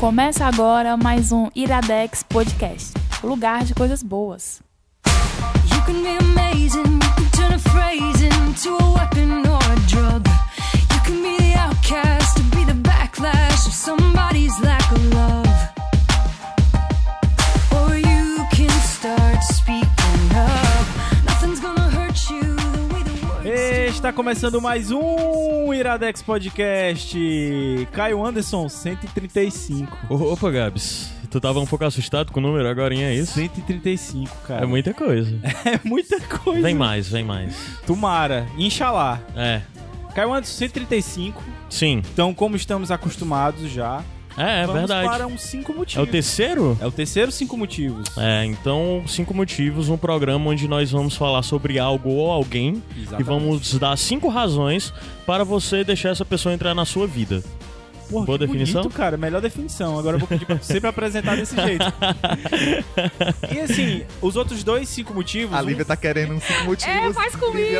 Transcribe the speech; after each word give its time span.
Começa 0.00 0.46
agora 0.46 0.96
mais 0.96 1.30
um 1.30 1.50
Iradex 1.54 2.22
Podcast 2.22 2.94
lugar 3.22 3.64
de 3.66 3.74
coisas 3.74 4.02
boas. 4.02 4.62
You 5.70 5.80
Está 24.10 24.16
começando 24.16 24.60
mais 24.60 24.90
um 24.90 25.72
Iradex 25.72 26.20
Podcast. 26.20 27.16
Caio 27.92 28.26
Anderson, 28.26 28.68
135. 28.68 29.96
Opa, 30.12 30.50
Gabs. 30.50 31.12
Tu 31.30 31.40
tava 31.40 31.60
um 31.60 31.64
pouco 31.64 31.84
assustado 31.84 32.32
com 32.32 32.40
o 32.40 32.42
número 32.42 32.68
agora, 32.68 32.92
é 32.92 33.14
isso? 33.14 33.34
135, 33.34 34.36
cara. 34.48 34.64
É 34.64 34.66
muita 34.66 34.92
coisa. 34.92 35.38
é 35.64 35.78
muita 35.84 36.20
coisa. 36.22 36.60
Vem 36.60 36.74
mais, 36.74 37.08
vem 37.08 37.22
mais. 37.22 37.54
Tomara. 37.86 38.48
Inxalá. 38.58 39.20
É. 39.36 39.62
Caiu 40.12 40.34
antes 40.34 40.50
135. 40.50 41.40
Sim. 41.68 42.02
Então, 42.12 42.34
como 42.34 42.56
estamos 42.56 42.90
acostumados 42.90 43.70
já, 43.70 44.02
é, 44.36 44.62
é 44.62 44.66
Vamos 44.66 44.80
verdade. 44.80 45.08
para 45.08 45.26
uns 45.26 45.42
cinco 45.42 45.72
motivos. 45.72 45.96
É 45.96 46.08
o 46.08 46.10
terceiro? 46.10 46.78
É 46.80 46.86
o 46.86 46.92
terceiro 46.92 47.32
cinco 47.32 47.56
motivos. 47.56 48.06
É, 48.16 48.44
então, 48.44 49.02
cinco 49.06 49.34
motivos, 49.34 49.88
um 49.88 49.96
programa 49.96 50.50
onde 50.50 50.66
nós 50.68 50.90
vamos 50.90 51.16
falar 51.16 51.42
sobre 51.42 51.78
algo 51.78 52.10
ou 52.10 52.30
alguém 52.30 52.82
Exatamente. 52.96 53.20
e 53.20 53.24
vamos 53.24 53.78
dar 53.78 53.96
cinco 53.96 54.28
razões 54.28 54.92
para 55.26 55.44
você 55.44 55.84
deixar 55.84 56.10
essa 56.10 56.24
pessoa 56.24 56.54
entrar 56.54 56.74
na 56.74 56.84
sua 56.84 57.06
vida. 57.06 57.42
Porra, 58.10 58.26
Boa 58.26 58.38
definição? 58.38 58.82
Bonito, 58.82 58.96
cara. 58.96 59.16
Melhor 59.16 59.40
definição. 59.40 59.96
Agora 59.96 60.16
eu 60.16 60.18
vou 60.18 60.26
pedir 60.26 60.44
pra 60.44 60.56
você 60.60 60.80
pra 60.80 60.90
apresentar 60.90 61.36
desse 61.36 61.54
jeito. 61.54 61.84
e 63.54 63.60
assim, 63.60 64.02
os 64.20 64.34
outros 64.34 64.64
dois 64.64 64.88
cinco 64.88 65.14
motivos. 65.14 65.56
A 65.56 65.62
Lívia 65.62 65.84
um... 65.84 65.86
tá 65.86 65.96
querendo 65.96 66.34
uns 66.34 66.42
cinco 66.42 66.64
motivos. 66.64 66.94
É, 66.96 67.12
faz 67.12 67.36
comigo. 67.36 67.70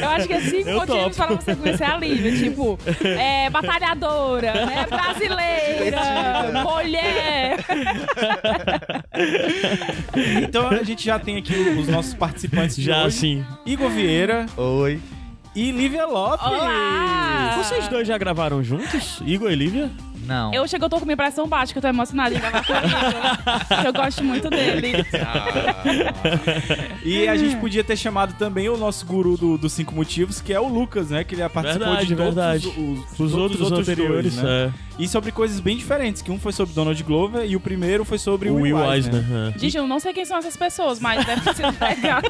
eu 0.00 0.08
acho 0.10 0.26
que 0.26 0.34
é 0.34 0.40
cinco 0.42 0.68
eu 0.68 0.80
motivos 0.80 1.16
topo. 1.16 1.26
para 1.26 1.36
você 1.36 1.56
conhecer 1.56 1.84
a 1.84 1.96
Lívia. 1.96 2.32
Tipo, 2.36 2.78
é, 3.04 3.48
batalhadora, 3.48 4.52
né? 4.66 4.86
Brasileira, 4.88 6.00
mulher. 6.62 7.64
então 10.42 10.68
a 10.68 10.82
gente 10.82 11.04
já 11.04 11.18
tem 11.18 11.38
aqui 11.38 11.54
os 11.54 11.88
nossos 11.88 12.12
participantes 12.12 12.76
já, 12.76 13.06
hoje. 13.06 13.16
sim. 13.16 13.44
Igor 13.64 13.88
Vieira. 13.88 14.44
Oi 14.58 15.00
e 15.54 15.70
Lívia 15.70 16.06
Lopes. 16.06 16.46
Olá! 16.46 17.56
Vocês 17.58 17.88
dois 17.88 18.06
já 18.08 18.16
gravaram 18.16 18.62
juntos? 18.62 19.20
Igor 19.24 19.50
e 19.50 19.54
Lívia? 19.54 19.90
Não. 20.26 20.52
Eu 20.54 20.66
chego, 20.68 20.84
eu 20.84 20.88
tô 20.88 20.98
com 20.98 21.04
minha 21.04 21.14
impressão 21.14 21.46
baixa, 21.48 21.72
que 21.72 21.78
eu 21.78 21.82
tô 21.82 21.88
emocionada 21.88 22.34
em 22.34 22.38
gravar 22.38 22.62
eu 23.84 23.92
gosto 23.92 24.22
muito 24.22 24.48
dele. 24.48 25.04
Ah. 25.14 26.98
e 27.04 27.28
a 27.28 27.36
gente 27.36 27.56
podia 27.56 27.82
ter 27.82 27.96
chamado 27.96 28.34
também 28.34 28.68
o 28.68 28.76
nosso 28.76 29.04
guru 29.04 29.36
do, 29.36 29.58
dos 29.58 29.72
cinco 29.72 29.94
motivos, 29.94 30.40
que 30.40 30.52
é 30.52 30.60
o 30.60 30.68
Lucas, 30.68 31.10
né? 31.10 31.24
Que 31.24 31.34
ele 31.34 31.48
participou 31.48 31.86
verdade, 31.88 32.06
de 32.06 32.16
todos 32.16 32.34
verdade. 32.34 32.68
Os, 32.68 32.76
os, 32.76 33.20
os 33.20 33.34
outros, 33.34 33.60
outros, 33.60 33.88
anteriores, 33.88 34.36
dois, 34.36 34.44
né? 34.44 34.72
É. 34.78 34.92
E 34.98 35.08
sobre 35.08 35.32
coisas 35.32 35.58
bem 35.58 35.76
diferentes, 35.76 36.22
que 36.22 36.30
um 36.30 36.38
foi 36.38 36.52
sobre 36.52 36.74
Donald 36.74 37.02
Glover 37.02 37.44
e 37.44 37.56
o 37.56 37.60
primeiro 37.60 38.04
foi 38.04 38.18
sobre 38.18 38.50
o 38.50 38.56
Will 38.56 38.78
Eisner. 38.78 39.22
Eisner. 39.22 39.54
É. 39.54 39.58
Gente, 39.58 39.76
eu 39.76 39.86
não 39.86 39.98
sei 39.98 40.12
quem 40.12 40.24
são 40.24 40.36
essas 40.36 40.56
pessoas, 40.56 41.00
mas 41.00 41.24
deve 41.24 41.40
ter 41.40 41.54
sido 41.54 41.74
legal. 41.80 42.20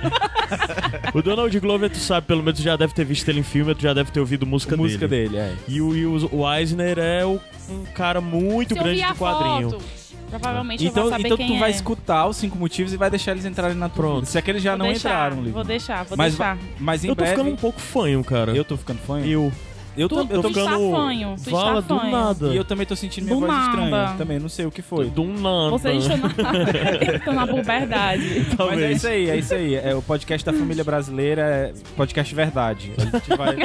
o 1.13 1.23
Donald 1.23 1.61
Glover, 1.61 1.91
tu 1.91 1.98
sabe, 1.98 2.27
pelo 2.27 2.43
menos 2.43 2.61
já 2.61 2.77
deve 2.77 2.95
ter 2.95 3.05
visto 3.05 3.29
ele 3.29 3.41
em 3.41 3.43
filme, 3.43 3.75
tu 3.75 3.83
já 3.83 3.93
deve 3.93 4.11
ter 4.11 4.20
ouvido 4.20 4.47
música, 4.47 4.77
música 4.77 5.09
dele. 5.09 5.31
dele. 5.31 5.39
é. 5.39 5.55
E 5.69 5.81
o, 5.81 6.29
o 6.33 6.55
Eisner 6.55 6.98
é 6.98 7.25
o, 7.25 7.41
um 7.73 7.84
cara 7.95 8.20
muito 8.20 8.75
Se 8.75 8.81
grande 8.81 9.03
de 9.03 9.15
quadrinho. 9.15 9.70
Foto. 9.70 9.84
Provavelmente 10.31 10.87
então, 10.87 11.05
eu 11.05 11.11
vou 11.11 11.19
saber 11.19 11.27
então 11.27 11.37
quem 11.37 11.48
tu 11.48 11.55
é. 11.55 11.59
vai 11.59 11.70
escutar 11.70 12.27
os 12.27 12.39
cinco 12.39 12.56
motivos 12.56 12.92
e 12.95 12.97
vai 12.97 13.11
deixar 13.11 13.33
eles 13.33 13.45
entrarem 13.45 13.77
na 13.77 13.91
Pronto. 13.91 14.25
Se 14.25 14.39
é 14.39 14.42
que 14.42 14.51
eles 14.51 14.62
já 14.62 14.70
vou 14.70 14.79
não 14.79 14.87
deixar, 14.87 15.11
entraram, 15.11 15.36
Lívia. 15.36 15.52
Vou 15.52 15.64
deixar, 15.64 16.05
vou 16.05 16.17
mas, 16.17 16.33
deixar. 16.33 16.58
Mas 16.79 17.05
em 17.05 17.08
eu 17.08 17.14
tô 17.14 17.23
breve... 17.23 17.36
ficando 17.36 17.52
um 17.52 17.57
pouco 17.57 17.79
fanho, 17.79 18.24
cara. 18.24 18.57
Eu 18.57 18.64
tô 18.64 18.79
ficando 18.79 18.98
fanho? 19.01 19.27
Eu. 19.27 19.52
Eu, 19.97 20.08
tu, 20.08 20.14
tô, 20.14 20.20
eu 20.23 20.42
tô 20.42 20.48
tu 20.48 20.48
ficando. 20.48 20.85
Está 20.85 20.97
fanho, 20.97 21.36
tu 21.36 21.51
Fala 21.51 21.80
está 21.80 21.95
do 21.95 22.11
nada. 22.11 22.48
E 22.48 22.57
eu 22.57 22.64
também 22.64 22.86
tô 22.86 22.97
sentindo 22.97 23.25
minha 23.25 23.35
do 23.35 23.41
voz 23.41 23.53
nada. 23.53 23.69
estranha. 23.69 24.14
Também, 24.17 24.39
não 24.39 24.48
sei 24.48 24.64
o 24.64 24.70
que 24.70 24.80
foi. 24.80 25.11
Do 25.11 25.25
nada. 25.25 25.70
Vocês 25.70 26.05
estão 26.05 26.17
na, 26.17 26.29
estão 27.17 27.35
na 27.35 27.47
puberdade. 27.47 28.47
Mas 28.58 28.80
é 28.80 28.92
isso 28.92 29.07
aí, 29.07 29.30
é 29.30 29.36
isso 29.36 29.55
aí. 29.55 29.75
É 29.75 29.95
o 29.95 30.03
podcast 30.03 30.45
da 30.45 30.53
família 30.53 30.83
brasileira, 30.83 31.42
é 31.42 31.73
podcast 31.97 32.35
verdade. 32.35 32.92
A 32.97 33.05
gente 33.05 33.36
vai, 33.36 33.57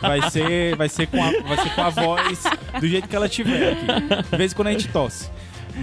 vai, 0.00 0.30
ser, 0.30 0.76
vai, 0.76 0.88
ser 0.88 1.06
com 1.08 1.22
a, 1.22 1.30
vai 1.30 1.56
ser 1.58 1.74
com 1.74 1.82
a 1.82 1.90
voz 1.90 2.44
do 2.80 2.86
jeito 2.86 3.08
que 3.08 3.16
ela 3.16 3.28
tiver 3.28 3.72
aqui. 3.72 4.30
De 4.30 4.36
vez 4.36 4.52
em 4.52 4.54
quando 4.54 4.68
a 4.68 4.72
gente 4.72 4.88
tosse. 4.88 5.30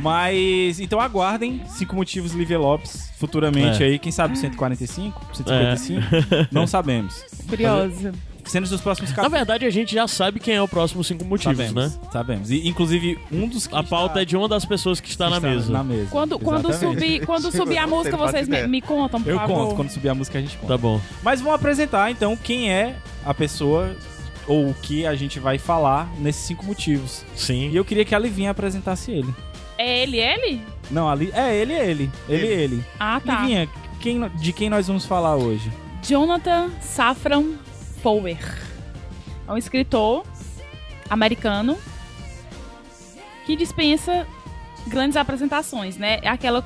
Mas, 0.02 0.80
então 0.80 1.00
aguardem 1.00 1.62
cinco 1.66 1.96
motivos 1.96 2.34
Lívia 2.34 2.60
Lopes 2.60 3.12
futuramente 3.18 3.84
é. 3.84 3.88
aí. 3.88 4.00
Quem 4.00 4.12
sabe 4.12 4.38
145, 4.38 5.36
155? 5.36 6.02
É. 6.34 6.48
Não 6.52 6.66
sabemos. 6.66 7.26
Curiosa. 7.50 8.14
Cenas 8.50 8.70
dos 8.70 8.82
próximos 8.82 9.12
capítulos. 9.12 9.32
Na 9.32 9.38
verdade, 9.38 9.66
a 9.66 9.70
gente 9.70 9.94
já 9.94 10.08
sabe 10.08 10.40
quem 10.40 10.56
é 10.56 10.62
o 10.62 10.68
próximo 10.68 11.04
cinco 11.04 11.24
motivos, 11.24 11.58
sabemos, 11.58 11.94
né? 11.94 12.00
Sabemos. 12.12 12.50
E, 12.52 12.68
inclusive, 12.68 13.20
um 13.32 13.48
dos 13.48 13.68
A 13.72 13.84
pauta 13.84 14.14
está... 14.14 14.22
é 14.22 14.26
de 14.26 14.36
uma 14.36 14.48
das 14.48 14.66
pessoas 14.66 15.00
que 15.00 15.08
está, 15.08 15.26
que 15.26 15.32
na, 15.32 15.38
está 15.38 15.50
mesa. 15.50 15.72
na 15.72 15.84
mesa. 15.84 16.08
Quando, 16.10 16.40
quando, 16.40 16.74
subir, 16.74 17.26
quando 17.26 17.52
subir 17.56 17.78
a 17.78 17.86
música, 17.86 18.18
vocês 18.18 18.48
me, 18.48 18.68
me, 18.68 18.82
contam, 18.82 19.22
por 19.22 19.30
Eu 19.30 19.38
favor. 19.38 19.56
conto. 19.56 19.76
Quando 19.76 19.90
subir 19.90 20.10
a 20.10 20.16
música, 20.16 20.40
a 20.40 20.42
gente 20.42 20.58
conta. 20.58 20.74
Tá 20.74 20.78
bom. 20.78 21.00
Mas 21.22 21.42
vamos 21.42 21.56
apresentar, 21.56 22.10
então, 22.10 22.36
quem 22.36 22.72
é 22.72 22.96
a 23.24 23.34
pessoa 23.34 23.96
ou 24.48 24.70
o 24.70 24.74
que 24.74 25.06
a 25.06 25.14
gente 25.14 25.40
vai 25.40 25.60
falar 25.60 26.12
nesses 26.18 26.44
cinco 26.44 26.66
motivos. 26.66 27.24
Sim. 27.36 27.70
E 27.70 27.76
eu 27.76 27.86
queria 27.86 28.04
que 28.04 28.16
a 28.16 28.20
Livinha 28.20 28.50
apresentasse 28.50 29.12
ele. 29.12 29.34
É 29.78 30.02
ele, 30.02 30.18
ele? 30.18 30.62
Não, 30.90 31.08
ali 31.08 31.32
é 31.36 31.56
ele, 31.56 31.74
ele. 31.74 32.12
Ele, 32.28 32.48
ele. 32.48 32.64
ele. 32.64 32.86
Ah, 33.00 33.22
tá. 33.24 33.42
Livinha, 33.42 33.70
quem, 34.00 34.28
de 34.30 34.52
quem 34.52 34.70
nós 34.70 34.88
vamos 34.88 35.06
falar 35.06 35.36
hoje? 35.36 35.72
Jonathan 36.02 36.72
Safran 36.82 37.60
Foer. 38.02 38.40
É 39.48 39.52
um 39.52 39.58
escritor 39.58 40.24
americano 41.10 41.78
que 43.46 43.56
dispensa 43.56 44.28
grandes 44.88 45.18
apresentações, 45.18 45.98
né? 45.98 46.20
É 46.22 46.30
aquela 46.30 46.64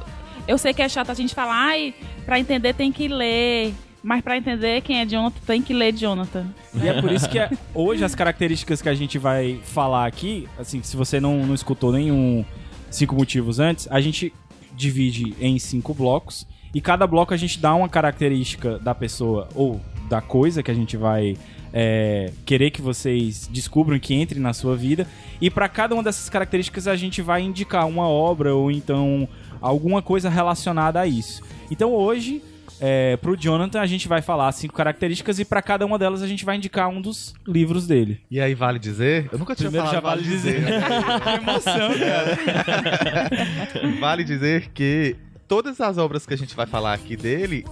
eu 0.48 0.58
sei 0.58 0.74
que 0.74 0.82
é 0.82 0.90
chato 0.90 1.10
a 1.10 1.14
gente 1.14 1.34
falar, 1.34 1.56
ai, 1.56 1.94
para 2.26 2.40
entender 2.40 2.74
tem 2.74 2.92
que 2.92 3.08
ler, 3.08 3.74
mas 4.04 4.22
para 4.22 4.38
entender 4.38 4.82
quem 4.82 5.00
é 5.00 5.06
Jonathan 5.06 5.40
tem 5.46 5.62
que 5.62 5.74
ler 5.74 5.94
Jonathan. 5.94 6.46
E 6.74 6.88
é 6.88 7.02
por 7.02 7.12
isso 7.12 7.30
que 7.30 7.40
é, 7.40 7.50
hoje 7.74 8.04
as 8.04 8.14
características 8.14 8.82
que 8.82 8.90
a 8.90 8.94
gente 8.94 9.18
vai 9.18 9.62
falar 9.64 10.06
aqui, 10.06 10.48
assim, 10.60 10.84
se 10.84 10.98
você 10.98 11.20
não, 11.20 11.46
não 11.46 11.56
escutou 11.56 11.92
nenhum 11.92 12.44
cinco 12.92 13.16
motivos 13.16 13.60
antes, 13.60 13.88
a 13.90 14.02
gente 14.02 14.34
divide 14.74 15.36
em 15.40 15.58
cinco 15.58 15.94
blocos 15.94 16.46
e 16.74 16.82
cada 16.82 17.08
bloco 17.08 17.34
a 17.34 17.38
gente 17.38 17.60
dá 17.60 17.74
uma 17.74 17.88
característica 17.88 18.78
da 18.80 18.94
pessoa 18.94 19.48
ou 19.56 19.80
da 20.10 20.22
coisa 20.22 20.62
que 20.62 20.72
a 20.72 20.74
gente 20.74 20.98
vai 20.98 21.38
é, 21.74 22.32
querer 22.46 22.70
que 22.70 22.82
vocês 22.82 23.48
descubram 23.52 23.98
que 24.00 24.14
entre 24.14 24.40
na 24.40 24.54
sua 24.54 24.76
vida. 24.76 25.08
E 25.42 25.50
para 25.50 25.68
cada 25.68 25.96
uma 25.96 26.04
dessas 26.04 26.30
características 26.30 26.88
a 26.88 26.96
gente 26.96 27.22
vai 27.22 27.42
indicar 27.42 27.88
uma 27.88 28.08
obra 28.08 28.54
ou 28.54 28.70
então 28.70 29.28
alguma 29.60 30.02
coisa 30.02 30.30
relacionada 30.30 31.02
a 31.02 31.08
isso. 31.08 31.42
Então 31.72 31.92
hoje, 31.92 32.44
é, 32.80 33.18
pro 33.18 33.36
Jonathan, 33.36 33.80
a 33.80 33.86
gente 33.88 34.08
vai 34.08 34.22
falar 34.22 34.52
cinco 34.52 34.74
características 34.74 35.40
e 35.40 35.46
para 35.46 35.62
cada 35.62 35.86
uma 35.86 35.98
delas 35.98 36.22
a 36.22 36.28
gente 36.28 36.46
vai 36.46 36.58
indicar 36.58 36.90
um 36.90 37.02
dos 37.02 37.34
livros 37.48 37.88
dele. 37.88 38.22
E 38.30 38.40
aí, 38.40 38.54
vale 38.54 38.78
dizer? 38.78 39.30
Eu 39.32 39.40
nunca 39.40 39.56
tinha 39.56 39.70
Primeiro 39.70 39.88
falado 39.88 40.04
já 40.04 40.10
vale 40.10 40.22
dizer. 40.22 40.60
dizer. 40.60 40.82
que 41.24 41.30
emoção, 41.30 41.90
cara. 41.98 43.90
vale 44.00 44.24
dizer 44.24 44.70
que 44.74 45.16
todas 45.48 45.80
as 45.82 45.98
obras 45.98 46.26
que 46.26 46.34
a 46.34 46.38
gente 46.38 46.56
vai 46.56 46.66
falar 46.66 46.94
aqui 46.94 47.16
dele 47.16 47.66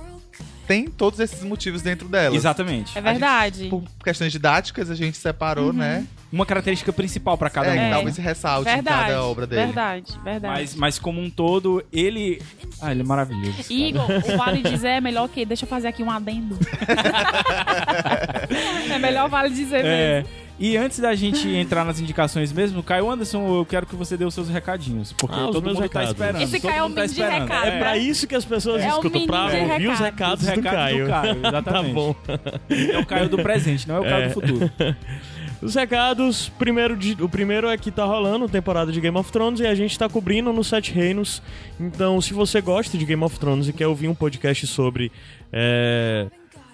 tem 0.72 0.88
todos 0.88 1.20
esses 1.20 1.44
motivos 1.44 1.82
dentro 1.82 2.08
dela. 2.08 2.34
Exatamente. 2.34 2.98
É 2.98 3.02
verdade. 3.02 3.64
Gente, 3.64 3.70
por 3.70 3.84
questões 4.02 4.32
didáticas, 4.32 4.90
a 4.90 4.96
gente 4.96 5.18
separou, 5.18 5.68
uhum. 5.68 5.74
né? 5.74 6.08
Uma 6.32 6.46
característica 6.46 6.94
principal 6.94 7.38
para 7.38 7.50
cada 7.50 7.76
é, 7.76 7.78
um. 7.78 7.84
É, 7.84 7.90
talvez 7.90 8.16
ressalte 8.16 8.72
verdade, 8.72 8.98
em 8.98 9.08
cada 9.08 9.26
obra 9.26 9.46
dele. 9.46 9.66
Verdade, 9.66 10.18
verdade. 10.24 10.62
Mas, 10.62 10.76
mas 10.76 10.98
como 10.98 11.20
um 11.20 11.30
todo, 11.30 11.84
ele. 11.92 12.42
Ah, 12.82 12.92
ele 12.92 13.02
é 13.02 13.04
maravilhoso. 13.04 13.66
Igor, 13.70 14.06
o 14.10 14.38
Vale 14.38 14.62
Dizer 14.62 14.88
é 14.88 15.02
melhor 15.02 15.28
que. 15.28 15.44
Deixa 15.44 15.66
eu 15.66 15.70
fazer 15.70 15.90
aqui 15.90 16.02
um 16.02 16.10
adendo. 16.10 16.58
é 18.90 18.98
melhor 18.98 19.28
Vale 19.28 19.50
Dizer 19.50 19.84
é. 19.84 20.22
mesmo. 20.22 20.41
E 20.62 20.78
antes 20.78 21.00
da 21.00 21.16
gente 21.16 21.50
entrar 21.50 21.84
nas 21.84 22.00
indicações 22.00 22.54
mesmo, 22.54 22.84
Caio 22.84 23.10
Anderson, 23.10 23.58
eu 23.58 23.66
quero 23.66 23.88
que 23.88 23.96
você 23.96 24.16
dê 24.16 24.26
os 24.26 24.34
seus 24.36 24.48
recadinhos. 24.48 25.12
Porque 25.12 25.36
ah, 25.36 25.50
todo 25.52 25.64
mundo 25.64 25.78
tá 25.78 25.82
recados. 25.82 26.14
tá 26.14 26.26
esperando. 26.28 26.44
Esse 26.44 26.60
Caio 26.60 26.76
é 26.76 26.84
o 26.84 26.90
tá 26.92 27.06
de 27.08 27.20
recado. 27.20 27.68
É, 27.68 27.80
pra 27.80 27.98
isso 27.98 28.28
que 28.28 28.36
as 28.36 28.46
pessoas 28.46 28.84
é 28.84 28.88
escutam, 28.90 29.26
pra 29.26 29.46
ouvir 29.46 29.58
recado. 29.58 29.92
os 29.92 30.00
recados, 30.00 30.44
os 30.44 30.50
recados 30.50 30.72
do 30.72 30.76
Caio. 30.76 31.06
Do 31.06 31.10
Caio 31.10 31.38
exatamente. 31.48 31.88
tá 31.88 31.94
bom. 31.94 32.16
É 32.70 33.00
o 33.00 33.06
Caio 33.08 33.28
do 33.28 33.38
presente, 33.40 33.88
não 33.88 33.96
é 33.96 34.00
o 34.02 34.04
Caio 34.04 34.24
é. 34.24 34.28
do 34.28 34.34
futuro. 34.36 34.72
Os 35.62 35.76
recados, 35.76 36.50
primeiro 36.58 36.98
de, 36.98 37.16
o 37.22 37.30
primeiro 37.30 37.70
é 37.70 37.78
que 37.78 37.92
tá 37.92 38.04
rolando 38.04 38.50
temporada 38.50 38.92
de 38.92 39.00
Game 39.00 39.16
of 39.16 39.32
Thrones 39.32 39.60
e 39.60 39.68
a 39.68 39.76
gente 39.76 39.98
tá 39.98 40.10
cobrindo 40.10 40.52
no 40.52 40.64
Sete 40.64 40.92
Reinos. 40.92 41.40
Então, 41.80 42.20
se 42.20 42.34
você 42.34 42.60
gosta 42.62 42.98
de 42.98 43.06
Game 43.06 43.24
of 43.24 43.40
Thrones 43.40 43.68
e 43.68 43.74
quer 43.74 43.86
ouvir 43.86 44.08
um 44.08 44.16
podcast 44.16 44.66
sobre 44.66 45.12
é, 45.54 46.26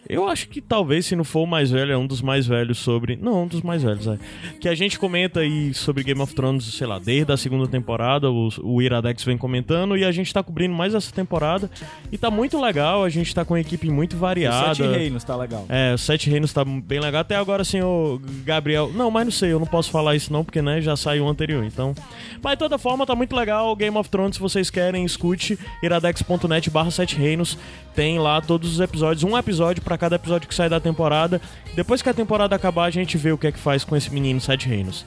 Eu 0.09 0.27
acho 0.27 0.47
que 0.47 0.61
talvez, 0.61 1.05
se 1.05 1.15
não 1.15 1.23
for 1.23 1.41
o 1.41 1.47
mais 1.47 1.69
velho, 1.69 1.91
é 1.91 1.97
um 1.97 2.07
dos 2.07 2.21
mais 2.21 2.47
velhos 2.47 2.77
sobre. 2.77 3.17
Não, 3.17 3.43
um 3.43 3.47
dos 3.47 3.61
mais 3.61 3.83
velhos, 3.83 4.07
é. 4.07 4.17
Que 4.59 4.69
a 4.69 4.75
gente 4.75 4.97
comenta 4.97 5.41
aí 5.41 5.73
sobre 5.73 6.03
Game 6.03 6.21
of 6.21 6.33
Thrones, 6.33 6.63
sei 6.65 6.87
lá, 6.87 6.97
desde 6.97 7.31
a 7.31 7.37
segunda 7.37 7.67
temporada. 7.67 8.31
O, 8.31 8.49
o 8.63 8.81
Iradex 8.81 9.23
vem 9.23 9.37
comentando 9.37 9.97
e 9.97 10.05
a 10.05 10.11
gente 10.11 10.33
tá 10.33 10.41
cobrindo 10.41 10.73
mais 10.73 10.95
essa 10.95 11.11
temporada. 11.11 11.69
E 12.11 12.17
tá 12.17 12.31
muito 12.31 12.59
legal, 12.59 13.03
a 13.03 13.09
gente 13.09 13.33
tá 13.35 13.43
com 13.43 13.53
uma 13.53 13.59
equipe 13.59 13.89
muito 13.89 14.15
variada. 14.15 14.75
Sete 14.75 14.87
Reinos 14.87 15.23
tá 15.23 15.35
legal. 15.35 15.65
É, 15.67 15.93
o 15.93 15.97
Sete 15.97 16.29
Reinos 16.29 16.53
tá 16.53 16.63
bem 16.63 16.99
legal. 16.99 17.21
Até 17.21 17.35
agora, 17.35 17.61
assim, 17.61 17.81
o 17.81 18.21
Gabriel. 18.45 18.91
Não, 18.93 19.11
mas 19.11 19.25
não 19.25 19.31
sei, 19.31 19.51
eu 19.51 19.59
não 19.59 19.67
posso 19.67 19.91
falar 19.91 20.15
isso 20.15 20.31
não, 20.31 20.43
porque, 20.43 20.61
né, 20.61 20.79
já 20.81 20.95
saiu 20.95 21.25
o 21.25 21.29
anterior. 21.29 21.63
Então. 21.63 21.93
Mas 22.41 22.53
de 22.53 22.59
toda 22.59 22.77
forma, 22.77 23.05
tá 23.05 23.15
muito 23.15 23.35
legal. 23.35 23.75
Game 23.75 23.97
of 23.97 24.09
Thrones, 24.09 24.35
se 24.35 24.41
vocês 24.41 24.69
querem, 24.69 25.03
escute 25.03 25.59
iradex.net 25.83 26.69
barra 26.69 26.91
Sete 26.91 27.15
Reinos. 27.15 27.57
Tem 27.93 28.19
lá 28.19 28.39
todos 28.39 28.73
os 28.73 28.79
episódios, 28.79 29.23
um 29.23 29.35
episódio 29.35 29.81
para 29.81 29.96
cada 29.97 30.15
episódio 30.15 30.47
que 30.47 30.55
sai 30.55 30.69
da 30.69 30.79
temporada. 30.79 31.41
Depois 31.75 32.01
que 32.01 32.09
a 32.09 32.13
temporada 32.13 32.55
acabar, 32.55 32.85
a 32.85 32.89
gente 32.89 33.17
vê 33.17 33.31
o 33.31 33.37
que 33.37 33.47
é 33.47 33.51
que 33.51 33.59
faz 33.59 33.83
com 33.83 33.95
esse 33.95 34.13
menino 34.13 34.39
Sete 34.39 34.67
Reinos. 34.67 35.05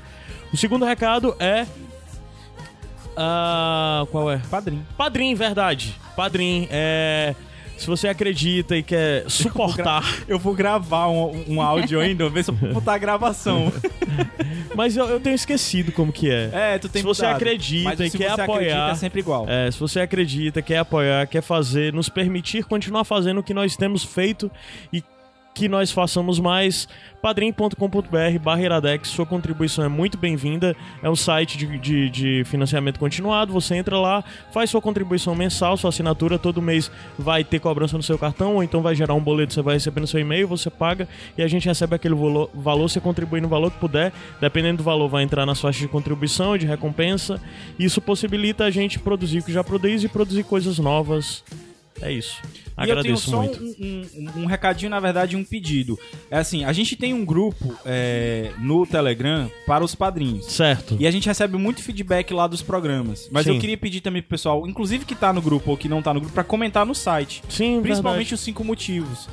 O 0.53 0.57
segundo 0.57 0.85
recado 0.85 1.37
é. 1.39 1.67
Ah, 3.17 4.05
qual 4.11 4.31
é? 4.31 4.39
Padrinho. 4.51 4.87
Padrim, 4.97 5.35
verdade. 5.35 5.95
Padrim, 6.17 6.69
é. 6.71 7.35
Se 7.81 7.87
você 7.87 8.09
acredita 8.09 8.77
e 8.77 8.83
quer 8.83 9.25
suportar. 9.29 10.05
Eu 10.29 10.39
vou 10.39 10.55
gravar 10.55 11.09
um, 11.09 11.45
um 11.49 11.63
áudio 11.63 11.99
ainda, 11.99 12.29
ver 12.29 12.45
se 12.45 12.51
eu 12.51 12.55
vou 12.55 12.75
botar 12.75 12.93
a 12.95 12.99
gravação. 12.99 13.73
Mas 14.77 14.97
eu, 14.97 15.07
eu 15.07 15.19
tenho 15.19 15.35
esquecido 15.35 15.91
como 15.91 16.13
que 16.13 16.31
é. 16.31 16.51
É, 16.53 16.79
tu 16.79 16.89
tem 16.91 17.01
Se 17.01 17.07
você 17.09 17.23
mudado. 17.23 17.37
acredita 17.37 17.89
Mas 17.89 18.01
e 18.01 18.11
se 18.11 18.19
quer 18.19 18.31
apoiar- 18.33 18.53
acredita, 18.59 18.91
é 18.91 18.95
sempre 18.95 19.21
igual. 19.21 19.47
É, 19.49 19.71
se 19.71 19.81
você 19.81 20.01
acredita, 20.01 20.61
quer 20.61 20.79
apoiar, 20.79 21.27
quer 21.27 21.41
fazer, 21.43 21.93
nos 21.93 22.09
permitir 22.11 22.65
continuar 22.65 23.05
fazendo 23.05 23.39
o 23.39 23.43
que 23.43 23.55
nós 23.55 23.75
temos 23.77 24.05
feito 24.05 24.51
e 24.93 25.03
que 25.61 25.69
nós 25.69 25.91
façamos 25.91 26.41
mais, 26.41 26.89
padrim.com.br 27.21 28.39
barra 28.43 28.63
Iradex, 28.63 29.11
sua 29.11 29.27
contribuição 29.27 29.85
é 29.85 29.89
muito 29.89 30.17
bem-vinda, 30.17 30.75
é 31.03 31.11
um 31.11 31.15
site 31.15 31.59
de, 31.59 31.79
de, 31.79 32.09
de 32.09 32.45
financiamento 32.47 32.99
continuado, 32.99 33.53
você 33.53 33.77
entra 33.77 33.99
lá, 33.99 34.25
faz 34.53 34.71
sua 34.71 34.81
contribuição 34.81 35.35
mensal, 35.35 35.77
sua 35.77 35.91
assinatura, 35.91 36.39
todo 36.39 36.63
mês 36.63 36.91
vai 37.19 37.45
ter 37.45 37.61
cobrança 37.61 37.95
no 37.95 38.03
seu 38.03 38.19
cartão, 38.19 38.55
ou 38.55 38.63
então 38.63 38.81
vai 38.81 38.95
gerar 38.95 39.13
um 39.13 39.21
boleto, 39.21 39.53
você 39.53 39.61
vai 39.61 39.75
receber 39.75 40.01
no 40.01 40.07
seu 40.07 40.19
e-mail, 40.19 40.49
você 40.49 40.71
paga 40.71 41.07
e 41.37 41.43
a 41.43 41.47
gente 41.47 41.69
recebe 41.69 41.95
aquele 41.95 42.15
valo- 42.15 42.49
valor, 42.55 42.89
você 42.89 42.99
contribui 42.99 43.43
no 43.43 43.49
valor 43.49 43.71
que 43.71 43.79
puder, 43.79 44.15
dependendo 44.41 44.79
do 44.79 44.83
valor 44.83 45.09
vai 45.11 45.25
entrar 45.25 45.45
nas 45.45 45.61
faixas 45.61 45.83
de 45.83 45.89
contribuição, 45.89 46.57
de 46.57 46.65
recompensa, 46.65 47.39
isso 47.79 48.01
possibilita 48.01 48.65
a 48.65 48.71
gente 48.71 48.99
produzir 48.99 49.41
o 49.41 49.43
que 49.43 49.53
já 49.53 49.63
produz 49.63 50.03
e 50.03 50.09
produzir 50.09 50.43
coisas 50.43 50.79
novas. 50.79 51.45
É 52.03 52.11
isso. 52.13 52.39
E 52.43 52.45
eu 52.49 52.87
tenho 52.87 52.99
Agradeço 52.99 53.31
só 53.31 53.43
muito. 53.43 53.63
Um, 53.63 54.07
um- 54.17 54.43
um 54.43 54.47
recadinho, 54.47 54.89
na 54.91 54.99
verdade, 54.99 55.37
um 55.37 55.45
pedido. 55.45 55.99
É 56.31 56.39
assim, 56.39 56.65
a 56.65 56.73
gente 56.73 56.97
tem 56.97 57.13
um 57.13 57.25
grupo 57.27 57.75
é, 57.85 58.53
no 58.59 58.87
Telegram 58.87 59.51
para 59.67 59.85
os 59.85 59.95
padrinhos. 59.95 60.47
Certo. 60.47 60.97
E 60.99 61.07
a 61.07 61.11
gente 61.11 61.27
recebe 61.27 61.59
muito 61.59 61.83
feedback 61.83 62.33
lá 62.33 62.47
dos 62.47 62.63
programas. 62.63 63.29
Mas 63.31 63.45
Sim. 63.45 63.55
eu 63.55 63.61
queria 63.61 63.77
pedir 63.77 64.01
também 64.01 64.23
pro 64.23 64.31
pessoal, 64.31 64.67
inclusive 64.67 65.05
que 65.05 65.15
tá 65.15 65.31
no 65.33 65.43
grupo 65.43 65.71
ou 65.73 65.77
que 65.77 65.89
não 65.91 66.01
tá 66.01 66.15
no 66.15 66.21
grupo, 66.21 66.33
pra 66.35 66.43
comentar 66.45 66.87
no 66.87 66.95
site. 66.95 67.43
Sim, 67.51 67.81
Principalmente 67.83 68.19
verdade. 68.29 68.35
os 68.35 68.41
cinco 68.41 68.65
motivos. 68.65 69.29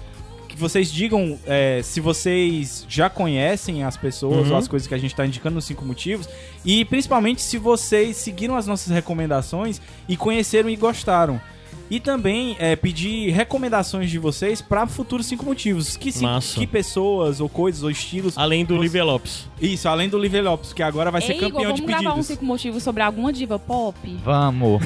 Que 0.49 0.57
vocês 0.57 0.91
digam 0.91 1.39
é, 1.45 1.81
se 1.83 2.01
vocês 2.01 2.85
já 2.89 3.09
conhecem 3.09 3.81
as 3.83 3.95
pessoas 3.95 4.47
Uhum. 4.47 4.51
ou 4.53 4.57
as 4.57 4.67
coisas 4.67 4.87
que 4.87 4.93
a 4.93 4.97
gente 4.97 5.15
tá 5.15 5.25
indicando 5.25 5.55
nos 5.55 5.63
cinco 5.65 5.85
motivos. 5.85 6.27
E 6.65 6.83
principalmente 6.83 7.41
se 7.41 7.57
vocês 7.57 8.17
seguiram 8.17 8.57
as 8.57 8.67
nossas 8.67 8.91
recomendações 8.93 9.79
e 10.09 10.17
conheceram 10.17 10.69
e 10.69 10.75
gostaram. 10.75 11.39
E 11.89 11.99
também 11.99 12.55
é, 12.59 12.75
pedir 12.75 13.29
recomendações 13.31 14.09
de 14.09 14.19
vocês 14.19 14.61
para 14.61 14.85
futuros 14.87 15.25
cinco 15.25 15.45
motivos. 15.45 15.95
Que, 15.95 16.11
cinco- 16.11 16.25
Massa. 16.25 16.59
que 16.59 16.67
pessoas 16.67 17.39
ou 17.39 17.47
coisas 17.47 17.81
ou 17.83 17.89
estilos. 17.89 18.37
Além 18.37 18.65
do 18.65 18.75
Você- 18.77 19.01
Lopes. 19.01 19.47
Isso, 19.61 19.87
além 19.87 20.09
do 20.09 20.17
Live 20.17 20.41
Lopes, 20.41 20.73
que 20.73 20.83
agora 20.83 21.09
vai 21.11 21.21
ser 21.21 21.31
Ei, 21.33 21.37
Igor, 21.37 21.49
campeão 21.51 21.63
vamos 21.71 21.79
de 21.81 21.85
gravar 21.87 22.01
um 22.09 22.15
pedidos. 22.15 22.27
cinco 22.27 22.45
motivos 22.45 22.83
sobre 22.83 23.01
alguma 23.03 23.31
diva 23.31 23.57
pop? 23.57 23.97
Vamos. 24.23 24.83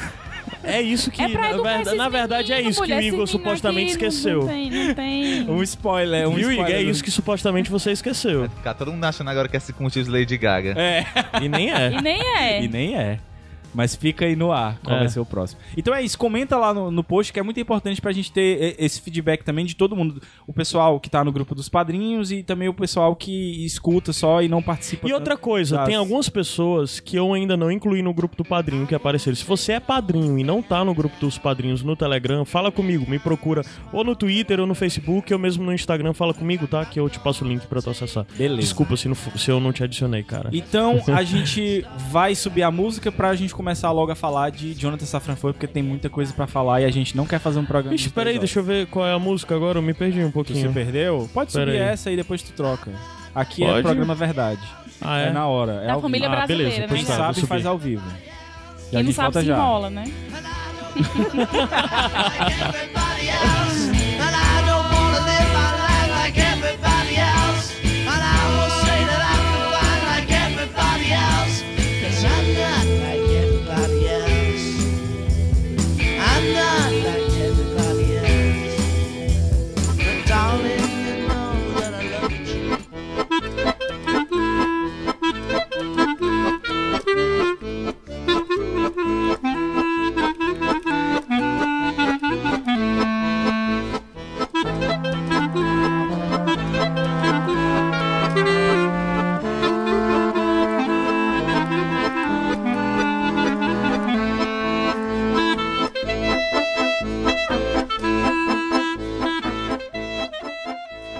É 0.64 0.80
isso 0.80 1.10
que, 1.10 1.20
é 1.20 1.26
na, 1.28 1.40
verdade, 1.40 1.96
na 1.96 2.08
verdade, 2.08 2.52
é 2.52 2.56
meninos, 2.56 2.76
isso 2.76 2.84
que 2.84 2.92
o 2.92 2.94
Igor 2.94 3.04
menino 3.04 3.26
supostamente 3.26 3.90
esqueceu. 3.92 4.40
Não 4.42 4.46
tem, 4.48 4.70
não 4.70 4.94
tem. 4.94 5.42
Um 5.50 5.62
spoiler, 5.62 6.28
um 6.28 6.34
Viu, 6.34 6.52
Igor? 6.52 6.64
spoiler. 6.66 6.76
É 6.86 6.90
isso 6.90 7.02
que 7.02 7.10
supostamente 7.10 7.68
você 7.70 7.90
esqueceu. 7.90 8.40
Vai 8.40 8.48
ficar 8.48 8.74
todo 8.74 8.92
mundo 8.92 9.02
achando 9.04 9.28
agora 9.28 9.48
que 9.48 9.56
é 9.56 9.60
cinco 9.60 9.82
motivos 9.82 10.06
Lady 10.08 10.36
Gaga. 10.38 10.74
É. 10.78 11.04
E 11.42 11.48
nem 11.48 11.72
é. 11.72 11.92
E 11.92 12.00
nem 12.00 12.20
é. 12.36 12.62
E 12.62 12.68
nem 12.68 12.94
é. 12.96 13.18
Mas 13.74 13.94
fica 13.96 14.24
aí 14.24 14.36
no 14.36 14.52
ar 14.52 14.78
qual 14.84 14.96
É. 14.96 15.00
vai 15.00 15.08
ser 15.08 15.20
o 15.20 15.24
próximo. 15.24 15.60
Então 15.76 15.94
é 15.94 16.02
isso, 16.02 16.18
comenta 16.18 16.56
lá 16.56 16.74
no, 16.74 16.90
no 16.90 17.02
post 17.02 17.32
que 17.32 17.40
é 17.40 17.42
muito 17.42 17.58
importante 17.60 18.00
pra 18.00 18.12
gente 18.12 18.30
ter 18.32 18.76
e- 18.78 18.84
esse 18.84 19.00
feedback 19.00 19.42
também 19.44 19.64
de 19.64 19.74
todo 19.74 19.96
mundo. 19.96 20.20
O 20.46 20.52
pessoal 20.52 20.98
que 21.00 21.08
tá 21.08 21.24
no 21.24 21.32
grupo 21.32 21.54
dos 21.54 21.68
padrinhos 21.68 22.30
e 22.32 22.42
também 22.42 22.68
o 22.68 22.74
pessoal 22.74 23.14
que 23.16 23.64
escuta 23.64 24.12
só 24.12 24.42
e 24.42 24.48
não 24.48 24.62
participa. 24.62 25.08
E 25.08 25.12
outra 25.12 25.36
coisa, 25.36 25.76
das- 25.76 25.86
tem 25.86 25.94
algumas 25.96 26.28
pessoas 26.28 27.00
que 27.00 27.16
eu 27.16 27.32
ainda 27.32 27.56
não 27.56 27.70
incluí 27.70 28.02
no 28.02 28.12
grupo 28.12 28.36
do 28.36 28.44
padrinho 28.44 28.86
que 28.86 28.94
apareceram. 28.94 29.34
Se 29.36 29.44
você 29.44 29.72
é 29.72 29.80
padrinho 29.80 30.38
e 30.38 30.44
não 30.44 30.62
tá 30.62 30.84
no 30.84 30.94
grupo 30.94 31.14
dos 31.20 31.38
padrinhos 31.38 31.82
no 31.82 31.96
Telegram, 31.96 32.44
fala 32.44 32.70
comigo, 32.70 33.08
me 33.08 33.18
procura 33.18 33.62
ou 33.92 34.04
no 34.04 34.14
Twitter 34.14 34.60
ou 34.60 34.66
no 34.66 34.74
Facebook, 34.74 35.32
ou 35.32 35.38
mesmo 35.38 35.64
no 35.64 35.72
Instagram, 35.72 36.12
fala 36.12 36.34
comigo, 36.34 36.66
tá? 36.66 36.84
Que 36.84 37.00
eu 37.00 37.08
te 37.08 37.18
passo 37.18 37.44
o 37.44 37.48
link 37.48 37.66
pra 37.66 37.80
tu 37.80 37.90
acessar. 37.90 38.26
Beleza. 38.36 38.60
Desculpa 38.60 38.96
se, 38.96 39.08
não 39.08 39.14
se 39.14 39.50
eu 39.50 39.60
não 39.60 39.72
te 39.72 39.82
adicionei, 39.82 40.22
cara. 40.22 40.50
Então 40.52 41.00
a 41.14 41.22
gente 41.24 41.84
vai 42.10 42.34
subir 42.34 42.62
a 42.62 42.70
música 42.70 43.10
pra 43.10 43.34
gente 43.34 43.54
começar 43.62 43.92
logo 43.92 44.10
a 44.10 44.14
falar 44.16 44.50
de 44.50 44.74
Jonathan 44.74 45.06
Safran 45.06 45.36
Foer, 45.36 45.54
porque 45.54 45.68
tem 45.68 45.84
muita 45.84 46.10
coisa 46.10 46.32
pra 46.32 46.48
falar 46.48 46.80
e 46.80 46.84
a 46.84 46.90
gente 46.90 47.16
não 47.16 47.24
quer 47.24 47.38
fazer 47.38 47.60
um 47.60 47.64
programa. 47.64 47.94
Ixi, 47.94 48.08
de 48.08 48.12
peraí, 48.12 48.36
deixa 48.38 48.58
eu 48.58 48.64
ver 48.64 48.88
qual 48.88 49.06
é 49.06 49.12
a 49.12 49.18
música 49.20 49.54
agora, 49.54 49.78
eu 49.78 49.82
me 49.82 49.94
perdi 49.94 50.22
um 50.24 50.32
pouquinho. 50.32 50.66
se 50.68 50.74
perdeu? 50.74 51.30
Pode 51.32 51.52
Pera 51.52 51.64
subir 51.66 51.80
aí. 51.80 51.88
essa 51.88 52.10
e 52.10 52.16
depois 52.16 52.42
tu 52.42 52.52
troca. 52.52 52.90
Aqui 53.32 53.62
é 53.62 53.66
Pode? 53.68 53.78
o 53.78 53.82
programa 53.82 54.14
Verdade. 54.16 54.60
Ah, 55.00 55.20
É, 55.20 55.28
é? 55.28 55.30
na 55.30 55.46
hora. 55.46 55.74
É 55.84 55.86
Da 55.86 55.92
ao 55.94 56.02
família 56.02 56.28
vivo. 56.28 56.42
Ah, 56.42 56.46
brasileira, 56.46 56.70
beleza, 56.72 56.92
né? 56.92 56.98
Quem 56.98 57.06
sabe 57.16 57.46
faz 57.46 57.64
ao 57.64 57.78
vivo. 57.78 58.02
E 58.88 58.90
Quem 58.96 59.02
não 59.04 59.12
sabe 59.12 59.38
se 59.38 59.44
já. 59.46 59.54
enrola, 59.56 59.90
né? 59.90 60.04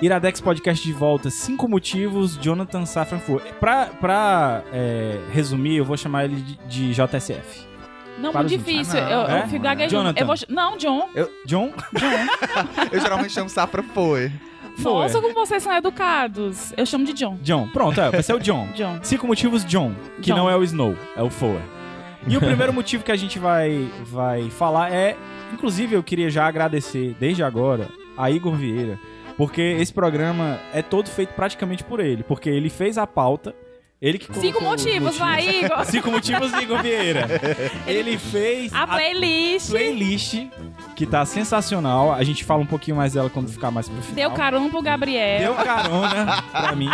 Iradex 0.03 0.41
Podcast 0.41 0.85
de 0.85 0.93
volta. 0.93 1.31
Cinco 1.31 1.69
motivos, 1.69 2.37
Jonathan 2.37 2.85
Safran 2.85 3.21
Foer. 3.21 3.41
Pra, 3.61 3.87
pra 3.87 4.63
é, 4.73 5.21
resumir, 5.33 5.77
eu 5.77 5.85
vou 5.85 5.97
chamar 5.97 6.25
ele 6.25 6.37
de, 6.37 6.59
de 6.67 6.93
JSF. 6.93 7.67
Não, 8.19 8.33
muito 8.33 8.49
difícil. 8.49 8.99
Ah, 8.99 9.03
não. 9.05 9.11
eu, 9.11 9.21
eu 9.21 9.37
É? 9.37 9.47
fico 9.47 9.63
gaguejando. 9.63 10.03
Jonathan. 10.03 10.21
Eu 10.21 10.27
vou... 10.27 10.37
Não, 10.49 10.77
John. 10.77 11.09
John? 11.47 11.73
Eu 12.93 13.01
geralmente 13.01 13.33
chamo 13.33 13.49
Safra 13.49 13.83
Foe. 13.83 14.31
Foer. 14.79 15.03
Nossa, 15.03 15.21
como 15.21 15.35
vocês 15.35 15.63
são 15.63 15.73
educados. 15.75 16.73
Eu 16.77 16.85
chamo 16.85 17.05
de 17.05 17.13
John. 17.13 17.39
John. 17.43 17.69
Pronto, 17.69 18.01
é, 18.01 18.11
vai 18.11 18.23
ser 18.23 18.35
o 18.35 18.41
John. 18.41 18.69
John. 18.75 18.99
Cinco 19.03 19.27
motivos, 19.27 19.65
John. 19.65 19.95
Que 20.21 20.31
John. 20.31 20.37
não 20.37 20.51
é 20.51 20.57
o 20.57 20.63
Snow, 20.65 20.97
é 21.17 21.23
o 21.23 21.31
Foer. 21.31 21.63
E 22.27 22.37
o 22.37 22.41
primeiro 22.43 22.73
motivo 22.73 23.05
que 23.05 23.13
a 23.13 23.17
gente 23.17 23.39
vai, 23.39 23.89
vai 24.05 24.51
falar 24.51 24.93
é... 24.93 25.17
Inclusive, 25.53 25.95
eu 25.95 26.03
queria 26.03 26.31
já 26.31 26.47
agradecer, 26.47 27.15
desde 27.21 27.43
agora, 27.43 27.89
a 28.17 28.31
Igor 28.31 28.55
Vieira. 28.55 28.99
Porque 29.37 29.61
esse 29.79 29.93
programa 29.93 30.59
é 30.73 30.83
todo 30.83 31.09
feito 31.09 31.35
praticamente 31.35 31.83
por 31.85 32.01
ele. 32.01 32.23
Porque 32.23 32.49
ele 32.51 32.69
fez 32.71 32.99
a 32.99 33.07
pauta... 33.07 33.55
Ele 34.05 34.19
que 34.19 34.35
Cinco 34.37 34.61
motivos, 34.65 35.17
vai, 35.17 35.49
Igor. 35.63 35.85
Cinco 35.87 36.11
motivos 36.11 36.53
Igor 36.55 36.83
Vieira. 36.83 37.29
Ele 37.87 38.19
fez 38.19 38.73
A 38.75 38.85
playlist. 38.85 39.71
playlist, 39.71 40.35
que 40.97 41.07
tá 41.07 41.25
sensacional. 41.25 42.13
A 42.13 42.25
gente 42.25 42.43
fala 42.43 42.61
um 42.63 42.67
pouquinho 42.67 42.97
mais 42.97 43.13
dela 43.13 43.31
quando 43.31 43.49
ficar 43.49 43.71
mais 43.71 43.89
pro 43.89 44.03
final. 44.03 44.17
Deu 44.17 44.31
carona 44.33 44.69
pro 44.71 44.83
Gabriel. 44.83 45.39
Deu 45.39 45.55
carona 45.55 46.43
pra 46.51 46.75
mim. 46.75 46.89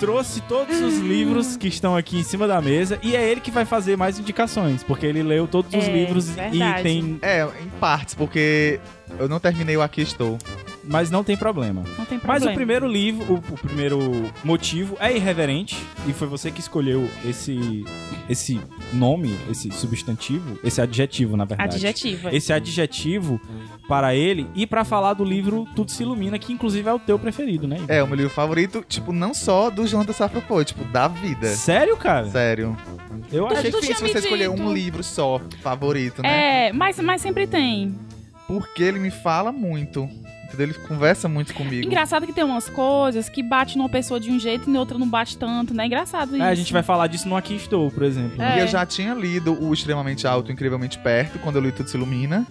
Trouxe 0.00 0.40
todos 0.40 0.80
os 0.80 1.00
livros 1.00 1.54
que 1.54 1.68
estão 1.68 1.94
aqui 1.94 2.16
em 2.20 2.22
cima 2.22 2.46
da 2.48 2.62
mesa. 2.62 2.98
E 3.02 3.14
é 3.14 3.22
ele 3.30 3.42
que 3.42 3.50
vai 3.50 3.66
fazer 3.66 3.98
mais 3.98 4.18
indicações. 4.18 4.82
Porque 4.82 5.04
ele 5.04 5.22
leu 5.22 5.46
todos 5.46 5.70
os 5.74 5.84
É, 5.86 5.92
livros 5.92 6.30
verdade. 6.30 6.80
e 6.80 6.82
tem. 6.82 7.18
É, 7.20 7.46
em 7.62 7.68
partes, 7.78 8.14
porque 8.14 8.80
eu 9.18 9.28
não 9.28 9.38
terminei 9.40 9.76
o 9.76 9.82
Aqui 9.82 10.02
Estou. 10.02 10.38
mas 10.82 11.10
não 11.10 11.22
tem 11.24 11.36
problema. 11.36 11.82
Não 11.98 12.04
tem 12.04 12.18
Mas 12.18 12.42
problema. 12.42 12.50
o 12.52 12.54
primeiro 12.54 12.86
livro, 12.88 13.34
o, 13.34 13.54
o 13.54 13.58
primeiro 13.58 14.00
motivo 14.42 14.96
é 15.00 15.14
irreverente 15.16 15.76
e 16.06 16.12
foi 16.12 16.26
você 16.28 16.50
que 16.50 16.60
escolheu 16.60 17.08
esse 17.24 17.84
esse 18.28 18.58
nome, 18.92 19.36
esse 19.50 19.70
substantivo, 19.70 20.58
esse 20.64 20.80
adjetivo, 20.80 21.36
na 21.36 21.44
verdade. 21.44 21.76
Adjetiva. 21.76 22.34
Esse 22.34 22.52
adjetivo 22.52 23.38
para 23.86 24.14
ele 24.14 24.46
e 24.54 24.66
pra 24.66 24.82
falar 24.84 25.12
do 25.14 25.24
livro 25.24 25.66
Tudo 25.76 25.90
se 25.90 26.02
Ilumina, 26.02 26.38
que 26.38 26.52
inclusive 26.52 26.88
é 26.88 26.92
o 26.92 26.98
teu 26.98 27.18
preferido, 27.18 27.66
né? 27.68 27.76
Igor? 27.76 27.90
É, 27.90 28.02
o 28.02 28.06
meu 28.06 28.16
livro 28.16 28.30
favorito, 28.32 28.82
tipo, 28.88 29.12
não 29.12 29.34
só 29.34 29.68
do 29.70 29.86
Jonathan 29.86 30.12
Safra 30.14 30.40
Poe, 30.40 30.64
tipo, 30.64 30.84
da 30.84 31.06
vida. 31.08 31.48
Sério, 31.48 31.96
cara? 31.96 32.26
Sério. 32.28 32.76
Eu 33.30 33.46
Achei 33.46 33.58
achei 33.58 33.70
tu 33.70 33.80
difícil 33.80 34.08
você 34.08 34.18
escolher 34.18 34.50
dito. 34.50 34.62
um 34.62 34.72
livro 34.72 35.02
só, 35.04 35.40
favorito, 35.62 36.22
né? 36.22 36.68
É, 36.68 36.72
mas, 36.72 36.98
mas 37.00 37.20
sempre 37.20 37.46
tem. 37.46 37.94
Porque 38.46 38.82
ele 38.82 38.98
me 38.98 39.10
fala 39.10 39.50
muito. 39.50 40.08
Entendeu? 40.44 40.68
Ele 40.68 40.74
conversa 40.86 41.28
muito 41.28 41.54
comigo. 41.54 41.86
Engraçado 41.86 42.26
que 42.26 42.32
tem 42.32 42.44
umas 42.44 42.68
coisas 42.68 43.28
que 43.28 43.42
bate 43.42 43.76
numa 43.76 43.88
pessoa 43.88 44.20
de 44.20 44.30
um 44.30 44.38
jeito 44.38 44.68
e 44.68 44.72
na 44.72 44.78
outra 44.78 44.98
não 44.98 45.08
bate 45.08 45.36
tanto, 45.36 45.74
né? 45.74 45.86
Engraçado 45.86 46.34
isso. 46.34 46.44
É, 46.44 46.48
a 46.48 46.54
gente 46.54 46.72
vai 46.72 46.82
falar 46.82 47.06
disso 47.06 47.28
no 47.28 47.36
Aqui 47.36 47.56
Estou, 47.56 47.90
por 47.90 48.02
exemplo. 48.02 48.40
É. 48.40 48.58
E 48.58 48.60
eu 48.60 48.68
já 48.68 48.86
tinha 48.86 49.14
lido 49.14 49.58
o 49.60 49.72
Extremamente 49.72 50.26
Alto, 50.26 50.52
Incrivelmente 50.52 50.98
Perto, 50.98 51.38
quando 51.38 51.56
eu 51.56 51.62
li 51.62 51.72
Tudo 51.72 51.88
Se 51.88 51.96
Ilumina, 51.96 52.46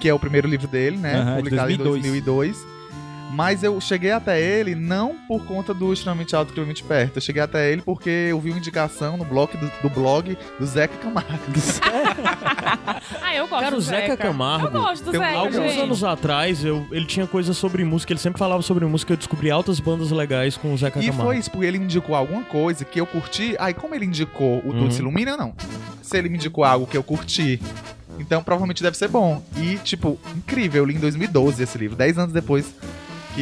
que 0.00 0.08
é 0.08 0.14
o 0.14 0.18
primeiro 0.18 0.46
livro 0.46 0.68
dele, 0.68 0.96
né? 0.96 1.24
De 1.24 1.36
publicado 1.36 1.76
2002. 1.76 2.06
em 2.06 2.22
2002. 2.22 2.77
Mas 3.30 3.62
eu 3.62 3.78
cheguei 3.80 4.10
até 4.10 4.40
ele 4.40 4.74
não 4.74 5.14
por 5.28 5.44
conta 5.44 5.74
do 5.74 5.92
Extremamente 5.92 6.34
Alto, 6.34 6.48
Incrivelmente 6.50 6.82
Perto. 6.82 7.16
Eu 7.18 7.20
cheguei 7.20 7.42
até 7.42 7.70
ele 7.70 7.82
porque 7.82 8.08
eu 8.08 8.40
vi 8.40 8.50
uma 8.50 8.58
indicação 8.58 9.16
no 9.16 9.24
blog 9.24 9.54
do, 9.56 9.70
do 9.82 9.90
blog 9.90 10.36
do 10.58 10.66
Zeca 10.66 10.96
Camargo. 10.96 11.28
Ah, 13.22 13.34
eu 13.34 13.46
gosto 13.46 13.62
Cara, 13.62 13.70
do 13.76 13.78
o 13.78 13.80
Zeca 13.80 14.16
Camargo, 14.16 14.66
Eu 14.66 14.70
gosto 14.70 15.04
do 15.04 15.10
tem 15.10 15.20
Zeca, 15.20 15.36
alguns 15.38 15.56
Alguns 15.56 15.72
gente. 15.72 15.82
anos 15.82 16.04
atrás, 16.04 16.64
eu, 16.64 16.86
ele 16.90 17.06
tinha 17.06 17.26
coisas 17.26 17.56
sobre 17.56 17.84
música, 17.84 18.12
ele 18.12 18.20
sempre 18.20 18.38
falava 18.38 18.62
sobre 18.62 18.84
música, 18.86 19.12
eu 19.12 19.16
descobri 19.16 19.50
altas 19.50 19.78
bandas 19.80 20.10
legais 20.10 20.56
com 20.56 20.72
o 20.72 20.76
Zeca 20.78 20.98
E 20.98 21.06
Camargo. 21.06 21.22
foi 21.24 21.38
isso, 21.38 21.50
porque 21.50 21.66
ele 21.66 21.78
indicou 21.78 22.14
alguma 22.14 22.42
coisa 22.44 22.84
que 22.84 23.00
eu 23.00 23.06
curti. 23.06 23.54
Aí, 23.58 23.72
como 23.74 23.94
ele 23.94 24.04
indicou 24.06 24.58
o 24.58 24.62
Tudo 24.62 24.78
Uhum. 24.84 24.90
Se 24.90 25.00
Ilumina, 25.00 25.36
não. 25.36 25.54
Se 26.02 26.16
ele 26.16 26.28
me 26.28 26.36
indicou 26.36 26.64
algo 26.64 26.86
que 26.86 26.96
eu 26.96 27.02
curti, 27.02 27.60
então 28.18 28.42
provavelmente 28.42 28.82
deve 28.82 28.96
ser 28.96 29.08
bom. 29.08 29.42
E, 29.56 29.76
tipo, 29.76 30.18
incrível. 30.36 30.82
Eu 30.82 30.86
li 30.86 30.94
em 30.94 30.98
2012 31.00 31.62
esse 31.62 31.76
livro, 31.78 31.96
10 31.96 32.18
anos 32.18 32.32
depois. 32.32 32.74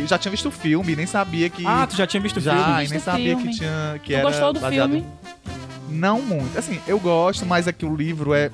Que 0.02 0.06
já 0.06 0.18
tinha 0.18 0.30
visto 0.30 0.48
o 0.48 0.50
filme, 0.50 0.94
nem 0.96 1.06
sabia 1.06 1.48
que. 1.48 1.66
Ah, 1.66 1.86
tu 1.86 1.96
já 1.96 2.06
tinha 2.06 2.20
visto 2.20 2.36
o 2.36 2.40
já, 2.40 2.54
filme? 2.56 2.72
e 2.72 2.80
Visto 2.80 2.90
nem 2.92 3.00
sabia 3.00 3.36
filme. 3.36 3.50
que 3.52 3.58
tinha. 3.58 4.00
Que 4.02 4.12
Tu 4.12 4.16
era 4.16 4.22
gostou 4.22 4.52
do 4.52 4.60
baseado- 4.60 4.90
filme? 4.90 5.06
Não 5.88 6.20
muito. 6.20 6.58
Assim, 6.58 6.80
eu 6.86 6.98
gosto, 6.98 7.46
mas 7.46 7.66
é 7.68 7.72
que 7.72 7.86
o 7.86 7.94
livro 7.94 8.34
é. 8.34 8.50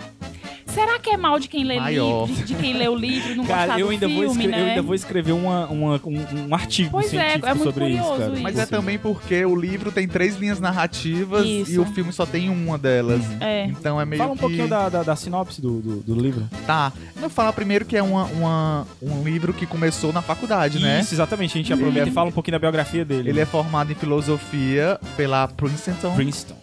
Será 0.73 0.99
que 0.99 1.11
é 1.11 1.17
mal 1.17 1.39
de 1.39 1.49
quem 1.49 1.65
lê 1.65 1.79
Maior. 1.79 2.27
livro, 2.27 2.43
de, 2.45 2.55
de 2.55 2.55
quem 2.61 2.73
lê 2.75 2.89
o 2.89 2.95
livro 2.97 3.33
e 3.33 3.35
não 3.35 3.45
gostar 3.45 3.67
Cara, 3.69 3.81
eu 3.81 3.87
do 3.87 3.93
ainda, 3.93 4.09
vou 4.09 4.17
filme, 4.17 4.31
escre- 4.45 4.47
né? 4.49 4.61
eu 4.63 4.67
ainda 4.67 4.83
vou 4.83 4.95
escrever 4.95 5.33
uma, 5.33 5.67
uma- 5.67 6.01
um, 6.05 6.49
um 6.49 6.55
artigo 6.55 6.91
Pois 6.91 7.07
é, 7.07 7.09
científico 7.11 7.47
é 7.47 7.55
muito 7.55 7.65
sobre 7.65 7.89
isso, 7.91 8.09
cara. 8.17 8.33
isso. 8.33 8.43
Mas 8.43 8.59
é 8.59 8.67
também 8.67 8.99
porque 8.99 9.45
o 9.45 9.55
livro 9.55 9.93
tem 9.93 10.09
três 10.09 10.37
linhas 10.37 10.59
narrativas 10.61 11.45
Isso. 11.47 11.73
e 11.73 11.79
o 11.79 11.85
filme 11.87 12.13
só 12.13 12.25
tem 12.27 12.49
uma 12.49 12.79
delas. 12.79 13.23
É. 13.41 13.67
Então 13.67 14.01
é 14.01 14.05
meio 14.05 14.19
Fala 14.21 14.33
um 14.33 14.37
que... 14.37 14.41
pouquinho 14.41 14.69
da, 14.69 14.89
da, 14.89 15.03
da 15.03 15.17
sinopse 15.17 15.61
do, 15.61 15.81
do, 15.81 15.97
do 16.01 16.15
livro. 16.21 16.49
Tá. 16.67 16.93
Eu 17.15 17.21
vou 17.23 17.31
falar 17.31 17.53
primeiro 17.53 17.85
que 17.85 17.97
é 17.97 18.03
uma, 18.03 18.25
uma- 18.25 18.87
um 19.03 19.23
livro 19.23 19.53
que 19.53 19.67
começou 19.67 20.13
na 20.13 20.23
faculdade, 20.23 20.79
né? 20.79 21.01
Isso, 21.01 21.15
exatamente. 21.15 21.51
A 21.53 21.57
gente 21.59 21.73
Ele 21.73 21.81
aproveita 21.81 22.09
é- 22.09 22.11
e 22.11 22.15
fala 22.15 22.29
um 22.29 22.33
pouquinho 22.33 22.53
da 22.53 22.59
biografia 22.59 23.05
dele. 23.05 23.29
Ele 23.31 23.41
é 23.41 23.47
formado 23.47 23.93
em 23.93 23.95
filosofia 23.95 24.99
pela 25.17 25.47
Princeton. 25.49 26.15
Princeton. 26.15 26.62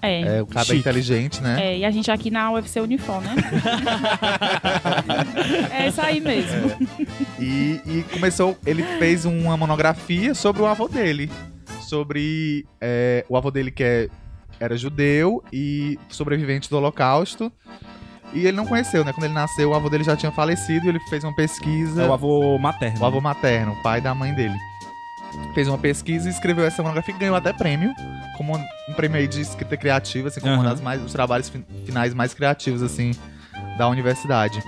É. 0.00 0.38
É, 0.38 0.42
o 0.42 0.46
cara 0.46 0.62
é 0.62 0.66
Chique. 0.66 0.78
inteligente, 0.78 1.42
né? 1.42 1.56
É, 1.60 1.78
e 1.78 1.84
a 1.84 1.90
gente 1.90 2.10
aqui 2.10 2.30
na 2.30 2.50
UFC 2.52 2.80
Unifor, 2.80 3.20
né? 3.20 3.34
é 5.72 5.88
isso 5.88 6.00
aí 6.00 6.20
mesmo. 6.20 6.70
E, 7.38 7.80
e 7.86 8.04
começou, 8.12 8.56
ele 8.66 8.82
fez 8.98 9.24
uma 9.24 9.56
monografia 9.56 10.34
sobre 10.34 10.62
o 10.62 10.66
avô 10.66 10.88
dele. 10.88 11.30
Sobre 11.82 12.66
é, 12.80 13.24
o 13.28 13.36
avô 13.36 13.50
dele 13.50 13.70
que 13.70 13.82
é- 13.82 14.08
era 14.60 14.76
judeu 14.76 15.42
e 15.52 15.98
sobrevivente 16.08 16.68
do 16.68 16.76
holocausto. 16.76 17.50
E 18.34 18.40
ele 18.40 18.56
não 18.56 18.66
conheceu, 18.66 19.04
né? 19.04 19.12
Quando 19.12 19.24
ele 19.24 19.32
nasceu, 19.32 19.70
o 19.70 19.74
avô 19.74 19.88
dele 19.88 20.04
já 20.04 20.14
tinha 20.14 20.30
falecido 20.30 20.84
e 20.84 20.88
ele 20.90 21.00
fez 21.08 21.24
uma 21.24 21.34
pesquisa. 21.34 22.02
É 22.02 22.08
o 22.08 22.12
avô 22.12 22.58
materno. 22.58 23.00
o 23.00 23.06
avô 23.06 23.20
materno, 23.20 23.72
o 23.72 23.82
pai 23.82 24.00
da 24.02 24.14
mãe 24.14 24.34
dele. 24.34 24.54
Fez 25.54 25.68
uma 25.68 25.78
pesquisa 25.78 26.28
e 26.28 26.32
escreveu 26.32 26.64
essa 26.64 26.82
monografia 26.82 27.14
e 27.14 27.18
ganhou 27.18 27.36
até 27.36 27.52
prêmio, 27.52 27.92
como 28.36 28.56
um 28.56 28.92
prêmio 28.94 29.18
aí 29.18 29.26
de 29.26 29.40
escrita 29.40 29.76
criativa, 29.76 30.28
assim, 30.28 30.40
como 30.40 30.52
Aham. 30.54 30.62
um 30.62 30.64
das 30.64 30.80
mais, 30.80 31.00
dos 31.00 31.12
trabalhos 31.12 31.48
fin- 31.48 31.64
finais 31.84 32.14
mais 32.14 32.32
criativos, 32.34 32.82
assim, 32.82 33.12
da 33.76 33.88
universidade. 33.88 34.62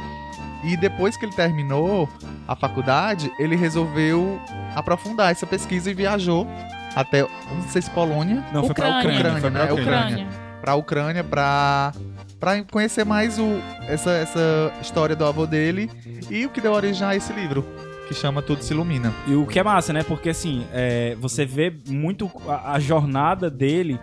E 0.65 0.77
depois 0.77 1.17
que 1.17 1.25
ele 1.25 1.33
terminou 1.35 2.09
a 2.47 2.55
faculdade, 2.55 3.31
ele 3.39 3.57
resolveu 3.57 4.39
aprofundar 4.75 5.31
essa 5.33 5.47
pesquisa 5.47 5.91
e 5.91 5.95
viajou 5.95 6.47
até, 6.95 7.23
não 7.23 7.63
sei 7.69 7.81
se 7.83 7.91
Polônia, 7.91 8.45
Não, 8.53 8.65
foi 8.65 8.75
pra 8.75 8.99
Ucrânia. 8.99 9.19
Ucrânia. 9.19 9.41
foi 9.41 9.51
pra 9.51 9.65
né? 9.65 9.73
Ucrânia. 9.73 10.01
Ucrânia. 10.09 10.29
pra 10.61 10.75
Ucrânia 10.75 11.25
pra, 11.25 11.93
pra 12.39 12.63
conhecer 12.65 13.05
mais 13.07 13.39
o, 13.39 13.59
essa, 13.89 14.11
essa 14.11 14.73
história 14.83 15.15
do 15.17 15.25
avô 15.25 15.47
dele 15.47 15.91
e 16.29 16.45
o 16.45 16.51
que 16.51 16.61
deu 16.61 16.73
origem 16.73 17.07
a 17.07 17.15
esse 17.17 17.33
livro, 17.33 17.65
que 18.11 18.15
chama 18.15 18.43
Tudo 18.43 18.65
Se 18.65 18.75
Ilumina. 18.75 19.15
E 19.25 19.37
o 19.37 19.47
que 19.47 19.57
é 19.61 19.63
massa, 19.63 19.93
né? 19.93 20.03
Porque 20.03 20.31
assim, 20.31 20.67
é, 20.73 21.17
você 21.21 21.47
vê 21.47 21.73
muito 21.89 22.29
a, 22.49 22.73
a 22.73 22.81
jornada 22.81 23.49
dele 23.49 24.01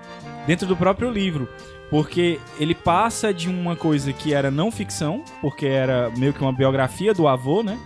dentro 0.47 0.65
do 0.65 0.77
próprio 0.77 1.11
livro. 1.11 1.49
Porque 1.89 2.39
ele 2.57 2.73
passa 2.73 3.33
de 3.33 3.49
uma 3.49 3.75
coisa 3.75 4.13
que 4.13 4.33
era 4.33 4.49
não 4.49 4.71
ficção, 4.71 5.23
porque 5.41 5.65
era 5.65 6.09
meio 6.17 6.31
que 6.33 6.41
uma 6.41 6.53
biografia 6.53 7.13
do 7.13 7.27
avô, 7.27 7.61
né? 7.61 7.77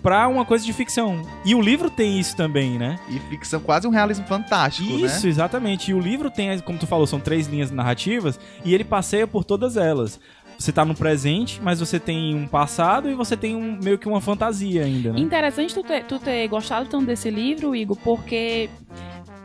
Pra 0.00 0.28
uma 0.28 0.44
coisa 0.44 0.64
de 0.64 0.72
ficção. 0.72 1.22
E 1.44 1.56
o 1.56 1.60
livro 1.60 1.90
tem 1.90 2.20
isso 2.20 2.36
também, 2.36 2.78
né? 2.78 3.00
E 3.08 3.18
ficção 3.30 3.58
quase 3.58 3.86
um 3.88 3.90
realismo 3.90 4.26
fantástico, 4.26 4.88
Isso, 4.88 5.24
né? 5.24 5.30
exatamente. 5.30 5.90
E 5.90 5.94
o 5.94 5.98
livro 5.98 6.30
tem, 6.30 6.56
como 6.60 6.78
tu 6.78 6.86
falou, 6.86 7.06
são 7.06 7.18
três 7.18 7.48
linhas 7.48 7.70
narrativas 7.70 8.38
e 8.64 8.74
ele 8.74 8.84
passeia 8.84 9.26
por 9.26 9.44
todas 9.44 9.76
elas. 9.76 10.20
Você 10.58 10.72
tá 10.72 10.84
no 10.84 10.94
presente, 10.94 11.60
mas 11.62 11.80
você 11.80 11.98
tem 11.98 12.34
um 12.34 12.46
passado 12.46 13.10
e 13.10 13.14
você 13.14 13.36
tem 13.36 13.54
um, 13.54 13.78
meio 13.82 13.98
que 13.98 14.08
uma 14.08 14.20
fantasia 14.20 14.84
ainda, 14.84 15.12
né? 15.12 15.20
Interessante 15.20 15.74
tu 15.74 15.82
ter, 15.82 16.04
tu 16.04 16.18
ter 16.18 16.46
gostado 16.48 16.88
tanto 16.88 17.06
desse 17.06 17.30
livro, 17.30 17.74
Igor, 17.74 17.96
porque 18.02 18.70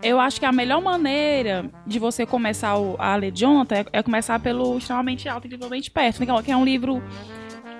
eu 0.01 0.20
acho 0.20 0.39
que 0.39 0.46
a 0.46 0.51
melhor 0.51 0.82
maneira 0.82 1.70
de 1.86 2.00
você 2.00 2.25
começar 2.25 2.75
a 2.98 3.16
ler 3.16 3.32
Jonathan 3.32 3.75
é, 3.75 3.86
é 3.94 4.04
começar 4.04 4.39
pelo 4.39 4.78
extremamente 4.78 5.28
alto 5.28 5.48
e 5.48 5.89
perto, 5.89 6.20
né? 6.20 6.44
que 6.44 6.51
é 6.51 6.56
um 6.56 6.63
livro 6.63 7.04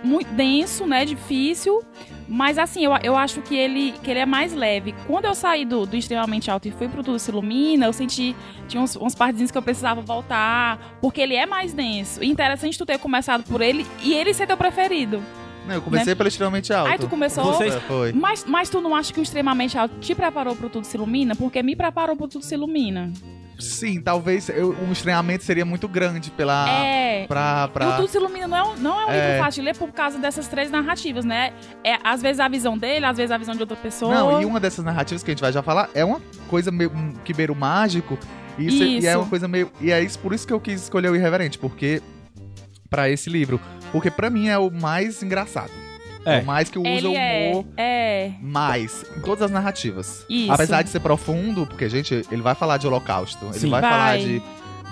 muito 0.04 0.32
denso, 0.34 0.86
né? 0.86 1.06
Difícil. 1.06 1.82
Mas 2.30 2.60
assim, 2.60 2.86
eu, 2.86 2.92
eu 3.02 3.18
acho 3.18 3.42
que 3.42 3.56
ele, 3.56 3.92
que 4.04 4.12
ele 4.12 4.20
é 4.20 4.26
mais 4.26 4.54
leve. 4.54 4.94
Quando 5.08 5.26
eu 5.26 5.34
saí 5.34 5.66
do, 5.66 5.86
do 5.88 5.98
extremamente 5.98 6.52
alto 6.52 6.68
e 6.68 6.72
fui 6.72 6.88
pro 6.88 7.04
Tudo 7.04 7.18
Se 7.18 7.32
Ilumina, 7.32 7.88
eu 7.88 7.94
senti. 7.94 8.36
Tinha 8.68 8.82
uns, 8.84 8.96
uns 8.96 9.16
partezinhos 9.16 9.50
que 9.50 9.58
eu 9.58 9.62
precisava 9.64 10.00
voltar. 10.02 10.78
Porque 11.02 11.20
ele 11.20 11.36
é 11.36 11.48
mais 11.48 11.74
denso. 11.74 12.24
E 12.24 12.28
interessante 12.28 12.78
tu 12.78 12.86
ter 12.86 13.00
começado 13.00 13.44
por 13.44 13.62
ele 13.62 13.86
e 14.04 14.14
ele 14.14 14.32
ser 14.34 14.46
teu 14.46 14.56
preferido. 14.56 15.24
Não, 15.70 15.76
eu 15.76 15.82
comecei 15.82 16.14
pelo 16.16 16.28
extremamente 16.28 16.74
alto. 16.74 16.92
Aí 16.92 16.98
tu 17.00 17.08
começou. 17.08 17.44
Vocês- 17.46 17.76
Foi. 17.88 18.12
Mas, 18.12 18.44
mas 18.46 18.70
tu 18.70 18.82
não 18.82 18.96
acha 18.96 19.14
que 19.14 19.20
o 19.20 19.24
extremamente 19.24 19.78
alto 19.78 19.96
te 20.00 20.14
preparou 20.14 20.56
pro 20.56 20.70
Tudo 20.70 20.86
Se 20.86 20.98
Ilumina? 20.98 21.36
Porque 21.36 21.62
me 21.64 21.76
preparou 21.76 22.16
pro 22.16 22.28
Tudo 22.28 22.44
Se 22.44 22.56
Ilumina. 22.56 23.12
Sim, 23.60 24.02
talvez 24.02 24.48
eu, 24.48 24.74
um 24.88 24.92
estranhamento 24.92 25.44
seria 25.44 25.66
muito 25.66 25.86
grande 25.88 26.32
pela. 26.32 26.70
é. 26.70 27.26
Pra, 27.28 27.64
E 27.66 27.70
o 27.70 27.74
pra... 27.74 27.92
Tudo 27.98 28.08
Se 28.08 28.18
Ilumina 28.18 28.48
não 28.48 28.58
é 28.58 28.64
um, 28.64 28.76
não 28.78 29.02
é 29.02 29.06
um 29.06 29.10
É. 29.12 29.28
livro 29.32 29.44
fácil 29.44 29.62
de 29.62 29.66
ler 29.68 29.76
por 29.78 29.92
causa 29.92 30.18
dessas 30.18 30.48
três 30.48 30.72
narrativas, 30.72 31.26
né? 31.26 31.52
É, 31.84 31.98
às 32.04 32.22
vezes 32.22 32.40
a 32.40 32.48
visão 32.48 32.78
dele, 32.78 33.06
às 33.06 33.18
vezes 33.18 33.32
a 33.32 33.38
visão 33.38 33.54
de 33.54 33.62
outra 33.62 33.76
pessoa. 33.76 34.14
Não, 34.16 34.42
e 34.42 34.46
uma 34.46 34.60
dessas 34.62 34.84
narrativas 34.86 35.24
que 35.24 35.30
a 35.30 35.34
gente 35.34 35.42
vai 35.42 35.52
já 35.52 35.62
falar 35.62 35.90
é 35.94 36.06
uma 36.06 36.22
coisa 36.48 36.72
meio 36.72 36.90
um, 36.92 37.14
que 37.26 37.34
beira 37.34 37.52
o 37.52 37.56
mágico. 37.56 38.18
E, 38.58 38.68
isso, 38.68 38.84
e 38.84 38.96
é 39.06 39.10
Isso. 39.12 39.20
uma 39.20 39.28
coisa 39.28 39.48
meio. 39.48 39.70
E 39.82 39.92
é 39.92 40.02
isso, 40.02 40.20
por 40.20 40.34
isso 40.34 40.46
que 40.48 40.52
eu 40.54 40.60
quis 40.60 40.82
escolher 40.84 41.10
o 41.10 41.16
Irreverente, 41.16 41.58
porque. 41.58 42.02
Pra 42.90 43.10
esse 43.10 43.30
livro. 43.30 43.60
Porque 43.92 44.10
pra 44.10 44.30
mim 44.30 44.48
é 44.48 44.58
o 44.58 44.70
mais 44.72 45.22
engraçado. 45.24 45.72
É. 46.26 46.40
o 46.42 46.46
mais 46.46 46.70
que 46.70 46.78
usa 46.78 46.88
Ele 46.90 47.08
o 47.08 47.14
é. 47.16 47.50
humor 47.52 47.66
É. 47.78 48.32
mais 48.42 49.06
em 49.18 49.22
todas 49.22 49.44
as 49.44 49.52
narrativas. 49.52 50.26
Isso. 50.30 50.52
Apesar 50.52 50.82
de 50.82 50.90
ser 50.90 51.00
profundo, 51.00 51.66
porque, 51.66 51.88
gente, 51.88 52.26
ele 52.30 52.42
vai 52.42 52.54
falar 52.56 52.78
de 52.78 52.86
holocausto. 52.86 53.44
Ele 53.46 53.54
Sim. 53.54 53.70
vai, 53.70 53.82
Vai. 53.82 53.90
falar 53.92 54.18
de. 54.18 54.42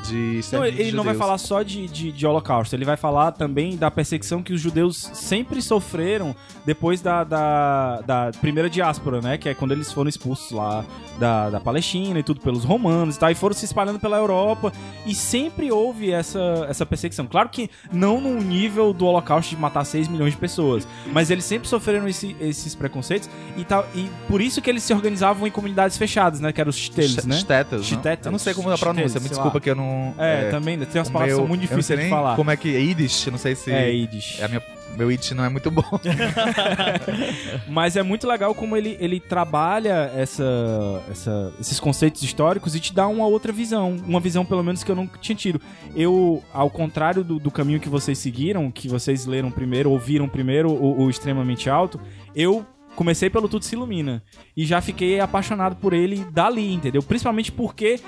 De 0.06 0.42
Não, 0.52 0.66
ele 0.66 0.86
de 0.86 0.92
não 0.96 1.04
vai 1.04 1.14
judeus. 1.14 1.18
falar 1.18 1.38
só 1.38 1.64
de, 1.64 1.88
de, 1.88 2.12
de 2.12 2.26
holocausto, 2.28 2.76
ele 2.76 2.86
vai 2.86 2.96
falar 2.98 3.32
também 3.32 3.76
da 3.76 3.90
perseguição 3.92 4.42
que 4.42 4.54
os 4.54 4.62
judeus 4.62 5.10
sempre 5.14 5.62
sofreram 5.62 6.36
depois 6.66 7.02
da, 7.02 7.24
da, 7.24 8.02
da 8.02 8.32
primeira 8.40 8.70
diáspora, 8.70 9.22
né? 9.22 9.38
Que 9.38 9.50
é 9.50 9.54
quando 9.54 9.72
eles 9.72 9.92
foram 9.92 10.10
expulsos 10.10 10.52
lá 10.52 10.86
da, 11.20 11.50
da 11.50 11.60
Palestina 11.60 12.20
e 12.20 12.24
tudo 12.24 12.40
pelos 12.42 12.64
romanos 12.64 13.16
e 13.16 13.20
tal, 13.20 13.32
e 13.32 13.36
foram 13.36 13.54
se 13.56 13.66
espalhando 13.66 14.00
pela 14.00 14.18
Europa. 14.18 14.72
E 15.06 15.14
sempre 15.16 15.72
houve 15.72 16.12
essa, 16.12 16.66
essa 16.70 16.86
perseguição. 16.86 17.26
Claro 17.26 17.50
que 17.50 17.70
não 17.92 18.20
no 18.22 18.40
nível 18.42 18.94
do 18.94 19.06
holocausto 19.06 19.56
de 19.56 19.62
matar 19.62 19.84
6 19.86 20.08
milhões 20.08 20.34
de 20.34 20.38
pessoas, 20.40 20.88
mas 21.12 21.30
eles 21.32 21.44
sempre 21.46 21.68
sofreram 21.68 22.08
esse- 22.08 22.36
esses 22.40 22.76
preconceitos 22.76 23.30
e, 23.58 23.64
tal, 23.64 23.86
e 23.96 24.10
por 24.28 24.42
isso 24.42 24.62
que 24.62 24.70
eles 24.70 24.84
se 24.84 24.94
organizavam 24.94 25.48
em 25.48 25.52
comunidades 25.52 25.98
fechadas, 25.98 26.40
né? 26.40 26.52
Que 26.52 26.62
eram 26.62 26.70
os 26.70 26.76
shtetls, 26.78 27.26
né? 27.26 27.36
Não? 27.36 27.42
Shtetls. 27.42 27.92
Eu 28.26 28.32
não 28.32 28.40
sei 28.40 28.54
como 28.54 28.70
é 28.70 28.74
a 28.74 28.78
pronúncia, 28.78 29.20
me 29.20 29.30
desculpa 29.30 29.58
lá. 29.58 29.62
que 29.62 29.70
eu 29.70 29.76
não. 29.76 29.97
Não. 29.98 30.24
É, 30.24 30.50
também 30.50 30.78
tem 30.80 31.00
umas 31.00 31.10
palavras 31.10 31.34
que 31.34 31.36
são 31.36 31.44
meu- 31.46 31.48
muito 31.50 31.62
difíceis 31.62 32.00
de 32.00 32.10
falar. 32.10 32.36
Como 32.36 32.52
é 32.52 32.58
que 32.58 32.76
é 32.76 32.80
Yiddish? 32.80 33.28
Não 33.28 33.38
sei 33.38 33.56
se. 33.56 33.72
É, 33.72 33.90
Yiddish. 33.92 34.40
é 34.40 34.46
a 34.46 34.48
minha, 34.48 34.62
meu 34.96 35.12
Yiddish 35.12 35.32
não 35.32 35.44
é 35.44 35.50
muito 35.50 35.70
bom. 35.72 35.84
Mas 37.68 37.96
é 37.96 38.04
muito 38.04 38.28
legal 38.28 38.54
como 38.56 38.76
ele, 38.76 38.98
ele 39.00 39.20
trabalha 39.20 40.12
essa, 40.16 40.44
essa- 41.10 41.54
esses 41.60 41.80
conceitos 41.80 42.24
históricos 42.24 42.76
e 42.76 42.80
te 42.80 42.94
dá 42.94 43.08
uma 43.08 43.26
outra 43.28 43.52
visão. 43.52 43.96
Uma 44.06 44.20
visão, 44.20 44.46
pelo 44.46 44.64
menos, 44.64 44.84
que 44.84 44.92
eu 44.92 44.96
não 44.96 45.08
tinha 45.22 45.36
tido. 45.36 45.62
Eu, 45.96 46.44
ao 46.54 46.70
contrário 46.70 47.24
do, 47.24 47.40
do 47.40 47.52
caminho 47.52 47.80
que 47.80 47.90
vocês 47.90 48.18
seguiram, 48.18 48.72
que 48.72 48.88
vocês 48.88 49.26
leram 49.26 49.52
primeiro, 49.52 49.92
ouviram 49.92 50.28
primeiro 50.28 50.70
o, 50.72 51.04
o 51.04 51.10
Extremamente 51.10 51.70
Alto, 51.70 52.00
eu 52.36 52.66
comecei 52.96 53.30
pelo 53.30 53.48
Tudo 53.48 53.64
Se 53.64 53.76
Ilumina. 53.76 54.24
E 54.56 54.66
já 54.66 54.82
fiquei 54.82 55.20
apaixonado 55.20 55.76
por 55.76 55.94
ele 55.94 56.26
dali, 56.32 56.74
entendeu? 56.74 57.04
Principalmente 57.04 57.52
porque 57.52 58.00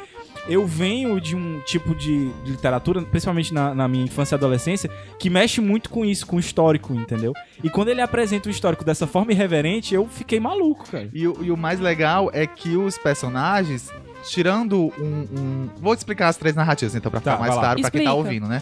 eu 0.47 0.65
venho 0.65 1.19
de 1.21 1.35
um 1.35 1.59
tipo 1.61 1.93
de, 1.93 2.29
de 2.43 2.51
literatura, 2.51 3.01
principalmente 3.01 3.53
na, 3.53 3.73
na 3.75 3.87
minha 3.87 4.05
infância 4.05 4.35
e 4.35 4.37
adolescência, 4.37 4.89
que 5.19 5.29
mexe 5.29 5.59
muito 5.61 5.89
com 5.89 6.03
isso, 6.05 6.25
com 6.25 6.37
o 6.37 6.39
histórico, 6.39 6.93
entendeu? 6.93 7.33
E 7.63 7.69
quando 7.69 7.89
ele 7.89 8.01
apresenta 8.01 8.47
o 8.47 8.51
histórico 8.51 8.83
dessa 8.83 9.05
forma 9.05 9.31
irreverente, 9.31 9.93
eu 9.93 10.07
fiquei 10.07 10.39
maluco, 10.39 10.89
cara. 10.89 11.09
E, 11.13 11.27
o- 11.27 11.37
e 11.43 11.51
o 11.51 11.57
mais 11.57 11.79
legal 11.79 12.29
é 12.33 12.47
que 12.47 12.75
os 12.77 12.97
personagens, 12.97 13.91
tirando 14.29 14.91
um. 14.99 15.27
um- 15.39 15.69
Vou 15.79 15.93
explicar 15.93 16.27
as 16.29 16.37
três 16.37 16.55
narrativas, 16.55 16.95
então, 16.95 17.11
pra 17.11 17.19
Tá, 17.21 17.31
ficar 17.31 17.41
mais 17.41 17.55
lá. 17.55 17.61
claro 17.61 17.81
pra 17.81 17.91
quem 17.91 18.03
tá 18.03 18.13
ouvindo, 18.13 18.47
né? 18.47 18.61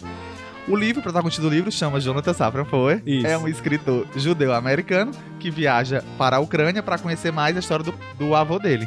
O 0.67 0.75
livro, 0.75 0.99
o 0.99 1.03
protagonista 1.03 1.41
do 1.41 1.49
livro, 1.49 1.71
chama 1.71 1.97
Jonathan 1.97 2.33
Safran 2.33 2.65
Foer. 2.65 3.01
Isso. 3.05 3.25
É 3.25 3.37
um 3.37 3.47
escritor 3.47 4.05
judeu-americano 4.17 5.11
que 5.39 5.49
viaja 5.49 6.03
para 6.17 6.35
a 6.35 6.39
Ucrânia 6.39 6.83
para 6.83 6.97
conhecer 6.97 7.31
mais 7.31 7.55
a 7.55 7.59
história 7.59 7.85
do, 7.85 7.93
do 8.19 8.35
avô 8.35 8.59
dele. 8.59 8.85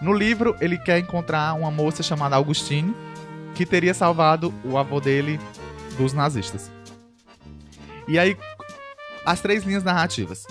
No 0.00 0.12
livro, 0.12 0.56
ele 0.60 0.78
quer 0.78 0.98
encontrar 0.98 1.54
uma 1.54 1.70
moça 1.70 2.02
chamada 2.02 2.36
Augustine, 2.36 2.94
que 3.54 3.66
teria 3.66 3.92
salvado 3.92 4.52
o 4.64 4.78
avô 4.78 5.00
dele 5.00 5.38
dos 5.98 6.12
nazistas. 6.12 6.70
E 8.08 8.18
aí, 8.18 8.36
as 9.26 9.40
três 9.40 9.64
linhas 9.64 9.84
narrativas. 9.84 10.46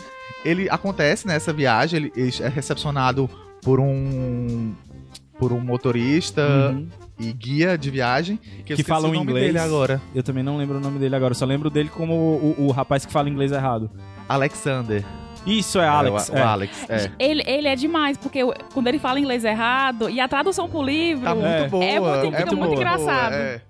Ele 0.45 0.69
acontece 0.69 1.27
nessa 1.27 1.51
viagem, 1.51 2.11
ele 2.15 2.31
é 2.41 2.47
recepcionado 2.47 3.29
por 3.61 3.79
um 3.79 4.73
por 5.37 5.53
um 5.53 5.59
motorista 5.61 6.41
Uhum. 6.73 6.87
e 7.17 7.31
guia 7.31 7.77
de 7.77 7.89
viagem 7.89 8.37
que, 8.65 8.75
Que 8.75 8.83
fala 8.83 9.07
o 9.07 9.15
inglês. 9.15 9.47
dele 9.47 9.57
agora. 9.57 10.01
Eu 10.13 10.21
também 10.21 10.43
não 10.43 10.57
lembro 10.57 10.77
o 10.77 10.81
nome 10.81 10.99
dele 10.99 11.15
agora, 11.15 11.33
só 11.33 11.45
lembro 11.45 11.69
dele 11.69 11.87
como 11.87 12.13
o, 12.13 12.55
o- 12.59 12.67
o 12.67 12.71
rapaz 12.71 13.05
que 13.05 13.11
fala 13.13 13.29
inglês 13.29 13.53
errado. 13.53 13.89
Alexander. 14.27 15.03
Isso 15.45 15.79
é 15.79 15.87
Alex. 15.87 16.29
É, 16.29 16.33
o, 16.33 16.37
é. 16.37 16.41
o 16.43 16.47
Alex. 16.47 16.89
É. 16.89 17.11
Ele, 17.19 17.43
ele 17.45 17.67
é 17.67 17.75
demais, 17.75 18.17
porque 18.17 18.39
eu- 18.39 18.53
quando 18.73 18.87
ele 18.87 18.99
fala 18.99 19.19
inglês 19.19 19.43
errado, 19.43 20.09
e 20.09 20.19
a 20.19 20.27
tradução 20.27 20.69
pro 20.69 20.81
livro. 20.81 21.23
Tá 21.23 21.33
muito 21.35 21.47
É. 21.47 21.67
boa. 21.67 21.83
É 21.85 21.99
muito- 21.99 22.35
é 22.35 22.37
fica 22.39 22.55
muito 22.55 22.73
engraçado. 22.75 23.33
é. 23.33 23.61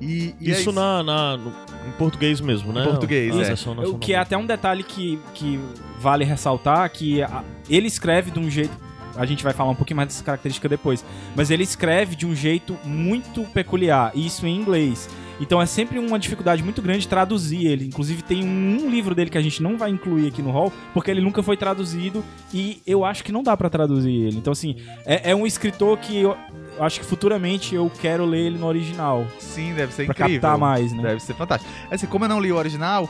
E, 0.00 0.34
e 0.40 0.50
é 0.50 0.52
Isso 0.54 0.72
na, 0.72 1.02
na- 1.02 1.36
no- 1.36 1.50
em 1.88 1.92
português 1.98 2.40
mesmo, 2.40 2.72
né? 2.72 2.82
Em 2.82 2.84
português, 2.84 3.36
A 3.36 3.42
é. 3.42 3.44
sessão 3.44 3.74
O 3.78 3.98
que 3.98 4.14
é 4.14 4.18
até 4.18 4.36
um 4.36 4.46
detalhe 4.46 4.82
que, 4.82 5.18
que 5.34 5.60
vale 5.98 6.24
ressaltar, 6.24 6.88
que 6.90 7.22
a- 7.22 7.42
ele 7.68 7.86
escreve 7.88 8.30
de 8.30 8.38
um 8.38 8.48
jeito... 8.48 8.72
A 9.14 9.26
gente 9.26 9.44
vai 9.44 9.52
falar 9.52 9.70
um 9.70 9.74
pouquinho 9.74 9.98
mais 9.98 10.08
dessa 10.08 10.24
característica 10.24 10.66
depois. 10.68 11.04
Mas 11.36 11.50
ele 11.50 11.62
escreve 11.62 12.16
de 12.16 12.24
um 12.26 12.34
jeito 12.34 12.78
muito 12.84 13.42
peculiar, 13.52 14.10
e 14.14 14.24
isso 14.26 14.46
em 14.46 14.56
inglês. 14.56 15.08
Então 15.40 15.60
é 15.60 15.66
sempre 15.66 15.98
uma 15.98 16.18
dificuldade 16.18 16.62
muito 16.62 16.80
grande 16.80 17.08
traduzir 17.08 17.66
ele. 17.66 17.86
Inclusive 17.86 18.22
tem 18.22 18.44
um, 18.44 18.88
livro 18.90 19.14
dele 19.14 19.30
que 19.30 19.38
a 19.38 19.42
gente 19.42 19.62
não 19.62 19.76
vai 19.76 19.90
incluir 19.90 20.28
aqui 20.28 20.42
no 20.42 20.50
hall, 20.50 20.72
porque 20.92 21.10
ele 21.10 21.20
nunca 21.20 21.42
foi 21.42 21.56
traduzido 21.56 22.24
e 22.52 22.82
eu 22.86 23.04
acho 23.04 23.24
que 23.24 23.32
não 23.32 23.42
dá 23.42 23.56
pra 23.56 23.70
traduzir 23.70 24.12
ele. 24.12 24.36
Então 24.36 24.52
assim, 24.52 24.76
é, 25.04 25.30
é 25.30 25.34
um 25.34 25.46
escritor 25.46 25.98
que 25.98 26.18
eu 26.18 26.36
eu 26.76 26.84
acho 26.84 27.00
que 27.00 27.06
futuramente 27.06 27.74
eu 27.74 27.90
quero 28.00 28.24
ler 28.24 28.46
ele 28.46 28.58
no 28.58 28.66
original, 28.66 29.26
Sim, 29.38 29.74
deve 29.74 29.92
ser 29.92 30.06
pra 30.06 30.14
incrível. 30.14 30.40
captar 30.40 30.58
mais, 30.58 30.92
né? 30.92 31.02
Deve 31.02 31.20
ser 31.20 31.34
fantástico. 31.34 31.70
Assim, 31.90 32.06
como 32.06 32.24
eu 32.24 32.28
não 32.28 32.40
li 32.40 32.50
o 32.50 32.56
original, 32.56 33.08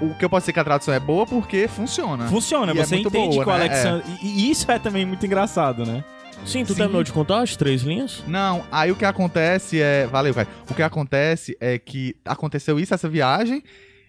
o 0.00 0.14
que 0.14 0.24
eu 0.24 0.30
posso 0.30 0.42
dizer 0.44 0.52
que 0.52 0.60
a 0.60 0.64
tradução 0.64 0.94
é 0.94 1.00
boa 1.00 1.26
porque 1.26 1.66
funciona. 1.66 2.28
Funciona, 2.28 2.72
E 2.72 2.78
é 2.78 2.84
você 2.84 2.94
muito 2.96 3.08
entende 3.08 3.34
boa, 3.36 3.44
que 3.44 3.50
o 3.50 3.52
né? 3.52 3.64
Alexandre. 3.64 4.04
E, 4.22 4.26
e 4.26 4.50
isso 4.50 4.70
é 4.70 4.78
também 4.78 5.04
muito 5.04 5.24
engraçado, 5.24 5.84
né? 5.84 6.04
Sim, 6.44 6.64
tu 6.64 6.72
Sim. 6.72 6.78
terminou 6.78 7.02
de 7.02 7.12
contar 7.12 7.42
as 7.42 7.56
três 7.56 7.82
linhas? 7.82 8.22
Não, 8.26 8.64
aí 8.72 8.90
o 8.90 8.96
que 8.96 9.04
acontece 9.04 9.80
é. 9.80 10.06
Valeu, 10.06 10.34
cara. 10.34 10.48
O 10.70 10.74
que 10.74 10.82
acontece 10.82 11.56
é 11.60 11.78
que 11.78 12.16
aconteceu 12.24 12.80
isso, 12.80 12.94
essa 12.94 13.08
viagem, 13.08 13.62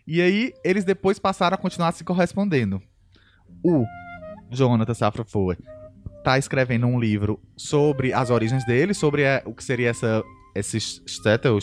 e 0.07 0.21
aí 0.21 0.53
eles 0.63 0.83
depois 0.85 1.19
passaram 1.19 1.55
a 1.55 1.57
continuar 1.57 1.91
se 1.91 2.03
correspondendo. 2.03 2.81
O 3.63 3.85
Jonathan 4.49 4.93
Safra 4.93 5.25
Foer 5.25 5.57
tá 6.23 6.37
escrevendo 6.37 6.87
um 6.87 6.99
livro 6.99 7.39
sobre 7.57 8.13
as 8.13 8.29
origens 8.29 8.65
dele, 8.65 8.93
sobre 8.93 9.23
é, 9.23 9.41
o 9.45 9.53
que 9.53 9.63
seria 9.63 9.89
essa. 9.89 10.23
Esse 10.55 10.79
shtetl, 10.79 11.59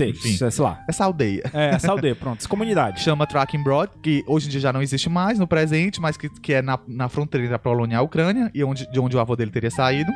enfim, 0.00 0.36
Sei 0.50 0.64
lá. 0.64 0.82
essa 0.88 1.04
aldeia. 1.04 1.42
É, 1.52 1.70
essa 1.74 1.90
aldeia, 1.90 2.14
pronto. 2.14 2.38
Essa 2.40 2.48
comunidade. 2.48 3.00
Chama 3.02 3.26
Tracking 3.26 3.62
Broad, 3.62 3.90
que 4.02 4.24
hoje 4.26 4.46
em 4.46 4.50
dia 4.50 4.60
já 4.60 4.72
não 4.72 4.80
existe 4.82 5.08
mais 5.08 5.38
no 5.38 5.46
presente, 5.46 6.00
mas 6.00 6.16
que, 6.16 6.28
que 6.28 6.52
é 6.54 6.62
na, 6.62 6.78
na 6.88 7.08
fronteira 7.08 7.44
entre 7.44 7.54
a 7.56 7.58
Polônia 7.58 7.94
e 7.94 7.98
a 7.98 8.02
Ucrânia, 8.02 8.50
e 8.54 8.64
onde, 8.64 8.90
de 8.90 8.98
onde 9.00 9.16
o 9.16 9.20
avô 9.20 9.36
dele 9.36 9.50
teria 9.50 9.70
saído. 9.70 10.10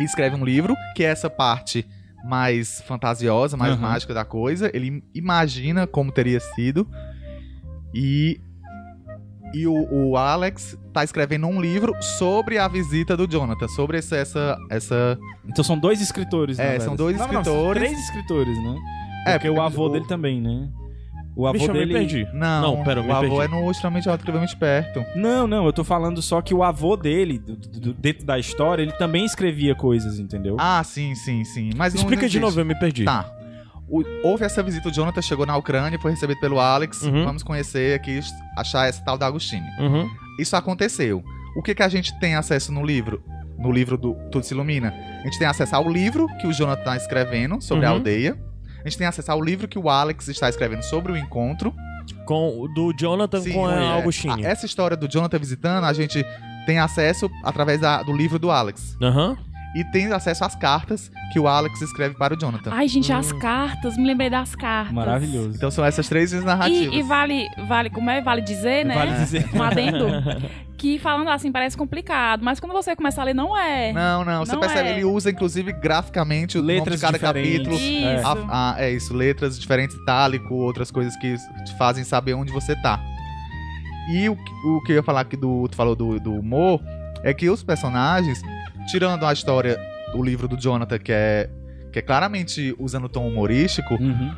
E 0.00 0.02
escreve 0.04 0.34
um 0.36 0.44
livro, 0.44 0.74
que 0.96 1.04
é 1.04 1.06
essa 1.06 1.30
parte 1.30 1.86
mais 2.24 2.82
fantasiosa, 2.86 3.56
mais 3.56 3.74
Aham. 3.74 3.82
mágica 3.82 4.12
da 4.14 4.24
coisa. 4.24 4.70
Ele 4.74 4.88
im- 4.88 5.02
imagina 5.14 5.86
como 5.86 6.10
teria 6.10 6.40
sido. 6.40 6.88
E. 7.94 8.40
E 9.54 9.66
o, 9.66 9.88
o 10.10 10.16
Alex 10.16 10.76
tá 10.92 11.04
escrevendo 11.04 11.46
um 11.46 11.60
livro 11.60 11.94
sobre 12.18 12.58
a 12.58 12.66
visita 12.68 13.16
do 13.16 13.26
Jonathan, 13.26 13.68
sobre 13.68 13.98
essa. 13.98 14.16
essa, 14.16 14.56
essa 14.70 15.18
Então 15.46 15.62
são 15.64 15.78
dois 15.78 16.00
escritores, 16.00 16.58
É, 16.58 16.74
na 16.78 16.80
são 16.80 16.96
dois 16.96 17.16
Não, 17.16 17.26
não, 17.28 17.40
escritores. 17.40 17.82
três 17.82 17.98
escritores, 18.04 18.62
né? 18.62 18.76
É, 19.26 19.32
Porque 19.32 19.48
o 19.48 19.60
avô 19.60 19.86
o- 19.86 19.88
dele 19.90 20.06
também, 20.06 20.40
né? 20.40 20.68
O 21.36 21.48
avô 21.48 21.54
Bicho, 21.58 21.70
eu 21.70 21.72
me 21.74 21.80
dele. 21.80 21.92
perdi. 21.94 22.28
Não, 22.32 22.76
Não, 22.76 22.84
pera, 22.84 23.00
eu 23.00 23.06
o 23.08 23.12
avô 23.12 23.20
perdi. 23.38 23.40
é 23.40 23.48
no 23.48 23.68
extremamente 23.68 24.08
incrivelmente 24.08 24.56
perto. 24.56 25.04
Não, 25.16 25.48
não, 25.48 25.66
eu 25.66 25.72
tô 25.72 25.82
falando 25.82 26.22
só 26.22 26.40
que 26.40 26.54
o 26.54 26.62
avô 26.62 26.96
dele, 26.96 27.40
do- 27.40 27.56
do- 27.56 27.92
dentro 27.92 28.24
da 28.24 28.38
história, 28.38 28.82
ele 28.82 28.92
também 28.92 29.24
escrevia 29.24 29.74
coisas, 29.74 30.20
entendeu? 30.20 30.54
Ah, 30.60 30.80
sim, 30.84 31.12
sim, 31.16 31.42
sim. 31.42 31.70
Mas 31.74 31.92
não- 31.92 32.02
Explica 32.02 32.22
não 32.22 32.28
de 32.28 32.38
novo, 32.38 32.60
eu 32.60 32.64
me 32.64 32.78
perdi. 32.78 33.04
Tá. 33.04 33.33
O- 33.88 34.02
houve 34.26 34.44
essa 34.44 34.62
visita, 34.62 34.88
o 34.88 34.92
Jonathan 34.92 35.20
chegou 35.22 35.44
na 35.46 35.56
Ucrânia, 35.56 35.98
foi 35.98 36.10
recebido 36.12 36.40
pelo 36.40 36.58
Alex. 36.58 37.02
Uhum. 37.02 37.24
Vamos 37.24 37.42
conhecer 37.42 37.94
aqui, 37.94 38.20
achar 38.56 38.88
essa 38.88 39.02
tal 39.04 39.16
da 39.18 39.26
Agostini. 39.26 39.66
Uhum. 39.78 40.08
Isso 40.38 40.56
aconteceu. 40.56 41.22
O 41.56 41.62
que, 41.62 41.74
que 41.74 41.82
a 41.82 41.88
gente 41.88 42.18
tem 42.18 42.34
acesso 42.34 42.72
no 42.72 42.84
livro? 42.84 43.22
No 43.58 43.70
livro 43.70 43.96
do 43.96 44.14
Tudo 44.32 44.44
Se 44.44 44.52
Ilumina? 44.54 44.92
A 45.20 45.24
gente 45.24 45.38
tem 45.38 45.46
acesso 45.46 45.76
ao 45.76 45.88
livro 45.88 46.26
que 46.40 46.46
o 46.46 46.52
Jonathan 46.52 46.80
está 46.80 46.96
escrevendo 46.96 47.60
sobre 47.62 47.86
a 47.86 47.90
Uhum. 47.90 47.96
aldeia. 47.96 48.36
A 48.84 48.88
gente 48.88 48.98
tem 48.98 49.06
acesso 49.06 49.30
ao 49.30 49.40
livro 49.42 49.68
que 49.68 49.78
o 49.78 49.88
Alex 49.88 50.28
está 50.28 50.48
escrevendo 50.48 50.82
sobre 50.82 51.12
o 51.12 51.16
encontro. 51.16 51.72
Com 52.26 52.60
o 52.60 52.68
do 52.68 52.92
Jonathan 52.98 53.40
Sim, 53.40 53.52
com 53.52 53.66
a 53.66 53.74
é. 53.74 53.92
Augustine. 53.92 54.44
A- 54.44 54.48
Essa 54.50 54.66
história 54.66 54.96
do 54.96 55.08
Jonathan 55.08 55.38
visitando, 55.38 55.84
a 55.84 55.92
gente 55.92 56.24
tem 56.66 56.78
acesso 56.78 57.30
através 57.42 57.80
da- 57.80 58.02
do 58.02 58.12
livro 58.14 58.38
do 58.38 58.50
Alex. 58.50 58.96
Aham. 59.00 59.36
E 59.74 59.82
tem 59.84 60.06
acesso 60.12 60.44
às 60.44 60.54
cartas 60.54 61.10
que 61.32 61.38
o 61.40 61.48
Alex 61.48 61.80
escreve 61.82 62.14
para 62.16 62.34
o 62.34 62.38
Jonathan. 62.38 62.70
Ai, 62.72 62.86
gente, 62.86 63.12
as 63.12 63.32
Hum. 63.32 63.38
cartas, 63.40 63.96
me 63.96 64.06
lembrei 64.06 64.30
das 64.30 64.54
cartas. 64.54 64.92
Maravilhoso. 64.92 65.50
Então 65.56 65.68
são 65.70 65.84
essas 65.84 66.08
três 66.08 66.32
narrativas. 66.32 66.94
E, 66.94 66.98
e 66.98 67.02
vale, 67.02 67.48
vale, 67.66 67.90
como 67.90 68.08
é? 68.08 68.22
Vale 68.22 68.40
dizer, 68.40 68.84
né? 68.84 68.94
Vale 68.94 69.12
dizer. 69.14 69.48
Um 69.52 69.62
adendo. 69.62 70.06
que 70.78 70.98
falando 70.98 71.30
assim 71.30 71.50
parece 71.50 71.76
complicado, 71.76 72.44
mas 72.44 72.60
quando 72.60 72.72
você 72.72 72.94
começa 72.94 73.20
a 73.20 73.24
ler, 73.24 73.34
não 73.34 73.56
é. 73.58 73.92
Não, 73.92 74.24
não, 74.24 74.44
você 74.44 74.52
Não 74.52 74.60
percebe, 74.60 74.88
é. 74.90 74.92
ele 74.92 75.04
usa 75.04 75.30
inclusive 75.30 75.72
graficamente 75.72 76.58
o 76.58 76.62
Letras 76.62 77.00
nome 77.00 77.12
de 77.14 77.18
cada 77.20 77.32
diferentes. 77.40 77.66
capítulo. 77.66 77.76
Isso. 77.76 78.48
A- 78.50 78.74
a- 78.74 78.80
é 78.82 78.90
isso, 78.90 79.14
letras 79.14 79.58
diferentes, 79.58 79.96
itálico, 79.96 80.54
outras 80.54 80.90
coisas 80.90 81.16
que 81.16 81.36
te 81.64 81.74
fazem 81.78 82.04
saber 82.04 82.34
onde 82.34 82.52
você 82.52 82.76
tá. 82.82 83.00
E 84.10 84.28
o, 84.28 84.36
que- 84.36 84.52
o 84.68 84.82
que 84.82 84.92
eu 84.92 84.96
ia 84.96 85.02
falar 85.02 85.22
aqui 85.22 85.36
do. 85.36 85.66
Tu 85.68 85.74
falou 85.76 85.96
do, 85.96 86.20
do 86.20 86.32
humor, 86.34 86.80
é 87.22 87.32
que 87.32 87.48
os 87.48 87.62
personagens, 87.62 88.42
tirando 88.90 89.24
a 89.26 89.32
história 89.32 89.78
do 90.12 90.22
livro 90.22 90.46
do 90.48 90.56
Jonathan, 90.60 90.98
que 90.98 91.12
é, 91.12 91.48
que 91.92 91.98
é 91.98 92.02
claramente 92.02 92.74
usando 92.78 93.04
o 93.04 93.08
tom 93.08 93.26
humorístico, 93.28 93.94
Uhum. 93.94 94.32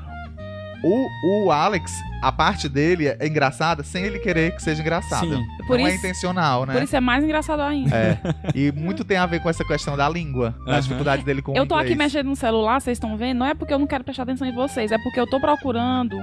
o, 0.83 1.47
o 1.47 1.51
Alex, 1.53 1.91
a 2.23 2.31
parte 2.31 2.69
dele 2.69 3.09
é 3.09 3.27
engraçada 3.27 3.83
sem 3.83 4.05
ele 4.05 4.19
querer 4.19 4.55
que 4.55 4.63
seja 4.63 4.81
engraçada. 4.83 5.27
Sim. 5.27 5.43
Por 5.67 5.79
Não 5.79 5.87
é 5.87 5.91
isso- 5.91 5.99
intencional, 5.99 6.65
né? 6.67 6.75
Por 6.75 6.83
isso 6.83 6.95
é 6.97 7.01
mais 7.01 7.25
engraçado 7.25 7.61
ainda. 7.63 7.95
É. 7.97 8.19
E 8.55 8.71
muito 8.73 9.05
tem 9.05 9.17
a 9.17 9.27
ver 9.27 9.41
com 9.41 9.51
essa 9.51 9.65
questão 9.65 9.97
da 9.97 10.09
língua, 10.09 10.55
da 10.65 10.73
Aham. 10.73 10.81
dificuldade 10.81 11.25
dele 11.25 11.43
com 11.43 11.53
o 11.53 11.57
Eu 11.57 11.67
tô 11.67 11.75
aqui 11.75 11.93
inglês. 11.93 12.13
mexendo 12.13 12.29
no 12.29 12.37
celular, 12.37 12.81
vocês 12.81 12.97
estão 12.97 13.17
vendo? 13.17 13.39
Não 13.39 13.47
é 13.47 13.55
porque 13.55 13.75
eu 13.75 13.79
não 13.79 13.87
quero 13.87 14.05
prestar 14.05 14.23
atenção 14.23 14.47
em 14.47 14.55
vocês, 14.55 14.93
é 14.93 14.99
porque 14.99 15.19
eu 15.21 15.27
tô 15.29 15.41
procurando 15.41 16.17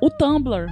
o 0.00 0.10
Tumblr 0.10 0.66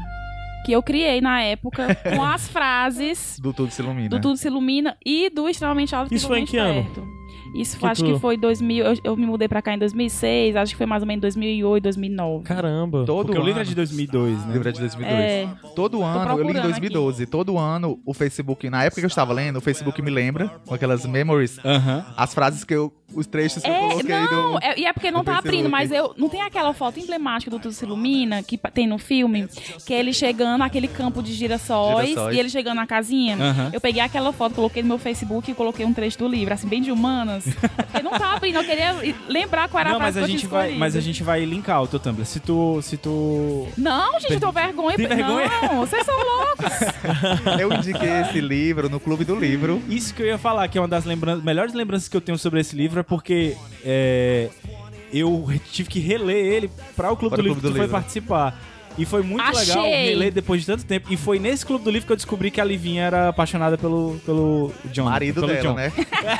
que 0.64 0.72
eu 0.72 0.82
criei 0.82 1.20
na 1.20 1.42
época 1.42 1.94
com 1.94 2.22
as 2.24 2.48
frases 2.48 3.38
Do 3.40 3.52
Tudo 3.52 3.70
Se 3.72 3.82
Ilumina. 3.82 4.08
do 4.08 4.20
Tudo 4.20 4.36
Se 4.36 4.48
Ilumina 4.48 4.96
e 5.04 5.30
do 5.30 5.48
Extremamente 5.48 5.94
Alto 5.94 6.14
Isso 6.14 6.26
foi 6.26 6.40
em 6.40 6.44
que 6.44 6.56
ano? 6.56 6.86
Isso 7.54 7.78
Que 7.78 7.86
acho 7.86 8.04
tu- 8.04 8.12
que 8.14 8.20
foi 8.20 8.36
2000. 8.36 8.84
Eu, 8.84 8.94
eu 9.02 9.16
me 9.16 9.26
mudei 9.26 9.48
pra 9.48 9.60
cá 9.60 9.74
em 9.74 9.78
2006, 9.78 10.54
acho 10.54 10.72
que 10.72 10.76
foi 10.78 10.86
mais 10.86 11.02
ou 11.02 11.08
menos 11.08 11.20
2008, 11.22 11.82
2009. 11.82 12.44
Caramba. 12.44 13.04
Todo 13.04 13.26
Porque 13.26 13.40
o 13.40 13.44
livro 13.44 13.60
é 13.60 13.64
de 13.64 13.74
2002, 13.74 14.38
O 14.44 14.46
né? 14.46 14.52
livro 14.52 14.68
é 14.68 14.72
de 14.72 14.78
2002. 14.80 15.20
É, 15.20 15.48
Todo 15.74 16.00
ano, 16.00 16.18
eu 16.18 16.24
li 16.26 16.32
em 16.32 16.36
procurando 16.36 16.62
2012, 16.62 17.26
todo 17.26 17.58
ano 17.58 17.98
o 18.06 18.14
Facebook, 18.14 18.70
na 18.70 18.84
época 18.84 19.00
que 19.00 19.04
eu 19.04 19.08
estava 19.08 19.32
lendo, 19.32 19.56
o 19.56 19.60
Facebook 19.60 20.00
me 20.00 20.10
lembra, 20.12 20.48
com 20.64 20.74
aquelas 20.74 21.04
memories, 21.04 21.58
Aham. 21.64 22.04
as 22.16 22.32
frases 22.32 22.62
que 22.62 22.72
eu 22.74 22.92
os 23.14 23.26
trechos 23.26 23.62
que 23.62 23.68
eu 23.68 23.74
É, 23.74 23.88
coloquei 23.88 24.08
não, 24.20 24.52
do... 24.52 24.58
é, 24.62 24.78
e 24.78 24.86
é 24.86 24.92
porque 24.92 25.10
não 25.10 25.24
tá 25.24 25.38
abrindo, 25.38 25.68
mas 25.68 25.90
eu. 25.90 26.14
Não 26.16 26.28
tem 26.28 26.42
aquela 26.42 26.72
foto 26.72 26.98
emblemática 27.00 27.50
do 27.50 27.58
Tudo 27.58 27.72
Se 27.72 27.84
Ilumina 27.84 28.42
que 28.42 28.58
tem 28.72 28.86
no 28.86 28.98
filme? 28.98 29.48
Que 29.86 29.94
é 29.94 29.98
ele 30.00 30.12
chegando 30.12 30.58
naquele 30.58 30.88
campo 30.88 31.22
de 31.22 31.32
girassóis, 31.32 32.08
Girassóis. 32.10 32.36
e 32.36 32.40
ele 32.40 32.48
chegando 32.48 32.76
na 32.76 32.86
casinha. 32.86 33.36
Eu 33.72 33.80
peguei 33.80 34.02
aquela 34.02 34.32
foto, 34.32 34.54
coloquei 34.54 34.82
no 34.82 34.88
meu 34.88 34.98
Facebook 34.98 35.50
e 35.50 35.54
coloquei 35.54 35.84
um 35.84 35.92
trecho 35.92 36.18
do 36.18 36.28
livro, 36.28 36.52
assim, 36.54 36.68
bem 36.68 36.80
de 36.82 36.90
humanas. 36.92 37.44
porque 37.90 38.02
não 38.02 38.12
tá 38.12 38.34
abrindo, 38.34 38.56
eu 38.56 38.64
queria 38.64 38.94
lembrar 39.28 39.68
qual 39.68 39.80
era 39.80 39.90
Não, 39.90 39.96
a 39.96 40.00
mas 40.00 40.14
frase 40.14 40.18
a 40.18 40.28
que 40.28 40.32
eu 40.34 40.38
gente 40.38 40.46
vai, 40.46 40.72
mas 40.74 40.96
a 40.96 41.00
gente 41.00 41.22
vai 41.22 41.44
linkar 41.44 41.82
o 41.82 41.86
teu 41.86 41.98
Tumblr. 42.00 42.24
Se 42.24 42.40
tu, 42.40 42.80
se 42.82 42.96
tu 42.96 43.66
Não, 43.76 44.18
gente, 44.20 44.34
eu 44.34 44.40
tô 44.40 44.52
vergonha. 44.52 44.96
Tem 44.96 45.06
vergonha? 45.06 45.48
Não, 45.62 45.78
vocês 45.80 46.04
são 46.04 46.14
loucos. 46.16 46.70
Eu 47.60 47.72
indiquei 47.72 48.20
esse 48.22 48.40
livro 48.40 48.88
no 48.88 48.98
Clube 49.00 49.24
do 49.24 49.34
Livro. 49.34 49.82
Isso 49.88 50.14
que 50.14 50.22
eu 50.22 50.26
ia 50.26 50.38
falar, 50.38 50.68
que 50.68 50.78
é 50.78 50.80
uma 50.80 50.88
das 50.88 51.04
lembran 51.04 51.36
melhores 51.42 51.72
lembranças 51.74 52.08
que 52.08 52.16
eu 52.16 52.20
tenho 52.20 52.38
sobre 52.38 52.60
esse 52.60 52.74
livro, 52.76 52.99
é 53.00 53.04
porque 53.04 53.56
é, 53.84 54.48
eu 55.12 55.48
tive 55.72 55.88
que 55.88 55.98
reler 56.00 56.36
ele 56.36 56.70
para 56.96 57.10
o 57.12 57.16
Clube 57.16 57.34
Para 57.34 57.42
do 57.42 57.46
o 57.46 57.48
Livro 57.48 57.60
Clube 57.60 57.72
que 57.74 57.74
tu 57.74 57.76
foi 57.78 57.86
Livro. 57.86 57.96
participar. 58.00 58.60
E 58.98 59.04
foi 59.06 59.22
muito 59.22 59.40
Achei! 59.42 59.66
legal 59.68 59.84
reler 59.84 60.32
depois 60.32 60.60
de 60.60 60.66
tanto 60.66 60.84
tempo. 60.84 61.10
E 61.12 61.16
foi 61.16 61.38
nesse 61.38 61.64
Clube 61.64 61.84
do 61.84 61.90
Livro 61.90 62.06
que 62.06 62.12
eu 62.12 62.16
descobri 62.16 62.50
que 62.50 62.60
a 62.60 62.64
Livinha 62.64 63.04
era 63.04 63.28
apaixonada 63.28 63.78
pelo, 63.78 64.20
pelo 64.26 64.72
John. 64.86 65.04
Marido 65.04 65.36
pelo 65.40 65.46
dela, 65.46 65.62
John. 65.62 65.74
né? 65.74 65.92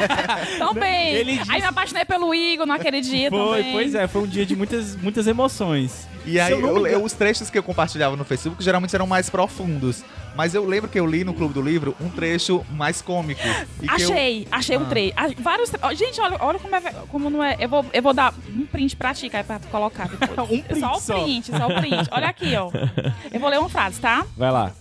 Também. 0.59 1.15
Ele 1.15 1.39
disse- 1.39 1.51
Aí 1.51 1.61
me 1.61 1.67
apaixonei 1.69 2.05
pelo 2.05 2.35
Igor 2.35 2.67
naquele 2.67 3.01
dia 3.01 3.31
Foi, 3.31 3.59
também. 3.59 3.73
pois 3.73 3.95
é, 3.95 4.07
foi 4.09 4.23
um 4.23 4.27
dia 4.27 4.45
de 4.45 4.57
muitas, 4.57 4.97
muitas 4.97 5.27
emoções. 5.27 6.09
E 6.27 6.39
aí, 6.39 6.53
eu 6.53 6.87
eu- 6.87 7.03
os 7.05 7.13
trechos 7.13 7.49
que 7.49 7.57
eu 7.57 7.63
compartilhava 7.63 8.17
no 8.17 8.25
Facebook 8.25 8.63
geralmente 8.63 8.95
eram 8.95 9.07
mais 9.07 9.31
profundos. 9.31 10.05
Mas 10.37 10.55
eu 10.55 10.65
lembro 10.65 10.89
que 10.89 10.99
eu 10.99 11.07
li 11.07 11.25
no 11.25 11.35
Clube 11.35 11.53
do 11.55 11.61
Livro 11.61 11.95
um 12.01 12.09
trecho 12.09 12.65
mais 12.71 13.03
cômico. 13.03 13.41
E 13.83 13.89
que 13.89 14.03
eu- 14.03 14.11
Achei, 14.11 14.49
achei 14.51 14.77
um 14.79 14.83
Ah. 14.83 14.87
trecho. 14.87 15.13
Ah, 15.17 15.27
Vários 15.39 15.71
tre- 15.71 15.95
Gente, 15.97 16.21
olha, 16.21 16.37
olha 16.41 16.59
como, 16.59 16.75
é, 16.77 16.81
como 17.09 17.31
não 17.31 17.43
é. 17.45 17.57
Eu 17.59 17.69
vou, 17.69 17.85
eu 17.93 18.03
vou 18.03 18.15
dar 18.15 18.33
um 18.57 18.65
print 18.67 18.97
pra 18.97 19.13
ti, 19.13 19.29
Caio, 19.29 19.45
pra 19.45 19.59
colocar 19.71 20.09
depois. 20.09 20.31
Um 20.51 20.63
print 20.63 20.81
só 20.81 20.93
o 20.93 21.01
só. 21.01 21.23
print, 21.23 21.47
só 21.51 21.67
o 21.67 21.75
print. 21.81 22.09
Olha 22.11 22.29
aqui, 22.29 22.55
ó. 22.57 22.71
Eu 23.33 23.41
vou 23.41 23.49
ler 23.51 23.59
uma 23.59 23.69
frase, 23.69 24.01
tá? 24.01 24.25
Vai 24.37 24.51
lá. 24.51 24.73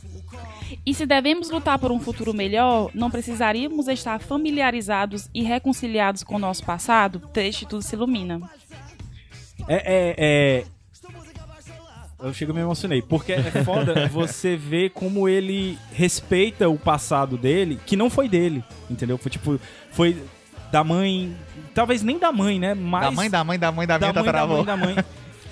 E 0.85 0.93
se 0.93 1.05
devemos 1.05 1.49
lutar 1.49 1.77
por 1.79 1.91
um 1.91 1.99
futuro 1.99 2.33
melhor, 2.33 2.89
não 2.93 3.09
precisaríamos 3.09 3.87
estar 3.87 4.19
familiarizados 4.19 5.27
e 5.33 5.41
reconciliados 5.43 6.23
com 6.23 6.35
o 6.35 6.39
nosso 6.39 6.63
passado? 6.63 7.19
Trecho 7.33 7.65
tudo 7.65 7.81
se 7.81 7.95
ilumina. 7.95 8.39
É, 9.67 9.75
é, 9.75 10.15
é... 10.17 10.63
Eu 12.21 12.33
chego 12.33 12.51
e 12.51 12.55
me 12.55 12.61
emocionei. 12.61 13.01
Porque 13.01 13.31
é 13.31 13.41
foda 13.63 14.07
você 14.11 14.55
ver 14.57 14.89
como 14.89 15.29
ele 15.29 15.77
respeita 15.93 16.67
o 16.67 16.77
passado 16.77 17.37
dele, 17.37 17.79
que 17.85 17.95
não 17.95 18.09
foi 18.09 18.27
dele, 18.27 18.63
entendeu? 18.89 19.17
Foi 19.17 19.31
tipo, 19.31 19.59
foi 19.91 20.17
da 20.71 20.83
mãe. 20.83 21.35
Talvez 21.73 22.03
nem 22.03 22.19
da 22.19 22.31
mãe, 22.31 22.59
né? 22.59 22.73
Mas 22.73 23.03
Da 23.05 23.11
mãe, 23.11 23.29
da 23.29 23.43
mãe, 23.43 23.59
da 23.59 23.71
mãe, 23.71 23.87
da, 23.87 23.97
da 23.97 24.11
minha 24.11 24.23
mãe, 24.23 24.33
da 24.33 24.47
mãe, 24.47 24.65
da 24.65 24.77
mãe. 24.77 24.95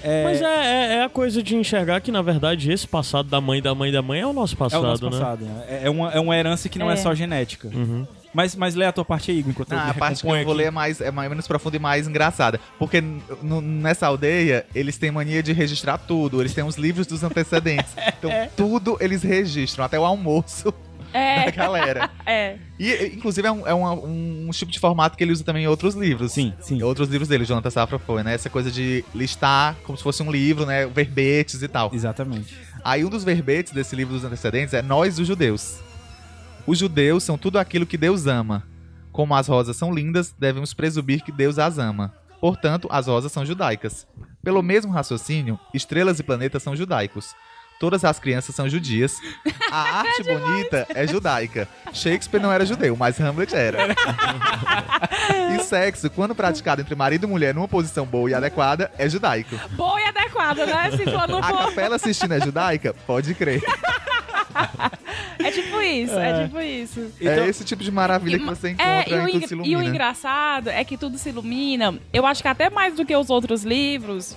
É, 0.03 0.23
Mas 0.23 0.41
é, 0.41 0.45
é, 0.45 0.93
é 0.97 1.03
a 1.03 1.09
coisa 1.09 1.41
de 1.41 1.55
enxergar 1.55 1.99
que, 2.01 2.11
na 2.11 2.21
verdade, 2.21 2.71
esse 2.71 2.87
passado 2.87 3.27
da 3.29 3.41
mãe 3.41 3.61
da 3.61 3.73
mãe 3.73 3.91
da 3.91 4.01
mãe 4.01 4.21
é 4.21 4.27
o 4.27 4.31
nosso 4.31 4.53
é 4.53 4.57
passado, 4.57 4.83
o 4.83 4.87
nosso 4.87 5.03
né? 5.05 5.11
passado. 5.11 5.45
né? 5.45 5.65
É, 5.67 5.81
é 5.85 5.89
uma, 5.89 6.11
é 6.11 6.19
uma 6.19 6.37
herança 6.37 6.69
que 6.69 6.77
não 6.77 6.89
é, 6.89 6.93
É. 6.93 6.97
só 6.97 7.15
genética. 7.15 7.69
Uhum. 7.73 8.05
Mas, 8.33 8.55
mas 8.55 8.75
lê 8.75 8.85
a 8.85 8.91
tua 8.91 9.05
parte 9.05 9.31
aí, 9.31 9.39
Igor, 9.39 9.51
enquanto 9.51 9.71
eu 9.71 9.77
Ah, 9.79 9.89
a 9.89 9.93
parte 9.93 10.21
que 10.21 10.27
eu 10.27 10.31
vou 10.31 10.39
aqui. 10.39 10.53
ler 10.53 10.65
é, 10.65 10.71
mais, 10.71 11.01
é 11.01 11.09
mais- 11.11 11.29
menos 11.29 11.47
profunda 11.47 11.75
e 11.75 11.79
mais 11.79 12.07
engraçada. 12.07 12.59
Porque 12.77 13.01
nessa 13.63 14.07
aldeia, 14.07 14.65
eles 14.75 14.97
têm 14.97 15.11
mania 15.11 15.41
de 15.41 15.53
registrar 15.53 15.97
tudo. 15.97 16.41
Eles 16.41 16.53
têm 16.53 16.63
os 16.63 16.75
livros 16.77 17.07
dos 17.07 17.23
antecedentes. 17.23 17.93
Então, 18.17 18.31
tudo 18.55 18.97
eles 18.99 19.21
registram, 19.23 19.85
até 19.85 19.99
o 19.99 20.03
almoço 20.05 20.73
da 21.13 21.19
É, 21.19 21.51
galera. 21.51 22.09
é. 22.25 22.57
E, 22.79 23.11
inclusive, 23.15 23.47
é, 23.47 23.51
um, 23.51 23.65
é 23.67 23.73
uma- 23.73 23.93
um 23.93 24.49
tipo 24.51 24.71
de 24.71 24.79
formato 24.79 25.17
que 25.17 25.23
ele 25.23 25.31
usa 25.31 25.43
também 25.43 25.63
em 25.63 25.67
outros 25.67 25.95
livros. 25.95 26.31
Sim, 26.33 26.53
sim. 26.59 26.83
Outros 26.83 27.09
livros 27.09 27.27
dele, 27.29 27.43
o 27.43 27.45
Jonathan 27.47 27.69
Safra 27.69 27.97
foi, 27.99 28.23
né? 28.23 28.33
Essa 28.33 28.49
coisa 28.49 28.69
de 28.71 29.03
listar 29.15 29.75
como 29.83 29.97
se 29.97 30.03
fosse 30.03 30.21
um 30.21 30.29
livro, 30.31 30.65
né? 30.65 30.85
Verbetes 30.87 31.61
e 31.61 31.67
tal. 31.67 31.91
Exatamente. 31.93 32.55
Aí 32.83 33.05
um 33.05 33.09
dos 33.09 33.23
verbetes 33.23 33.71
desse 33.73 33.95
livro 33.95 34.13
dos 34.13 34.23
antecedentes 34.23 34.73
é 34.73 34.81
Nós, 34.81 35.17
os 35.17 35.27
judeus. 35.27 35.77
Os 36.67 36.77
judeus 36.77 37.23
são 37.23 37.37
tudo 37.37 37.57
aquilo 37.57 37.85
que 37.85 37.97
Deus 37.97 38.27
ama. 38.27 38.67
Como 39.13 39.33
as 39.33 39.47
rosas 39.47 39.77
são 39.77 39.93
lindas, 39.93 40.35
devemos 40.37 40.73
presumir 40.73 41.23
que 41.23 41.31
Deus 41.31 41.57
as 41.57 41.77
ama. 41.77 42.13
Portanto, 42.41 42.89
as 42.91 43.07
rosas 43.07 43.31
são 43.31 43.45
judaicas. 43.45 44.05
Pelo 44.43 44.61
mesmo 44.61 44.91
raciocínio, 44.91 45.57
estrelas 45.73 46.19
e 46.19 46.23
planetas 46.23 46.61
são 46.61 46.75
judaicos. 46.75 47.33
Todas 47.79 48.03
as 48.03 48.19
crianças 48.19 48.53
são 48.53 48.67
judias. 48.67 49.15
A 49.71 49.77
arte 49.99 50.23
bonita 50.23 50.85
é 50.89 51.07
judaica. 51.07 51.69
Shakespeare 51.93 52.41
não 52.41 52.51
era 52.51 52.65
judeu, 52.65 52.97
mas 52.97 53.19
Hamlet 53.19 53.55
era. 53.55 53.95
e 55.55 55.63
sexo, 55.63 56.09
quando 56.09 56.35
praticado 56.35 56.81
entre 56.81 56.95
marido 56.95 57.25
e 57.25 57.29
mulher 57.29 57.55
numa 57.55 57.67
posição 57.67 58.05
boa 58.05 58.29
e 58.29 58.33
adequada, 58.33 58.91
é 58.97 59.07
judaico. 59.07 59.55
Boa 59.71 60.01
e 60.01 60.05
adequada, 60.05 60.65
né? 60.65 60.91
Se 60.91 61.05
for 61.05 61.29
no 61.29 61.37
A 61.37 61.65
Capela 61.65 61.97
Sistina 61.97 62.35
é 62.35 62.41
judaica? 62.41 62.93
Pode 63.05 63.33
crer. 63.33 63.61
É 65.39 65.51
tipo 65.51 65.79
isso, 65.81 66.17
é, 66.17 66.43
tipo 66.45 66.59
isso. 66.59 67.11
Então- 67.21 67.43
é 67.43 67.47
esse 67.47 67.63
tipo 67.63 67.83
de 67.83 67.91
maravilha 67.91 68.39
que 68.39 68.45
você 68.45 68.69
É, 68.77 69.01
encontra 69.01 69.17
e, 69.17 69.21
o 69.21 69.31
Tudo 69.31 69.47
Se 69.47 69.55
e 69.69 69.75
o 69.75 69.81
engraçado 69.83 70.69
é 70.69 70.83
que 70.83 70.97
tudo 70.97 71.17
se 71.17 71.29
ilumina. 71.29 71.93
Eu 72.11 72.25
acho 72.25 72.41
que 72.41 72.47
até 72.47 72.69
mais 72.69 72.95
do 72.95 73.05
que 73.05 73.15
os 73.15 73.29
outros 73.29 73.63
livros, 73.63 74.35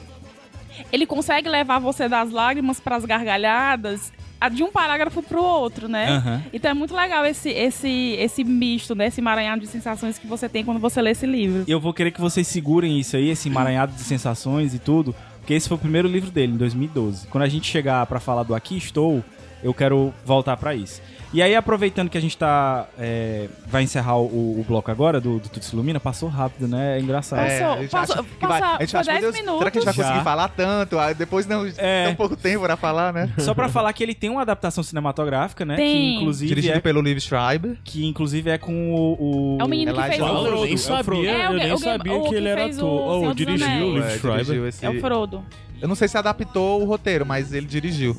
ele 0.92 1.06
consegue 1.06 1.48
levar 1.48 1.78
você 1.78 2.08
das 2.08 2.30
lágrimas 2.30 2.78
para 2.80 2.96
as 2.96 3.04
gargalhadas 3.04 4.12
a- 4.40 4.48
de 4.48 4.62
um 4.62 4.70
parágrafo 4.70 5.22
pro 5.22 5.42
outro, 5.42 5.88
né? 5.88 6.08
Aham. 6.16 6.42
Então 6.52 6.70
é 6.70 6.74
muito 6.74 6.94
legal 6.94 7.24
esse, 7.26 7.48
esse, 7.50 8.14
esse 8.18 8.44
misto, 8.44 8.94
né? 8.94 9.06
Esse 9.06 9.20
emaranhado 9.20 9.62
de 9.62 9.66
sensações 9.66 10.18
que 10.18 10.26
você 10.26 10.48
tem 10.48 10.64
quando 10.64 10.78
você 10.80 11.00
lê 11.02 11.10
esse 11.10 11.26
livro. 11.26 11.64
Eu 11.66 11.80
vou 11.80 11.92
querer 11.94 12.10
que 12.10 12.20
vocês 12.20 12.46
segurem 12.46 12.98
isso 13.00 13.16
aí, 13.16 13.30
esse 13.30 13.48
emaranhado 13.48 13.92
de 13.92 14.00
sensações 14.02 14.74
e 14.74 14.78
tudo, 14.78 15.14
porque 15.38 15.54
esse 15.54 15.66
foi 15.68 15.76
o 15.76 15.80
primeiro 15.80 16.06
livro 16.08 16.30
dele, 16.30 16.52
em 16.52 16.56
2012. 16.56 17.26
Quando 17.28 17.44
a 17.44 17.48
gente 17.48 17.66
chegar 17.70 18.04
pra 18.06 18.20
falar 18.20 18.42
do 18.42 18.54
Aqui 18.54 18.76
Estou, 18.76 19.24
eu 19.62 19.72
quero 19.74 20.12
voltar 20.24 20.56
pra 20.56 20.74
isso. 20.74 21.00
E 21.32 21.40
aí, 21.40 21.54
aproveitando 21.54 22.10
que 22.10 22.18
a 22.18 22.20
gente 22.20 22.36
tá. 22.36 22.88
é, 22.98 23.46
vai 23.68 23.84
encerrar 23.84 24.16
o, 24.18 24.24
o 24.60 24.64
bloco 24.66 24.90
agora 24.90 25.20
do, 25.20 25.38
do 25.38 25.48
Tudo 25.48 25.64
Se 25.64 25.72
Ilumina, 25.74 26.00
passou 26.00 26.28
rápido, 26.28 26.66
né? 26.66 26.98
É 26.98 27.00
engraçado. 27.00 27.46
Passou. 27.46 27.78
gente 27.82 27.90
Passou- 27.92 28.24
que 28.24 28.46
vai- 28.46 28.60
passa- 28.60 28.76
a 28.76 28.80
gente 28.80 28.90
foi 28.90 29.00
acha, 29.00 29.12
meu 29.12 29.20
10 29.20 29.22
Deus, 29.22 29.34
minutos. 29.36 29.58
Será 29.60 29.70
que 29.70 29.78
a 29.78 29.80
gente 29.80 29.86
vai 29.86 29.94
Já. 29.94 30.02
conseguir 30.02 30.24
falar 30.24 30.48
tanto? 30.48 30.98
Aí 30.98 31.14
depois 31.14 31.46
não, 31.46 31.64
É. 31.78 32.06
tão 32.06 32.16
pouco 32.16 32.36
tempo 32.36 32.64
pra 32.64 32.76
falar, 32.76 33.12
né? 33.12 33.32
Só 33.38 33.54
pra 33.54 33.68
falar 33.68 33.92
que 33.92 34.02
ele 34.02 34.12
tem 34.12 34.28
uma 34.28 34.42
adaptação 34.42 34.82
cinematográfica, 34.82 35.64
né? 35.64 35.76
Que 35.76 35.82
Tem. 35.82 36.16
inclusive, 36.16 36.48
Dirigido 36.48 36.78
é, 36.78 36.80
pelo 36.80 37.00
Liv 37.00 37.20
Schreiber. 37.20 37.76
que 37.84 38.04
inclusive 38.04 38.50
é 38.50 38.58
com 38.58 38.92
o. 38.92 39.54
o- 39.54 39.58
É 39.60 39.64
o 39.64 39.68
menino 39.68 39.94
que 39.94 40.02
fez 40.02 40.20
o... 40.20 40.24
Eu 40.24 40.44
Frodo, 40.46 40.64
nem 40.64 40.74
é 40.74 40.76
sabia. 40.78 41.30
É, 41.30 41.46
eu 41.46 41.52
nem 41.52 41.78
sabia 41.78 42.20
que 42.22 42.28
que 42.28 42.34
ele 42.34 42.48
era 42.48 42.64
ator. 42.66 43.24
Oh, 43.28 43.34
dirigiu 43.34 43.68
o. 43.86 43.94
Liv 43.94 44.04
É, 44.04 44.18
Schreiber. 44.18 44.64
esse- 44.66 44.84
É 44.84 44.90
o 44.90 45.00
Frodo. 45.00 45.44
Eu 45.80 45.86
não 45.86 45.94
sei 45.94 46.08
se 46.08 46.18
adaptou 46.18 46.82
o 46.82 46.84
roteiro, 46.86 47.24
mas 47.24 47.52
ele 47.52 47.66
dirigiu. 47.66 48.16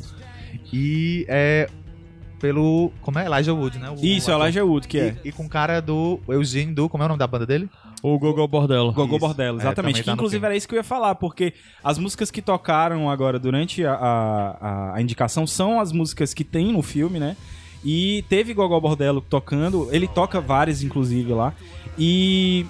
E 0.74 1.26
é 1.28 1.70
pelo. 2.40 2.92
Como 3.02 3.20
é? 3.20 3.26
Elijah 3.26 3.54
Wood, 3.54 3.78
né? 3.80 3.90
O- 3.90 3.96
Isso, 4.06 4.32
é 4.32 4.36
o. 4.36 4.42
Elijah 4.44 4.64
Wood, 4.66 4.88
que 4.88 4.98
é. 4.98 5.16
E, 5.24 5.30
e 5.30 5.32
com 5.32 5.46
o 5.46 5.50
cara 5.50 5.80
do 5.82 6.20
Eugene 6.28 6.74
do. 6.74 6.90
Como 6.90 7.04
é 7.04 7.06
o 7.06 7.10
nome 7.10 7.20
da 7.20 7.28
banda 7.28 7.46
dele? 7.46 7.70
O 8.04 8.18
Gogol 8.18 8.48
Bordello. 8.48 8.92
Gogol. 8.94 9.20
Bordello, 9.20 9.58
É, 9.60 9.62
exatamente. 9.62 9.76
também 9.76 9.94
que 9.94 10.04
tá 10.04 10.14
inclusive 10.14 10.44
era 10.44 10.56
isso 10.56 10.68
que 10.68 10.74
eu 10.74 10.78
ia 10.78 10.84
falar, 10.84 11.14
porque 11.16 11.54
as 11.84 12.00
músicas 12.00 12.32
que 12.32 12.42
tocaram 12.42 13.10
agora 13.12 13.38
durante 13.38 13.86
a, 13.86 13.94
a, 13.94 14.50
a- 14.60 14.96
a 14.96 15.02
indicação 15.02 15.46
são 15.46 15.80
as 15.80 15.92
músicas 15.92 16.34
que 16.34 16.44
tem 16.44 16.72
no 16.72 16.82
filme, 16.82 17.20
né? 17.20 17.38
E 17.86 18.24
teve 18.28 18.54
Gogol 18.56 18.82
Bordello 18.82 19.22
tocando, 19.22 19.88
ele 19.92 20.08
toca 20.08 20.42
várias, 20.42 20.82
inclusive, 20.82 21.32
lá. 21.34 21.54
E 21.98 22.66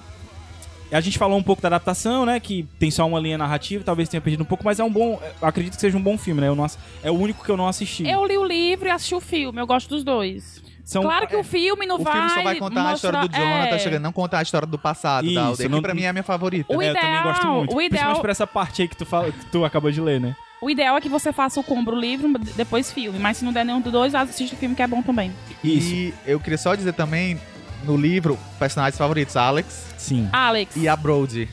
a 0.96 1.00
gente 1.00 1.18
falou 1.18 1.38
um 1.38 1.42
pouco 1.42 1.60
da 1.62 1.68
adaptação, 1.68 2.24
né? 2.26 2.38
Que 2.40 2.66
tem 2.78 2.90
só 2.90 3.06
uma 3.06 3.18
linha 3.20 3.38
narrativa, 3.38 3.82
talvez 3.84 4.08
tenha 4.08 4.20
perdido 4.20 4.42
um 4.42 4.46
pouco, 4.46 4.64
mas 4.64 4.78
é 4.80 4.84
um 4.84 4.90
bom. 4.90 5.20
eu 5.40 5.48
Acredito 5.48 5.74
que 5.74 5.80
seja 5.80 5.96
um 5.96 6.02
bom 6.02 6.16
filme, 6.18 6.40
né? 6.40 6.48
Eu 6.48 6.54
não 6.54 6.66
é 7.02 7.10
o 7.10 7.14
único 7.14 7.44
que 7.44 7.50
eu 7.50 7.56
não 7.56 7.66
assisti. 7.68 8.06
Eu 8.08 8.24
li 8.26 8.36
o 8.36 8.44
livro 8.44 8.88
e 8.88 8.90
assisti 8.90 9.14
o 9.14 9.20
filme, 9.20 9.60
eu 9.60 9.66
gosto 9.66 9.88
dos 9.88 10.04
dois. 10.04 10.62
São, 10.84 11.02
claro 11.02 11.28
que 11.28 11.36
o 11.36 11.44
filme 11.44 11.86
não 11.86 11.94
o 11.96 12.02
vai 12.02 12.12
filme 12.12 12.28
só 12.30 12.42
vai 12.42 12.56
contar 12.56 12.90
a 12.90 12.94
história 12.94 13.18
do 13.20 13.26
mostrar- 13.28 13.40
Jonathan 13.40 13.74
é. 13.76 13.78
chegando, 13.78 14.02
não 14.02 14.12
contar 14.12 14.38
a 14.40 14.42
história 14.42 14.66
do 14.66 14.76
passado 14.78 15.24
Isso, 15.24 15.34
da 15.36 15.44
aldeia, 15.46 15.68
não- 15.68 15.78
que 15.78 15.82
pra 15.82 15.94
mim 15.94 16.02
é 16.02 16.08
a 16.08 16.12
minha 16.12 16.22
favorita. 16.24 16.74
O 16.76 16.82
é, 16.82 16.90
eu 16.90 16.94
também 16.94 17.22
gosto 17.22 17.38
ideal- 17.40 17.54
muito. 17.56 17.70
o 17.72 17.76
Principalmente 17.76 17.94
ideal- 18.10 18.20
por 18.20 18.30
essa 18.30 18.46
parte 18.48 18.82
aí 18.82 18.88
que 18.88 18.96
tu, 18.96 19.06
fala, 19.06 19.30
que 19.30 19.44
tu 19.46 19.64
acabou 19.64 19.90
de 19.92 20.00
ler, 20.00 20.20
né? 20.20 20.34
O 20.60 20.68
ideal 20.68 20.96
é 20.96 21.00
que 21.00 21.08
você 21.08 21.32
faça 21.32 21.58
o 21.58 21.62
combro 21.62 21.96
livro, 21.96 22.32
depois 22.56 22.92
filme. 22.92 23.18
Mas 23.18 23.36
se 23.36 23.44
não 23.44 23.52
der 23.52 23.64
nenhum 23.64 23.80
dos 23.80 23.90
dois, 23.92 24.14
assiste 24.14 24.54
o 24.54 24.56
filme 24.56 24.74
que 24.74 24.82
é 24.82 24.86
bom 24.86 25.02
também. 25.02 25.32
Isso. 25.62 25.92
E 25.94 26.14
eu 26.26 26.38
queria 26.40 26.58
só 26.58 26.74
dizer 26.74 26.92
também, 26.94 27.40
no 27.84 27.96
livro, 27.96 28.38
personagens 28.58 28.96
favoritos, 28.98 29.36
Alex 29.36 29.86
Sim. 29.98 30.28
Alex. 30.32 30.74
e 30.76 30.88
a 30.88 30.96
Brody. 30.96 31.48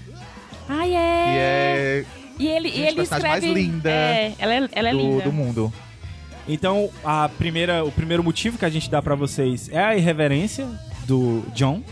Ai, 0.67 0.89
Que 0.89 0.95
é. 0.95 0.97
é 0.97 2.05
E 2.37 2.47
ele, 2.47 2.67
e 2.69 2.71
Gente, 2.71 2.87
ele 2.87 2.95
personagem 2.95 3.29
mais 3.29 3.43
escreve... 3.43 3.61
linda 3.61 3.89
É, 3.89 4.33
ela 4.37 4.53
é, 4.53 4.69
ela 4.71 4.89
é 4.89 4.91
do, 4.91 4.97
linda. 4.97 5.23
do 5.23 5.31
mundo. 5.33 5.73
Então, 6.47 6.89
a 7.03 7.29
primeira, 7.29 7.83
o 7.83 7.91
primeiro 7.91 8.23
motivo 8.23 8.57
que 8.57 8.65
a 8.65 8.69
gente 8.69 8.89
dá 8.89 9.01
pra 9.01 9.13
vocês 9.15 9.69
é 9.71 9.83
a 9.83 9.95
irreverência 9.95 10.67
do 11.05 11.43
John 11.53 11.83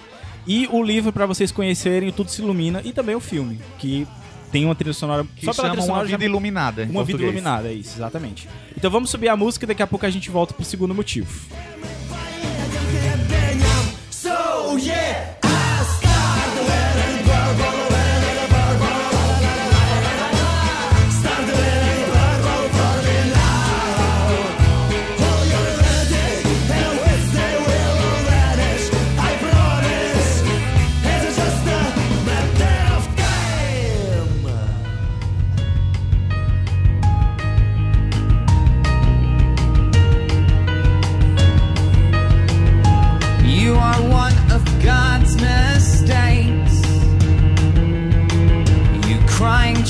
e 0.47 0.67
o 0.71 0.81
livro 0.81 1.11
pra 1.11 1.25
vocês 1.25 1.51
conhecerem 1.51 2.09
o 2.09 2.11
Tudo 2.11 2.31
se 2.31 2.41
Ilumina 2.41 2.81
e 2.83 2.91
também 2.93 3.13
o 3.15 3.19
filme, 3.19 3.59
que 3.77 4.07
tem 4.51 4.63
uma 4.65 4.73
trilha 4.73 4.93
sonora 4.93 5.23
Que 5.35 5.45
só 5.45 5.51
pela 5.51 5.53
chama 5.53 5.69
trilha 5.69 5.81
Uma 5.81 5.87
sonora 5.87 6.05
Vida 6.07 6.19
já- 6.19 6.25
Iluminada. 6.25 6.81
uma 6.83 7.03
vida 7.03 7.17
português. 7.19 7.23
iluminada, 7.33 7.67
é 7.67 7.73
isso, 7.73 7.97
exatamente. 7.97 8.47
Então 8.75 8.89
vamos 8.89 9.09
subir 9.09 9.27
a 9.29 9.35
música 9.35 9.65
e 9.65 9.67
daqui 9.67 9.83
a 9.83 9.87
pouco 9.87 10.05
a 10.05 10.09
gente 10.09 10.29
volta 10.31 10.53
pro 10.53 10.63
segundo 10.65 10.95
motivo. 10.95 11.27
Oh 14.69 14.75
yeah! 14.75 15.46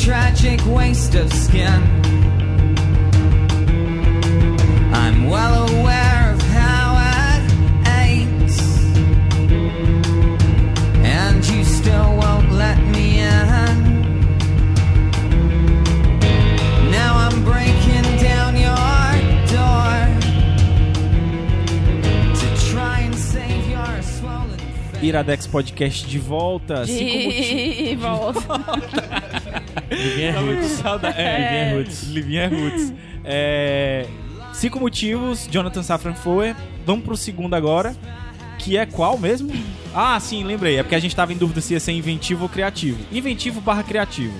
tragic 0.07 0.65
waste 0.67 1.15
of 1.15 1.33
skin. 1.33 1.81
I'm 4.93 5.27
well 5.27 5.67
aware. 5.67 5.86
Iradex 25.01 25.45
Podcast 25.47 26.05
de 26.07 26.17
volta. 26.19 26.85
Cinco 26.85 27.03
motivos. 27.23 27.45
De 27.89 27.95
volta. 27.97 28.41
Livinha 29.91 30.39
Roots. 30.39 30.65
saudade. 30.71 31.17
Livinha 31.17 31.31
É, 31.31 31.73
Roots. 31.75 32.03
Livinha 32.07 32.49
Roots. 32.49 32.93
É, 33.23 34.05
cinco 34.53 34.79
motivos, 34.79 35.47
Jonathan 35.51 35.83
Safran 35.83 36.15
Foer. 36.15 36.55
Vamos 36.85 37.05
pro 37.05 37.15
segundo 37.15 37.53
agora. 37.53 37.95
Que 38.57 38.75
é 38.75 38.85
qual 38.87 39.17
mesmo? 39.19 39.51
Ah, 39.93 40.19
sim, 40.19 40.43
lembrei. 40.43 40.77
É 40.77 40.83
porque 40.83 40.95
a 40.95 40.99
gente 40.99 41.15
tava 41.15 41.31
em 41.31 41.37
dúvida 41.37 41.61
se 41.61 41.73
ia 41.73 41.79
ser 41.79 41.91
inventivo 41.91 42.43
ou 42.43 42.49
criativo. 42.49 42.97
Inventivo 43.11 43.61
barra 43.61 43.83
criativo. 43.83 44.33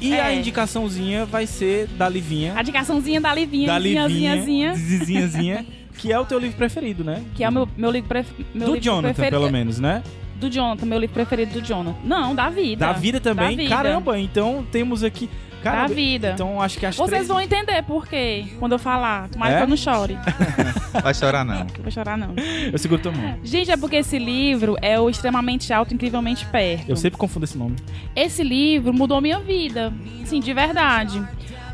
E 0.00 0.14
É. 0.14 0.20
a 0.22 0.32
indicaçãozinha 0.32 1.26
vai 1.26 1.46
ser 1.46 1.86
da 1.88 2.08
Livinha. 2.08 2.54
A 2.56 2.60
indicaçãozinha 2.62 3.20
da 3.20 3.34
Livinha, 3.34 3.66
da 3.66 3.78
Livinha. 3.78 4.74
Zizinhazinha, 4.74 5.66
que 6.00 6.10
é 6.10 6.18
o 6.18 6.24
teu 6.24 6.38
livro 6.38 6.56
preferido, 6.56 7.04
né? 7.04 7.22
que 7.34 7.44
é 7.44 7.48
o 7.48 7.52
meu, 7.52 7.68
meu 7.76 7.90
livro, 7.90 8.08
pref... 8.08 8.26
meu 8.54 8.68
do 8.68 8.72
livro 8.74 8.80
Jonathan, 8.80 9.14
preferido. 9.14 9.38
pelo 9.38 9.52
menos, 9.52 9.78
né? 9.78 10.02
Do 10.36 10.48
Jonathan, 10.48 10.86
meu 10.86 10.98
livro 10.98 11.12
preferido 11.12 11.60
do 11.60 11.60
Jonathan. 11.60 11.98
Não, 12.02 12.34
da 12.34 12.48
vida. 12.48 12.86
Da 12.86 12.92
vida 12.94 13.20
também. 13.20 13.56
Da 13.56 13.62
vida. 13.62 13.74
Caramba, 13.74 14.18
então 14.18 14.66
temos 14.72 15.04
aqui. 15.04 15.28
Da 15.62 15.86
vida. 15.86 16.30
Então 16.32 16.58
acho 16.62 16.78
que 16.78 16.86
as 16.86 16.96
Vocês 16.96 17.10
três... 17.10 17.28
vão 17.28 17.38
entender 17.38 17.82
por 17.82 18.06
quê 18.08 18.46
quando 18.58 18.72
eu 18.72 18.78
falar. 18.78 19.28
Tomara 19.28 19.52
É? 19.52 19.56
que 19.58 19.62
eu 19.64 19.68
não 19.68 19.76
chore. 19.76 20.16
Vai 21.02 21.12
chorar, 21.12 21.44
não. 21.44 21.66
Vou 21.82 21.90
chorar, 21.90 22.16
não. 22.16 22.34
Eu 22.72 22.78
seguro 22.78 23.02
tua 23.02 23.12
mão. 23.12 23.38
Gente, 23.44 23.70
é 23.70 23.76
porque 23.76 23.96
esse 23.96 24.18
livro 24.18 24.78
é 24.80 24.98
o 24.98 25.10
extremamente 25.10 25.70
alto, 25.70 25.92
incrivelmente 25.92 26.46
perto. 26.46 26.88
Eu 26.88 26.96
sempre 26.96 27.18
confundo 27.18 27.44
esse 27.44 27.58
nome. 27.58 27.76
Esse 28.16 28.42
livro 28.42 28.94
mudou 28.94 29.20
minha 29.20 29.38
vida. 29.38 29.92
Sim, 30.24 30.40
de 30.40 30.54
verdade. 30.54 31.22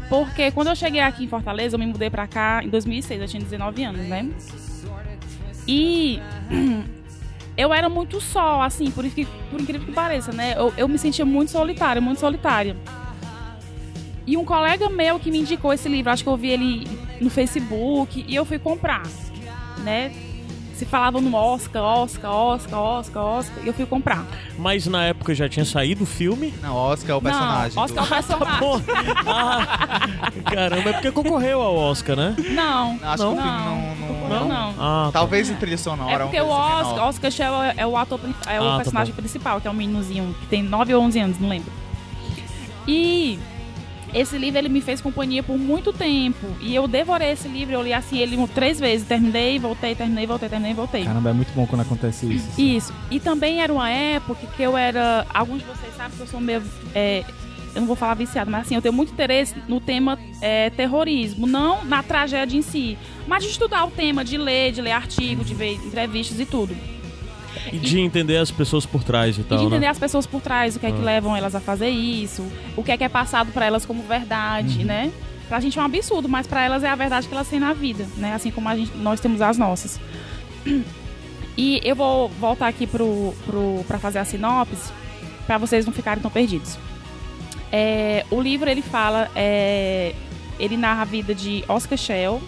Porque 0.09 0.51
quando 0.53 0.69
eu 0.69 0.77
cheguei 0.77 1.01
aqui 1.01 1.25
em 1.25 1.29
Fortaleza, 1.29 1.75
eu 1.75 1.79
me 1.79 1.87
mudei 1.87 2.09
pra 2.09 2.27
cá 2.27 2.61
em 2.63 2.69
2006, 2.69 3.21
eu 3.21 3.29
tinha 3.29 3.43
19 3.43 3.85
anos, 3.85 4.07
né? 4.07 4.31
E 5.67 6.21
eu 7.57 7.75
era 7.75 7.89
muito 7.89 8.21
só, 8.21 8.63
assim, 8.63 8.91
por, 8.91 9.05
por 9.51 9.61
incrível 9.61 9.87
que 9.87 9.93
pareça, 9.93 10.33
né? 10.33 10.55
Eu, 10.57 10.73
eu 10.77 10.87
me 10.87 10.99
sentia 10.99 11.25
muito 11.25 11.51
solitária, 11.51 12.01
muito 12.01 12.21
solitária. 12.21 12.77
E 14.27 14.37
um 14.37 14.45
colega 14.45 14.89
meu 14.89 15.19
que 15.19 15.31
me 15.31 15.39
indicou 15.39 15.73
esse 15.73 15.89
livro, 15.89 16.11
acho 16.11 16.23
que 16.23 16.29
eu 16.29 16.37
vi 16.37 16.51
ele 16.51 16.87
no 17.21 17.31
Facebook, 17.31 18.25
e 18.27 18.35
eu 18.35 18.45
fui 18.45 18.59
comprar, 18.59 19.03
né? 19.85 20.13
Se 20.77 20.85
falava 20.85 21.21
no 21.23 21.35
Oscar, 21.35 21.83
Oscar, 21.83 22.31
Oscar, 22.31 22.79
Oscar, 22.79 23.25
Oscar, 23.25 23.65
e 23.65 23.67
eu 23.69 23.73
fui 23.73 23.87
comprar. 23.87 24.27
Mas 24.59 24.87
na 24.87 25.05
época 25.07 25.35
já 25.35 25.49
tinha 25.49 25.65
saído 25.65 26.05
o 26.05 26.07
filme. 26.07 26.53
Não, 26.63 26.75
Oscar 26.77 27.13
é 27.13 27.19
o 27.19 27.23
personagem. 27.23 27.75
Não, 27.77 27.83
Oscar 27.85 28.05
é 28.05 28.07
o 28.07 28.11
personagem. 28.11 28.85
Ah, 29.27 30.31
caramba, 30.45 30.91
é 30.91 30.93
porque 30.93 31.11
concorreu 31.11 31.63
ao 31.63 31.75
Oscar, 31.75 32.15
né? 32.17 32.35
Não, 32.51 32.97
do... 32.97 33.05
Acho 33.07 33.23
Não. 33.25 33.33
que 33.35 33.39
o 33.41 33.43
filme 33.43 33.59
não... 33.65 33.77
não- 33.97 34.17
não, 34.27 34.49
não. 34.49 34.75
Ah, 34.79 35.05
tá. 35.07 35.21
Talvez 35.21 35.49
em 35.49 35.55
trilha 35.55 35.79
sonora. 35.79 36.13
É 36.13 36.19
porque 36.19 36.41
o 36.41 36.49
Oscar. 36.49 37.07
Oscar 37.09 37.31
Shell 37.31 37.63
é, 37.63 37.75
é 37.79 37.87
o 37.87 37.97
ator, 37.97 38.19
é 38.49 38.61
o 38.61 38.65
Ah, 38.65 38.71
tá 38.73 38.77
personagem 38.79 39.15
bom. 39.15 39.21
principal, 39.21 39.61
que 39.61 39.69
é 39.69 39.71
um 39.71 39.75
meninozinho 39.75 40.35
que 40.41 40.47
tem 40.47 40.63
9 40.63 40.95
ou 40.95 41.03
11 41.05 41.19
anos, 41.21 41.39
não 41.41 41.49
lembro. 41.49 41.73
E 42.87 43.39
esse 44.15 44.39
livro 44.39 44.59
ele 44.59 44.69
me 44.69 44.81
fez 44.81 45.01
companhia 45.01 45.43
por 45.43 45.59
muito 45.59 45.93
tempo. 45.93 46.47
E 46.61 46.75
eu 46.75 46.87
devorei 46.87 47.33
esse 47.33 47.49
livro, 47.49 47.75
eu 47.75 47.83
li 47.83 47.93
assim 47.93 48.19
ele 48.19 48.37
três 48.49 48.79
vezes, 48.79 49.07
terminei, 49.07 49.59
voltei, 49.59 49.95
terminei, 49.95 50.27
voltei, 50.27 50.49
terminei, 50.49 50.75
voltei. 50.75 51.05
Caramba, 51.05 51.31
é 51.31 51.33
muito 51.33 51.53
bom 51.55 51.67
quando 51.67 51.83
acontece 51.83 52.27
isso. 52.33 52.61
Isso. 52.61 52.95
E 53.11 53.21
também 53.21 53.61
era 53.61 53.73
uma 53.73 53.91
época 53.91 54.47
que 54.57 54.63
eu 54.63 54.77
era. 54.77 55.27
Alguns 55.33 55.59
de 55.59 55.65
vocês 55.65 55.95
sabem 55.97 56.17
que 56.17 56.23
eu 56.23 56.27
sou 56.27 56.41
meio. 56.41 56.63
é, 56.95 57.25
eu 57.75 57.81
não 57.81 57.87
vou 57.87 57.97
falar 57.97 58.15
viciado, 58.15 58.51
mas 58.51 58.63
assim, 58.63 58.75
eu 58.75 58.81
tenho 58.81 58.95
muito 58.95 59.13
interesse 59.13 59.55
no 59.69 59.81
tema 59.81 60.19
é, 60.41 60.71
terrorismo. 60.71 61.47
Não 61.47 61.85
na 61.85 62.03
tragédia 62.03 62.57
em 62.57 62.63
si, 62.63 62.97
mas 63.27 63.45
de 63.45 63.51
estudar 63.51 63.85
o 63.85 63.91
tema, 63.91 64.25
de 64.25 64.39
ler, 64.39 64.73
de 64.73 64.81
ler 64.81 64.93
artigo, 64.93 65.45
de 65.45 65.55
ver 65.55 65.75
entrevistas 65.75 66.41
e 66.41 66.47
tudo. 66.47 66.75
E 67.73 67.79
de 67.79 68.01
entender 68.01 68.37
as 68.37 68.51
pessoas 68.51 68.87
por 68.87 69.03
trás 69.05 69.37
e 69.37 69.41
E 69.41 69.45
tal, 69.45 69.59
de 69.59 69.65
entender 69.65 69.81
né? 69.87 69.89
as 69.89 69.99
pessoas 69.99 70.27
por 70.27 70.41
trás, 70.41 70.77
o 70.77 70.81
que 70.81 70.87
é 70.87 70.93
que 70.93 71.01
Ah. 71.01 71.05
levam 71.05 71.37
elas 71.37 71.55
a 71.55 71.61
fazer 71.61 71.89
isso, 71.89 72.45
o 72.77 72.83
que 72.83 72.93
é 72.93 72.97
que 72.97 73.05
é 73.05 73.09
passado 73.09 73.51
pra 73.53 73.67
elas 73.67 73.85
como 73.87 74.03
verdade, 74.03 74.85
né? 74.85 75.11
Pra 75.49 75.61
gente 75.61 75.79
é 75.79 75.83
um 75.83 75.85
absurdo, 75.85 76.29
mas 76.29 76.47
pra 76.47 76.63
elas 76.65 76.83
é 76.83 76.89
a 76.89 76.95
verdade 76.97 77.29
que 77.29 77.35
elas 77.35 77.49
têm 77.49 77.61
na 77.61 77.73
vida, 77.73 78.07
né? 78.17 78.35
Assim 78.35 78.51
como 78.51 78.69
a 78.69 78.77
gente, 78.77 78.97
nós 78.97 79.21
temos 79.21 79.41
as 79.41 79.57
nossas. 79.57 80.01
E 81.57 81.81
eu 81.85 81.97
vou 81.97 82.29
voltar 82.29 82.69
aqui 82.69 82.87
pro, 82.87 83.33
pro, 83.47 83.85
pra 83.87 83.99
fazer 83.99 84.19
a 84.19 84.25
sinopse, 84.25 84.93
pra 85.47 85.57
vocês 85.59 85.87
não 85.87 85.93
ficarem 85.93 86.21
tão 86.23 86.31
perdidos. 86.31 86.77
É, 87.73 88.25
o 88.31 88.41
livro, 88.41 88.69
ele 88.69 88.83
fala, 88.83 89.31
é, 89.35 90.15
ele 90.59 90.77
narra 90.77 91.03
a 91.03 91.05
vida 91.05 91.35
de 91.35 91.65
Oscar 91.69 91.97
Shell, 91.97 92.43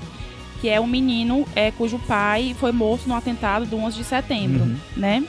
que 0.61 0.69
é 0.69 0.81
um 0.81 0.87
menino 0.87 1.47
é, 1.55 1.71
cujo 1.71 1.99
pai 2.01 2.55
foi 2.59 2.73
morto 2.73 3.09
no 3.09 3.15
atentado 3.15 3.65
do 3.67 3.77
11 3.77 3.97
de 3.99 4.05
setembro, 4.05 4.65
Uhum. 4.65 4.77
né? 4.97 5.25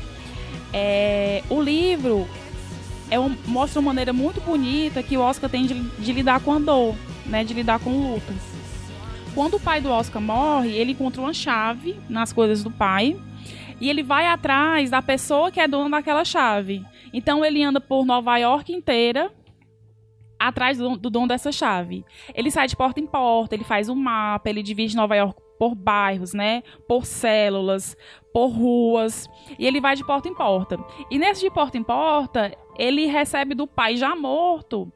É, 0.73 1.43
o 1.49 1.61
livro 1.61 2.27
é 3.09 3.19
um- 3.19 3.35
mostra 3.47 3.79
uma 3.79 3.87
maneira 3.87 4.13
muito 4.13 4.39
bonita 4.41 5.01
que 5.01 5.17
o 5.17 5.21
Oscar 5.21 5.49
tem 5.49 5.65
de, 5.65 5.73
de 5.73 6.13
lidar 6.13 6.39
com 6.41 6.53
a 6.53 6.59
dor, 6.59 6.95
né? 7.25 7.43
De 7.43 7.53
lidar 7.53 7.79
com 7.79 7.89
o 7.91 8.13
luto. 8.13 8.33
Quando 9.33 9.55
o 9.55 9.59
pai 9.59 9.79
do 9.81 9.89
Oscar 9.89 10.21
morre, 10.21 10.69
ele 10.71 10.91
encontra 10.91 11.21
uma 11.21 11.33
chave 11.33 11.95
nas 12.09 12.33
coisas 12.33 12.63
do 12.63 12.71
pai 12.71 13.15
e 13.79 13.89
ele 13.89 14.03
vai 14.03 14.25
atrás 14.27 14.89
da 14.89 15.01
pessoa 15.01 15.51
que 15.51 15.59
é 15.59 15.67
dona 15.67 15.89
daquela 15.97 16.25
chave. 16.25 16.83
Então 17.13 17.43
ele 17.45 17.63
anda 17.63 17.79
por 17.79 18.05
Nova 18.05 18.37
York 18.37 18.71
inteira 18.73 19.31
atrás 20.39 20.77
do, 20.77 20.97
do 20.97 21.09
dono 21.09 21.27
dessa 21.27 21.51
chave. 21.51 22.05
Ele 22.33 22.49
sai 22.49 22.67
de 22.67 22.75
porta 22.75 22.99
em 22.99 23.05
porta, 23.05 23.55
ele 23.55 23.63
faz 23.63 23.89
um 23.89 23.95
mapa, 23.95 24.49
ele 24.49 24.63
divide 24.63 24.95
Nova 24.95 25.15
York 25.15 25.39
por 25.59 25.75
bairros, 25.75 26.33
né? 26.33 26.63
Por 26.87 27.05
células, 27.05 27.97
por 28.33 28.47
ruas. 28.47 29.29
E 29.59 29.67
ele 29.67 29.81
vai 29.81 29.95
de 29.95 30.05
porta 30.05 30.29
em 30.29 30.33
porta. 30.33 30.79
E 31.11 31.19
nesse 31.19 31.41
de 31.41 31.51
porta 31.51 31.77
em 31.77 31.83
porta, 31.83 32.55
ele 32.77 33.05
recebe 33.07 33.53
do 33.53 33.67
pai 33.67 33.97
já 33.97 34.15
morto 34.15 34.91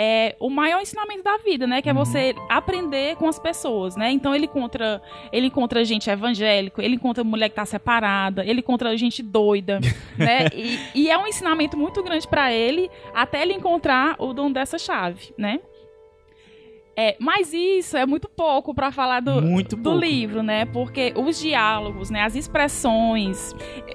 é, 0.00 0.36
o 0.38 0.48
maior 0.48 0.80
ensinamento 0.80 1.24
da 1.24 1.38
vida, 1.38 1.66
né? 1.66 1.82
Que 1.82 1.90
é 1.90 1.92
você 1.92 2.32
aprender 2.48 3.16
com 3.16 3.26
as 3.26 3.36
pessoas, 3.36 3.96
né? 3.96 4.12
Então 4.12 4.32
ele 4.32 4.44
encontra, 4.44 5.02
ele 5.32 5.48
encontra 5.48 5.84
gente 5.84 6.08
evangélico, 6.08 6.80
ele 6.80 6.94
encontra 6.94 7.24
mulher 7.24 7.48
que 7.48 7.56
tá 7.56 7.66
separada, 7.66 8.44
ele 8.46 8.60
encontra 8.60 8.96
gente 8.96 9.24
doida, 9.24 9.80
né? 10.16 10.46
E, 10.54 10.78
e 10.94 11.10
é 11.10 11.18
um 11.18 11.26
ensinamento 11.26 11.76
muito 11.76 12.00
grande 12.00 12.28
para 12.28 12.52
ele 12.52 12.88
até 13.12 13.42
ele 13.42 13.54
encontrar 13.54 14.14
o 14.20 14.32
dono 14.32 14.54
dessa 14.54 14.78
chave, 14.78 15.34
né? 15.36 15.58
É, 17.00 17.14
mas 17.20 17.52
isso 17.54 17.96
é 17.96 18.04
muito 18.04 18.28
pouco 18.28 18.74
para 18.74 18.90
falar 18.90 19.20
do, 19.20 19.40
Muito 19.40 19.76
do 19.76 19.82
pouco. 19.84 19.98
livro, 20.00 20.42
né? 20.42 20.64
Porque 20.64 21.12
os 21.14 21.38
diálogos, 21.38 22.10
né? 22.10 22.22
As 22.24 22.34
expressões. 22.34 23.54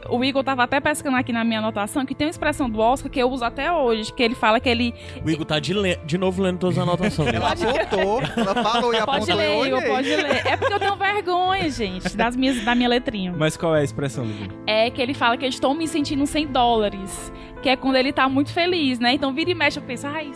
O 0.09 0.23
Igor 0.23 0.41
tava 0.43 0.63
até 0.63 0.79
pescando 0.79 1.17
aqui 1.17 1.33
na 1.33 1.43
minha 1.43 1.59
anotação 1.59 2.05
que 2.05 2.15
tem 2.15 2.27
uma 2.27 2.31
expressão 2.31 2.69
do 2.69 2.79
Oscar 2.79 3.11
que 3.11 3.19
eu 3.19 3.29
uso 3.29 3.43
até 3.43 3.69
hoje, 3.71 4.13
que 4.13 4.23
ele 4.23 4.35
fala 4.35 4.57
que 4.59 4.69
ele. 4.69 4.93
O 5.25 5.29
Igor 5.29 5.45
tá 5.45 5.59
de, 5.59 5.73
le- 5.73 5.97
de 6.05 6.17
novo 6.17 6.41
lendo 6.41 6.59
todas 6.59 6.77
as 6.77 6.83
anotações. 6.83 7.33
Ela 7.33 7.49
apontou, 7.51 8.21
ela 8.37 8.63
falou 8.63 8.93
e 8.93 9.01
Pode 9.01 9.31
apontou. 9.31 9.35
ler, 9.35 9.49
eu 9.49 9.65
Igor, 9.67 9.83
pode 9.83 10.15
ler. 10.15 10.47
É 10.47 10.55
porque 10.55 10.73
eu 10.73 10.79
tenho 10.79 10.95
vergonha, 10.95 11.69
gente, 11.69 12.15
das 12.15 12.35
minhas, 12.37 12.63
da 12.63 12.73
minha 12.73 12.87
letrinha. 12.87 13.33
Mas 13.37 13.57
qual 13.57 13.75
é 13.75 13.81
a 13.81 13.83
expressão, 13.83 14.23
Livinha? 14.23 14.49
É 14.65 14.89
que 14.89 15.01
ele 15.01 15.13
fala 15.13 15.35
que 15.35 15.43
eu 15.43 15.49
estou 15.49 15.73
me 15.73 15.87
sentindo 15.89 16.25
100 16.25 16.47
dólares. 16.47 17.33
Que 17.63 17.69
é 17.69 17.75
quando 17.75 17.95
ele 17.95 18.11
tá 18.11 18.29
muito 18.29 18.51
feliz, 18.51 18.99
né? 18.99 19.13
Então 19.13 19.33
vira 19.33 19.49
e 19.49 19.55
mexe, 19.55 19.79
eu 19.79 19.83
penso, 19.83 20.05
ai, 20.05 20.31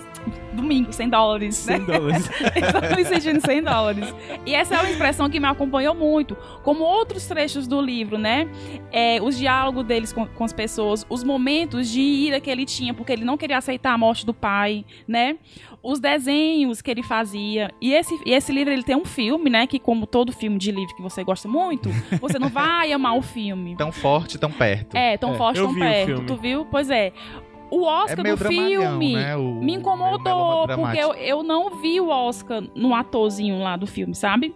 domingo, 0.58 0.92
100 0.92 1.10
dólares, 1.10 1.66
né? 1.68 1.78
100 1.78 1.86
dólares. 1.86 2.30
Estou 2.56 2.96
me 2.96 3.06
sentindo 3.06 3.42
100 3.46 3.64
dólares. 3.64 4.16
E 4.46 4.56
essa 4.56 4.76
é 4.76 4.80
uma 4.80 4.90
expressão 4.90 5.30
que 5.30 5.40
me 5.40 5.46
acompanhou 5.46 5.94
muito, 5.94 6.36
como 6.64 6.84
outros 6.84 7.28
trechos 7.28 7.68
do 7.68 7.80
livro, 7.80 8.18
né? 8.18 8.50
É, 8.92 9.22
os 9.22 9.38
diálogos 9.38 9.86
deles 9.86 10.12
com, 10.12 10.26
com 10.26 10.44
as 10.44 10.52
pessoas, 10.52 11.06
os 11.10 11.24
momentos 11.24 11.90
de 11.90 12.02
ira 12.02 12.40
que 12.40 12.50
ele 12.50 12.66
tinha, 12.66 12.94
porque 12.94 13.12
ele 13.12 13.24
não 13.24 13.38
queria 13.38 13.58
aceitar 13.58 13.94
a 13.94 13.98
morte 13.98 14.26
do 14.26 14.34
pai, 14.34 14.84
né? 15.08 15.38
Os 15.90 16.02
desenhos 16.02 16.82
que 16.82 16.92
ele 16.92 17.02
fazia. 17.02 17.72
E 17.80 17.94
esse, 17.94 18.14
e 18.26 18.34
esse 18.34 18.52
livro, 18.52 18.74
ele 18.74 18.84
tem 18.84 18.98
um 18.98 19.06
filme, 19.06 19.50
né? 19.50 19.66
Que 19.66 19.80
como 19.80 20.06
todo 20.06 20.34
filme 20.34 20.58
de 20.58 20.70
livro 20.70 20.94
que 20.94 21.02
você 21.02 21.24
gosta 21.24 21.48
muito, 21.48 21.90
você 22.20 22.38
não 22.38 22.50
vai 22.50 22.92
amar 22.92 23.16
o 23.18 23.22
filme. 23.22 23.74
Tão 23.78 23.90
forte, 23.90 24.38
tão 24.38 24.52
perto. 24.52 24.98
É, 24.98 25.18
tão 25.18 25.34
É, 25.34 25.38
forte, 25.38 25.62
tão 25.62 25.74
perto. 25.74 26.26
Tu 26.26 26.36
viu? 26.36 26.66
Pois 26.70 26.90
é. 26.90 27.14
O 27.72 27.84
Oscar 27.84 28.26
É 28.26 28.36
do 28.36 28.38
filme 28.38 29.16
né? 29.16 29.36
O- 29.38 29.56
me 29.62 29.76
incomodou, 29.76 30.68
porque 30.68 30.98
eu, 30.98 31.14
eu 31.14 31.44
não 31.44 31.82
vi 31.82 32.02
o 32.02 32.10
Oscar 32.10 32.62
no 32.76 32.94
atorzinho 32.94 33.60
lá 33.60 33.78
do 33.78 33.88
filme, 33.88 34.14
sabe? 34.14 34.54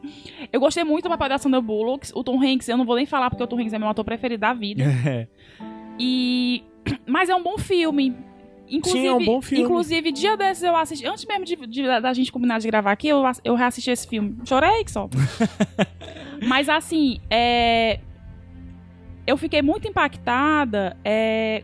Eu 0.51 0.59
gostei 0.59 0.83
muito 0.83 1.03
do 1.05 1.09
papel 1.09 1.29
da 1.29 1.37
Sandra 1.37 1.61
Bullock. 1.61 2.09
O 2.13 2.23
Tom 2.25 2.41
Hanks, 2.43 2.67
eu 2.67 2.75
não 2.77 2.85
vou 2.85 2.95
nem 2.97 3.05
falar 3.05 3.29
porque 3.29 3.43
o 3.43 3.47
Tom 3.47 3.57
Hanks 3.59 3.73
é 3.73 3.79
meu 3.79 3.87
ator 3.87 4.03
preferido 4.03 4.41
da 4.41 4.53
vida. 4.53 4.83
É. 5.07 5.27
E... 5.99 6.63
Mas 7.05 7.29
é 7.29 7.35
um 7.35 7.43
bom 7.43 7.57
filme. 7.57 8.15
Inclusive, 8.71 9.01
Sim, 9.03 9.07
é 9.07 9.13
um 9.13 9.25
bom 9.25 9.41
filme. 9.41 9.63
Inclusive, 9.65 10.11
dia 10.13 10.37
desses 10.37 10.63
eu 10.63 10.75
assisti. 10.75 11.05
Antes 11.05 11.25
mesmo 11.25 11.43
de, 11.45 11.55
de- 11.67 12.01
da 12.01 12.13
gente 12.13 12.31
combinar 12.31 12.59
de 12.59 12.67
gravar 12.67 12.93
aqui, 12.93 13.09
eu, 13.09 13.21
eu 13.43 13.55
reassisti 13.55 13.91
esse 13.91 14.07
filme. 14.07 14.37
Chorei 14.45 14.83
que 14.85 14.91
só. 14.91 15.09
Mas 16.47 16.69
assim, 16.69 17.19
é, 17.29 17.99
eu 19.27 19.37
fiquei 19.37 19.61
muito 19.61 19.87
impactada 19.87 20.97
é, 21.03 21.63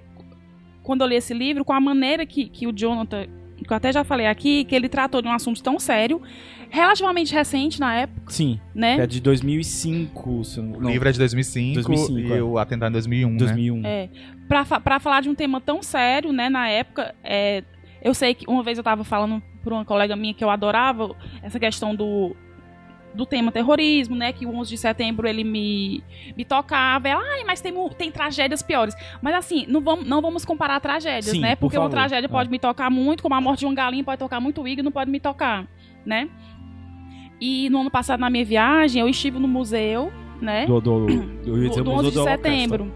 quando 0.83 1.01
eu 1.01 1.07
li 1.07 1.15
esse 1.15 1.33
livro 1.33 1.63
com 1.65 1.73
a 1.73 1.79
maneira 1.79 2.25
que, 2.25 2.47
que 2.49 2.67
o 2.67 2.71
Jonathan, 2.73 3.25
que 3.57 3.71
eu 3.71 3.75
até 3.75 3.91
já 3.91 4.03
falei 4.03 4.27
aqui, 4.27 4.63
que 4.65 4.75
ele 4.75 4.87
tratou 4.89 5.21
de 5.21 5.27
um 5.27 5.31
assunto 5.31 5.63
tão 5.63 5.79
sério, 5.79 6.21
relativamente 6.69 7.33
recente 7.33 7.79
na 7.79 7.95
época, 7.95 8.31
Sim, 8.31 8.59
né? 8.75 8.97
é 8.99 9.07
de 9.07 9.19
2005, 9.21 10.43
se 10.43 10.61
não, 10.61 10.79
O 10.79 10.89
livro 10.89 11.07
é 11.07 11.11
de 11.11 11.17
2005, 11.19 11.75
2005, 11.75 12.19
e 12.19 12.31
é. 12.33 12.43
o 12.43 12.57
atentado 12.57 12.89
em 12.89 12.93
2001, 12.93 13.29
né? 13.29 13.37
2001. 13.37 13.85
É, 13.85 14.09
pra 14.47 14.99
falar 14.99 15.21
de 15.21 15.29
um 15.29 15.35
tema 15.35 15.59
tão 15.59 15.81
sério, 15.83 16.31
né, 16.31 16.49
na 16.49 16.69
época, 16.69 17.13
é, 17.23 17.63
eu 18.01 18.13
sei 18.13 18.33
que 18.33 18.45
uma 18.47 18.63
vez 18.63 18.77
eu 18.77 18.83
tava 18.83 19.03
falando 19.03 19.41
por 19.63 19.73
uma 19.73 19.83
colega 19.83 20.15
minha 20.15 20.33
que 20.33 20.43
eu 20.43 20.49
adorava 20.49 21.15
essa 21.43 21.59
questão 21.59 21.93
do, 21.93 22.35
do 23.13 23.25
tema 23.25 23.51
terrorismo, 23.51 24.15
né, 24.15 24.31
que 24.31 24.45
o 24.45 24.55
11 24.55 24.69
de 24.69 24.77
setembro 24.77 25.27
ele 25.27 25.43
me, 25.43 26.03
me 26.37 26.45
tocava, 26.45 27.07
ela, 27.09 27.21
ai, 27.21 27.43
mas 27.45 27.59
tem, 27.59 27.73
tem 27.97 28.11
tragédias 28.11 28.61
piores. 28.61 28.95
Mas 29.21 29.35
assim, 29.35 29.65
não 29.67 29.81
vamos, 29.81 30.07
não 30.07 30.21
vamos 30.21 30.45
comparar 30.45 30.79
tragédias, 30.79 31.35
Sim, 31.35 31.41
né, 31.41 31.55
por 31.55 31.61
porque 31.61 31.77
uma 31.77 31.89
favor. 31.89 31.95
tragédia 31.97 32.27
É. 32.27 32.29
pode 32.29 32.49
me 32.49 32.59
tocar 32.59 32.89
muito, 32.89 33.21
como 33.21 33.35
a 33.35 33.41
morte 33.41 33.59
de 33.59 33.65
uma 33.65 33.73
galinha 33.75 34.03
pode 34.03 34.19
tocar 34.19 34.39
muito 34.39 34.61
o 34.61 34.83
não 34.83 34.91
pode 34.91 35.11
me 35.11 35.19
tocar, 35.19 35.67
né. 36.05 36.29
E 37.39 37.69
no 37.69 37.81
ano 37.81 37.91
passado, 37.91 38.19
na 38.19 38.29
minha 38.29 38.45
viagem, 38.45 39.01
eu 39.01 39.09
estive 39.09 39.37
no 39.37 39.47
museu, 39.47 40.11
né, 40.41 40.65
Do, 40.65 40.79
do, 40.79 41.05
do, 41.07 41.45
do 41.45 41.51
Museu 41.57 41.83
11 41.93 42.09
de 42.09 42.15
do 42.15 42.21
Holocausto. 42.21 42.91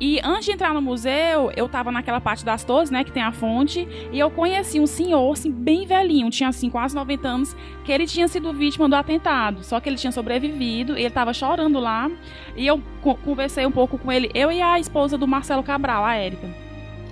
E 0.00 0.20
antes 0.24 0.46
de 0.46 0.52
entrar 0.52 0.74
no 0.74 0.82
museu, 0.82 1.52
eu 1.56 1.68
tava 1.68 1.92
naquela 1.92 2.20
parte 2.20 2.44
das 2.44 2.64
torres, 2.64 2.90
né, 2.90 3.04
que 3.04 3.12
tem 3.12 3.22
a 3.22 3.30
fonte, 3.30 3.86
e 4.12 4.18
eu 4.18 4.28
conheci 4.28 4.80
um 4.80 4.86
senhor, 4.88 5.32
assim, 5.32 5.52
bem 5.52 5.86
velhinho, 5.86 6.28
tinha, 6.30 6.48
assim, 6.48 6.68
quase 6.68 6.94
90 6.96 7.28
anos, 7.28 7.56
que 7.84 7.92
ele 7.92 8.04
tinha 8.06 8.26
sido 8.26 8.52
vítima 8.52 8.88
do 8.88 8.96
atentado, 8.96 9.62
só 9.62 9.78
que 9.78 9.88
ele 9.88 9.96
tinha 9.96 10.10
sobrevivido, 10.10 10.98
ele 10.98 11.10
tava 11.10 11.32
chorando 11.32 11.78
lá, 11.78 12.10
e 12.56 12.66
eu 12.66 12.82
co- 13.02 13.14
conversei 13.14 13.64
um 13.64 13.70
pouco 13.70 13.96
com 13.96 14.10
ele, 14.10 14.30
eu 14.34 14.50
e 14.50 14.60
a 14.60 14.80
esposa 14.80 15.16
do 15.16 15.28
Marcelo 15.28 15.62
Cabral, 15.62 16.04
a 16.04 16.14
Érica. 16.14 16.48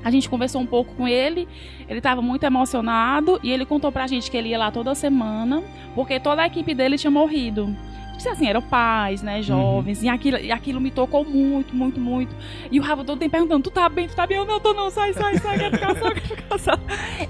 A 0.05 0.11
gente 0.11 0.29
conversou 0.29 0.61
um 0.61 0.67
pouco 0.67 0.93
com 0.97 1.07
ele, 1.07 1.47
ele 1.89 2.01
tava 2.01 2.21
muito 2.21 2.43
emocionado, 2.43 3.39
e 3.45 3.53
ele 3.53 3.65
contou 3.65 3.93
pra 3.93 4.09
gente 4.09 4.29
que 4.29 4.37
ele 4.37 4.49
ia 4.49 4.59
lá 4.59 4.73
toda 4.73 4.93
semana, 4.97 5.63
porque 5.95 6.19
toda 6.19 6.43
a 6.43 6.47
equipe 6.49 6.75
dele 6.75 6.99
tinha 6.99 7.13
morrido. 7.13 7.75
Tipo 8.17 8.29
assim, 8.31 8.47
eram 8.47 8.63
pais, 8.63 9.21
né, 9.23 9.43
jovens, 9.43 10.03
e, 10.03 10.09
aquilo, 10.09 10.37
e 10.39 10.53
aquilo 10.53 10.81
me 10.81 10.91
tocou 10.91 11.25
muito, 11.25 11.75
muito, 11.75 11.99
muito. 11.99 12.35
E 12.71 12.79
o 12.79 12.83
Rafa 12.83 13.03
todo 13.05 13.19
tempo 13.19 13.33
perguntando, 13.33 13.65
tu 13.65 13.71
tá 13.71 13.89
bem, 13.89 14.07
tu 14.07 14.15
tá 14.15 14.27
bem? 14.27 14.37
Eu 14.37 14.45
não 14.45 14.61
tô 14.61 14.73
não, 14.73 14.91
sai, 14.91 15.13
sai, 15.13 15.39
sai, 15.39 15.59
quero 15.59 15.77
ficar 15.79 15.95
só, 15.97 16.11
quero 16.13 16.37
ficar 16.37 16.59
só. 16.59 16.73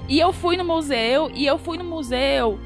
E 0.07 0.19
eu 0.19 0.31
fui 0.31 0.55
no 0.55 0.63
museu, 0.63 1.31
e 1.33 1.45
eu 1.45 1.57
fui 1.57 1.77
no 1.79 1.83
museu, 1.83 2.59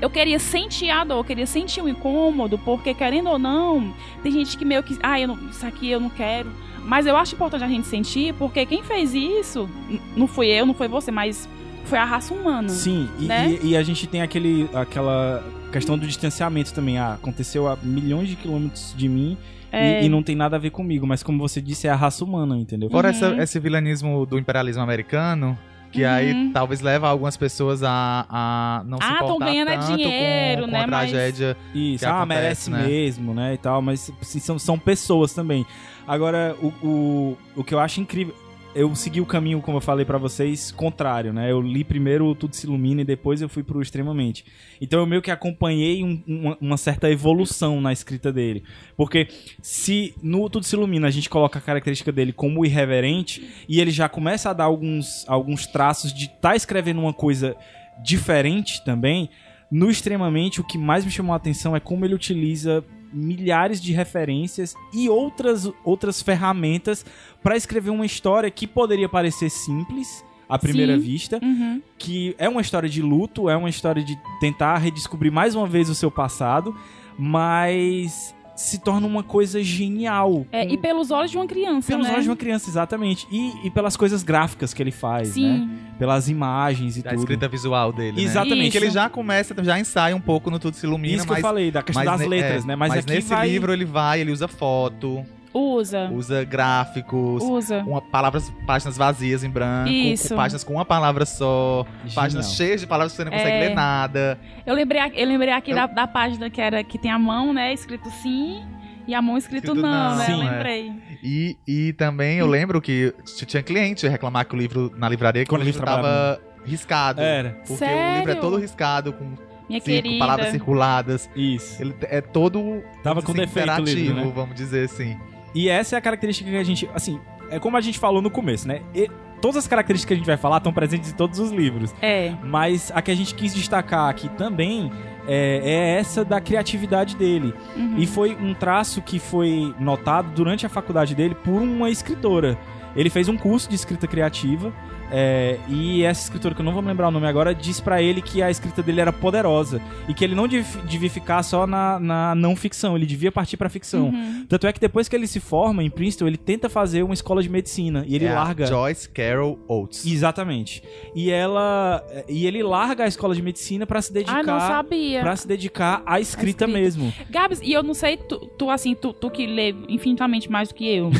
eu 0.00 0.08
queria 0.08 0.38
sentir 0.38 0.88
a 0.90 1.04
dor, 1.04 1.18
eu 1.18 1.24
queria 1.24 1.46
sentir 1.46 1.82
o 1.82 1.88
incômodo, 1.88 2.56
porque 2.58 2.94
querendo 2.94 3.28
ou 3.30 3.38
não, 3.38 3.92
tem 4.22 4.32
gente 4.32 4.56
que 4.56 4.64
meio 4.64 4.82
que, 4.82 4.96
ah, 5.02 5.20
eu 5.20 5.28
não, 5.28 5.48
isso 5.50 5.66
aqui 5.66 5.90
eu 5.90 6.00
não 6.00 6.08
quero. 6.10 6.50
Mas 6.82 7.04
eu 7.04 7.16
acho 7.16 7.34
importante 7.34 7.64
a 7.64 7.68
gente 7.68 7.86
sentir, 7.88 8.32
porque 8.34 8.64
quem 8.64 8.82
fez 8.82 9.12
isso, 9.12 9.68
não 10.16 10.26
fui 10.28 10.46
eu, 10.46 10.64
não 10.64 10.72
foi 10.74 10.86
você, 10.88 11.10
mas 11.10 11.48
foi 11.84 11.98
a 11.98 12.04
raça 12.04 12.32
humana. 12.32 12.68
Sim, 12.68 13.08
e, 13.18 13.24
Né? 13.24 13.58
e- 13.62 13.68
e 13.70 13.76
a 13.76 13.82
gente 13.82 14.06
tem 14.06 14.22
aquele, 14.22 14.68
aquela 14.72 15.42
questão 15.72 15.98
do 15.98 16.06
distanciamento 16.06 16.72
também. 16.72 16.98
Ah, 16.98 17.14
aconteceu 17.14 17.68
a 17.68 17.76
milhões 17.82 18.28
de 18.28 18.36
quilômetros 18.36 18.94
de 18.96 19.08
mim 19.08 19.36
e- 19.72 19.76
É. 19.76 20.04
e, 20.04 20.08
não 20.08 20.22
tem 20.22 20.34
nada 20.36 20.56
a 20.56 20.58
ver 20.58 20.70
comigo. 20.70 21.06
Mas 21.06 21.22
como 21.22 21.38
você 21.38 21.60
disse, 21.60 21.86
é 21.86 21.90
a 21.90 21.96
raça 21.96 22.24
humana, 22.24 22.56
entendeu? 22.56 22.88
Fora 22.90 23.08
Uhum. 23.08 23.14
essa- 23.14 23.42
esse 23.42 23.58
vilanismo 23.60 24.24
do 24.26 24.38
imperialismo 24.38 24.82
americano, 24.82 25.58
que 25.92 26.02
Uhum. 26.04 26.10
aí 26.10 26.50
talvez 26.52 26.80
leva 26.80 27.08
algumas 27.08 27.36
pessoas 27.36 27.82
a, 27.82 28.26
a 28.28 28.82
não 28.86 28.98
se 28.98 29.04
Ah, 29.04 29.14
importar 29.22 29.44
ganhando 29.46 29.68
é 29.70 29.76
tanto 29.78 29.86
dinheiro, 29.96 30.62
com, 30.62 30.66
com 30.68 30.72
né, 30.72 30.84
a 30.84 30.86
mas- 30.86 31.10
tragédia. 31.10 31.56
Isso, 31.74 31.98
que 32.00 32.04
ah, 32.06 32.18
acontece, 32.22 32.26
merece 32.42 32.70
né? 32.70 32.86
mesmo, 32.86 33.34
né, 33.34 33.54
e 33.54 33.58
tal, 33.58 33.80
mas 33.82 34.10
assim, 34.20 34.38
são, 34.38 34.58
são 34.58 34.78
pessoas 34.78 35.32
também. 35.34 35.64
Agora, 36.06 36.54
o, 36.62 36.66
o, 36.86 37.38
o 37.56 37.64
que 37.64 37.74
eu 37.74 37.80
acho 37.80 38.00
incrível, 38.00 38.34
eu 38.76 38.94
segui 38.94 39.22
o 39.22 39.26
caminho, 39.26 39.62
como 39.62 39.78
eu 39.78 39.80
falei 39.80 40.04
pra 40.04 40.18
vocês, 40.18 40.70
contrário, 40.70 41.32
né, 41.32 41.50
eu 41.50 41.62
li 41.62 41.82
primeiro 41.82 42.26
o 42.26 42.34
Tudo 42.34 42.54
Se 42.54 42.66
Ilumina 42.66 43.00
e 43.00 43.04
depois 43.04 43.40
eu 43.40 43.48
fui 43.48 43.62
pro 43.62 43.80
Extremamente. 43.80 44.44
Então 44.80 45.00
eu 45.00 45.06
meio 45.06 45.22
que 45.22 45.30
acompanhei 45.30 46.04
um- 46.04 46.22
uma, 46.26 46.58
uma 46.60 46.76
certa 46.76 47.10
evolução 47.10 47.80
na 47.80 47.90
escrita 47.92 48.30
dele. 48.30 48.62
Porque 48.94 49.28
se 49.62 50.14
no 50.22 50.48
Tudo 50.50 50.66
Se 50.66 50.76
Ilumina 50.76 51.08
a 51.08 51.10
gente 51.10 51.30
coloca 51.30 51.58
a 51.58 51.62
característica 51.62 52.12
dele 52.12 52.34
como 52.34 52.66
irreverente, 52.66 53.64
e 53.66 53.80
ele 53.80 53.90
já 53.90 54.10
começa 54.10 54.50
a 54.50 54.52
dar 54.52 54.64
alguns, 54.64 55.24
alguns 55.26 55.66
traços 55.66 56.12
de 56.12 56.26
estar 56.26 56.50
tá 56.50 56.56
escrevendo 56.56 57.00
uma 57.00 57.14
coisa 57.14 57.56
diferente 58.02 58.84
também, 58.84 59.30
no 59.70 59.90
Extremamente, 59.90 60.60
o 60.60 60.64
que 60.64 60.78
mais 60.78 61.04
me 61.04 61.10
chamou 61.10 61.32
a 61.32 61.36
atenção 61.36 61.74
é 61.74 61.80
como 61.80 62.04
ele 62.04 62.14
utiliza 62.14 62.84
milhares 63.12 63.80
de 63.80 63.92
referências 63.92 64.74
e 64.92 65.08
outras, 65.08 65.70
outras 65.84 66.20
ferramentas 66.22 67.04
para 67.42 67.56
escrever 67.56 67.90
uma 67.90 68.06
história 68.06 68.50
que 68.50 68.66
poderia 68.66 69.08
parecer 69.08 69.50
simples 69.50 70.24
à 70.48 70.58
primeira 70.58 70.96
Sim. 70.96 71.02
vista, 71.02 71.40
Uhum. 71.42 71.82
que 71.98 72.34
é 72.38 72.48
uma 72.48 72.60
história 72.60 72.88
de 72.88 73.02
luto, 73.02 73.48
é 73.48 73.56
uma 73.56 73.68
história 73.70 74.02
de 74.04 74.16
tentar 74.38 74.76
redescobrir 74.78 75.32
mais 75.32 75.54
uma 75.54 75.66
vez 75.66 75.88
o 75.88 75.94
seu 75.94 76.10
passado, 76.10 76.74
mas 77.18 78.34
se 78.56 78.78
torna 78.78 79.06
uma 79.06 79.22
coisa 79.22 79.62
genial. 79.62 80.46
É, 80.50 80.64
com- 80.66 80.72
e 80.72 80.78
pelos 80.78 81.10
olhos 81.10 81.30
de 81.30 81.36
uma 81.36 81.46
criança, 81.46 81.88
pelos 81.88 82.06
né? 82.06 82.12
olhos 82.12 82.24
de 82.24 82.30
uma 82.30 82.36
criança, 82.36 82.68
exatamente. 82.70 83.26
E, 83.30 83.66
e 83.66 83.70
pelas 83.70 83.96
coisas 83.96 84.22
gráficas 84.22 84.72
que 84.72 84.82
ele 84.82 84.90
faz, 84.90 85.28
Sim. 85.28 85.58
né? 85.60 85.68
Pelas 85.98 86.28
imagens 86.28 86.96
e 86.96 87.02
Da 87.02 87.10
tudo. 87.10 87.20
escrita 87.20 87.48
visual 87.48 87.92
dele, 87.92 88.16
né? 88.16 88.22
Exatamente. 88.22 88.70
Que 88.72 88.78
ele 88.78 88.90
já 88.90 89.08
começa, 89.08 89.54
já 89.62 89.78
ensaia 89.78 90.16
um 90.16 90.20
pouco 90.20 90.50
no 90.50 90.58
Tudo 90.58 90.74
Se 90.76 90.86
Ilumina, 90.86 91.16
Isso 91.16 91.24
que 91.24 91.30
mas... 91.30 91.38
eu 91.38 91.42
falei, 91.42 91.70
da 91.70 91.82
questão 91.82 92.04
mas 92.04 92.18
das 92.20 92.28
letras, 92.28 92.64
é, 92.64 92.66
né? 92.66 92.76
Mas, 92.76 92.92
aqui 92.92 93.12
nesse 93.12 93.28
vai... 93.28 93.48
livro 93.48 93.72
ele 93.72 93.84
vai, 93.84 94.20
ele 94.20 94.32
usa 94.32 94.48
foto, 94.48 95.24
Usa. 95.56 96.10
usa 96.12 96.44
gráficos, 96.44 97.42
Usa. 97.42 97.78
uma, 97.86 98.00
palavras, 98.02 98.52
páginas 98.66 98.96
vazias 98.96 99.42
em 99.42 99.50
branco, 99.50 99.88
Isso. 99.90 100.28
com 100.30 100.36
páginas 100.36 100.62
com 100.64 100.74
uma 100.74 100.84
palavra 100.84 101.24
só, 101.24 101.86
páginas 102.14 102.46
Genial. 102.46 102.56
cheias 102.56 102.80
de 102.80 102.86
palavras 102.86 103.12
que 103.12 103.16
você 103.16 103.24
não 103.24 103.32
consegue 103.32 103.50
É. 103.56 103.60
ler 103.68 103.74
nada. 103.74 104.38
Eu 104.66 104.74
lembrei, 104.74 105.00
aqui- 105.00 105.20
eu 105.20 105.26
lembrei 105.26 105.52
aqui 105.52 105.70
Eu- 105.70 105.76
Da, 105.76 105.86
da 105.86 106.06
página 106.06 106.50
que 106.50 106.60
era 106.60 106.82
que 106.84 106.98
tem 106.98 107.10
a 107.10 107.18
mão, 107.18 107.52
né? 107.52 107.72
Escrito 107.72 108.10
sim 108.22 108.62
e 109.06 109.14
a 109.14 109.22
mão 109.22 109.36
escrito, 109.38 109.64
Escrito 109.66 109.80
não, 109.82 110.10
não, 110.10 110.16
né? 110.16 110.24
Eu 110.28 110.36
Sim. 110.38 110.44
lembrei. 110.48 110.92
E, 111.22 111.56
e 111.66 111.92
também 111.94 112.38
eu 112.38 112.46
lembro 112.46 112.80
que 112.80 113.14
tinha 113.46 113.62
cliente 113.62 114.06
reclamar 114.06 114.44
que 114.46 114.54
o 114.54 114.58
livro 114.58 114.92
na 114.96 115.08
livraria 115.08 115.44
que 115.44 115.48
Quando 115.48 115.60
o 115.60 115.62
a 115.62 115.66
gente 115.66 115.74
livro 115.74 115.86
tava 115.86 116.40
riscado. 116.64 117.20
Era, 117.20 117.50
Porque 117.66 117.72
o 117.84 117.86
livro 117.86 117.90
é 117.90 118.24
Sério? 118.26 118.40
todo 118.40 118.56
riscado, 118.56 119.12
com 119.12 119.24
Minha 119.68 119.80
cinco 119.80 119.84
querida. 119.84 120.18
palavras 120.18 120.48
circuladas. 120.50 121.30
isso. 121.36 121.80
Ele 121.80 121.94
é 122.02 122.20
todo 122.20 122.82
Tava 123.02 123.22
com 123.22 123.32
defeito 123.32 123.70
o 123.80 123.84
livro, 123.84 124.14
né? 124.26 124.32
vamos 124.34 124.54
dizer 124.56 124.84
assim. 124.84 125.16
E 125.56 125.70
essa 125.70 125.96
é 125.96 125.98
a 125.98 126.02
característica 126.02 126.50
que 126.50 126.56
a 126.56 126.62
gente, 126.62 126.86
assim, 126.92 127.18
é 127.48 127.58
como 127.58 127.78
a 127.78 127.80
gente 127.80 127.98
falou 127.98 128.20
no 128.20 128.30
começo, 128.30 128.68
né? 128.68 128.82
E 128.94 129.10
todas 129.40 129.56
as 129.56 129.66
características 129.66 130.08
que 130.08 130.12
a 130.12 130.16
gente 130.18 130.26
vai 130.26 130.36
falar 130.36 130.58
estão 130.58 130.70
presentes 130.70 131.10
em 131.10 131.14
todos 131.14 131.38
os 131.38 131.50
livros. 131.50 131.94
É. 132.02 132.34
Mas 132.44 132.92
a 132.94 133.00
que 133.00 133.10
a 133.10 133.14
gente 133.14 133.34
quis 133.34 133.54
destacar 133.54 134.10
aqui 134.10 134.28
também 134.36 134.92
é, 135.26 135.62
é 135.64 135.98
essa 135.98 136.22
da 136.26 136.42
criatividade 136.42 137.16
dele. 137.16 137.54
Uhum. 137.74 137.94
E 137.96 138.06
foi 138.06 138.36
um 138.36 138.52
traço 138.52 139.00
que 139.00 139.18
foi 139.18 139.74
notado 139.80 140.30
durante 140.32 140.66
a 140.66 140.68
faculdade 140.68 141.14
dele 141.14 141.34
por 141.34 141.62
uma 141.62 141.88
escritora. 141.88 142.58
Ele 142.94 143.08
fez 143.08 143.26
um 143.26 143.36
curso 143.38 143.66
de 143.66 143.76
escrita 143.76 144.06
criativa. 144.06 144.74
É, 145.10 145.58
e 145.68 146.02
essa 146.02 146.22
escritora, 146.24 146.54
que 146.54 146.60
eu 146.60 146.64
não 146.64 146.72
vou 146.72 146.82
me 146.82 146.88
lembrar 146.88 147.08
o 147.08 147.10
nome 147.10 147.26
agora, 147.26 147.54
disse 147.54 147.80
pra 147.82 148.02
ele 148.02 148.20
que 148.20 148.42
a 148.42 148.50
escrita 148.50 148.82
dele 148.82 149.00
era 149.00 149.12
poderosa. 149.12 149.80
E 150.08 150.14
que 150.14 150.24
ele 150.24 150.34
não 150.34 150.46
dev- 150.48 150.66
devia 150.84 151.08
ficar 151.10 151.42
só 151.42 151.66
na, 151.66 151.98
na 152.00 152.34
não 152.34 152.54
ficção, 152.56 152.96
ele 152.96 153.06
devia 153.06 153.30
partir 153.30 153.56
pra 153.56 153.68
ficção. 153.68 154.06
Uhum. 154.08 154.46
Tanto 154.48 154.66
é 154.66 154.72
que 154.72 154.80
depois 154.80 155.08
que 155.08 155.14
ele 155.16 155.26
se 155.26 155.40
forma 155.40 155.82
em 155.82 155.90
Princeton, 155.90 156.26
ele 156.26 156.36
tenta 156.36 156.68
fazer 156.68 157.02
uma 157.02 157.14
escola 157.14 157.42
de 157.42 157.48
medicina. 157.48 158.04
E 158.06 158.14
ele 158.14 158.24
é 158.24 158.32
a 158.32 158.42
larga. 158.42 158.66
Joyce 158.66 159.08
Carol 159.08 159.58
Oates. 159.68 160.04
Exatamente. 160.06 160.82
E 161.14 161.30
ela. 161.30 162.04
E 162.28 162.46
ele 162.46 162.62
larga 162.62 163.04
a 163.04 163.06
escola 163.06 163.34
de 163.34 163.42
medicina 163.42 163.86
pra 163.86 164.00
se 164.02 164.12
dedicar. 164.12 164.40
Ah, 164.40 164.42
não 164.42 164.60
sabia. 164.60 165.20
Pra 165.20 165.36
se 165.36 165.46
dedicar 165.46 166.02
à 166.06 166.20
escrita, 166.20 166.64
escrita. 166.64 166.66
mesmo. 166.66 167.12
Gabs, 167.30 167.60
e 167.62 167.72
eu 167.72 167.82
não 167.82 167.94
sei, 167.94 168.16
tu, 168.16 168.38
tu, 168.58 168.70
assim, 168.70 168.94
tu, 168.94 169.12
tu 169.12 169.30
que 169.30 169.46
lê 169.46 169.74
infinitamente 169.88 170.50
mais 170.50 170.68
do 170.68 170.74
que 170.74 170.86
eu. 170.86 171.10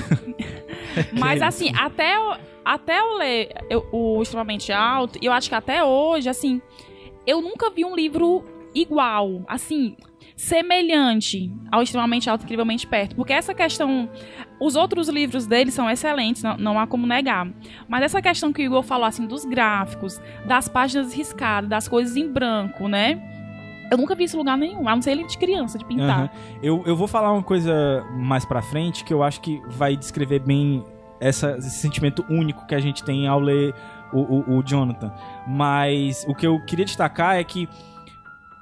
Mas 1.18 1.42
assim, 1.42 1.70
até 1.76 2.16
eu, 2.16 2.36
até 2.66 2.98
eu 2.98 3.16
ler 3.16 3.54
eu- 3.70 3.86
o 3.92 4.20
Extremamente 4.20 4.72
Alto, 4.72 5.18
eu 5.22 5.32
acho 5.32 5.48
que 5.48 5.54
até 5.54 5.84
hoje, 5.84 6.28
assim, 6.28 6.60
eu 7.24 7.40
nunca 7.40 7.70
vi 7.70 7.84
um 7.84 7.94
livro 7.94 8.44
igual, 8.74 9.42
assim, 9.46 9.96
semelhante 10.34 11.50
ao 11.70 11.80
Extremamente 11.82 12.28
Alto, 12.28 12.44
Incrivelmente 12.44 12.86
Perto. 12.86 13.14
Porque 13.14 13.32
essa 13.32 13.54
questão. 13.54 14.10
Os 14.60 14.74
outros 14.74 15.08
livros 15.08 15.46
dele 15.46 15.70
são 15.70 15.88
excelentes, 15.88 16.42
não, 16.42 16.56
não 16.56 16.80
há 16.80 16.86
como 16.86 17.06
negar. 17.06 17.46
Mas 17.88 18.02
essa 18.02 18.20
questão 18.22 18.52
que 18.52 18.62
o 18.62 18.64
Igor 18.64 18.82
falou, 18.82 19.04
assim, 19.06 19.26
dos 19.26 19.44
gráficos, 19.44 20.20
das 20.46 20.66
páginas 20.68 21.12
riscadas, 21.14 21.68
das 21.70 21.86
coisas 21.86 22.16
em 22.16 22.26
branco, 22.30 22.88
né? 22.88 23.22
Eu 23.90 23.96
nunca 23.98 24.14
vi 24.14 24.24
isso 24.24 24.34
em 24.34 24.38
lugar 24.38 24.58
nenhum, 24.58 24.88
a 24.88 24.94
não 24.94 25.02
ser 25.02 25.12
ele 25.12 25.24
de 25.24 25.38
criança, 25.38 25.78
de 25.78 25.84
pintar. 25.84 26.18
Aham. 26.18 26.30
Eu, 26.62 26.82
eu 26.86 26.96
vou 26.96 27.06
falar 27.06 27.32
uma 27.32 27.42
coisa 27.42 28.04
mais 28.16 28.44
pra 28.44 28.60
frente 28.60 29.04
que 29.04 29.12
eu 29.14 29.22
acho 29.22 29.40
que 29.40 29.60
vai 29.68 29.94
descrever 29.96 30.40
bem 30.40 30.82
essa- 31.20 31.56
esse 31.58 31.70
sentimento 31.70 32.24
único 32.28 32.66
que 32.66 32.74
a 32.74 32.80
gente 32.80 33.02
tem 33.04 33.26
ao 33.26 33.40
ler 33.40 33.74
o, 34.12 34.20
o, 34.54 34.58
o 34.58 34.62
Jonathan. 34.62 35.12
Mas 35.46 36.24
o 36.28 36.34
que 36.34 36.46
eu 36.46 36.60
queria 36.64 36.84
destacar 36.84 37.36
é 37.36 37.44
que 37.44 37.68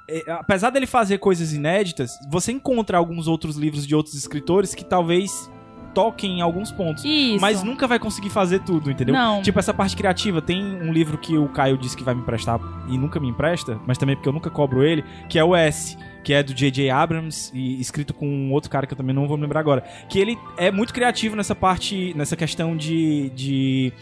é, 0.07 0.31
apesar 0.31 0.69
dele 0.69 0.85
fazer 0.85 1.17
coisas 1.17 1.51
inéditas, 1.53 2.11
você 2.29 2.51
encontra 2.51 2.97
alguns 2.97 3.27
outros 3.27 3.55
livros 3.57 3.87
de 3.87 3.95
outros 3.95 4.13
escritores 4.15 4.75
que 4.75 4.85
talvez 4.85 5.51
toquem 5.95 6.39
em 6.39 6.41
alguns 6.41 6.71
pontos. 6.71 7.03
Isso. 7.05 7.39
Mas 7.41 7.63
nunca 7.63 7.87
vai 7.87 7.97
conseguir 7.97 8.29
fazer 8.29 8.59
tudo, 8.59 8.91
entendeu? 8.91 9.15
Não. 9.15 9.41
Tipo, 9.41 9.57
essa 9.59 9.73
parte 9.73 9.95
criativa. 9.95 10.41
Tem 10.41 10.61
um 10.61 10.91
livro 10.91 11.17
que 11.17 11.37
o 11.37 11.47
Caio 11.47 11.77
disse 11.77 11.95
que 11.97 12.03
vai 12.03 12.13
me 12.13 12.21
emprestar 12.21 12.59
e 12.89 12.97
nunca 12.97 13.19
me 13.19 13.29
empresta, 13.29 13.79
mas 13.87 13.97
também 13.97 14.15
porque 14.15 14.27
eu 14.29 14.33
nunca 14.33 14.49
cobro 14.49 14.83
ele, 14.83 15.03
que 15.29 15.39
é 15.39 15.43
o 15.43 15.55
S, 15.55 15.97
que 16.25 16.33
é 16.33 16.41
do 16.41 16.55
J.J. 16.55 16.89
Abrams 16.89 17.51
e 17.53 17.79
escrito 17.79 18.11
com 18.11 18.27
um 18.27 18.51
outro 18.51 18.67
cara 18.67 18.87
que 18.87 18.93
eu 18.93 18.97
também 18.97 19.15
não 19.15 19.27
vou 19.27 19.37
me 19.37 19.43
lembrar 19.43 19.59
agora. 19.59 19.81
Que 20.09 20.17
ele 20.17 20.35
é 20.57 20.71
muito 20.71 20.91
criativo 20.91 21.35
nessa 21.35 21.53
parte, 21.53 22.15
nessa 22.15 22.35
questão 22.35 22.75
de, 22.75 23.29
de 23.29 23.93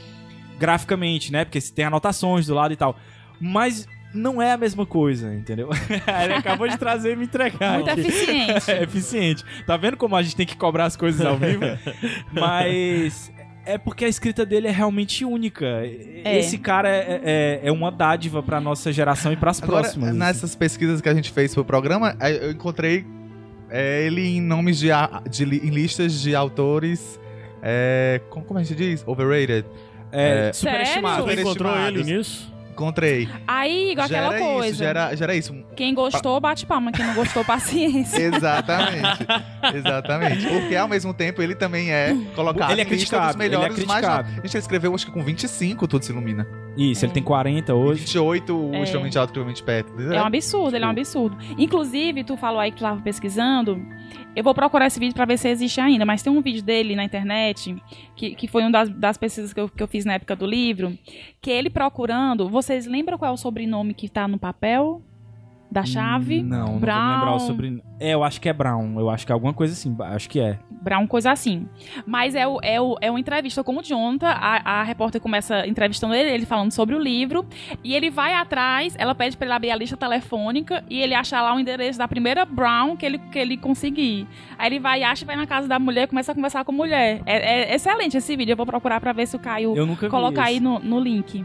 graficamente, 0.58 1.34
né? 1.34 1.44
Porque 1.44 1.60
tem 1.60 1.84
anotações 1.84 2.48
do 2.48 2.54
lado 2.54 2.74
e 2.74 2.78
tal. 2.78 2.98
Mas 3.42 3.86
não 4.14 4.42
é 4.42 4.54
a 4.54 4.58
mesma 4.58 4.86
coisa, 4.86 5.36
entendeu? 5.36 5.70
ele 6.24 6.34
acabou 6.34 6.66
de 6.66 6.78
trazer 6.78 7.12
e 7.12 7.16
me 7.18 7.26
entregar. 7.26 7.74
Muito 7.74 7.90
aqui. 7.90 8.00
eficiente. 8.08 8.72
É 8.72 8.84
eficiente. 8.84 9.44
Tá 9.68 9.76
vendo 9.76 9.98
como 9.98 10.16
a 10.16 10.24
gente 10.24 10.38
tem 10.38 10.46
que 10.46 10.56
cobrar 10.56 10.86
as 10.86 10.96
coisas 10.96 11.26
ao 11.26 11.38
vivo? 11.38 11.66
Mas 12.32 13.33
é 13.66 13.78
porque 13.78 14.06
a 14.06 14.08
escrita 14.08 14.46
dele 14.46 14.68
é 14.68 14.72
realmente 14.72 15.24
única. 15.26 15.66
É. 15.66 16.38
Esse 16.40 16.58
cara 16.58 16.90
é, 16.90 17.22
é, 17.24 17.60
é 17.64 17.72
uma 17.72 17.92
dádiva 17.92 18.42
pra 18.44 18.60
nossa 18.60 18.92
geração 18.92 19.32
e 19.32 19.36
pras 19.38 19.62
Agora, 19.62 19.82
próximas. 19.82 20.14
nessas 20.16 20.56
pesquisas 20.56 21.02
que 21.02 21.10
a 21.10 21.14
gente 21.14 21.32
fez 21.32 21.54
pro 21.54 21.64
programa, 21.66 22.16
eh, 22.20 22.48
eu 22.48 22.52
encontrei 22.52 23.06
eh, 23.70 24.06
ele 24.06 24.22
em 24.38 24.42
nomes 24.42 24.78
de, 24.78 24.92
a- 24.92 25.22
de 25.30 25.44
em 25.44 25.70
listas 25.70 26.20
de 26.22 26.36
autores. 26.36 27.20
eh, 27.62 28.20
como, 28.30 28.46
como 28.46 28.60
a 28.60 28.64
gente 28.64 28.76
diz? 28.76 29.04
Overrated. 29.08 29.66
É, 30.12 30.50
É, 30.50 30.54
superestimado. 30.54 31.24
Você 31.24 31.42
encontrou 31.42 31.72
ele 31.72 32.04
Superestimados. 32.04 32.08
nisso? 32.08 32.53
Encontrei. 32.74 33.30
Aí, 33.48 33.92
igual 33.92 34.08
já 34.08 34.18
aquela 34.20 34.36
era 34.36 34.46
coisa. 34.46 34.68
isso, 34.70 34.80
já 34.80 34.90
era, 34.90 35.16
já 35.16 35.26
era 35.26 35.36
isso. 35.36 35.56
Quem 35.76 35.94
gostou, 35.94 36.40
bate 36.40 36.66
palma. 36.66 36.92
Quem 36.92 37.06
não 37.06 37.14
gostou, 37.14 37.46
paciência. 37.46 38.18
Exatamente. 38.22 39.26
Exatamente. 39.74 40.48
Porque 40.48 40.76
ao 40.76 40.88
mesmo 40.88 41.14
tempo 41.14 41.42
ele 41.42 41.56
também 41.56 41.92
é 41.92 42.16
colocado 42.36 42.72
Ele 42.72 42.82
é 42.82 42.86
criticado, 42.86 43.28
dos 43.28 43.36
melhores, 43.36 43.78
ele 43.78 43.84
é 43.84 43.88
mas 43.88 43.98
criticado. 44.00 44.30
não. 44.30 44.40
A 44.44 44.48
gente 44.48 44.58
escreveu 44.58 44.94
acho 44.96 45.06
que 45.06 45.12
com 45.12 45.24
25 45.24 45.88
tudo 45.88 46.04
se 46.04 46.12
ilumina. 46.12 46.48
Isso, 46.76 47.06
ele 47.06 47.14
tem 47.14 47.22
40 47.24 47.74
hoje. 47.74 48.00
28 48.02 48.56
o 48.56 48.74
É. 48.74 48.82
extremamente 48.82 49.18
alto, 49.18 49.30
extremamente 49.30 49.64
perto. 49.64 49.94
É 50.12 50.22
um 50.22 50.26
absurdo, 50.26 50.76
ele 50.76 50.84
é 50.84 50.88
um 50.88 50.92
absurdo. 50.92 51.38
Inclusive, 51.58 52.24
tu 52.24 52.36
falou 52.36 52.60
aí 52.60 52.72
que 52.72 52.78
tu 52.78 52.82
tava 52.82 53.00
pesquisando. 53.02 53.80
Eu 54.36 54.44
vou 54.44 54.54
procurar 54.54 54.88
esse 54.88 55.00
vídeo 55.00 55.14
pra 55.14 55.26
ver 55.26 55.38
se 55.38 55.48
existe 55.48 55.80
ainda, 55.80 56.06
mas 56.06 56.24
tem 56.24 56.32
um 56.32 56.42
vídeo 56.42 56.64
dele 56.64 56.96
na 56.96 57.04
internet, 57.04 57.76
que, 58.16 58.36
que 58.36 58.48
foi 58.48 58.64
uma 58.64 58.72
das, 58.72 58.90
das 58.90 59.18
pesquisas 59.18 59.54
que 59.54 59.60
eu, 59.60 59.70
que 59.70 59.82
eu 59.82 59.88
fiz 59.88 60.06
na 60.06 60.14
época 60.14 60.36
do 60.36 60.46
livro, 60.46 60.98
que 61.42 61.52
ele 61.52 61.70
procurando. 61.70 62.50
Vocês 62.50 62.86
lembram 62.86 63.18
qual 63.18 63.32
é 63.32 63.34
o 63.34 63.38
sobrenome 63.38 63.94
que 63.94 64.10
tá 64.10 64.28
no 64.28 64.40
papel? 64.40 65.02
Da 65.74 65.84
chave? 65.84 66.44
Não, 66.44 66.74
não 66.74 66.80
Brown. 66.80 67.02
vou 67.02 67.16
lembrar 67.16 67.36
o 67.36 67.40
sobrenome. 67.40 67.84
É, 68.00 68.14
eu 68.14 68.24
acho 68.24 68.40
que 68.40 68.48
é 68.48 68.54
Brown. 68.54 69.00
Eu 69.00 69.10
acho 69.10 69.26
que 69.26 69.32
é 69.32 69.34
alguma 69.34 69.54
coisa 69.54 69.74
assim. 69.74 69.96
Acho 70.02 70.30
que 70.30 70.40
é. 70.40 70.60
Brown, 70.70 71.08
coisa 71.08 71.32
assim. 71.32 71.68
Mas 72.06 72.36
é, 72.36 72.48
o, 72.48 72.60
é, 72.62 72.80
o, 72.80 72.96
é 73.02 73.10
uma 73.10 73.20
entrevista 73.20 73.64
com 73.64 73.76
o 73.76 73.82
Jonathan. 73.82 74.28
A, 74.28 74.82
a 74.82 74.84
repórter 74.84 75.20
começa 75.20 75.66
entrevistando 75.66 76.14
ele, 76.14 76.30
ele 76.30 76.46
falando 76.46 76.72
sobre 76.72 76.94
o 76.94 77.00
livro. 77.00 77.44
E 77.84 77.96
ele 77.96 78.12
vai 78.12 78.36
atrás, 78.36 78.94
ela 79.00 79.16
pede 79.16 79.36
pra 79.36 79.48
ele 79.48 79.54
abrir 79.56 79.72
a 79.72 79.76
lista 79.76 79.98
telefônica 79.98 80.84
e 80.88 81.02
ele 81.02 81.16
acha 81.16 81.42
lá 81.42 81.56
o 81.56 81.60
endereço 81.60 81.98
da 81.98 82.08
primeira 82.08 82.46
Brown 82.46 82.96
que 82.96 83.06
ele, 83.08 83.18
que 83.18 83.40
ele 83.40 83.58
conseguir. 83.58 84.28
Aí 84.60 84.68
ele 84.68 84.80
vai, 84.80 85.02
acha, 85.02 85.26
vai 85.26 85.36
na 85.36 85.48
casa 85.48 85.68
da 85.68 85.80
mulher, 85.80 86.08
começa 86.08 86.34
a 86.34 86.36
conversar 86.36 86.64
com 86.64 86.72
a 86.72 86.76
mulher. 86.76 87.22
É, 87.26 87.72
é 87.72 87.76
excelente 87.76 88.16
esse 88.16 88.36
vídeo. 88.36 88.54
Eu 88.54 88.58
vou 88.58 88.66
procurar 88.68 89.00
pra 89.02 89.12
ver 89.12 89.26
se 89.26 89.36
o 89.36 89.40
Caio 89.40 89.74
colocar 90.08 90.44
aí 90.44 90.60
no, 90.60 90.78
no 90.78 91.00
link. 91.00 91.44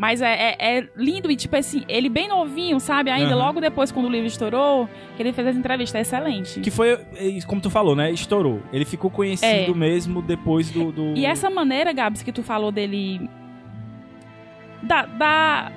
Mas 0.00 0.22
é, 0.22 0.54
é- 0.56 0.78
é 0.78 0.88
lindo 0.96 1.28
e, 1.28 1.34
tipo 1.34 1.56
assim, 1.56 1.82
ele 1.88 2.08
bem 2.08 2.28
novinho, 2.28 2.78
sabe? 2.78 3.10
Ainda 3.10 3.34
Aham. 3.34 3.44
logo 3.46 3.60
depois, 3.60 3.90
quando 3.90 4.06
o 4.06 4.08
livro 4.08 4.28
estourou, 4.28 4.88
que 5.16 5.22
ele 5.22 5.32
fez 5.32 5.48
essa 5.48 5.58
entrevista. 5.58 5.98
É 5.98 6.02
excelente. 6.02 6.60
Que 6.60 6.70
foi, 6.70 6.92
é, 6.92 7.38
como 7.48 7.60
tu 7.60 7.68
falou, 7.68 7.96
né? 7.96 8.08
Estourou. 8.12 8.62
Ele 8.72 8.84
ficou 8.84 9.10
conhecido 9.10 9.72
É. 9.72 9.74
mesmo 9.74 10.22
depois 10.22 10.70
do. 10.70 10.92
do- 10.92 11.14
E 11.16 11.26
essa 11.26 11.50
maneira, 11.50 11.92
Gabs, 11.92 12.22
que 12.22 12.30
tu 12.30 12.44
falou 12.44 12.70
dele. 12.70 13.28
Da, 14.84 15.04
da- 15.04 15.72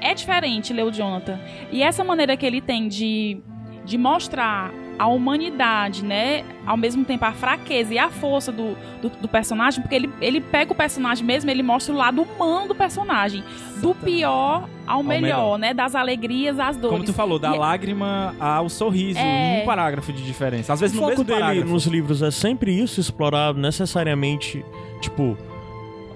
É 0.00 0.14
diferente 0.14 0.72
ler 0.72 0.84
o 0.84 0.90
Jonathan. 0.92 1.38
E 1.70 1.82
essa 1.82 2.02
maneira 2.04 2.36
que 2.36 2.44
ele 2.46 2.60
tem 2.60 2.86
de, 2.88 3.40
de 3.84 3.96
mostrar 3.98 4.72
a 5.02 5.06
humanidade, 5.08 6.04
né? 6.04 6.44
Ao 6.64 6.76
mesmo 6.76 7.04
tempo 7.04 7.24
a 7.24 7.32
fraqueza 7.32 7.92
e 7.92 7.98
a 7.98 8.08
força 8.08 8.52
do, 8.52 8.76
do, 9.02 9.08
do 9.08 9.26
personagem, 9.26 9.80
porque 9.82 9.96
ele, 9.96 10.10
ele 10.20 10.40
pega 10.40 10.70
o 10.72 10.76
personagem 10.76 11.24
mesmo, 11.24 11.50
ele 11.50 11.62
mostra 11.62 11.92
o 11.92 11.96
lado 11.96 12.22
humano 12.22 12.68
do 12.68 12.74
personagem. 12.74 13.42
Do 13.80 13.96
pior 13.96 14.68
ao, 14.86 15.02
melhor, 15.02 15.20
melhor. 15.22 15.58
né? 15.58 15.74
Das 15.74 15.96
alegrias 15.96 16.60
às 16.60 16.76
dores. 16.76 16.92
Como 16.92 17.04
tu 17.04 17.12
falou, 17.12 17.36
da 17.38 17.52
E- 17.52 17.58
lágrima 17.58 18.34
ao 18.38 18.68
sorriso, 18.68 19.18
É. 19.18 19.58
em 19.58 19.62
um 19.62 19.66
parágrafo 19.66 20.12
de 20.12 20.22
diferença. 20.22 20.72
Às 20.72 20.78
vezes 20.80 20.96
O 20.96 21.00
no 21.00 21.02
foco 21.08 21.18
mesmo 21.18 21.24
dele 21.24 21.40
parágrafo. 21.40 21.68
nos 21.72 21.86
livros 21.86 22.22
é 22.22 22.30
sempre 22.30 22.70
isso, 22.72 23.00
explorar 23.00 23.52
necessariamente, 23.54 24.64
tipo, 25.00 25.36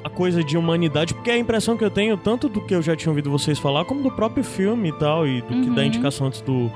a 0.05 0.09
coisa 0.09 0.45
de 0.45 0.57
humanidade, 0.57 1.13
porque 1.13 1.31
é 1.31 1.35
a 1.35 1.39
impressão 1.39 1.77
que 1.77 1.85
eu 1.85 1.91
tenho, 1.91 2.17
tanto 2.17 2.49
do 2.49 2.61
que 2.61 2.73
eu 2.73 2.81
já 2.83 2.95
tinha 2.95 3.11
ouvido 3.11 3.29
vocês 3.31 3.59
falar, 3.59 3.85
como 3.85 4.01
do 4.01 4.13
próprio 4.13 4.45
filme 4.45 4.91
e 4.91 4.93
tal, 4.93 5.27
e 5.27 5.41
do 5.43 5.49
que 5.49 5.55
Uhum. 5.71 5.75
da 5.75 5.85
indicação 5.85 6.29
antes 6.29 6.41
do, 6.41 6.71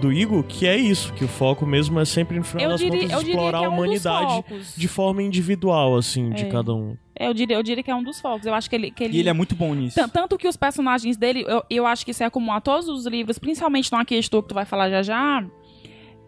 do 0.00 0.12
Igor, 0.12 0.42
que 0.44 0.66
é 0.66 0.76
isso, 0.76 1.12
que 1.14 1.24
o 1.24 1.28
foco 1.28 1.64
mesmo 1.66 1.98
é 1.98 2.04
sempre, 2.04 2.36
no 2.38 2.44
final 2.44 2.64
Eu 2.64 2.70
das 2.70 2.80
diria, 2.80 3.00
contas, 3.08 3.22
explorar 3.28 3.62
é 3.62 3.64
a 3.64 3.68
um 3.70 3.72
humanidade 3.74 4.44
de 4.76 4.88
forma 4.88 5.22
individual, 5.22 5.96
assim, 5.96 6.30
de 6.30 6.44
É. 6.44 6.48
cada 6.48 6.74
um. 6.74 6.96
Eu, 7.18 7.32
diria, 7.32 7.56
eu 7.56 7.62
diria 7.62 7.82
que 7.82 7.90
é 7.90 7.94
um 7.94 8.02
dos 8.02 8.20
focos. 8.20 8.46
Eu 8.46 8.52
acho 8.52 8.68
que 8.68 8.76
ele. 8.76 8.90
Que 8.90 9.04
ele... 9.04 9.16
E 9.16 9.20
ele 9.20 9.28
é 9.30 9.32
muito 9.32 9.54
bom 9.56 9.74
nisso. 9.74 9.94
Tan- 9.98 10.08
Tanto 10.08 10.36
que 10.36 10.46
os 10.46 10.56
personagens 10.56 11.16
dele, 11.16 11.44
eu, 11.48 11.62
eu 11.70 11.86
acho 11.86 12.04
que 12.04 12.10
isso 12.10 12.22
é 12.22 12.28
comum 12.28 12.52
a 12.52 12.60
todos 12.60 12.88
os 12.88 13.06
livros, 13.06 13.38
principalmente 13.38 13.90
no 13.90 13.96
Aqui 13.98 14.14
Estou, 14.16 14.42
que 14.42 14.50
tu 14.50 14.54
vai 14.54 14.66
falar 14.66 14.90
já 14.90 15.02
já. 15.02 15.44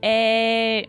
É. 0.00 0.86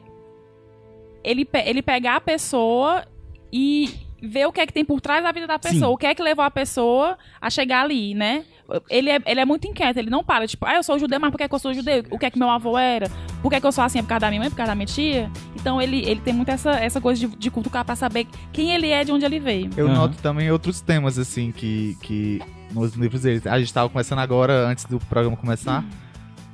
Ele, 1.24 1.44
pe- 1.44 1.64
ele 1.66 1.82
pegar 1.82 2.16
a 2.16 2.22
pessoa 2.22 3.04
e 3.52 3.90
ver 4.22 4.46
o 4.48 4.52
que 4.54 4.62
é 4.62 4.66
que 4.66 4.72
tem 4.74 4.86
por 4.86 5.02
trás 5.02 5.22
da 5.24 5.32
vida 5.34 5.48
da 5.48 5.60
pessoa. 5.60 5.80
Sim. 5.80 5.94
O 5.94 5.98
que 5.98 6.06
é 6.06 6.16
que 6.16 6.24
levou 6.24 6.46
a 6.46 6.52
pessoa 6.52 7.18
a 7.42 7.50
chegar 7.50 7.84
ali, 7.84 8.14
né? 8.14 8.46
Ele 8.90 9.10
é, 9.10 9.20
ele 9.26 9.40
é 9.40 9.46
muito 9.46 9.68
inquieto, 9.68 9.98
ele 9.98 10.10
não 10.10 10.24
para. 10.24 10.48
Tipo, 10.48 10.66
ah, 10.66 10.76
eu 10.76 10.84
sou 10.84 10.98
judeu, 11.00 11.20
mas 11.20 11.32
por 11.32 11.38
que, 11.38 11.48
que 11.48 11.56
eu 11.56 11.60
sou 11.60 11.74
judeu? 11.74 12.04
O 12.12 12.18
que 12.20 12.26
é 12.26 12.30
que 12.30 12.38
meu 12.40 12.50
avô 12.50 12.78
era? 12.78 13.10
Por 13.42 13.50
que, 13.52 13.60
que 13.60 13.66
eu 13.66 13.72
sou 13.72 13.84
assim? 13.84 14.00
É 14.00 14.02
por 14.02 14.10
causa 14.10 14.22
da 14.22 14.30
minha 14.30 14.40
mãe, 14.42 14.50
por 14.50 14.56
causa 14.58 14.72
da 14.72 14.76
minha 14.76 14.86
tia? 14.86 15.30
Então 15.56 15.82
ele, 15.82 15.98
ele 16.06 16.22
tem 16.22 16.34
muito 16.34 16.50
essa, 16.50 16.72
essa 16.72 17.00
coisa 17.02 17.20
de, 17.28 17.36
de 17.36 17.50
cutucar 17.52 17.84
pra 17.86 17.96
saber 17.96 18.28
quem 18.54 18.72
ele 18.72 18.90
é, 18.90 19.04
de 19.04 19.12
onde 19.12 19.26
ele 19.26 19.40
veio. 19.40 19.70
Eu 19.78 19.88
Aham. 19.88 19.96
noto 19.96 20.18
também 20.22 20.52
outros 20.52 20.82
temas, 20.82 21.18
assim, 21.18 21.52
que, 21.52 21.98
que 22.02 22.42
nos 22.72 22.94
livros 22.94 23.22
dele. 23.24 23.42
A 23.46 23.60
gente 23.60 23.74
tava 23.74 23.90
conversando 23.90 24.20
agora, 24.20 24.68
antes 24.68 24.86
do 24.86 25.00
programa 25.00 25.36
começar. 25.38 25.84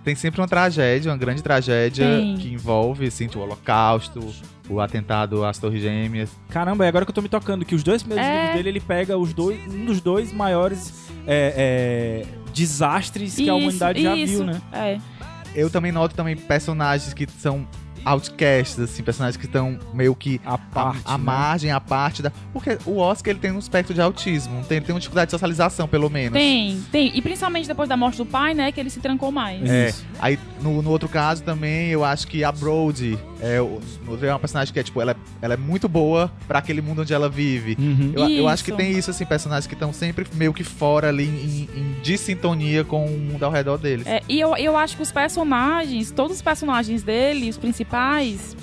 Tem 0.03 0.13
sempre 0.13 0.39
uma 0.39 0.47
tragédia, 0.47 1.11
uma 1.11 1.18
grande 1.18 1.41
tragédia 1.41 2.05
Tem. 2.05 2.38
que 2.38 2.47
envolve, 2.53 3.07
assim, 3.07 3.28
o 3.36 3.39
holocausto, 3.39 4.20
o 4.70 4.80
atentado 4.80 5.43
às 5.43 5.57
Torres 5.57 5.82
Gêmeas. 5.82 6.30
Caramba, 6.49 6.86
é 6.86 6.89
agora 6.89 7.05
que 7.05 7.09
eu 7.09 7.16
tô 7.16 7.24
me 7.24 7.28
tocando, 7.30 7.66
que 7.66 7.74
os 7.74 7.82
dois 7.82 8.03
primeiros 8.03 8.24
É. 8.28 8.32
livros 8.36 8.53
dele, 8.55 8.70
ele 8.70 8.80
pega 8.80 9.18
os 9.18 9.34
dois, 9.34 9.59
um 9.74 9.86
dos 9.86 9.99
dois 10.01 10.32
maiores 10.32 11.09
é, 11.28 12.23
é, 12.26 12.26
desastres 12.53 13.36
que 13.36 13.41
a 13.43 13.45
Isso, 13.45 13.53
humanidade 13.55 14.01
já 14.01 14.15
isso. 14.15 14.34
viu, 14.34 14.43
né? 14.45 14.61
É. 14.71 14.97
Eu 15.55 15.69
também 15.69 15.91
noto 15.91 16.15
também 16.15 16.36
personagens 16.36 17.13
que 17.13 17.28
são 17.39 17.65
outcasts, 18.05 18.80
assim, 18.80 19.01
personagens 19.01 19.36
que 19.36 19.47
estão 19.47 19.80
meio 19.93 20.15
que 20.15 20.39
A 20.45 20.53
a, 20.53 20.57
parte. 20.57 21.01
a 21.05 21.17
né? 21.17 21.23
margem, 21.23 21.71
a 21.71 21.82
parte 21.82 22.21
da. 22.21 22.32
Porque 22.53 22.78
o 22.86 22.97
Oscar 22.97 23.32
ele 23.32 23.39
tem 23.39 23.51
um 23.51 23.57
espectro 23.57 23.93
de 23.93 23.99
autismo, 24.01 24.63
tem, 24.65 24.78
ele 24.78 24.86
tem 24.86 24.93
uma 24.93 24.99
dificuldade 24.99 25.30
de 25.30 25.32
socialização, 25.32 25.88
pelo 25.88 26.09
menos. 26.09 26.34
Tem, 26.34 26.80
tem. 26.91 27.11
E 27.17 27.21
principalmente 27.21 27.67
depois 27.67 27.89
da 27.89 27.97
morte 27.97 28.17
do 28.17 28.26
pai, 28.26 28.53
né? 28.53 28.71
Que 28.71 28.80
ele 28.80 28.91
se 28.91 28.99
trancou 28.99 29.32
mais. 29.32 29.67
É, 29.67 29.89
Isso. 29.89 30.05
aí 30.19 30.38
no, 30.61 30.82
no 30.84 30.89
outro 30.91 31.09
caso 31.09 31.41
também, 31.41 31.89
eu 31.89 32.05
acho 32.05 32.28
que 32.28 32.43
a 32.43 32.51
Brody 32.51 33.17
é, 33.46 33.62
o- 33.62 33.80
é 34.22 34.30
uma 34.30 34.39
personagem 34.39 34.74
que 34.74 34.80
é, 34.80 34.84
tipo, 34.84 35.00
ela 35.02 35.12
é, 35.12 35.16
ela 35.41 35.54
é 35.54 35.58
muito 35.58 35.88
boa 35.88 36.32
pra 36.48 36.60
aquele 36.60 36.82
mundo 36.82 37.02
onde 37.02 37.14
ela 37.14 37.30
vive. 37.30 37.76
Uhum. 37.80 38.12
Eu, 38.16 38.30
eu 38.30 38.48
acho 38.48 38.64
que 38.64 38.72
tem 38.72 38.91
isso, 38.91 39.12
assim, 39.12 39.26
personagens 39.26 39.68
que 39.68 39.74
estão 39.74 39.93
sempre 39.93 40.26
meio 40.34 40.54
que 40.54 40.64
fora 40.64 41.10
ali, 41.10 41.26
em, 41.26 41.80
em 41.80 41.96
dissintonia 42.02 42.84
com 42.84 43.06
o 43.06 43.18
mundo 43.20 43.43
ao 43.43 43.52
redor 43.52 43.78
deles. 43.78 44.06
É, 44.08 44.22
e 44.28 44.39
eu, 44.39 44.56
eu 44.58 44.76
acho 44.78 44.96
que 44.98 45.04
os 45.04 45.12
personagens, 45.12 46.12
todos 46.12 46.36
os 46.38 46.41
personagens 46.41 47.04
dele, 47.04 47.50
os 47.50 47.58
principais, 47.58 48.56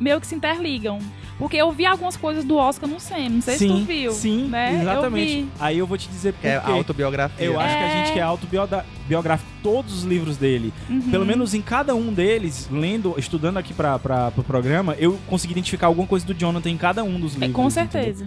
meio 0.00 0.20
que 0.20 0.26
se 0.26 0.34
interligam. 0.34 0.98
Porque 1.38 1.56
eu 1.56 1.70
vi 1.72 1.84
algumas 1.84 2.16
coisas 2.16 2.44
do 2.44 2.56
Oscar 2.56 2.88
no 2.88 3.00
Sam, 3.00 3.28
não 3.28 3.42
sei 3.42 3.58
se 3.58 3.66
tu 3.66 3.78
viu. 3.84 4.12
Sim, 4.12 4.46
né? 4.48 4.80
exatamente. 4.82 5.32
Eu 5.32 5.44
vi. 5.44 5.48
Aí 5.58 5.78
eu 5.78 5.86
vou 5.86 5.98
te 5.98 6.08
dizer 6.08 6.32
por 6.32 6.40
Que 6.42 6.46
é 6.46 6.56
autobiografia. 6.56 7.44
Eu 7.44 7.58
acho 7.58 7.76
que 7.76 7.82
a 7.82 7.86
É. 7.88 8.04
gente 8.04 8.14
quer 8.14 8.22
autobiográfico 8.22 9.50
todos 9.62 9.92
os 9.94 10.04
livros 10.04 10.36
dele. 10.36 10.72
Uhum. 10.88 11.10
Pelo 11.10 11.26
menos 11.26 11.52
em 11.54 11.60
cada 11.60 11.94
um 11.94 12.12
deles, 12.12 12.68
lendo, 12.70 13.14
estudando 13.18 13.56
aqui 13.56 13.74
para 13.74 13.98
pra, 13.98 14.30
pro 14.30 14.44
programa, 14.44 14.94
eu 14.98 15.18
consegui 15.26 15.52
identificar 15.52 15.86
alguma 15.88 16.06
coisa 16.06 16.24
do 16.24 16.32
Jonathan 16.34 16.70
em 16.70 16.76
cada 16.76 17.02
um 17.02 17.18
dos 17.18 17.32
É, 17.36 17.46
livros. 17.46 17.52
com 17.52 17.66
entendeu? 17.68 17.70
certeza. 17.92 18.26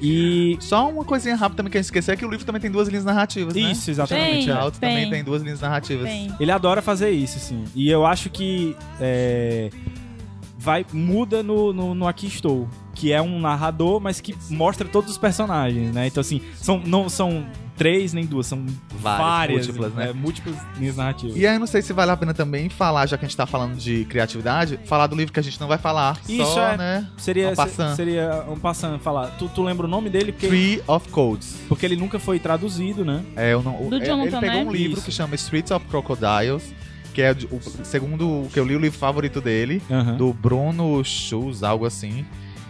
E 0.00 0.56
Só 0.60 0.88
uma 0.88 1.04
coisinha 1.04 1.34
rápida 1.34 1.56
também 1.56 1.72
que 1.72 1.76
a 1.76 1.80
gente 1.80 1.86
esqueceu 1.86 2.14
é 2.14 2.16
que 2.16 2.24
o 2.24 2.30
livro 2.30 2.46
também 2.46 2.60
tem 2.60 2.70
duas 2.70 2.86
linhas 2.88 3.04
narrativas, 3.04 3.52
né? 3.54 3.60
Isso, 3.72 3.90
exatamente. 3.90 4.38
Extremamente 4.38 4.46
Tem, 4.46 4.54
alto 4.64 4.78
também 4.80 4.96
tem. 5.02 5.10
tem 5.10 5.24
duas 5.24 5.42
linhas 5.42 5.60
narrativas. 5.60 6.08
Tem. 6.08 6.32
ele 6.38 6.52
adora 6.52 6.80
fazer 6.80 7.10
isso, 7.10 7.38
sim. 7.40 7.64
E 7.74 7.90
eu 7.90 8.06
acho 8.06 8.30
que 8.30 8.76
é, 9.00 9.70
vai 10.58 10.84
muda 10.92 11.42
no, 11.42 11.72
no, 11.72 11.94
no 11.94 12.06
Aqui 12.08 12.26
Estou. 12.26 12.68
que 12.94 13.12
é 13.12 13.22
um 13.22 13.38
narrador, 13.38 14.00
mas 14.00 14.20
que 14.20 14.34
mostra 14.50 14.86
todos 14.88 15.10
os 15.12 15.16
personagens, 15.18 15.94
né? 15.94 16.08
Então, 16.08 16.20
assim, 16.20 16.42
são, 16.56 16.80
não 16.84 17.08
são 17.08 17.46
três 17.76 18.12
nem 18.12 18.26
duas, 18.26 18.44
são 18.48 18.66
Várias, 19.00 19.18
várias, 19.28 19.66
múltiplas, 19.68 19.94
né? 19.94 20.10
é, 20.10 20.12
múltiplas 20.12 20.56
linhas 20.76 20.96
narrativas. 20.96 21.36
E 21.36 21.46
aí 21.46 21.56
não 21.60 21.66
sei 21.68 21.80
se 21.80 21.92
vale 21.92 22.10
a 22.10 22.16
pena 22.16 22.34
também 22.34 22.68
falar, 22.68 23.06
já 23.06 23.16
que 23.16 23.24
a 23.24 23.28
gente 23.28 23.36
tá 23.36 23.46
falando 23.46 23.76
de 23.76 24.04
criatividade, 24.06 24.80
falar 24.84 25.06
do 25.06 25.14
livro 25.14 25.32
que 25.32 25.38
a 25.38 25.42
gente 25.44 25.60
não 25.60 25.68
vai 25.68 25.78
falar. 25.78 26.18
Isso 26.28 26.44
só, 26.54 26.70
é. 26.72 26.76
né? 26.76 27.08
Seria, 27.16 27.50
Um 27.50 27.54
passant. 27.54 27.90
se- 27.90 27.96
seria 27.96 28.44
um 28.48 28.58
passando 28.58 28.98
falar. 28.98 29.28
Tu, 29.38 29.48
tu 29.54 29.62
lembra 29.62 29.86
o 29.86 29.88
nome 29.88 30.10
dele? 30.10 30.32
Porque, 30.32 30.48
Tree 30.48 30.82
of 30.88 31.08
Codes. 31.10 31.54
porque 31.68 31.86
ele 31.86 31.94
nunca 31.94 32.18
foi 32.18 32.40
traduzido, 32.40 33.04
né? 33.04 33.22
É, 33.36 33.52
eu 33.52 33.62
não, 33.62 33.88
Do 33.88 33.94
é, 33.96 34.04
Jonathan, 34.04 34.38
ele 34.38 34.40
pegou 34.40 34.64
né? 34.64 34.64
um 34.64 34.72
livro 34.72 34.96
Isso. 34.96 35.06
que 35.06 35.12
chama 35.12 35.36
Streets 35.36 35.70
of 35.70 35.86
Crocodiles, 35.86 36.74
que 37.18 37.22
é 37.22 37.32
o 37.50 37.60
segundo 37.84 38.42
o 38.44 38.48
que 38.48 38.60
eu 38.60 38.64
li 38.64 38.76
o 38.76 38.78
livro 38.78 38.96
favorito 38.96 39.40
dele, 39.40 39.82
Aham. 39.90 40.16
do 40.16 40.32
Bruno 40.32 41.02
Schulz, 41.04 41.64
algo 41.64 41.84
assim. 41.84 42.24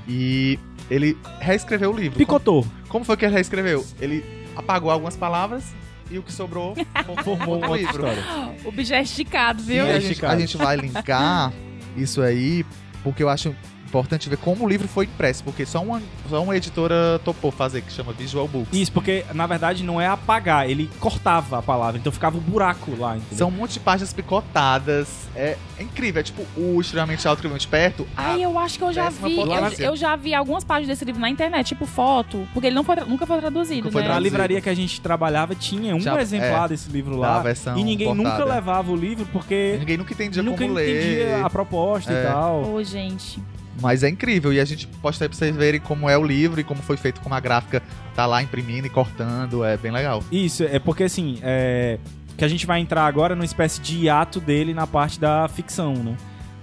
E 0.09 0.59
ele 0.91 1.19
reescreveu 1.39 1.93
o 1.93 1.95
livro. 1.95 2.17
Picotou. 2.17 2.63
Como, 2.63 2.89
como 2.89 3.05
foi 3.05 3.15
que 3.19 3.27
ele 3.27 3.35
reescreveu? 3.35 3.85
Ele 4.01 4.25
apagou 4.57 4.91
algumas 4.91 5.15
palavras 5.19 5.65
e 6.11 6.17
o 6.17 6.23
que 6.23 6.33
sobrou 6.33 6.75
Formou 7.23 7.59
uma 7.59 7.77
livro. 7.77 8.07
história. 8.09 8.25
O 8.65 8.73
bicho 8.73 8.95
é 8.95 9.03
esticado, 9.03 9.63
viu? 9.63 9.85
a 9.85 9.89
É 9.89 9.93
gente, 10.01 10.13
esticado. 10.13 10.33
a 10.33 10.39
gente 10.41 10.57
vai 10.57 10.77
linkar 10.79 11.53
isso 11.95 12.23
aí, 12.23 12.65
porque 13.05 13.23
eu 13.23 13.29
acho 13.29 13.55
importante 13.89 14.29
ver 14.29 14.37
como 14.37 14.65
o 14.65 14.69
livro 14.69 14.87
foi 14.87 15.07
impresso, 15.07 15.43
porque 15.43 15.65
só 15.65 15.83
uma, 15.83 16.01
só 16.29 16.43
uma 16.43 16.57
editora 16.57 17.19
topou 17.25 17.51
fazer, 17.51 17.81
que 17.83 17.93
chama 17.93 18.13
Visual 18.13 18.47
Books. 18.47 18.79
Isso, 18.79 18.93
porque 18.93 19.25
na 19.35 19.47
verdade 19.47 19.83
não 19.83 20.01
é 20.01 20.07
apagar, 20.07 20.69
ele 20.69 20.91
cortava 21.01 21.59
a 21.59 21.63
palavra, 21.63 21.99
então 21.99 22.13
ficava 22.13 22.37
um 22.37 22.41
buraco 22.41 22.95
lá, 22.99 23.17
entendeu? 23.17 23.39
São 23.39 23.49
um 23.49 23.53
monte 23.53 23.73
de 23.75 23.81
páginas 23.81 24.13
picotadas. 24.13 25.09
É, 25.35 25.57
é 25.79 25.83
incrível. 25.83 26.21
É 26.21 26.23
tipo 26.23 26.45
o 26.57 26.81
extremamente 26.81 27.27
alto, 27.27 27.39
extremamente 27.39 27.67
perto. 27.69 28.07
Ai, 28.17 28.45
eu 28.45 28.59
acho 28.59 28.79
que 28.79 28.85
eu 28.85 28.93
já 28.93 29.09
vi. 29.09 29.39
Eu, 29.39 29.47
eu 29.79 29.97
já 29.97 30.17
vi 30.17 30.35
algumas 30.35 30.65
páginas 30.65 30.89
desse 30.89 31.05
livro 31.05 31.21
na 31.21 31.31
internet, 31.31 31.69
tipo 31.69 31.87
foto, 31.87 32.47
porque 32.53 32.67
ele 32.67 32.75
não 32.77 32.85
foi, 32.85 32.97
nunca 32.97 33.27
foi 33.27 33.39
traduzido, 33.39 33.85
Nunca 33.85 33.93
foi 33.93 34.03
né? 34.03 34.09
Na 34.09 34.19
livraria 34.19 34.61
que 34.61 34.69
a 34.69 34.75
gente 34.75 35.01
trabalhava 35.01 35.55
tinha 35.55 35.95
um 35.95 36.01
Já- 36.01 36.21
exemplar 36.21 36.67
é, 36.67 36.69
desse 36.69 36.91
livro 36.91 37.17
lá. 37.17 37.43
E 37.77 37.85
ninguém 37.85 38.11
importada. 38.11 38.39
nunca 38.41 38.55
levava 38.55 38.91
o 38.93 38.97
livro 38.97 39.27
porque 39.33 39.77
Ninguém 39.79 39.97
nunca 39.97 40.13
entendia 40.13 40.43
nunca 40.43 40.63
como 40.63 40.75
ler. 40.75 40.91
entendia 41.01 41.47
a 41.47 41.51
proposta 41.51 42.13
É. 42.13 42.23
e 42.23 42.27
tal. 42.27 42.73
Ô, 42.73 42.83
gente. 42.83 43.41
Mas 43.81 44.03
é 44.03 44.09
incrível. 44.09 44.53
E 44.53 44.61
a 44.61 44.65
gente 44.65 44.87
posta 44.87 45.25
aí 45.25 45.29
pra 45.29 45.39
vocês 45.39 45.55
verem 45.55 45.81
como 45.81 46.09
é 46.09 46.17
o 46.17 46.25
livro 46.25 46.61
e 46.61 46.65
como 46.65 46.83
foi 46.83 46.97
feito, 46.97 47.21
como 47.21 47.35
a 47.35 47.41
gráfica 47.41 47.83
tá 48.15 48.27
lá 48.27 48.43
imprimindo 48.43 48.87
e 48.87 48.91
cortando. 48.91 49.65
É 49.65 49.77
bem 49.77 49.93
legal. 49.93 50.23
Isso, 50.31 50.65
é 50.65 50.79
porque 50.79 51.05
assim, 51.05 51.39
é, 51.43 51.99
que 52.37 52.45
a 52.45 52.49
gente 52.49 52.67
vai 52.67 52.81
entrar 52.81 53.07
agora 53.07 53.35
numa 53.35 53.45
espécie 53.45 53.81
de 53.81 54.05
hiato 54.05 54.41
dele 54.41 54.73
na 54.73 54.87
parte 54.87 55.19
da 55.19 55.49
ficção, 55.49 55.95
né? 55.95 56.17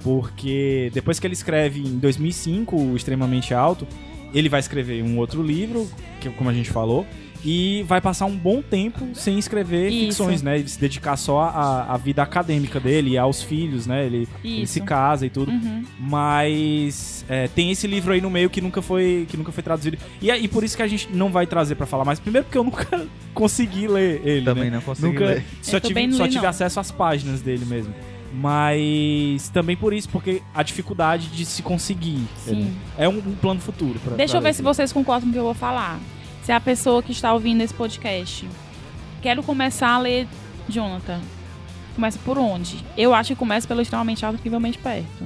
Porque 0.04 0.92
depois 0.94 1.20
que 1.20 1.26
ele 1.26 1.34
escreve 1.34 1.82
em 1.82 1.98
2005 1.98 2.76
o 2.76 2.96
Extremamente 2.96 3.54
Alto, 3.54 3.88
ele 4.34 4.48
vai 4.50 4.60
escrever 4.60 5.04
um 5.04 5.18
outro 5.18 5.42
livro, 5.42 5.90
que 6.22 6.30
como 6.30 6.50
a 6.50 6.54
gente 6.54 6.70
falou, 6.70 7.06
e 7.46 7.84
vai 7.84 8.02
passar 8.02 8.26
um 8.26 8.36
bom 8.36 8.60
tempo 8.60 9.08
sem 9.14 9.38
escrever 9.38 9.90
Isso. 9.90 10.00
ficções, 10.00 10.42
né? 10.42 10.58
Ele 10.58 10.68
se 10.68 10.80
dedicar 10.80 11.16
só 11.16 11.42
à, 11.42 11.94
à 11.94 11.98
vida 11.98 12.24
acadêmica 12.24 12.80
dele 12.80 13.12
e 13.12 13.18
aos 13.20 13.44
filhos, 13.44 13.86
né? 13.86 14.04
Ele, 14.04 14.28
ele 14.44 14.66
se 14.66 14.82
casa 14.82 15.28
e 15.28 15.30
tudo. 15.30 15.52
Uhum. 15.52 15.84
Mas 16.00 17.24
é, 17.30 17.48
tem 17.48 17.70
esse 17.70 17.86
livro 17.86 18.14
aí 18.14 18.20
no 18.20 18.32
meio 18.32 18.50
que 18.50 18.60
nunca 18.60 18.82
foi, 18.82 19.28
que 19.30 19.38
nunca 19.38 19.52
foi 19.52 19.62
traduzido. 19.62 19.96
E, 20.20 20.32
aí 20.32 20.48
por 20.48 20.64
isso 20.64 20.76
que 20.76 20.82
a 20.82 20.88
gente 20.88 21.08
não 21.14 21.30
vai 21.30 21.46
trazer 21.46 21.76
pra 21.76 21.86
falar 21.86 22.04
mais. 22.04 22.20
Primeiro 22.20 22.46
porque 22.46 22.58
eu 22.58 22.64
nunca 22.64 23.06
consegui 23.32 23.88
ler 23.88 24.22
ele. 24.26 24.46
Também 24.46 24.72
né? 24.72 24.78
não 24.78 24.82
consegui 24.82 25.08
Nunca, 25.08 25.26
ler. 25.26 25.46
Só 25.62 25.80
tive, 25.80 26.08
não 26.08 26.18
só 26.18 26.26
li, 26.26 26.32
tive 26.32 26.42
não. 26.42 26.50
acesso 26.50 26.80
às 26.80 26.90
páginas 26.90 27.42
dele 27.42 27.66
mesmo. 27.66 27.94
Mas 28.34 29.50
também 29.50 29.78
por 29.78 29.94
isso, 29.94 30.10
porque 30.10 30.42
a 30.54 30.64
dificuldade 30.64 31.28
de 31.28 31.46
se 31.46 31.62
conseguir. 31.62 32.26
Sim. 32.38 32.76
É 32.98 33.08
um, 33.08 33.18
um 33.18 33.36
plano 33.36 33.62
futuro. 33.62 34.00
Pra, 34.00 34.16
Deixa 34.16 34.32
pra 34.32 34.40
eu 34.40 34.44
ver 34.44 34.54
se 34.54 34.64
vocês 34.64 34.92
concordam 34.92 35.28
com 35.28 35.30
o 35.30 35.34
que 35.34 35.40
eu 35.40 35.44
vou 35.44 35.54
falar. 35.54 36.00
Se 36.46 36.52
a 36.52 36.60
pessoa 36.60 37.02
que 37.02 37.12
está 37.12 37.34
ouvindo 37.34 37.62
esse 37.62 37.74
podcast 37.74 38.48
quero 39.22 39.42
começar 39.42 39.90
a 39.90 39.98
ler 40.00 40.28
Jonathan, 40.70 41.20
começa 41.96 42.20
por 42.24 42.38
onde? 42.38 42.86
Eu 42.96 43.14
acho 43.16 43.30
que 43.30 43.36
começa 43.36 43.68
pelo 43.68 43.82
extremamente 43.82 44.24
alto, 44.24 44.36
incrivelmente 44.38 44.78
perto. 44.78 45.26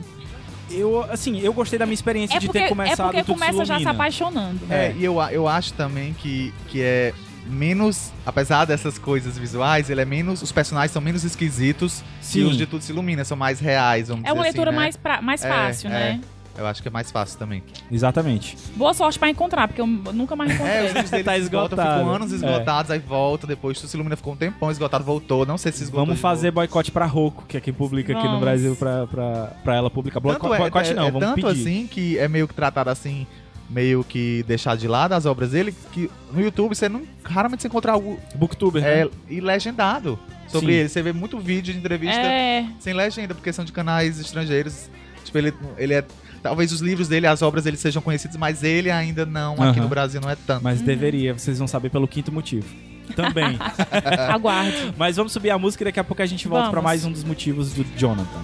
Eu, 0.71 1.03
assim, 1.11 1.39
eu 1.39 1.51
gostei 1.51 1.77
da 1.79 1.85
minha 1.85 1.95
experiência 1.95 2.37
É 2.37 2.39
de 2.39 2.45
porque, 2.45 2.59
ter 2.59 2.65
é 2.65 2.69
começado 2.69 3.07
porque 3.07 3.23
Tudo 3.23 3.33
começa 3.39 3.65
já 3.65 3.79
se 3.79 3.87
apaixonando. 3.87 4.59
É, 4.69 4.93
e 4.97 5.03
eu, 5.03 5.19
eu 5.31 5.47
acho 5.47 5.73
também 5.73 6.13
que, 6.13 6.53
que 6.67 6.81
é 6.81 7.11
menos, 7.47 8.13
apesar 8.25 8.65
dessas 8.65 8.97
coisas 8.99 9.37
visuais, 9.37 9.89
ele 9.89 9.99
é 9.99 10.05
menos, 10.05 10.41
os 10.43 10.51
personagens 10.51 10.91
são 10.91 11.01
menos 11.01 11.23
esquisitos 11.23 12.03
Sim. 12.21 12.41
e 12.41 12.43
os 12.43 12.55
de 12.55 12.65
Tudo 12.67 12.81
se 12.83 12.91
Ilumina 12.91 13.25
são 13.25 13.35
mais 13.35 13.59
reais, 13.59 14.07
vamos 14.09 14.23
É 14.23 14.31
uma 14.31 14.35
dizer 14.43 14.43
leitura 14.43 14.69
assim, 14.69 14.77
né? 14.77 14.83
mais, 14.83 14.95
pra- 14.97 15.21
mais 15.21 15.43
É, 15.43 15.49
fácil, 15.49 15.87
é. 15.87 15.91
né? 15.91 16.21
Eu 16.59 16.67
acho 16.67 16.81
que 16.81 16.87
é 16.87 16.91
mais 16.91 17.09
fácil 17.09 17.39
também. 17.39 17.63
Exatamente. 17.89 18.57
Boa 18.75 18.93
sorte 18.93 19.17
pra 19.17 19.29
encontrar, 19.29 19.67
porque 19.67 19.79
eu 19.81 19.87
nunca 19.87 20.35
mais 20.35 20.51
É, 20.51 20.53
os 20.53 20.59
encontrei. 20.59 20.87
livros 20.87 21.09
dele 21.09 21.23
Tá 21.23 21.37
esgotado. 21.37 21.81
ficam 21.99 22.09
anos 22.13 22.31
É. 22.33 22.35
esgotados, 22.35 22.91
aí 22.91 22.99
volta, 22.99 23.47
depois 23.47 23.77
Tudo 23.79 23.89
se 23.89 23.95
Ilumina 23.95 24.15
ficou 24.15 24.33
um 24.33 24.35
tempão 24.35 24.69
esgotado, 24.69 25.03
voltou, 25.03 25.45
não 25.45 25.57
sei 25.57 25.71
se 25.71 25.83
esgotou 25.83 26.05
Vamos 26.05 26.19
fazer 26.19 26.47
novo. 26.47 26.55
boicote 26.55 26.91
pra 26.91 27.05
Roku, 27.05 27.45
que 27.47 27.55
é 27.57 27.61
quem 27.61 27.73
publica 27.73 28.11
aqui 28.11 28.21
no 28.21 28.27
Vamos. 28.27 28.41
Brasil 28.41 28.75
pra, 28.75 29.07
pra, 29.07 29.53
pra 29.63 29.75
ela 29.75 29.89
publicar. 29.89 30.19
Boico- 30.19 30.39
Tanto 30.41 30.53
é, 30.53 30.57
boicote 30.57 30.91
é- 30.91 30.93
não, 30.93 31.07
é 31.07 31.11
vamos 31.11 31.27
tanto 31.27 31.47
pedir. 31.47 31.61
assim 31.61 31.87
que 31.87 32.17
é 32.17 32.27
meio 32.27 32.47
que 32.47 32.53
tratado 32.53 32.89
assim, 32.89 33.25
meio 33.69 34.03
que 34.03 34.43
deixado 34.47 34.79
de 34.79 34.87
lado 34.87 35.13
as 35.13 35.25
obras 35.25 35.51
dele, 35.51 35.73
que 35.93 36.09
no 36.33 36.41
YouTube 36.41 36.75
você 36.75 36.89
não, 36.89 37.03
raramente 37.23 37.61
você 37.61 37.67
encontra 37.67 37.91
algo 37.93 38.19
Booktuber, 38.35 38.81
né? 38.81 39.03
é, 39.03 39.09
e 39.29 39.39
legendado 39.39 40.19
sobre 40.47 40.73
Sim. 40.73 40.79
ele. 40.79 40.89
Você 40.89 41.01
vê 41.01 41.13
muito 41.13 41.37
vídeo 41.39 41.71
de 41.73 41.79
entrevista 41.79 42.19
É, 42.19 42.65
sem 42.79 42.93
legenda, 42.93 43.33
porque 43.35 43.53
são 43.53 43.63
de 43.63 43.71
canais 43.71 44.19
estrangeiros. 44.19 44.89
Tipo, 45.23 45.37
ele, 45.37 45.53
ele 45.77 45.93
é. 45.93 46.03
Talvez 46.41 46.71
os 46.71 46.81
livros 46.81 47.07
dele, 47.07 47.27
as 47.27 47.41
obras 47.41 47.63
dele 47.63 47.77
sejam 47.77 48.01
conhecidos, 48.01 48.37
mas 48.37 48.63
ele 48.63 48.89
ainda 48.89 49.25
não, 49.25 49.53
aqui 49.53 49.63
Aham. 49.63 49.81
no 49.81 49.87
Brasil 49.87 50.21
não 50.21 50.29
é 50.29 50.35
tanto. 50.35 50.63
Mas 50.63 50.81
deveria, 50.81 51.33
vocês 51.33 51.57
vão 51.57 51.67
saber 51.67 51.89
pelo 51.89 52.07
quinto 52.07 52.31
motivo. 52.31 52.67
Também. 53.15 53.57
aguarde. 54.29 54.93
Mas 54.97 55.15
vamos 55.15 55.33
subir 55.33 55.49
a 55.49 55.57
música 55.57 55.83
e 55.83 55.85
daqui 55.85 55.99
a 55.99 56.03
pouco 56.03 56.21
a 56.21 56.25
gente 56.25 56.47
volta 56.47 56.69
pra 56.69 56.81
mais 56.81 57.05
um 57.05 57.11
dos 57.11 57.23
motivos 57.23 57.73
do 57.73 57.85
Jonathan. 57.97 58.39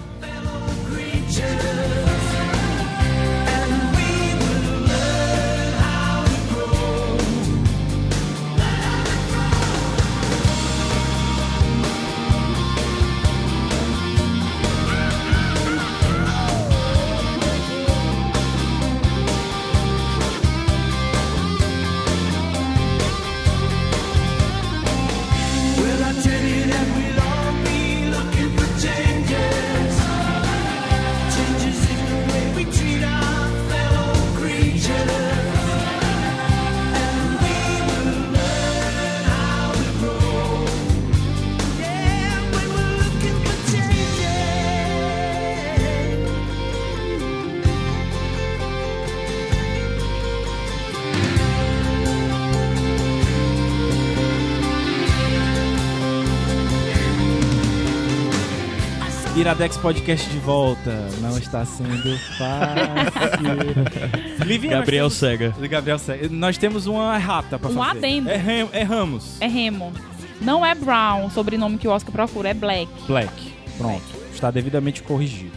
Iradex 59.46 59.76
Podcast 59.76 60.28
de 60.28 60.38
volta. 60.40 60.90
Não 61.20 61.38
está 61.38 61.64
sendo 61.64 62.18
fácil. 62.36 63.46
Livinha, 64.44 64.78
Gabriel 64.80 65.08
temos... 65.08 65.54
Gabriel 65.70 65.98
Sega. 66.00 66.28
Nós 66.28 66.58
temos 66.58 66.88
uma 66.88 67.16
rata 67.16 67.56
pra 67.56 67.70
Um 67.70 67.74
fazer. 67.74 67.98
adendo. 67.98 68.28
Erram- 68.28 68.68
Erramos. 68.74 69.40
É 69.40 69.46
Remo. 69.46 69.92
Não 70.40 70.66
é 70.66 70.74
Brown, 70.74 71.26
o 71.26 71.30
sobrenome 71.30 71.78
que 71.78 71.86
o 71.86 71.92
Oscar 71.92 72.10
procura, 72.10 72.48
é 72.48 72.54
Black. 72.54 72.90
Black. 73.06 73.52
Pronto. 73.78 74.02
Está 74.34 74.50
devidamente 74.50 75.00
corrigido. 75.04 75.52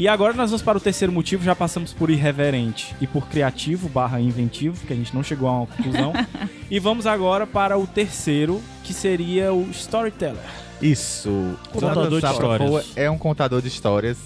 E 0.00 0.08
agora 0.08 0.32
nós 0.32 0.48
vamos 0.48 0.62
para 0.62 0.78
o 0.78 0.80
terceiro 0.80 1.12
motivo. 1.12 1.44
Já 1.44 1.54
passamos 1.54 1.92
por 1.92 2.08
irreverente 2.08 2.96
e 3.02 3.06
por 3.06 3.28
criativo 3.28 3.86
barra 3.86 4.18
inventivo, 4.18 4.86
que 4.86 4.94
a 4.94 4.96
gente 4.96 5.14
não 5.14 5.22
chegou 5.22 5.46
a 5.46 5.52
uma 5.52 5.66
conclusão. 5.66 6.14
e 6.70 6.78
vamos 6.78 7.06
agora 7.06 7.46
para 7.46 7.76
o 7.76 7.86
terceiro, 7.86 8.62
que 8.82 8.94
seria 8.94 9.52
o 9.52 9.68
storyteller. 9.72 10.40
Isso. 10.80 11.54
Contador 11.70 12.04
de 12.04 12.10
Jonathan 12.12 12.32
Safra 12.32 12.64
histórias. 12.64 12.92
É 12.96 13.10
um 13.10 13.18
contador 13.18 13.60
de 13.60 13.68
histórias. 13.68 14.16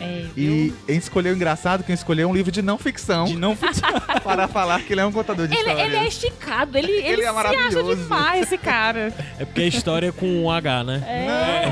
É, 0.00 0.26
E 0.36 0.72
quem 0.86 0.96
escolheu 0.96 1.34
engraçado, 1.34 1.84
quem 1.84 1.94
escolheu 1.94 2.28
um 2.28 2.34
livro 2.34 2.50
de 2.50 2.60
não 2.62 2.76
ficção 2.78 3.24
De 3.26 3.36
não 3.36 3.54
ficção. 3.56 3.88
para 4.22 4.48
falar 4.48 4.82
que 4.82 4.92
ele 4.92 5.00
é 5.00 5.06
um 5.06 5.12
contador 5.12 5.46
de 5.46 5.54
Ele, 5.54 5.60
histórias. 5.62 5.86
ele 5.86 5.96
é 5.96 6.08
esticado, 6.08 6.76
ele, 6.78 6.90
ele, 6.90 7.06
Ele 7.06 7.12
é 7.12 7.16
se 7.16 7.22
acha 7.24 7.32
maravilhoso. 7.32 7.96
demais, 8.02 8.42
esse 8.42 8.58
cara. 8.58 9.12
É 9.38 9.44
porque 9.44 9.60
a 9.62 9.66
história 9.66 10.08
é 10.08 10.12
com 10.12 10.26
um 10.26 10.50
H, 10.50 10.84
né? 10.84 11.02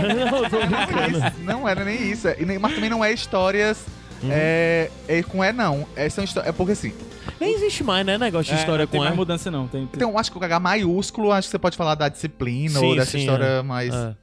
Não, 0.02 0.42
não, 0.42 1.00
é 1.02 1.08
isso. 1.08 1.38
não 1.42 1.68
era 1.68 1.84
nem 1.84 2.10
isso. 2.10 2.28
E 2.38 2.44
nem- 2.44 2.58
Mas 2.58 2.74
também 2.74 2.88
não 2.90 3.04
é 3.04 3.12
histórias 3.12 3.84
É, 4.24 4.88
é 5.08 5.22
com 5.24 5.44
E 5.44 5.52
não. 5.52 5.86
É 5.96 6.06
história. 6.06 6.48
É 6.48 6.52
porque 6.52 6.72
assim. 6.72 6.92
Nem 7.40 7.54
existe 7.54 7.82
mais, 7.82 8.06
né, 8.06 8.16
negócio 8.18 8.52
de 8.52 8.56
É, 8.58 8.60
história 8.60 8.84
não 8.84 8.90
tem 8.90 8.98
com 9.00 9.04
mais 9.04 9.14
E. 9.14 9.16
mudança 9.16 9.50
não. 9.50 9.66
Tem, 9.66 9.80
tem- 9.86 9.90
Então, 9.96 10.10
eu 10.10 10.18
acho 10.18 10.30
que 10.30 10.38
o 10.38 10.44
H 10.44 10.60
maiúsculo, 10.60 11.32
acho 11.32 11.48
que 11.48 11.50
você 11.52 11.58
pode 11.58 11.76
falar 11.76 11.96
da 11.96 12.08
disciplina 12.08 12.78
Sim, 12.78 12.86
ou 12.86 12.94
dessa 12.96 13.10
sim, 13.10 13.18
história 13.18 13.44
é. 13.44 13.62
mais. 13.62 13.92
É. 13.92 14.14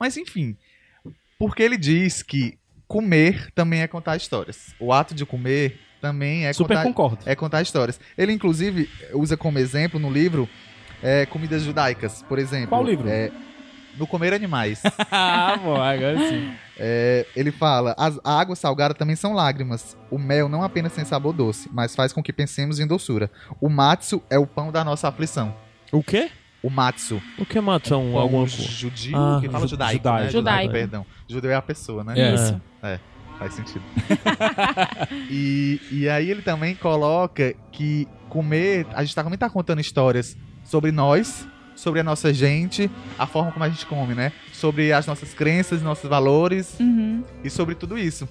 Mas 0.00 0.16
enfim. 0.16 0.56
Porque 1.38 1.62
ele 1.62 1.76
diz 1.76 2.22
que 2.24 2.57
comer 2.88 3.52
também 3.54 3.82
é 3.82 3.86
contar 3.86 4.16
histórias. 4.16 4.74
O 4.80 4.92
ato 4.92 5.14
de 5.14 5.24
comer 5.26 5.78
também 6.00 6.46
é 6.46 6.52
Super 6.52 6.76
contar 6.78 6.82
concordo. 6.84 7.18
é 7.26 7.36
contar 7.36 7.62
histórias. 7.62 8.00
Ele, 8.16 8.32
inclusive, 8.32 8.88
usa 9.12 9.36
como 9.36 9.58
exemplo 9.58 10.00
no 10.00 10.10
livro 10.10 10.48
é, 11.02 11.26
comidas 11.26 11.62
judaicas, 11.62 12.22
por 12.28 12.38
exemplo. 12.38 12.68
Qual 12.70 12.82
livro? 12.82 13.08
É, 13.08 13.30
no 13.96 14.06
Comer 14.06 14.32
Animais. 14.32 14.80
ah, 15.10 15.56
bom, 15.62 15.74
agora 15.80 16.18
sim. 16.28 16.52
É, 16.78 17.26
ele 17.36 17.50
fala: 17.50 17.94
"As- 17.98 18.18
a 18.24 18.38
água 18.40 18.54
salgada 18.56 18.94
também 18.94 19.16
são 19.16 19.32
lágrimas. 19.32 19.96
O 20.10 20.18
mel 20.18 20.48
não 20.48 20.62
apenas 20.62 20.92
tem 20.92 21.04
sabor 21.04 21.32
doce, 21.32 21.68
mas 21.72 21.94
faz 21.94 22.12
com 22.12 22.22
que 22.22 22.32
pensemos 22.32 22.78
em 22.80 22.86
doçura. 22.86 23.30
O 23.60 23.68
matsu 23.68 24.22
é 24.30 24.38
o 24.38 24.46
pão 24.46 24.70
da 24.72 24.84
nossa 24.84 25.08
aflição. 25.08 25.54
O 25.92 26.02
quê? 26.02 26.30
O 26.62 26.68
matsu. 26.70 27.22
O 27.38 27.44
que 27.46 27.60
mata 27.60 27.96
um, 27.96 28.12
Pão 28.12 28.20
alguma 28.20 28.40
coisa? 28.42 28.62
judio, 28.62 29.16
Ah, 29.16 29.38
que 29.40 29.48
fala 29.48 29.64
ju- 29.64 29.70
judaico, 29.70 29.96
judaico. 29.98 30.24
né? 30.24 30.30
Judaico. 30.30 30.72
Perdão. 30.72 31.06
Judeu 31.28 31.50
é 31.50 31.54
a 31.54 31.62
pessoa, 31.62 32.02
né? 32.02 32.14
É. 32.16 32.34
Isso. 32.34 32.60
Faz 33.38 33.54
sentido. 33.54 33.82
e, 35.30 35.80
e 35.90 36.08
aí 36.08 36.30
ele 36.30 36.42
também 36.42 36.74
coloca 36.74 37.54
que 37.70 38.06
comer, 38.28 38.86
a 38.94 39.04
gente 39.04 39.14
tá, 39.14 39.22
também 39.22 39.38
tá 39.38 39.48
contando 39.48 39.80
histórias 39.80 40.36
sobre 40.64 40.90
nós, 40.90 41.46
sobre 41.74 42.00
a 42.00 42.04
nossa 42.04 42.32
gente, 42.34 42.90
a 43.18 43.26
forma 43.26 43.52
como 43.52 43.64
a 43.64 43.68
gente 43.68 43.86
come, 43.86 44.14
né? 44.14 44.32
Sobre 44.52 44.92
as 44.92 45.06
nossas 45.06 45.32
crenças, 45.34 45.80
nossos 45.82 46.08
valores 46.10 46.76
Uhum. 46.80 47.22
e 47.44 47.48
sobre 47.48 47.74
tudo 47.74 47.96
isso. 47.96 48.28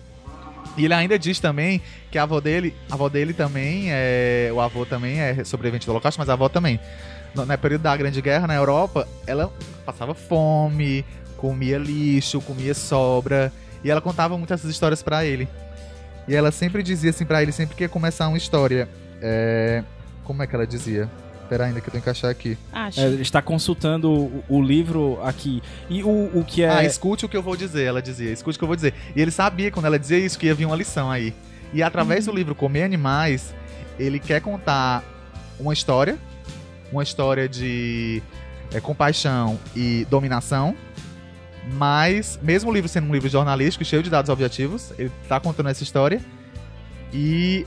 E 0.76 0.84
ele 0.86 0.94
ainda 0.94 1.18
diz 1.18 1.40
também 1.40 1.82
que 2.12 2.18
a 2.18 2.24
avó 2.24 2.40
dele, 2.42 2.76
a 2.92 2.94
avó 2.94 3.08
dele 3.10 3.34
também 3.34 3.86
é, 3.88 4.52
o 4.54 4.60
avô 4.60 4.86
também 4.86 5.20
é 5.22 5.44
sobrevivente 5.44 5.86
do 5.86 5.92
Holocausto, 5.92 6.20
mas 6.20 6.30
a 6.30 6.34
avó 6.34 6.50
também. 6.50 6.80
No, 7.46 7.58
período 7.58 7.82
da 7.82 7.96
Grande 7.96 8.22
Guerra 8.22 8.48
na 8.48 8.56
Europa, 8.56 9.08
ela 9.26 9.52
passava 9.86 10.14
fome, 10.14 11.06
comia 11.38 11.78
lixo, 11.78 12.42
comia 12.42 12.74
sobra, 12.74 13.52
e 13.84 13.92
ela 13.92 14.02
contava 14.02 14.38
muitas 14.38 14.62
essas 14.62 14.72
histórias 14.72 15.04
pra 15.04 15.26
ele. 15.26 15.48
E 16.28 16.36
ela 16.36 16.52
sempre 16.52 16.84
dizia 16.84 17.12
assim 17.12 17.26
pra 17.26 17.42
ele, 17.42 17.52
sempre 17.52 17.76
que 17.76 17.84
ia 17.84 17.90
começar 17.90 18.28
uma 18.28 18.38
história, 18.38 18.90
é, 19.22 19.84
como 20.24 20.44
é 20.44 20.48
que 20.48 20.56
ela 20.56 20.68
dizia? 20.68 21.10
Pera 21.48 21.66
ainda 21.66 21.80
que 21.80 21.88
eu 21.88 21.92
tenho 21.92 22.04
que 22.04 22.10
achar 22.10 22.30
aqui. 22.30 22.58
Acho. 22.74 23.00
É, 23.00 23.06
ele 23.06 23.22
está 23.22 23.42
consultando 23.42 24.12
o, 24.12 24.44
o 24.50 24.62
livro 24.62 25.18
aqui. 25.24 25.64
E 25.90 26.04
o, 26.04 26.32
o 26.34 26.44
que 26.46 26.62
é. 26.62 26.70
Ah, 26.70 26.84
escute 26.84 27.26
o 27.26 27.30
que 27.30 27.38
eu 27.38 27.42
vou 27.42 27.56
dizer, 27.56 27.84
ela 27.86 28.02
dizia. 28.02 28.32
Escute 28.32 28.58
o 28.58 28.60
que 28.60 28.64
eu 28.64 28.68
vou 28.68 28.76
dizer. 28.76 28.94
E 29.16 29.22
ele 29.22 29.32
sabia, 29.32 29.72
quando 29.72 29.86
ela 29.86 29.98
dizia 29.98 30.20
isso, 30.20 30.38
que 30.38 30.48
ia 30.48 30.54
vir 30.54 30.66
uma 30.66 30.76
lição 30.76 31.10
aí. 31.10 31.34
E 31.74 31.82
através 31.82 32.26
do 32.26 32.34
livro 32.34 32.54
Comer 32.54 32.84
Animais, 32.84 33.54
ele 33.98 34.20
quer 34.20 34.42
contar 34.42 35.04
uma 35.58 35.72
história. 35.72 36.18
Uma 36.92 37.04
história 37.04 37.48
de 37.48 38.22
é, 38.74 38.80
compaixão 38.80 39.60
e 39.76 40.06
dominação. 40.10 40.76
Mas, 41.74 42.40
mesmo 42.42 42.70
o 42.70 42.74
livro 42.74 42.88
sendo 42.88 43.10
um 43.10 43.14
livro 43.14 43.28
jornalístico, 43.28 43.84
cheio 43.84 44.02
de 44.02 44.10
dados 44.10 44.30
objetivos, 44.30 44.94
ele 44.98 45.12
tá 45.28 45.40
contando 45.40 45.70
essa 45.70 45.84
história. 45.84 46.22
E 47.14 47.66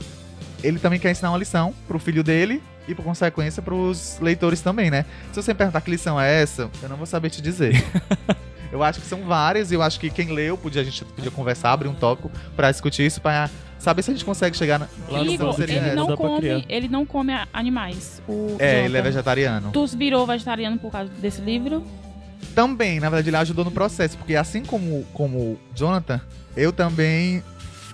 ele 0.63 0.79
também 0.79 0.99
quer 0.99 1.11
ensinar 1.11 1.29
uma 1.29 1.37
lição 1.37 1.73
pro 1.87 1.99
filho 1.99 2.23
dele 2.23 2.61
e, 2.87 2.95
por 2.95 3.03
consequência, 3.03 3.61
pros 3.61 4.17
leitores 4.19 4.61
também, 4.61 4.89
né? 4.89 5.05
Se 5.31 5.41
você 5.41 5.53
me 5.53 5.57
perguntar 5.57 5.81
que 5.81 5.91
lição 5.91 6.19
é 6.19 6.41
essa, 6.41 6.69
eu 6.81 6.89
não 6.89 6.97
vou 6.97 7.05
saber 7.05 7.29
te 7.29 7.41
dizer. 7.41 7.83
eu 8.71 8.83
acho 8.83 8.99
que 8.99 9.05
são 9.05 9.23
várias 9.23 9.71
e 9.71 9.75
eu 9.75 9.81
acho 9.81 9.99
que 9.99 10.09
quem 10.09 10.31
leu, 10.31 10.57
podia, 10.57 10.81
a 10.81 10.85
gente 10.85 11.05
podia 11.05 11.31
conversar, 11.31 11.71
abrir 11.71 11.87
um 11.87 11.93
tópico 11.93 12.31
pra 12.55 12.71
discutir 12.71 13.05
isso, 13.05 13.21
pra 13.21 13.49
saber 13.81 14.01
se 14.03 14.11
a 14.11 14.13
gente 14.13 14.25
consegue 14.25 14.55
chegar 14.55 14.79
na. 14.79 14.87
Claro, 15.07 15.23
lição 15.25 15.47
Igor, 15.47 15.53
seria 15.57 15.77
ele 15.77 15.95
não 15.95 16.15
come, 16.15 16.65
ele 16.69 16.87
não 16.87 17.05
come 17.05 17.33
animais. 17.53 18.21
O 18.27 18.55
É, 18.59 18.79
ele 18.79 18.79
é 18.79 18.87
Jonathan. 18.87 19.03
vegetariano. 19.03 19.71
Tu 19.71 19.87
virou 19.87 20.25
vegetariano 20.27 20.77
por 20.77 20.91
causa 20.91 21.09
desse 21.19 21.41
livro? 21.41 21.83
Também, 22.55 22.99
na 22.99 23.09
verdade, 23.09 23.29
ele 23.29 23.37
ajudou 23.37 23.63
no 23.63 23.71
processo, 23.71 24.17
porque 24.17 24.35
assim 24.35 24.63
como 24.63 25.03
como 25.13 25.57
Jonathan, 25.75 26.19
eu 26.55 26.71
também 26.73 27.43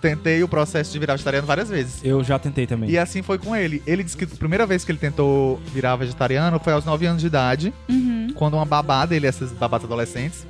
tentei 0.01 0.41
o 0.43 0.47
processo 0.47 0.91
de 0.91 0.99
virar 0.99 1.13
vegetariano 1.13 1.45
várias 1.47 1.69
vezes. 1.69 1.99
Eu 2.03 2.23
já 2.23 2.37
tentei 2.39 2.65
também. 2.67 2.89
E 2.89 2.97
assim 2.97 3.21
foi 3.21 3.37
com 3.37 3.55
ele. 3.55 3.81
Ele 3.85 4.03
disse 4.03 4.15
que 4.15 4.23
a 4.25 4.27
primeira 4.27 4.65
vez 4.65 4.85
que 4.85 4.91
ele 4.91 4.99
tentou 4.99 5.57
virar 5.73 5.95
vegetariano 5.95 6.59
foi 6.59 6.73
aos 6.73 6.85
9 6.85 7.05
anos 7.07 7.21
de 7.21 7.27
idade, 7.27 7.73
Uhum. 7.89 8.27
quando 8.35 8.53
uma 8.53 8.65
babá 8.65 9.05
dele, 9.05 9.25
essas 9.27 9.51
babás 9.51 9.83
adolescentes, 9.83 10.45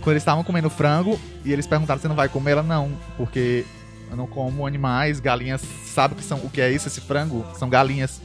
quando 0.00 0.12
eles 0.14 0.22
estavam 0.22 0.42
comendo 0.42 0.68
frango 0.70 1.20
e 1.44 1.52
eles 1.52 1.66
perguntaram 1.66 2.00
se 2.00 2.08
não 2.08 2.16
vai 2.16 2.28
comer, 2.28 2.52
ela 2.52 2.62
não, 2.62 2.90
porque 3.16 3.64
eu 4.12 4.16
não 4.16 4.26
como 4.26 4.66
animais, 4.66 5.18
galinhas, 5.18 5.62
sabe 5.86 6.12
o 6.14 6.16
que 6.16 6.22
são 6.22 6.38
o 6.38 6.50
que 6.50 6.60
é 6.60 6.70
isso 6.70 6.86
esse 6.86 7.00
frango? 7.00 7.44
São 7.58 7.68
galinhas. 7.68 8.20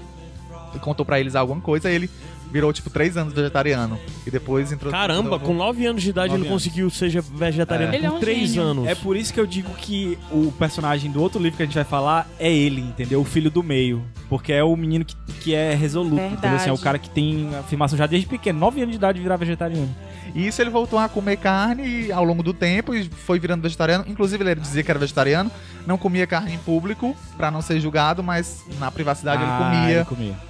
E 0.75 0.79
contou 0.79 1.05
pra 1.05 1.19
eles 1.19 1.33
alguma 1.33 1.61
coisa, 1.61 1.89
e 1.89 1.95
ele 1.95 2.09
virou 2.51 2.71
tipo 2.71 2.89
3 2.89 3.17
anos 3.17 3.33
vegetariano 3.33 3.99
e 4.25 4.31
depois 4.31 4.71
entrou 4.71 4.89
Caramba, 4.89 5.37
com 5.37 5.53
9 5.53 5.85
anos 5.85 6.01
de 6.01 6.09
idade 6.11 6.29
Nove 6.29 6.41
ele 6.41 6.47
anos. 6.47 6.63
conseguiu 6.63 6.89
ser 6.89 7.21
vegetariano 7.21 7.93
É. 7.93 7.97
Ele 7.97 8.05
é 8.05 8.09
por 8.09 8.15
um 8.17 8.19
3 8.19 8.49
gênio. 8.49 8.61
anos. 8.69 8.87
É 8.87 8.95
por 8.95 9.17
isso 9.17 9.33
que 9.33 9.39
eu 9.39 9.45
digo 9.45 9.73
que 9.73 10.17
o 10.31 10.51
personagem 10.53 11.11
do 11.11 11.21
outro 11.21 11.41
livro 11.41 11.57
que 11.57 11.63
a 11.63 11.65
gente 11.65 11.75
vai 11.75 11.83
falar 11.83 12.27
é 12.39 12.51
ele, 12.51 12.81
entendeu? 12.81 13.19
O 13.21 13.25
filho 13.25 13.49
do 13.51 13.61
meio. 13.63 14.03
Porque 14.29 14.51
é 14.53 14.63
o 14.63 14.75
menino 14.75 15.03
que, 15.05 15.15
que 15.41 15.55
é 15.55 15.73
resoluto, 15.73 16.21
entendeu? 16.21 16.57
Assim, 16.57 16.69
é 16.69 16.73
o 16.73 16.77
cara 16.77 16.97
que 16.99 17.09
tem 17.09 17.49
afirmação 17.55 17.97
já 17.97 18.05
desde 18.07 18.27
pequeno, 18.27 18.59
9 18.59 18.81
anos 18.81 18.91
de 18.91 18.97
idade 18.97 19.19
virar 19.21 19.37
vegetariano. 19.37 19.93
E 20.35 20.47
isso 20.47 20.61
ele 20.61 20.69
voltou 20.69 20.99
a 20.99 21.07
comer 21.09 21.37
carne 21.37 22.11
ao 22.11 22.23
longo 22.23 22.43
do 22.43 22.53
tempo 22.53 22.93
e 22.93 23.05
foi 23.05 23.39
virando 23.39 23.61
vegetariano. 23.61 24.03
Inclusive, 24.07 24.43
ele 24.43 24.55
dizia 24.55 24.83
que 24.83 24.91
era 24.91 24.99
vegetariano, 24.99 25.51
não 25.85 25.97
comia 25.97 26.27
carne 26.27 26.53
em 26.53 26.57
público 26.57 27.15
pra 27.35 27.49
não 27.51 27.61
ser 27.61 27.79
julgado, 27.79 28.23
mas 28.23 28.63
na 28.79 28.91
privacidade 28.91 29.43
Ah, 29.43 29.47
ele 29.47 29.63
comia. 29.79 29.95
ele 29.97 30.05
comia. 30.05 30.47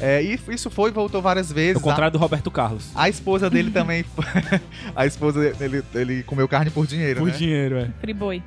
É, 0.00 0.22
e 0.22 0.38
isso 0.50 0.70
foi 0.70 0.90
e 0.90 0.92
voltou 0.92 1.20
várias 1.20 1.50
vezes. 1.50 1.76
Ao 1.76 1.82
contrário 1.82 2.12
do 2.12 2.18
Roberto 2.18 2.50
Carlos. 2.50 2.90
A, 2.94 3.04
a 3.04 3.08
esposa 3.08 3.50
dele 3.50 3.70
também. 3.70 4.04
a 4.94 5.06
esposa 5.06 5.52
dele, 5.54 5.82
ele 5.94 6.22
comeu 6.22 6.46
carne 6.46 6.70
por 6.70 6.86
dinheiro, 6.86 7.20
Por 7.20 7.28
né? 7.30 7.36
dinheiro, 7.36 7.76
é. 7.78 7.82
E 7.82 8.00
Friboi. 8.00 8.42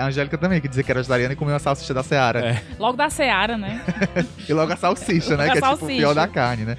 a 0.00 0.04
Angélica 0.06 0.38
também, 0.38 0.60
que 0.60 0.68
dizia 0.68 0.82
que 0.82 0.90
era 0.90 1.00
vegetariana 1.00 1.34
e 1.34 1.36
comeu 1.36 1.54
a 1.54 1.58
salsicha 1.58 1.92
da 1.92 2.02
Seara. 2.02 2.40
É. 2.40 2.62
Logo 2.78 2.96
da 2.96 3.10
Seara, 3.10 3.58
né? 3.58 3.82
E 4.48 4.52
logo 4.54 4.72
a 4.72 4.76
salsicha, 4.76 5.36
né? 5.36 5.44
Logo 5.46 5.50
a 5.50 5.52
que 5.52 5.58
é 5.58 5.70
tipo 5.74 5.84
o 5.84 5.88
pior 5.88 6.14
da 6.14 6.26
carne, 6.26 6.64
né? 6.64 6.76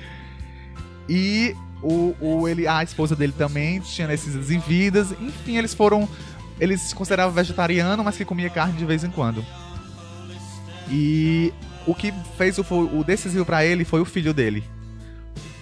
E 1.08 1.56
o, 1.82 2.16
o, 2.20 2.48
ele, 2.48 2.68
a 2.68 2.84
esposa 2.84 3.16
dele 3.16 3.34
também 3.36 3.80
tinha 3.80 4.12
esses 4.14 4.52
em 4.52 4.60
vidas. 4.60 5.12
Enfim, 5.20 5.58
eles 5.58 5.74
foram. 5.74 6.08
Eles 6.60 6.82
se 6.82 6.96
consideravam 6.96 7.34
vegetariano, 7.34 8.04
mas 8.04 8.16
que 8.16 8.24
comia 8.24 8.50
carne 8.50 8.78
de 8.78 8.86
vez 8.86 9.04
em 9.04 9.10
quando. 9.10 9.44
E 10.90 11.52
o 11.88 11.96
que 11.96 12.14
fez 12.38 12.58
o, 12.60 12.64
o 12.72 13.04
decisivo 13.04 13.46
pra 13.46 13.66
ele 13.66 13.84
foi 13.84 14.00
o 14.00 14.06
filho 14.06 14.34
dele. 14.34 14.64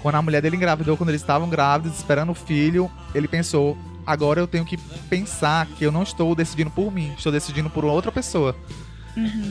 Quando 0.01 0.15
a 0.15 0.21
mulher 0.21 0.41
dele 0.41 0.57
engravidou, 0.57 0.97
quando 0.97 1.09
eles 1.09 1.21
estavam 1.21 1.49
grávidos, 1.49 1.97
esperando 1.97 2.31
o 2.31 2.35
filho, 2.35 2.91
ele 3.15 3.27
pensou: 3.27 3.77
agora 4.05 4.41
eu 4.41 4.47
tenho 4.47 4.65
que 4.65 4.77
pensar 5.09 5.67
que 5.67 5.85
eu 5.85 5.91
não 5.91 6.03
estou 6.03 6.35
decidindo 6.35 6.69
por 6.69 6.91
mim, 6.91 7.13
estou 7.17 7.31
decidindo 7.31 7.69
por 7.69 7.85
outra 7.85 8.11
pessoa. 8.11 8.55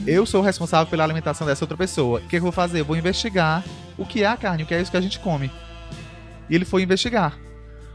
Eu 0.07 0.25
sou 0.25 0.41
responsável 0.41 0.87
pela 0.87 1.03
alimentação 1.03 1.45
dessa 1.45 1.63
outra 1.63 1.77
pessoa. 1.77 2.19
O 2.19 2.27
que 2.27 2.37
eu 2.37 2.41
vou 2.41 2.51
fazer? 2.51 2.79
Eu 2.79 2.85
vou 2.85 2.95
investigar 2.95 3.63
o 3.97 4.05
que 4.05 4.23
é 4.23 4.27
a 4.27 4.37
carne, 4.37 4.63
o 4.63 4.65
que 4.65 4.73
é 4.73 4.81
isso 4.81 4.89
que 4.89 4.97
a 4.97 5.01
gente 5.01 5.19
come. 5.19 5.51
E 6.49 6.55
ele 6.55 6.65
foi 6.65 6.83
investigar. 6.83 7.37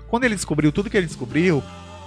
Quando 0.09 0.25
ele 0.25 0.35
descobriu 0.35 0.71
tudo 0.71 0.89
que 0.89 0.97
ele 0.97 1.07
descobriu, 1.07 1.63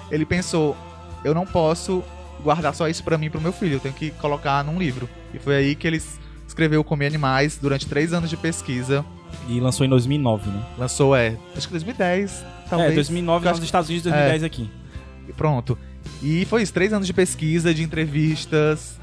ele 0.09 0.25
pensou: 0.25 0.75
eu 1.23 1.33
não 1.33 1.45
posso 1.45 2.03
guardar 2.43 2.73
só 2.73 2.87
isso 2.87 3.03
pra 3.03 3.17
mim 3.17 3.25
e 3.25 3.29
pro 3.29 3.41
meu 3.41 3.51
filho, 3.51 3.73
eu 3.75 3.79
tenho 3.79 3.93
que 3.93 4.11
colocar 4.11 4.63
num 4.63 4.77
livro. 4.77 5.09
E 5.33 5.39
foi 5.39 5.55
aí 5.55 5.75
que 5.75 5.87
ele 5.87 6.01
escreveu 6.47 6.83
Comer 6.83 7.07
Animais 7.07 7.57
durante 7.61 7.85
três 7.87 8.13
anos 8.13 8.29
de 8.29 8.37
pesquisa. 8.37 9.05
E 9.47 9.59
lançou 9.59 9.85
em 9.85 9.89
2009, 9.89 10.49
né? 10.49 10.65
Lançou, 10.77 11.15
é, 11.15 11.35
acho 11.55 11.67
que 11.67 11.73
2010, 11.73 12.45
talvez. 12.69 12.91
É, 12.91 12.95
2009 12.95 13.43
Eu 13.43 13.45
lá 13.45 13.51
acho 13.51 13.59
nos 13.59 13.67
Estados 13.67 13.89
Unidos, 13.89 14.03
2010 14.03 14.43
aqui. 14.43 14.69
Pronto. 15.35 15.77
E 16.23 16.45
foi 16.45 16.63
isso, 16.63 16.73
três 16.73 16.93
anos 16.93 17.05
de 17.05 17.13
pesquisa, 17.13 17.73
de 17.73 17.83
entrevistas. 17.83 18.97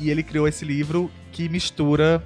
E 0.00 0.10
ele 0.10 0.22
criou 0.22 0.46
esse 0.46 0.64
livro 0.64 1.10
que 1.32 1.48
mistura. 1.48 2.22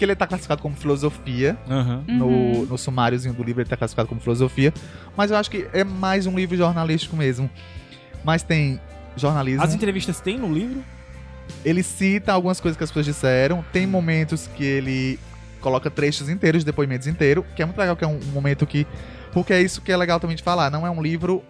Que 0.00 0.04
ele 0.06 0.16
tá 0.16 0.26
classificado 0.26 0.62
como 0.62 0.74
filosofia. 0.74 1.58
Aham. 1.68 2.02
No, 2.08 2.26
Uhum. 2.26 2.64
no 2.70 2.78
sumáriozinho 2.78 3.34
do 3.34 3.42
livro 3.42 3.60
ele 3.60 3.68
tá 3.68 3.76
classificado 3.76 4.08
como 4.08 4.18
filosofia. 4.18 4.72
Mas 5.14 5.30
eu 5.30 5.36
acho 5.36 5.50
que 5.50 5.68
é 5.74 5.84
mais 5.84 6.26
um 6.26 6.34
livro 6.34 6.56
jornalístico 6.56 7.14
mesmo. 7.14 7.50
Mas 8.24 8.42
tem 8.42 8.80
jornalismo. 9.14 9.62
As 9.62 9.74
entrevistas 9.74 10.18
tem 10.18 10.38
no 10.38 10.50
livro? 10.50 10.82
Ele 11.62 11.82
cita 11.82 12.32
algumas 12.32 12.60
coisas 12.62 12.78
que 12.78 12.82
as 12.84 12.88
pessoas 12.88 13.04
disseram. 13.04 13.62
Tem 13.74 13.86
momentos 13.86 14.48
que 14.56 14.64
ele 14.64 15.18
coloca 15.60 15.90
trechos 15.90 16.30
inteiros, 16.30 16.64
depoimentos 16.64 17.06
inteiros, 17.06 17.44
que 17.54 17.60
é 17.60 17.66
muito 17.66 17.76
legal, 17.76 17.94
que 17.94 18.02
é 18.02 18.08
um, 18.08 18.18
um 18.18 18.32
momento 18.32 18.66
que. 18.66 18.86
Porque 19.34 19.52
é 19.52 19.60
isso 19.60 19.82
que 19.82 19.92
é 19.92 19.96
legal 19.98 20.18
também 20.18 20.34
de 20.34 20.42
falar. 20.42 20.70
Não 20.70 20.86
é 20.86 20.90
um 20.90 21.02
livro 21.02 21.44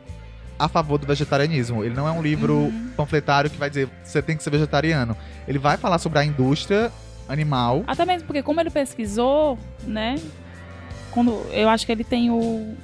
a 0.59 0.67
favor 0.67 0.99
do 0.99 1.07
vegetarianismo. 1.07 1.85
Ele 1.85 1.95
não 1.95 2.09
é 2.09 2.11
um 2.11 2.21
livro 2.21 2.73
panfletário 2.97 3.49
que 3.49 3.57
vai 3.57 3.69
dizer 3.71 3.89
você 4.03 4.21
tem 4.21 4.37
que 4.37 4.43
ser 4.43 4.51
vegetariano. 4.51 5.17
Ele 5.47 5.61
vai 5.61 5.77
falar 5.77 5.99
sobre 6.01 6.19
a 6.19 6.25
indústria 6.25 6.91
animal. 7.31 7.85
Até 7.87 8.05
mesmo 8.05 8.26
porque 8.26 8.43
como 8.43 8.61
ele 8.61 8.70
pesquisou, 8.70 9.59
né? 9.85 10.16
Quando 11.11 11.31
eu 11.53 11.68
acho 11.68 11.87
que 11.87 11.93
ele 11.93 12.05
tem 12.05 12.31
o 12.31 12.76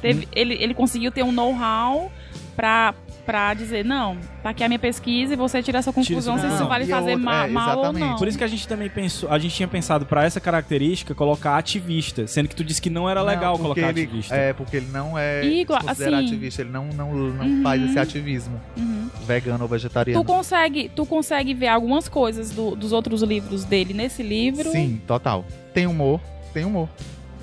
teve, 0.00 0.28
ele, 0.32 0.54
ele 0.54 0.74
conseguiu 0.74 1.10
ter 1.10 1.22
um 1.22 1.32
know-how 1.32 2.10
pra 2.54 2.94
pra 3.26 3.52
dizer, 3.54 3.84
não, 3.84 4.16
tá 4.42 4.50
aqui 4.50 4.62
a 4.62 4.68
minha 4.68 4.78
pesquisa 4.78 5.32
e 5.34 5.36
você 5.36 5.60
tira 5.62 5.80
a 5.80 5.82
sua 5.82 5.92
conclusão 5.92 6.38
se 6.38 6.46
isso 6.46 6.62
E 6.62 6.62
a 6.62 6.66
fazer 6.68 6.94
outra- 6.94 7.16
ma- 7.18 7.44
é, 7.44 7.48
mal 7.48 7.76
ou 7.78 7.82
exatamente. 7.84 8.08
não. 8.10 8.16
Por 8.16 8.28
isso 8.28 8.38
que 8.38 8.44
a 8.44 8.46
gente 8.46 8.68
também 8.68 8.88
pensou, 8.88 9.28
a 9.30 9.38
gente 9.38 9.54
tinha 9.54 9.66
pensado 9.68 10.06
pra 10.06 10.24
essa 10.24 10.40
característica 10.40 11.14
colocar 11.14 11.56
ativista, 11.58 12.26
sendo 12.26 12.48
que 12.48 12.54
tu 12.54 12.62
disse 12.64 12.80
que 12.80 12.88
não 12.88 13.10
era 13.10 13.20
legal 13.22 13.58
Não, 13.58 13.64
porque 13.64 13.80
colocar 13.80 13.98
ele, 13.98 14.02
ativista. 14.08 14.34
É, 14.36 14.52
porque 14.52 14.76
ele 14.76 14.86
não 14.92 15.18
é 15.18 15.44
Igual- 15.44 15.80
assim- 15.86 16.14
ativista, 16.14 16.62
ele 16.62 16.70
não, 16.70 16.86
não, 16.86 17.12
não 17.12 17.44
Uhum. 17.46 17.62
faz 17.62 17.82
esse 17.82 17.98
ativismo 17.98 18.60
Uhum. 18.76 19.10
vegano 19.26 19.64
ou 19.64 19.68
vegetariano. 19.68 20.22
Tu 20.22 20.26
consegue, 20.26 20.88
tu 20.94 21.04
consegue 21.04 21.52
ver 21.52 21.68
algumas 21.68 22.08
coisas 22.08 22.50
do- 22.50 22.76
dos 22.76 22.92
outros 22.92 23.22
livros 23.22 23.64
dele 23.64 23.92
nesse 23.92 24.22
livro? 24.22 24.70
Sim, 24.70 25.00
total. 25.06 25.44
Tem 25.74 25.86
humor, 25.86 26.20
tem 26.54 26.64
humor. 26.64 26.88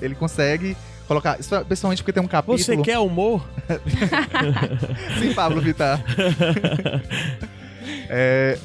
Ele 0.00 0.14
consegue 0.14 0.76
colocar, 1.06 1.38
principalmente 1.66 2.02
porque 2.02 2.12
tem 2.12 2.22
um 2.22 2.28
capítulo... 2.28 2.58
Você 2.58 2.76
quer 2.78 2.98
humor? 2.98 3.46
Sim, 5.20 5.34
Pablo 5.34 5.60
Vittar. 5.60 6.02
É, 8.08 8.58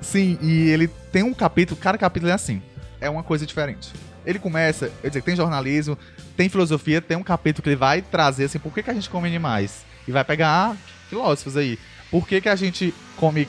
sim, 0.00 0.38
e 0.42 0.68
ele 0.68 0.88
tem 1.12 1.22
um 1.22 1.34
capítulo, 1.34 1.78
cada 1.80 1.98
capítulo 1.98 2.30
é 2.30 2.34
assim. 2.34 2.62
É 3.00 3.08
uma 3.08 3.22
coisa 3.22 3.46
diferente. 3.46 3.92
Ele 4.24 4.38
começa, 4.38 4.90
eu 5.02 5.10
dizer, 5.10 5.22
tem 5.22 5.36
jornalismo, 5.36 5.98
tem 6.36 6.48
filosofia, 6.48 7.00
tem 7.00 7.16
um 7.16 7.22
capítulo 7.22 7.62
que 7.62 7.68
ele 7.68 7.76
vai 7.76 8.02
trazer 8.02 8.44
assim, 8.44 8.58
por 8.58 8.72
que, 8.72 8.82
que 8.82 8.90
a 8.90 8.94
gente 8.94 9.08
come 9.08 9.28
animais? 9.28 9.84
E 10.06 10.12
vai 10.12 10.24
pegar 10.24 10.76
filósofos 11.08 11.56
aí. 11.56 11.78
Por 12.10 12.26
que, 12.26 12.40
que 12.40 12.48
a 12.48 12.56
gente 12.56 12.94
come 13.16 13.48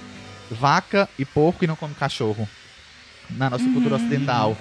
vaca 0.50 1.10
e 1.18 1.26
porco 1.26 1.64
e 1.64 1.68
não 1.68 1.76
come 1.76 1.94
cachorro? 1.94 2.48
Na 3.32 3.50
nossa 3.50 3.66
cultura 3.66 3.96
ocidental. 3.96 4.56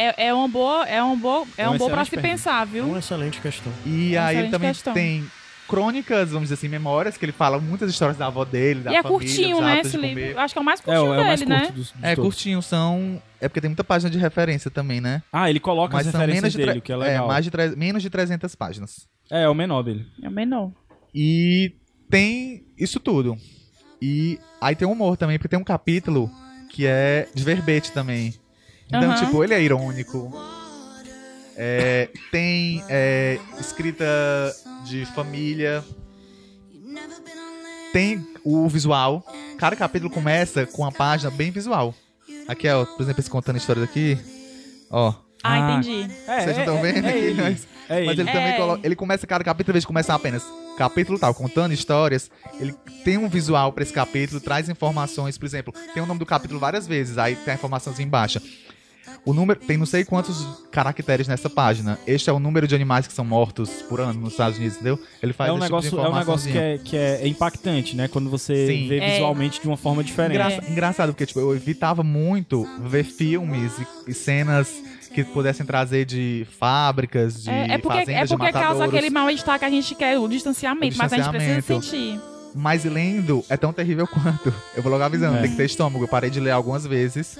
É, 0.00 0.28
é 0.28 0.34
uma 0.34 0.46
boa, 0.46 0.86
é 0.86 1.02
uma 1.02 1.16
boa, 1.16 1.46
é 1.56 1.68
uma 1.68 1.76
boa 1.76 1.90
pra 1.90 2.02
excelente 2.02 2.04
se 2.04 2.10
pergunta. 2.10 2.28
pensar, 2.36 2.62
É 2.62 2.66
viu? 2.70 2.84
uma 2.86 2.98
excelente 3.00 3.40
questão. 3.40 3.72
E 3.84 4.14
É 4.14 4.18
aí 4.18 4.36
ele 4.38 4.48
também 4.48 4.70
questão. 4.70 4.94
tem 4.94 5.26
crônicas, 5.66 6.30
vamos 6.30 6.44
dizer 6.48 6.54
assim, 6.54 6.68
memórias, 6.68 7.16
que 7.18 7.24
ele 7.24 7.32
fala 7.32 7.58
muitas 7.58 7.90
histórias 7.90 8.16
da 8.16 8.26
avó 8.28 8.44
dele, 8.44 8.80
da 8.80 8.92
E 8.92 8.96
é 8.96 9.02
família, 9.02 9.26
curtinho, 9.26 9.56
dos 9.56 9.66
né, 9.66 9.72
hábitos 9.72 9.94
esse 9.94 9.98
livro. 10.14 10.38
acho 10.40 10.54
que 10.54 10.58
é 10.58 10.62
o 10.62 10.64
mais 10.64 10.80
É, 10.80 10.82
curtinho 10.82 11.10
o- 11.10 11.14
é 11.14 11.20
o 11.20 11.24
mais 11.24 11.40
dele, 11.40 11.50
né? 11.50 11.58
curto 11.60 11.72
dos, 11.74 11.90
dos 11.92 12.02
É, 12.04 12.14
todos. 12.14 12.34
curtinho, 12.34 12.62
são. 12.62 13.22
É 13.40 13.48
porque 13.48 13.60
tem 13.60 13.68
muita 13.68 13.84
página 13.84 14.08
de 14.10 14.18
referência 14.18 14.70
também, 14.70 15.00
né? 15.00 15.22
Ah, 15.32 15.50
ele 15.50 15.60
coloca 15.60 15.94
Mas 15.94 16.06
as 16.06 16.12
referências 16.14 16.42
menos 16.42 16.52
de, 16.52 16.58
tre- 16.58 16.66
dele, 16.68 16.80
que 16.80 16.92
é 16.92 16.96
legal. 16.96 17.26
mais 17.28 17.44
de 17.44 17.50
tre- 17.50 17.76
menos 17.76 18.02
de 18.02 18.08
300 18.08 18.54
páginas. 18.54 19.06
É, 19.30 19.42
é 19.42 19.48
o 19.48 19.54
menor 19.54 19.82
dele. 19.82 20.06
É 20.22 20.28
o 20.28 20.32
menor. 20.32 20.70
E 21.14 21.72
tem 22.08 22.64
isso 22.78 22.98
tudo. 23.00 23.36
E 24.00 24.38
aí 24.60 24.74
tem 24.74 24.86
humor 24.88 25.16
também, 25.16 25.38
porque 25.38 25.48
tem 25.48 25.58
um 25.58 25.64
capítulo 25.64 26.30
que 26.70 26.86
é 26.86 27.28
de 27.34 27.42
verbete 27.44 27.92
também. 27.92 28.32
Então, 28.88 29.10
Aham. 29.10 29.24
tipo, 29.24 29.44
ele 29.44 29.54
é 29.54 29.62
irônico. 29.62 30.32
É, 31.56 32.08
tem 32.30 32.82
é, 32.88 33.38
escrita 33.60 34.04
de 34.84 35.04
família. 35.06 35.84
Tem 37.92 38.24
o 38.44 38.68
visual. 38.68 39.24
Cada 39.58 39.74
capítulo 39.74 40.10
começa 40.10 40.66
com 40.66 40.82
uma 40.82 40.92
página 40.92 41.30
bem 41.30 41.50
visual. 41.50 41.94
Aqui, 42.46 42.68
ó, 42.68 42.84
por 42.84 43.02
exemplo, 43.02 43.20
esse 43.20 43.30
contando 43.30 43.56
histórias 43.56 43.84
aqui. 43.84 44.16
Ó. 44.90 45.12
Ah, 45.42 45.52
Ah, 45.52 45.58
entendi. 45.80 46.12
É, 46.26 46.40
Vocês 46.42 46.56
não 46.56 46.64
estão 46.64 46.82
vendo 46.82 47.06
é 47.06 47.10
aqui? 47.10 47.18
ele. 47.18 47.42
Mas, 47.42 47.68
É 47.88 48.04
mas 48.04 48.18
ele. 48.18 48.30
também 48.30 48.52
É. 48.52 48.56
coloca. 48.56 48.86
Ele 48.86 48.96
começa 48.96 49.26
cada 49.26 49.42
capítulo, 49.44 49.72
em 49.72 49.74
vez 49.74 49.82
de 49.82 49.86
começar 49.86 50.14
apenas 50.14 50.42
capítulo 50.76 51.18
tal, 51.18 51.34
contando 51.34 51.72
histórias, 51.74 52.30
ele 52.60 52.72
tem 53.04 53.18
um 53.18 53.28
visual 53.28 53.72
pra 53.72 53.82
esse 53.82 53.92
capítulo, 53.92 54.40
traz 54.40 54.68
informações, 54.68 55.36
por 55.36 55.44
exemplo, 55.44 55.74
tem 55.92 56.00
o 56.00 56.06
nome 56.06 56.20
do 56.20 56.26
capítulo 56.26 56.60
várias 56.60 56.86
vezes, 56.86 57.18
aí 57.18 57.34
tem 57.34 57.50
a 57.52 57.56
informaçãozinha 57.56 58.06
embaixo. 58.06 58.40
O 59.24 59.32
número 59.34 59.58
tem 59.60 59.76
não 59.76 59.86
sei 59.86 60.04
quantos 60.04 60.44
caracteres 60.70 61.28
nessa 61.28 61.50
página. 61.50 61.98
Este 62.06 62.30
é 62.30 62.32
o 62.32 62.38
número 62.38 62.66
de 62.66 62.74
animais 62.74 63.06
que 63.06 63.12
são 63.12 63.24
mortos 63.24 63.70
por 63.88 64.00
ano 64.00 64.20
nos 64.20 64.32
Estados 64.32 64.56
Unidos, 64.58 64.76
entendeu? 64.76 64.98
Ele 65.22 65.32
faz 65.32 65.50
É 65.50 65.52
um 65.52 65.56
esse 65.56 65.64
negócio, 65.64 65.90
tipo 65.90 66.00
de 66.02 66.06
é 66.06 66.10
um 66.10 66.18
negócio 66.18 66.52
que, 66.52 66.58
é, 66.58 66.78
que 66.78 66.96
é, 66.96 67.20
é 67.22 67.28
impactante, 67.28 67.96
né? 67.96 68.08
Quando 68.08 68.30
você 68.30 68.66
Sim. 68.66 68.88
vê 68.88 68.98
É. 68.98 69.12
visualmente 69.14 69.60
de 69.60 69.66
uma 69.66 69.76
forma 69.76 70.02
diferente. 70.04 70.32
Engraça- 70.36 70.70
Engraçado, 70.70 71.12
porque 71.12 71.26
tipo, 71.26 71.40
eu 71.40 71.54
evitava 71.54 72.02
muito 72.02 72.66
ver 72.80 73.04
filmes 73.04 73.72
e, 74.06 74.10
e 74.10 74.14
cenas 74.14 74.72
que 75.14 75.24
pudessem 75.24 75.64
trazer 75.66 76.04
de 76.04 76.46
fábricas, 76.58 77.42
de 77.42 77.50
É, 77.50 77.72
é 77.72 77.78
porque, 77.78 77.98
fazendas, 77.98 78.22
é 78.22 78.24
de 78.24 78.36
porque 78.36 78.52
causa 78.52 78.66
matadouros. 78.68 78.94
aquele 78.94 79.10
mal-estar 79.10 79.58
que 79.58 79.64
a 79.64 79.70
gente 79.70 79.94
quer, 79.94 80.18
o 80.18 80.28
distanciamento, 80.28 80.94
O 80.94 80.98
mas 80.98 81.12
a 81.12 81.16
gente 81.16 81.30
precisa 81.30 81.56
distanciamento. 81.56 81.86
sentir. 81.86 82.20
Mas 82.54 82.84
lendo 82.84 83.44
é 83.48 83.56
tão 83.56 83.72
terrível 83.72 84.06
quanto. 84.08 84.52
Eu 84.76 84.82
vou 84.82 84.90
logo 84.92 85.04
avisando, 85.04 85.36
É. 85.38 85.42
tem 85.42 85.50
que 85.50 85.56
ter 85.56 85.66
estômago. 85.66 86.04
Eu 86.04 86.08
parei 86.08 86.30
de 86.30 86.40
ler 86.40 86.50
algumas 86.50 86.86
vezes. 86.86 87.38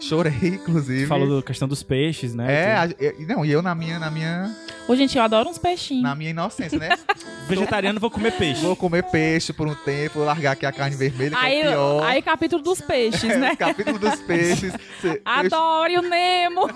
Chorei, 0.00 0.32
inclusive. 0.44 1.00
Você 1.00 1.06
falou 1.06 1.36
da 1.40 1.42
questão 1.42 1.66
dos 1.66 1.82
peixes, 1.82 2.34
né? 2.34 2.52
É, 2.52 2.74
a- 2.76 2.86
e- 2.86 3.26
não, 3.26 3.44
e 3.44 3.50
eu 3.50 3.60
na 3.60 3.74
minha, 3.74 3.98
na 3.98 4.10
minha, 4.10 4.54
Ô, 4.86 4.94
gente, 4.94 5.16
eu 5.18 5.22
adoro 5.24 5.48
uns 5.48 5.58
peixinhos. 5.58 6.02
na 6.02 6.14
minha 6.14 6.30
inocência, 6.30 6.78
né? 6.78 6.90
Vegetariano, 7.48 7.98
vou 7.98 8.10
comer 8.10 8.32
peixe. 8.32 8.60
Vou 8.62 8.76
comer 8.76 9.02
peixe 9.04 9.52
por 9.52 9.66
um 9.66 9.74
tempo, 9.74 10.18
vou 10.18 10.24
largar 10.24 10.52
aqui 10.52 10.64
a 10.66 10.72
carne 10.72 10.94
vermelha, 10.96 11.36
que 11.36 11.44
Aí, 11.44 11.60
é 11.60 11.68
o 11.68 11.72
pior. 11.72 12.04
aí, 12.04 12.22
capítulo 12.22 12.62
dos 12.62 12.80
peixes, 12.80 13.24
É, 13.30 13.36
né? 13.38 13.56
Capítulo 13.56 13.98
dos 13.98 14.16
peixes. 14.22 14.72
Cê- 15.02 15.20
Adoro 15.24 15.98
o 15.98 16.02
Nemo. 16.02 16.68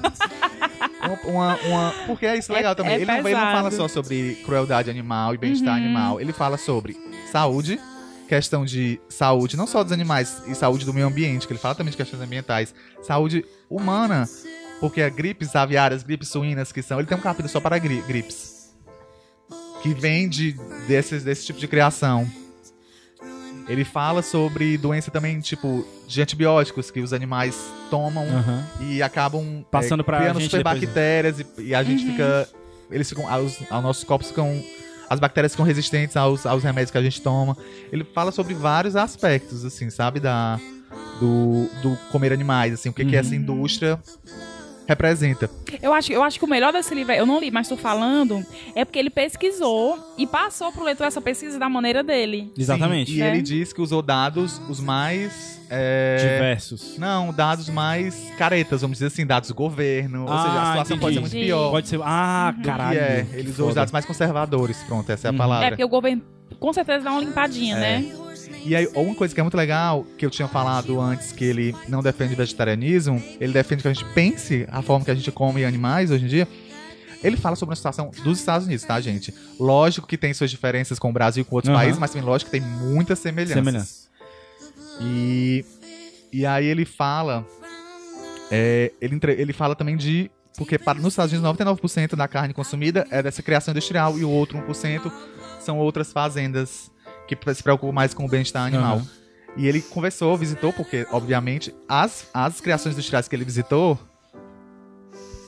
uma, 1.25 1.57
uma- 1.65 1.95
porque 2.07 2.27
é 2.27 2.37
isso 2.37 2.53
legal 2.53 2.73
É- 2.73 2.75
também. 2.75 2.93
é 2.93 2.97
ele, 2.97 3.05
não, 3.07 3.17
ele 3.19 3.35
não 3.35 3.53
fala 3.53 3.71
só 3.71 3.87
sobre 3.89 4.35
crueldade 4.45 4.91
animal 4.91 5.35
e 5.35 5.39
bem-estar 5.39 5.77
Uhum. 5.79 5.85
animal. 5.85 6.21
Ele 6.21 6.33
fala 6.33 6.57
sobre 6.59 6.97
saúde, 7.31 7.79
questão 8.37 8.65
de 8.65 8.99
saúde, 9.11 9.59
não 9.59 9.67
só 9.67 9.83
dos 9.83 9.93
animais, 9.93 10.43
e 10.47 10.55
saúde 10.55 10.87
do 10.87 10.95
meio 10.95 11.07
ambiente, 11.07 11.47
que 11.47 11.53
ele 11.53 11.61
fala 11.61 11.75
também 11.75 11.91
de 11.91 11.97
questões 11.99 12.23
ambientais. 12.23 12.75
Saúde 13.03 13.45
humana, 13.69 14.27
porque 14.81 15.03
a 15.03 15.09
gripes 15.11 15.55
aviárias, 15.55 16.03
gripes 16.03 16.29
suínas 16.29 16.73
que 16.73 16.81
são. 16.83 16.99
Ele 16.99 17.07
tem 17.07 17.19
um 17.19 17.21
capítulo 17.21 17.49
só 17.51 17.61
para 17.61 17.77
gri- 17.79 18.01
gripes. 18.07 18.73
Que 19.83 19.93
vem 19.93 20.29
de, 20.31 20.53
desses, 20.89 21.23
desse 21.25 21.45
tipo 21.45 21.59
de 21.61 21.69
criação. 21.69 22.27
Ele 23.69 23.85
fala 23.85 24.23
sobre 24.23 24.79
doença 24.79 25.11
também, 25.11 25.39
tipo, 25.41 25.87
de 26.09 26.23
antibióticos 26.23 26.91
que 26.91 27.01
os 27.01 27.13
animais 27.13 27.57
tomam 27.91 28.25
Aham. 28.29 28.67
e 28.81 29.03
acabam 29.03 29.63
Passando 29.71 30.01
é, 30.01 30.05
criando 30.05 30.41
gente 30.41 30.51
superbactérias 30.51 31.39
e, 31.41 31.47
e 31.59 31.75
a 31.75 31.83
gente 31.83 32.03
Uhum. 32.05 32.11
fica. 32.13 32.49
Eles 32.91 33.09
ficam. 33.09 33.29
Aos, 33.29 33.59
aos 33.71 33.83
nossos 33.83 34.05
corpos 34.05 34.29
ficam. 34.29 34.49
As 35.13 35.21
bactérias 35.21 35.53
ficam 35.53 35.67
resistentes 35.67 36.17
aos, 36.17 36.47
aos 36.47 36.63
remédios 36.65 36.91
que 36.91 36.97
a 36.97 37.03
gente 37.03 37.21
toma. 37.21 37.55
Ele 37.93 38.03
fala 38.03 38.33
sobre 38.33 38.55
vários 38.55 38.97
aspectos, 38.97 39.63
assim, 39.63 39.91
sabe? 39.91 40.19
Da, 40.21 40.59
do, 41.21 41.69
do 41.83 41.97
comer 42.11 42.33
animais, 42.33 42.73
assim, 42.73 42.89
o 42.89 42.93
que, 42.95 43.05
que 43.05 43.13
Uhum. 43.15 43.21
essa 43.21 43.37
indústria 43.37 44.01
representa. 44.87 45.49
Eu 45.83 45.93
acho, 45.93 46.13
eu 46.13 46.23
acho 46.23 46.39
que 46.39 46.45
o 46.45 46.49
melhor 46.49 46.73
desse 46.73 46.95
livro, 46.95 47.13
eu 47.13 47.25
não 47.27 47.39
li, 47.41 47.51
mas 47.51 47.69
tô 47.69 47.77
falando, 47.77 48.45
é 48.75 48.85
porque 48.85 48.99
ele 48.99 49.11
pesquisou 49.11 49.99
e 50.19 50.27
passou 50.27 50.71
pro 50.73 50.85
leitor 50.85 51.07
essa 51.07 51.21
pesquisa 51.21 51.59
da 51.59 51.69
maneira 51.69 52.03
dele. 52.03 52.53
Exatamente. 52.57 53.11
Sim, 53.13 53.19
e 53.19 53.23
É. 53.23 53.29
ele 53.29 53.43
diz 53.43 53.73
que 53.73 53.81
usou 53.81 54.03
dados 54.03 54.61
os 54.69 54.81
mais. 54.81 55.61
é, 55.75 56.17
Diversos. 56.21 56.99
Não, 56.99 57.33
dados 57.33 57.71
mais 57.71 58.15
caretas, 58.37 58.83
vamos 58.83 58.97
dizer 58.99 59.07
assim, 59.07 59.25
dados 59.25 59.49
do 59.49 59.55
governo. 59.55 60.23
ou 60.23 60.29
seja, 60.29 60.39
a 60.51 60.63
Ah, 60.63 60.67
situação 60.73 60.99
pode 60.99 61.15
ser 61.15 61.21
muito 61.21 61.33
entendi. 61.33 61.47
pior. 61.47 61.71
Pode 61.71 61.89
ser. 61.89 61.99
Ah, 62.05 62.55
do 62.55 62.63
caralho. 62.63 62.99
é. 62.99 63.27
Ele 63.33 63.49
usou 63.49 63.69
os 63.71 63.75
dados 63.75 63.91
mais 63.91 64.05
conservadores. 64.05 64.77
Pronto, 64.87 65.11
essa 65.11 65.29
é 65.29 65.31
a 65.31 65.33
Uhum. 65.33 65.39
palavra. 65.39 65.67
É, 65.67 65.71
porque 65.71 65.85
o 65.85 65.89
governo 65.89 66.21
com 66.61 66.73
certeza 66.75 67.03
dá 67.05 67.11
uma 67.13 67.21
limpadinha, 67.21 67.77
É. 67.77 67.81
né? 67.81 68.13
E 68.65 68.77
aí, 68.77 68.89
uma 68.95 69.15
coisa 69.15 69.35
que 69.35 69.41
é 69.41 69.43
muito 69.43 69.57
legal, 69.57 70.07
que 70.17 70.25
eu 70.25 70.31
tinha 70.31 70.47
falado 70.47 71.01
antes, 71.01 71.33
que 71.33 71.45
ele 71.45 71.75
não 71.89 72.01
defende 72.01 72.35
vegetarianismo, 72.37 73.21
ele 73.41 73.53
defende 73.53 73.83
que 73.83 73.89
a 73.89 73.93
gente 73.93 74.05
pense 74.15 74.67
a 74.71 74.81
forma 74.83 75.05
que 75.05 75.11
a 75.11 75.15
gente 75.15 75.31
come 75.33 75.65
animais 75.65 76.11
hoje 76.13 76.25
em 76.25 76.29
dia. 76.29 76.47
Ele 77.25 77.37
fala 77.37 77.57
sobre 77.57 77.73
a 77.73 77.77
situação 77.77 78.11
dos 78.23 78.39
Estados 78.39 78.67
Unidos, 78.67 78.85
tá, 78.85 79.01
gente? 79.01 79.35
Lógico 79.59 80.07
que 80.07 80.17
tem 80.17 80.33
suas 80.33 80.51
diferenças 80.51 80.99
com 80.99 81.11
o 81.11 81.13
Brasil 81.13 81.43
e 81.43 81.45
com 81.45 81.57
outros 81.57 81.71
Aham. 81.71 81.79
países, 81.81 81.99
mas 81.99 82.11
também 82.11 82.27
lógico 82.27 82.51
que 82.51 82.59
tem 82.59 82.69
muitas 82.69 83.19
semelhanças. 83.19 83.55
Semelhança. 83.55 84.09
E, 85.01 85.65
e 86.33 86.47
aí 86.47 86.67
ele 86.67 86.85
fala. 86.85 87.45
é, 88.51 88.93
ele, 89.01 89.19
ele 89.37 89.53
fala 89.53 89.75
também 89.75 89.97
de. 89.97 90.31
Porque 90.57 90.79
para, 90.79 90.99
nos 91.01 91.15
Estados 91.15 91.33
Unidos, 91.33 91.51
99% 91.51 92.15
da 92.15 92.29
carne 92.29 92.53
consumida 92.53 93.07
é 93.11 93.23
dessa 93.23 93.43
criação 93.43 93.73
industrial 93.73 94.19
e 94.19 94.25
o 94.25 94.31
outro 94.31 94.59
1% 94.59 95.11
são 95.61 95.79
outras 95.79 96.13
fazendas 96.13 96.92
que 97.37 97.55
se 97.55 97.63
preocupam 97.63 97.93
mais 97.93 98.13
com 98.15 98.25
o 98.25 98.29
bem-estar 98.29 98.67
animal. 98.67 98.97
Aham. 98.99 99.07
E 99.57 99.67
ele 99.67 99.83
conversou, 99.83 100.37
visitou, 100.37 100.73
porque, 100.73 101.07
obviamente, 101.13 101.75
as, 101.89 102.27
as 102.33 102.61
criações 102.61 102.95
industriais 102.95 103.29
que 103.29 103.37
ele 103.37 103.45
visitou, 103.45 103.99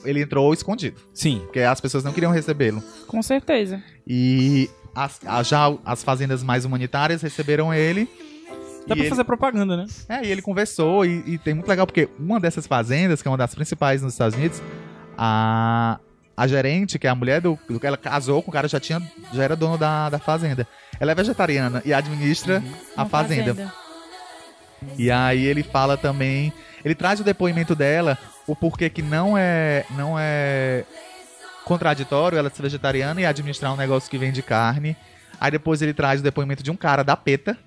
ele 0.03 0.21
entrou 0.21 0.53
escondido. 0.53 0.99
Sim. 1.13 1.39
Porque 1.45 1.59
as 1.61 1.81
pessoas 1.81 2.03
não 2.03 2.13
queriam 2.13 2.31
recebê-lo. 2.31 2.83
Com 3.07 3.21
certeza. 3.23 3.81
E 4.05 4.69
as, 4.93 5.19
a- 5.25 5.41
já 5.43 5.73
as 5.83 6.03
fazendas 6.03 6.43
mais 6.43 6.65
humanitárias 6.65 7.21
receberam 7.23 7.73
ele. 7.73 8.07
Dá 8.87 8.93
e 8.93 8.97
pra 8.97 8.97
ele- 8.99 9.09
fazer 9.09 9.23
propaganda, 9.23 9.75
né? 9.75 9.85
é, 10.07 10.23
e 10.25 10.31
ele 10.31 10.43
conversou 10.43 11.03
e, 11.03 11.23
e 11.25 11.37
tem 11.39 11.55
muito 11.55 11.67
legal, 11.67 11.87
porque 11.87 12.07
uma 12.19 12.39
dessas 12.39 12.67
fazendas, 12.67 13.19
que 13.23 13.27
é 13.27 13.31
uma 13.31 13.37
das 13.37 13.55
principais 13.55 14.03
nos 14.03 14.13
Estados 14.13 14.37
Unidos, 14.37 14.61
a, 15.17 15.99
a 16.37 16.45
gerente, 16.47 16.99
que 16.99 17.07
é 17.07 17.09
a 17.09 17.15
mulher 17.15 17.41
do, 17.41 17.57
do 17.67 17.79
que 17.79 17.87
ela 17.87 17.97
casou 17.97 18.43
com 18.43 18.51
o 18.51 18.53
cara, 18.53 18.67
já, 18.67 18.79
tinha, 18.79 19.01
já 19.33 19.43
era 19.43 19.55
dono 19.55 19.75
da, 19.79 20.09
da 20.11 20.19
fazenda. 20.19 20.67
Ela 20.99 21.11
é 21.11 21.15
vegetariana 21.15 21.81
e 21.85 21.93
administra 21.93 22.63
a 22.95 23.03
Uma 23.03 23.09
fazenda. 23.09 23.73
E 24.97 25.09
aí 25.09 25.43
ele 25.45 25.63
fala 25.63 25.97
também, 25.97 26.53
ele 26.83 26.93
traz 26.95 27.19
o 27.19 27.23
depoimento 27.23 27.75
dela, 27.75 28.17
o 28.45 28.55
porquê 28.55 28.89
que 28.89 29.01
não 29.01 29.37
é, 29.37 29.85
não 29.91 30.15
é 30.19 30.83
contraditório 31.65 32.37
ela 32.37 32.49
ser 32.49 32.61
vegetariana 32.61 33.19
e 33.19 33.25
administrar 33.25 33.73
um 33.73 33.77
negócio 33.77 34.09
que 34.09 34.17
vende 34.17 34.41
carne. 34.41 34.95
Aí 35.39 35.49
depois 35.51 35.81
ele 35.81 35.93
traz 35.93 36.19
o 36.19 36.23
depoimento 36.23 36.61
de 36.61 36.69
um 36.71 36.75
cara 36.75 37.03
da 37.03 37.15
PETA. 37.15 37.57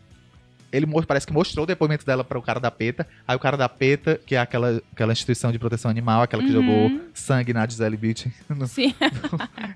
Ele 0.70 0.86
parece 1.06 1.26
que 1.26 1.32
mostrou 1.32 1.64
o 1.64 1.66
depoimento 1.66 2.04
dela 2.04 2.22
para 2.22 2.38
o 2.38 2.42
cara 2.42 2.60
da 2.60 2.70
PETA. 2.70 3.06
Aí 3.26 3.34
o 3.34 3.38
cara 3.38 3.56
da 3.56 3.68
PETA, 3.68 4.20
que 4.24 4.34
é 4.34 4.38
aquela, 4.38 4.80
aquela 4.92 5.12
instituição 5.12 5.50
de 5.50 5.58
proteção 5.58 5.90
animal, 5.90 6.22
aquela 6.22 6.42
que 6.42 6.54
Uhum. 6.54 6.62
jogou 6.88 7.00
sangue 7.14 7.52
na 7.52 7.66
Gisele 7.66 7.96
Bündchen, 7.96 8.32
Sim. 8.68 8.94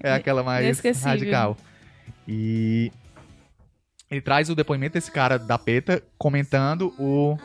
é 0.02 0.12
aquela 0.12 0.42
mais 0.42 0.80
radical. 1.02 1.56
E 2.28 2.92
ele 4.12 4.20
traz 4.20 4.50
o 4.50 4.54
depoimento 4.54 4.92
desse 4.94 5.10
cara 5.10 5.38
da 5.38 5.58
PETA 5.58 6.02
comentando 6.18 6.92
o, 6.98 7.38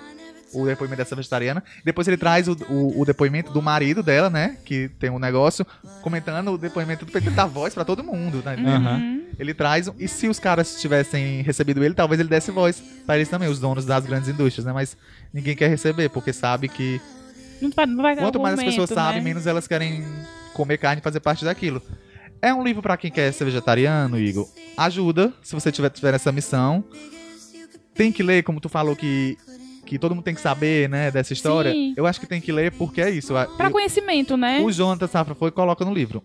o 0.53 0.65
depoimento 0.65 0.97
dessa 0.97 1.15
vegetariana. 1.15 1.63
Depois 1.83 2.07
ele 2.07 2.17
traz 2.17 2.49
o, 2.49 2.57
o, 2.69 3.01
o 3.01 3.05
depoimento 3.05 3.53
do 3.53 3.61
marido 3.61 4.03
dela, 4.03 4.29
né? 4.29 4.57
Que 4.65 4.89
tem 4.99 5.09
um 5.09 5.17
negócio, 5.17 5.65
comentando 6.01 6.51
o 6.51 6.57
depoimento 6.57 7.05
do 7.05 7.11
PT 7.11 7.29
da 7.29 7.45
voz 7.45 7.73
pra 7.73 7.85
todo 7.85 8.03
mundo, 8.03 8.43
né? 8.43 8.55
Uhum. 8.57 9.27
Ele 9.39 9.53
traz. 9.53 9.89
E 9.97 10.09
se 10.09 10.27
os 10.27 10.39
caras 10.39 10.79
tivessem 10.81 11.41
recebido 11.41 11.81
ele, 11.83 11.93
talvez 11.93 12.19
ele 12.19 12.29
desse 12.29 12.51
voz 12.51 12.83
pra 13.05 13.15
eles 13.15 13.29
também, 13.29 13.47
os 13.47 13.59
donos 13.59 13.85
das 13.85 14.05
grandes 14.05 14.27
indústrias, 14.27 14.65
né? 14.65 14.73
Mas 14.73 14.97
ninguém 15.33 15.55
quer 15.55 15.69
receber, 15.69 16.09
porque 16.09 16.33
sabe 16.33 16.67
que 16.67 16.99
Não 17.61 17.69
vai, 17.69 17.85
não 17.85 18.03
vai 18.03 18.15
Quanto 18.17 18.41
mais 18.41 18.59
as 18.59 18.65
pessoas 18.65 18.89
sabem, 18.89 19.21
né? 19.21 19.23
menos 19.23 19.47
elas 19.47 19.67
querem 19.67 20.03
comer 20.53 20.77
carne 20.77 20.99
e 20.99 21.03
fazer 21.03 21.21
parte 21.21 21.45
daquilo. 21.45 21.81
É 22.41 22.53
um 22.53 22.63
livro 22.63 22.81
pra 22.81 22.95
quem 22.97 23.09
quer 23.11 23.31
ser 23.33 23.45
vegetariano, 23.45 24.19
Igor. 24.19 24.47
Ajuda, 24.77 25.33
se 25.41 25.53
você 25.55 25.71
tiver, 25.71 25.89
tiver 25.89 26.13
essa 26.13 26.31
missão. 26.31 26.83
Tem 27.93 28.11
que 28.11 28.21
ler, 28.21 28.43
como 28.43 28.59
tu 28.59 28.69
falou 28.69 28.95
que, 28.95 29.35
que 29.85 29.97
todo 29.97 30.13
mundo 30.13 30.23
tem 30.23 30.35
que 30.35 30.41
saber, 30.41 30.87
né, 30.87 31.09
dessa 31.09 31.33
história. 31.33 31.71
Sim. 31.71 31.93
Eu 31.97 32.05
acho 32.05 32.19
que 32.19 32.27
tem 32.27 32.39
que 32.39 32.51
ler 32.51 32.71
porque 32.73 33.01
é 33.01 33.09
isso. 33.09 33.33
Pra 33.57 33.67
Eu- 33.67 33.71
conhecimento, 33.71 34.37
né? 34.37 34.61
o 34.61 34.71
Jonathan 34.71 35.07
Safra 35.07 35.33
foi 35.35 35.49
e 35.49 35.51
coloca 35.51 35.83
no 35.83 35.93
livro. 35.93 36.23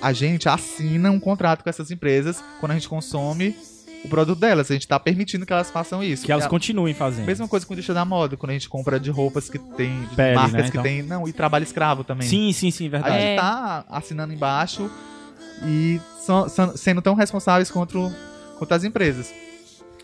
A 0.00 0.12
gente 0.12 0.48
assina 0.48 1.10
um 1.10 1.18
contrato 1.18 1.64
com 1.64 1.68
essas 1.68 1.90
empresas 1.90 2.42
quando 2.60 2.70
a 2.72 2.74
gente 2.74 2.88
consome 2.88 3.56
o 4.04 4.08
produto 4.08 4.38
delas. 4.38 4.70
A 4.70 4.74
gente 4.74 4.86
tá 4.86 5.00
permitindo 5.00 5.44
que 5.44 5.52
elas 5.52 5.68
façam 5.68 6.02
isso. 6.02 6.24
Que 6.24 6.30
elas 6.30 6.44
a- 6.46 6.48
continuem 6.48 6.94
fazendo. 6.94 7.26
Mesma 7.26 7.48
coisa 7.48 7.66
com 7.66 7.72
a 7.72 7.74
indústria 7.74 7.94
da 7.94 8.04
moda, 8.04 8.36
quando 8.36 8.50
a 8.50 8.52
gente 8.52 8.68
compra 8.68 9.00
de 9.00 9.10
roupas 9.10 9.50
que 9.50 9.58
tem, 9.58 10.02
de 10.04 10.14
Pele, 10.14 10.36
marcas 10.36 10.52
né, 10.52 10.62
que 10.62 10.68
então. 10.68 10.82
tem. 10.84 11.02
Não, 11.02 11.26
e 11.26 11.32
trabalho 11.32 11.64
escravo 11.64 12.04
também. 12.04 12.28
Sim, 12.28 12.52
sim, 12.52 12.70
sim, 12.70 12.86
A 12.86 12.90
verdade. 12.90 13.14
gente 13.16 13.24
É. 13.32 13.36
tá 13.36 13.84
assinando 13.90 14.32
embaixo 14.32 14.88
e 15.64 16.00
sendo 16.76 17.02
tão 17.02 17.14
responsáveis 17.14 17.70
contra, 17.70 17.98
contra 18.58 18.76
as 18.76 18.84
empresas. 18.84 19.32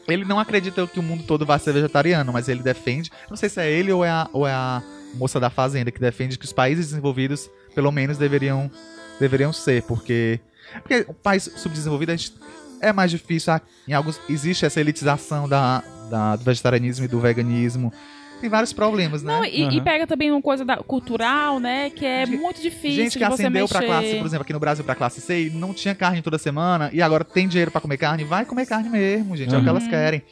Ele 0.09 0.25
não 0.25 0.39
acredita 0.39 0.87
que 0.87 1.01
o 1.01 1.03
mundo 1.03 1.25
todo 1.25 1.45
vai 1.45 1.59
ser 1.59 1.73
vegetariano, 1.73 2.33
mas 2.33 2.49
ele 2.49 2.63
defende. 2.63 3.11
Não 3.29 3.37
sei 3.37 3.49
se 3.49 3.61
é 3.61 3.71
ele 3.71 3.91
ou 3.93 4.05
é 4.05 4.11
a, 4.11 4.29
ou 4.33 4.47
é 4.47 4.53
a 4.53 4.83
moça 5.15 5.41
da 5.41 5.51
fazenda 5.51 5.91
que 5.91 5.99
defende 6.01 6.39
que 6.39 6.45
os 6.45 6.53
países 6.53 6.91
desenvolvidos, 6.91 7.51
pelo 7.75 7.91
menos, 7.91 8.17
deveriam, 8.17 8.71
deveriam 9.19 9.53
ser, 9.53 9.83
porque. 9.83 10.39
Porque 10.83 11.05
o 11.09 11.15
país 11.15 11.51
subdesenvolvido 11.57 12.13
a 12.13 12.17
gente, 12.17 12.35
é 12.81 12.93
mais 12.93 13.11
difícil. 13.11 13.53
Em 13.89 13.95
alguns, 13.95 14.21
existe 14.29 14.65
essa 14.67 14.81
elitização 14.81 15.49
da, 15.49 15.83
da- 16.11 16.37
do 16.37 16.45
vegetarianismo 16.45 17.05
e 17.05 17.09
do 17.09 17.19
veganismo. 17.21 17.93
Tem 18.41 18.51
vários 18.51 18.73
problemas, 18.73 19.23
né? 19.23 19.33
Não, 19.35 19.45
e, 19.45 19.61
e 19.61 19.65
Aham. 19.65 19.83
pega 19.85 20.07
também 20.07 20.31
uma 20.31 20.43
coisa 20.43 20.65
da- 20.65 20.77
cultural, 20.77 21.59
né? 21.59 21.89
Que 21.91 22.05
é 22.05 22.27
Gente- 22.27 22.39
muito 22.39 22.61
difícil 22.61 23.03
Gente 23.05 23.19
que 23.19 23.25
de 23.25 23.49
mexer. 23.51 23.69
pra 23.69 23.83
classe, 23.87 24.15
por 24.17 24.27
exemplo, 24.27 24.43
aqui 24.43 24.53
no 24.53 24.61
Brasil 24.61 24.85
pra 24.85 24.95
classe 24.95 25.21
C, 25.21 25.47
e 25.47 25.51
não 25.51 25.73
tinha 25.73 25.95
carne 25.95 26.21
toda 26.21 26.37
semana 26.37 26.91
e 26.93 27.01
agora 27.01 27.25
tem 27.25 27.49
dinheiro 27.49 27.71
pra 27.71 27.81
comer 27.81 27.97
carne, 27.97 28.25
vai 28.25 28.45
comer 28.45 28.67
carne 28.67 28.91
mesmo, 28.91 29.35
gente, 29.37 29.55
é 29.55 29.57
o 29.57 29.61
que 29.61 29.65
Uhum. 29.65 29.71
elas 29.71 29.87
querem. 29.89 30.23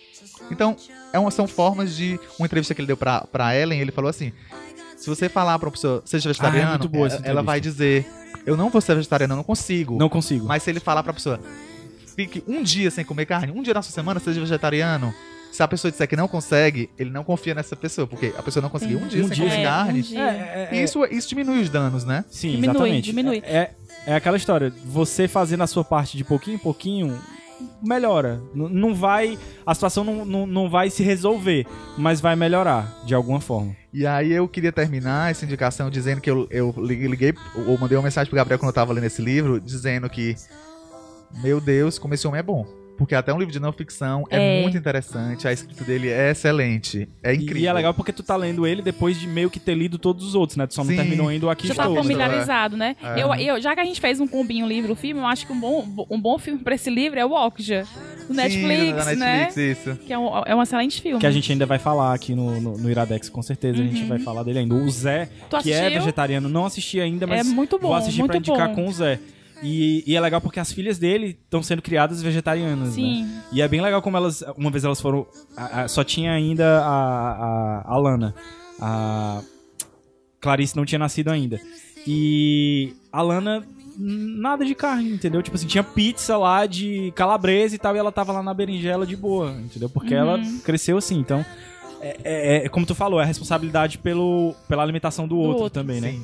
Então, 0.50 0.76
é 1.12 1.18
uma, 1.18 1.30
são 1.30 1.46
formas 1.48 1.96
de. 1.96 2.20
Uma 2.38 2.44
entrevista 2.46 2.74
que 2.74 2.80
ele 2.80 2.86
deu 2.88 2.96
pra, 2.96 3.22
pra 3.22 3.56
Ellen, 3.56 3.80
ele 3.80 3.90
falou 3.92 4.10
assim: 4.10 4.32
se 4.98 5.08
você 5.08 5.28
falar 5.28 5.58
pra 5.58 5.66
uma 5.68 5.72
pessoa, 5.72 6.02
seja 6.04 6.28
vegetariano, 6.28 6.72
Ah, 6.72 6.84
é 6.84 6.88
boa 6.88 7.08
ela, 7.08 7.20
ela 7.24 7.42
vai 7.42 7.58
dizer: 7.60 8.04
eu 8.44 8.54
não 8.56 8.68
vou 8.68 8.82
ser 8.82 8.94
vegetariano, 8.96 9.32
eu 9.32 9.36
não 9.38 9.44
consigo. 9.44 9.96
Não 9.96 10.10
consigo. 10.10 10.46
Mas 10.46 10.62
se 10.62 10.70
ele 10.70 10.80
falar 10.80 11.02
pra 11.02 11.14
pessoa, 11.14 11.40
fique 12.14 12.44
um 12.46 12.62
dia 12.62 12.90
sem 12.90 13.02
comer 13.04 13.24
carne, 13.24 13.50
um 13.52 13.62
dia 13.62 13.72
na 13.72 13.80
sua 13.80 13.92
semana, 13.92 14.20
seja 14.20 14.38
vegetariano. 14.40 15.14
Se 15.54 15.62
a 15.62 15.68
pessoa 15.68 15.88
disser 15.92 16.08
que 16.08 16.16
não 16.16 16.26
consegue, 16.26 16.90
ele 16.98 17.10
não 17.10 17.22
confia 17.22 17.54
nessa 17.54 17.76
pessoa, 17.76 18.08
porque 18.08 18.32
a 18.36 18.42
pessoa 18.42 18.60
não 18.60 18.68
conseguiu 18.68 18.98
um 18.98 19.06
dia 19.06 19.22
Um 19.24 19.28
sem 19.28 19.36
dia 19.36 19.44
comer 19.48 19.60
É, 19.60 19.64
carne. 19.64 19.98
um 20.00 20.02
dia. 20.02 20.18
É, 20.20 20.68
é, 20.72 20.76
E 20.76 20.82
isso, 20.82 21.04
isso 21.04 21.28
diminui 21.28 21.60
os 21.62 21.70
danos, 21.70 22.04
né? 22.04 22.24
Sim, 22.28 22.50
Diminui, 22.56 22.70
exatamente. 22.74 23.04
diminui. 23.04 23.42
É, 23.44 23.56
é, 23.56 23.74
é 24.08 24.14
aquela 24.16 24.36
história, 24.36 24.72
você 24.84 25.28
fazendo 25.28 25.62
a 25.62 25.68
sua 25.68 25.84
parte 25.84 26.16
de 26.16 26.24
pouquinho 26.24 26.56
em 26.56 26.58
pouquinho, 26.58 27.16
melhora. 27.80 28.40
N- 28.52 28.68
não 28.68 28.96
vai. 28.96 29.38
A 29.64 29.72
situação 29.74 30.02
não, 30.02 30.24
não, 30.24 30.44
não 30.44 30.68
vai 30.68 30.90
se 30.90 31.04
resolver, 31.04 31.64
mas 31.96 32.20
vai 32.20 32.34
melhorar 32.34 32.92
de 33.06 33.14
alguma 33.14 33.40
forma. 33.40 33.76
E 33.92 34.04
aí 34.04 34.32
eu 34.32 34.48
queria 34.48 34.72
terminar 34.72 35.30
essa 35.30 35.44
indicação 35.44 35.88
dizendo 35.88 36.20
que 36.20 36.28
eu, 36.28 36.48
eu 36.50 36.74
liguei, 36.78 37.32
ou 37.68 37.78
mandei 37.78 37.96
uma 37.96 38.02
mensagem 38.02 38.28
pro 38.28 38.36
Gabriel 38.36 38.58
quando 38.58 38.70
eu 38.70 38.74
tava 38.74 38.92
lendo 38.92 39.04
esse 39.04 39.22
livro, 39.22 39.60
dizendo 39.60 40.10
que, 40.10 40.34
meu 41.44 41.60
Deus, 41.60 41.96
como 41.96 42.12
esse 42.12 42.26
homem 42.26 42.40
é 42.40 42.42
bom. 42.42 42.66
Porque 42.96 43.14
até 43.14 43.32
um 43.34 43.38
livro 43.38 43.52
de 43.52 43.58
não 43.58 43.72
ficção 43.72 44.24
é, 44.30 44.58
É. 44.58 44.62
muito 44.62 44.76
interessante, 44.76 45.48
a 45.48 45.52
escrita 45.52 45.82
dele 45.84 46.08
é 46.08 46.30
excelente, 46.30 47.08
é 47.24 47.34
incrível. 47.34 47.56
E 47.62 47.66
é 47.66 47.72
legal 47.72 47.92
porque 47.92 48.12
tu 48.12 48.22
tá 48.22 48.36
lendo 48.36 48.64
ele 48.66 48.82
depois 48.82 49.18
de 49.18 49.26
meio 49.26 49.50
que 49.50 49.58
ter 49.58 49.74
lido 49.74 49.98
todos 49.98 50.24
os 50.24 50.34
outros, 50.36 50.56
né? 50.56 50.64
Tu 50.66 50.74
só 50.74 50.84
não 50.84 50.90
Sim. 50.90 50.96
terminou 50.96 51.28
ainda 51.28 51.46
o 51.46 51.50
Aqui 51.50 51.66
Já 51.66 51.74
tá 51.74 51.82
Estou. 51.82 51.96
né? 51.96 52.02
familiarizado, 52.02 52.76
né? 52.76 52.94
É. 53.02 53.20
Eu, 53.22 53.34
eu, 53.34 53.60
já 53.60 53.74
que 53.74 53.80
a 53.80 53.84
gente 53.84 54.00
fez 54.00 54.20
um 54.20 54.28
combinho 54.28 54.64
livro-filme, 54.66 55.20
eu 55.20 55.26
acho 55.26 55.44
que 55.46 55.52
um 55.52 55.58
bom, 55.58 56.06
um 56.08 56.20
bom 56.20 56.38
filme 56.38 56.60
pra 56.60 56.76
esse 56.76 56.88
livro 56.88 57.18
é 57.18 57.26
o 57.26 57.32
Okja, 57.32 57.82
do 58.28 58.28
Sim, 58.28 58.34
Netflix, 58.34 59.06
né? 59.06 59.14
Netflix, 59.38 59.56
isso. 59.78 59.96
Que 60.06 60.12
é 60.12 60.18
um, 60.18 60.42
é 60.46 60.54
um 60.54 60.62
excelente 60.62 61.02
filme. 61.02 61.18
Que 61.18 61.26
a 61.26 61.30
gente 61.32 61.50
ainda 61.50 61.66
vai 61.66 61.80
falar 61.80 62.14
aqui 62.14 62.32
no, 62.34 62.60
no, 62.60 62.78
no 62.78 62.90
Iradex, 62.90 63.28
com 63.28 63.42
certeza 63.42 63.82
a 63.82 63.84
gente 63.84 64.04
vai 64.04 64.20
falar 64.20 64.44
dele 64.44 64.60
ainda. 64.60 64.74
O 64.74 64.88
Zé, 64.88 65.28
Tu 65.50 65.58
que 65.58 65.72
é 65.72 65.90
vegetariano, 65.90 66.48
não 66.48 66.64
assisti 66.64 67.00
ainda, 67.00 67.26
mas 67.26 67.40
É 67.40 67.50
muito 67.52 67.76
bom, 67.78 67.88
vou 67.88 67.96
assistir 67.96 68.20
muito 68.20 68.30
pra 68.30 68.38
indicar 68.38 68.68
bom. 68.68 68.74
com 68.76 68.86
o 68.88 68.92
Zé. 68.92 69.18
E, 69.64 70.04
e 70.06 70.14
é 70.14 70.20
legal 70.20 70.40
porque 70.42 70.60
as 70.60 70.70
filhas 70.70 70.98
dele 70.98 71.38
estão 71.42 71.62
sendo 71.62 71.80
criadas 71.80 72.20
vegetarianas, 72.22 72.90
Sim. 72.94 73.22
né? 73.24 73.42
E 73.50 73.62
é 73.62 73.66
bem 73.68 73.80
legal 73.80 74.02
como 74.02 74.16
elas, 74.16 74.44
uma 74.58 74.70
vez 74.70 74.84
elas 74.84 75.00
foram, 75.00 75.26
a- 75.56 75.82
a- 75.82 75.88
só 75.88 76.04
tinha 76.04 76.32
ainda 76.32 76.80
a, 76.80 77.82
a, 77.86 77.94
a 77.94 77.96
Lana, 77.96 78.34
a 78.78 79.40
Clarice 80.40 80.76
não 80.76 80.84
tinha 80.84 80.98
nascido 80.98 81.30
ainda. 81.30 81.58
E 82.06 82.94
a 83.10 83.22
Lana, 83.22 83.66
nada 83.98 84.64
de 84.64 84.74
carne, 84.74 85.10
entendeu? 85.12 85.42
Tipo 85.42 85.56
assim, 85.56 85.66
tinha 85.66 85.82
pizza 85.82 86.36
lá 86.36 86.66
de 86.66 87.10
calabresa 87.16 87.74
e 87.74 87.78
tal, 87.78 87.96
e 87.96 87.98
ela 87.98 88.12
tava 88.12 88.32
lá 88.32 88.42
na 88.42 88.52
berinjela 88.52 89.06
de 89.06 89.16
boa, 89.16 89.50
entendeu? 89.52 89.88
Porque 89.88 90.14
ela 90.14 90.38
cresceu 90.64 90.98
assim, 90.98 91.18
então... 91.18 91.44
É, 92.02 92.16
é- 92.22 92.66
é 92.66 92.68
como 92.68 92.84
tu 92.84 92.94
falou, 92.94 93.18
é 93.18 93.22
a 93.22 93.26
responsabilidade 93.26 93.96
pelo, 93.96 94.54
pela 94.68 94.82
alimentação 94.82 95.26
do, 95.26 95.38
outro, 95.38 95.62
outro, 95.62 95.80
também, 95.80 96.02
né? 96.02 96.20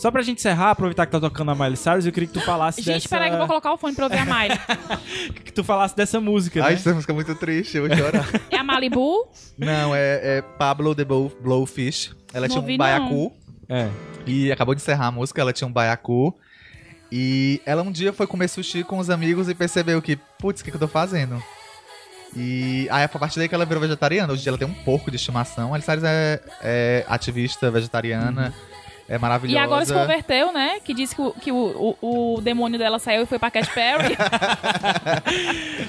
Só 0.00 0.10
pra 0.10 0.22
gente 0.22 0.38
encerrar, 0.38 0.70
aproveitar 0.70 1.04
que 1.04 1.12
tá 1.12 1.20
tocando 1.20 1.50
a 1.50 1.54
Miley 1.54 1.76
Cyrus, 1.76 2.06
eu 2.06 2.12
queria 2.12 2.26
que 2.26 2.32
tu 2.32 2.40
falasse 2.40 2.80
Gente, 2.80 3.02
dessa... 3.02 3.08
peraí 3.10 3.28
que 3.28 3.34
eu 3.34 3.38
vou 3.38 3.46
colocar 3.46 3.70
o 3.70 3.76
fone 3.76 3.94
pra 3.94 4.06
ouvir 4.06 4.16
a 4.16 4.24
Miley. 4.24 4.58
que 5.44 5.52
tu 5.52 5.62
falasse 5.62 5.94
dessa 5.94 6.18
música, 6.18 6.64
Ai, 6.64 6.70
né? 6.70 6.76
essa 6.76 6.94
música 6.94 7.12
é 7.12 7.14
muito 7.14 7.34
triste, 7.34 7.76
eu 7.76 7.86
vou 7.86 7.94
chorar. 7.94 8.26
é 8.50 8.56
a 8.56 8.64
Malibu? 8.64 9.28
não, 9.58 9.94
é, 9.94 10.38
é 10.38 10.42
Pablo 10.58 10.94
the 10.94 11.04
Blow, 11.04 11.30
Blowfish. 11.42 12.16
Ela 12.32 12.48
Não 12.48 12.62
tinha 12.62 12.74
um 12.74 12.78
baiacu. 12.78 13.30
É. 13.68 13.90
E 14.26 14.50
acabou 14.50 14.74
de 14.74 14.80
encerrar 14.80 15.08
a 15.08 15.10
música, 15.10 15.38
ela 15.38 15.52
tinha 15.52 15.68
um 15.68 15.72
baiacu. 15.72 16.34
E 17.12 17.60
ela 17.66 17.82
um 17.82 17.92
dia 17.92 18.10
foi 18.10 18.26
comer 18.26 18.48
sushi 18.48 18.82
com 18.82 18.96
os 18.96 19.10
amigos 19.10 19.50
e 19.50 19.54
percebeu 19.54 20.00
que, 20.00 20.16
putz, 20.38 20.62
o 20.62 20.64
que, 20.64 20.70
que 20.70 20.76
eu 20.76 20.80
tô 20.80 20.88
fazendo? 20.88 21.42
E 22.34 22.88
aí, 22.90 23.04
a 23.04 23.08
partir 23.08 23.38
daí 23.38 23.50
que 23.50 23.54
ela 23.54 23.66
virou 23.66 23.82
vegetariana. 23.82 24.32
Hoje 24.32 24.40
em 24.40 24.42
dia 24.44 24.50
ela 24.50 24.58
tem 24.58 24.66
um 24.66 24.72
porco 24.72 25.10
de 25.10 25.16
estimação. 25.16 25.72
A 25.72 25.76
Alice 25.76 25.84
Cyrus 25.84 26.04
é, 26.04 26.40
é 26.62 27.04
ativista 27.06 27.70
vegetariana, 27.70 28.54
é 29.10 29.16
E 29.16 29.18
maravilhosa. 29.18 29.64
agora 29.64 29.84
se 29.84 29.92
converteu, 29.92 30.52
né? 30.52 30.78
Que 30.84 30.94
disse 30.94 31.14
que, 31.16 31.20
o, 31.20 31.32
que 31.32 31.50
o, 31.52 31.96
o, 32.00 32.34
o 32.36 32.40
demônio 32.40 32.78
dela 32.78 32.98
saiu 33.00 33.22
e 33.24 33.26
foi 33.26 33.38
pra 33.38 33.50
Cat 33.50 33.68
Perry. 33.74 34.16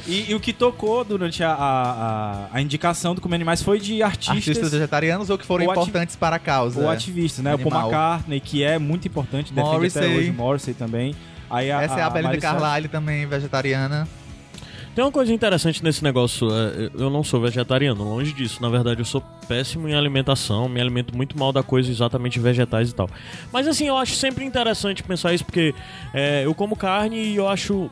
E, 0.07 0.31
e 0.31 0.35
o 0.35 0.39
que 0.39 0.51
tocou 0.51 1.03
durante 1.03 1.43
a, 1.43 1.51
a, 1.53 1.91
a- 1.91 2.47
a 2.53 2.61
indicação 2.61 3.13
do 3.15 3.21
Comer 3.21 3.35
Animais 3.35 3.61
foi 3.61 3.79
de 3.79 4.01
artistas, 4.03 4.37
Artistas 4.37 4.71
vegetarianos 4.71 5.29
ou 5.29 5.37
que 5.37 5.45
foram 5.45 5.65
ou 5.65 5.71
importantes 5.71 6.15
para 6.15 6.35
a 6.35 6.39
causa. 6.39 6.81
ou 6.81 6.89
ativistas, 6.89 7.43
né? 7.43 7.53
O 7.55 7.59
Paul 7.59 7.71
Animal. 7.73 7.89
McCartney, 7.91 8.39
que 8.39 8.63
é 8.63 8.77
muito 8.79 9.07
importante, 9.07 9.53
defende 9.53 9.73
Morrissey. 9.75 10.03
até 10.05 10.17
hoje, 10.17 10.31
Morrissey 10.31 10.73
também. 10.73 11.15
Aí 11.49 11.71
a, 11.71 11.81
Essa 11.81 11.99
é 11.99 12.03
a 12.03 12.09
Belinda 12.09 12.29
Miley 12.29 12.41
Cyrus- 12.41 12.61
Carlyle 12.61 12.87
também, 12.87 13.25
vegetariana. 13.27 14.07
Tem 14.93 15.03
uma 15.05 15.11
coisa 15.11 15.33
interessante 15.33 15.81
nesse 15.83 16.03
negócio. 16.03 16.47
é, 16.53 16.89
Eu 16.93 17.09
não 17.09 17.23
sou 17.23 17.39
vegetariano, 17.39 18.03
longe 18.03 18.33
disso. 18.33 18.61
Na 18.61 18.67
verdade, 18.69 18.99
eu 18.99 19.05
sou 19.05 19.21
péssimo 19.47 19.87
em 19.87 19.93
alimentação, 19.93 20.67
me 20.67 20.81
alimento 20.81 21.15
muito 21.15 21.37
mal 21.39 21.53
da 21.53 21.63
coisa 21.63 21.89
exatamente 21.89 22.39
vegetais 22.39 22.89
e 22.89 22.95
tal. 22.95 23.09
Mas 23.53 23.67
assim, 23.67 23.87
eu 23.87 23.97
acho 23.97 24.15
sempre 24.15 24.43
interessante 24.43 25.01
pensar 25.01 25.33
isso, 25.33 25.45
porque 25.45 25.73
é, 26.13 26.45
eu 26.45 26.53
como 26.53 26.75
carne 26.75 27.17
e 27.23 27.35
eu 27.35 27.47
acho. 27.47 27.89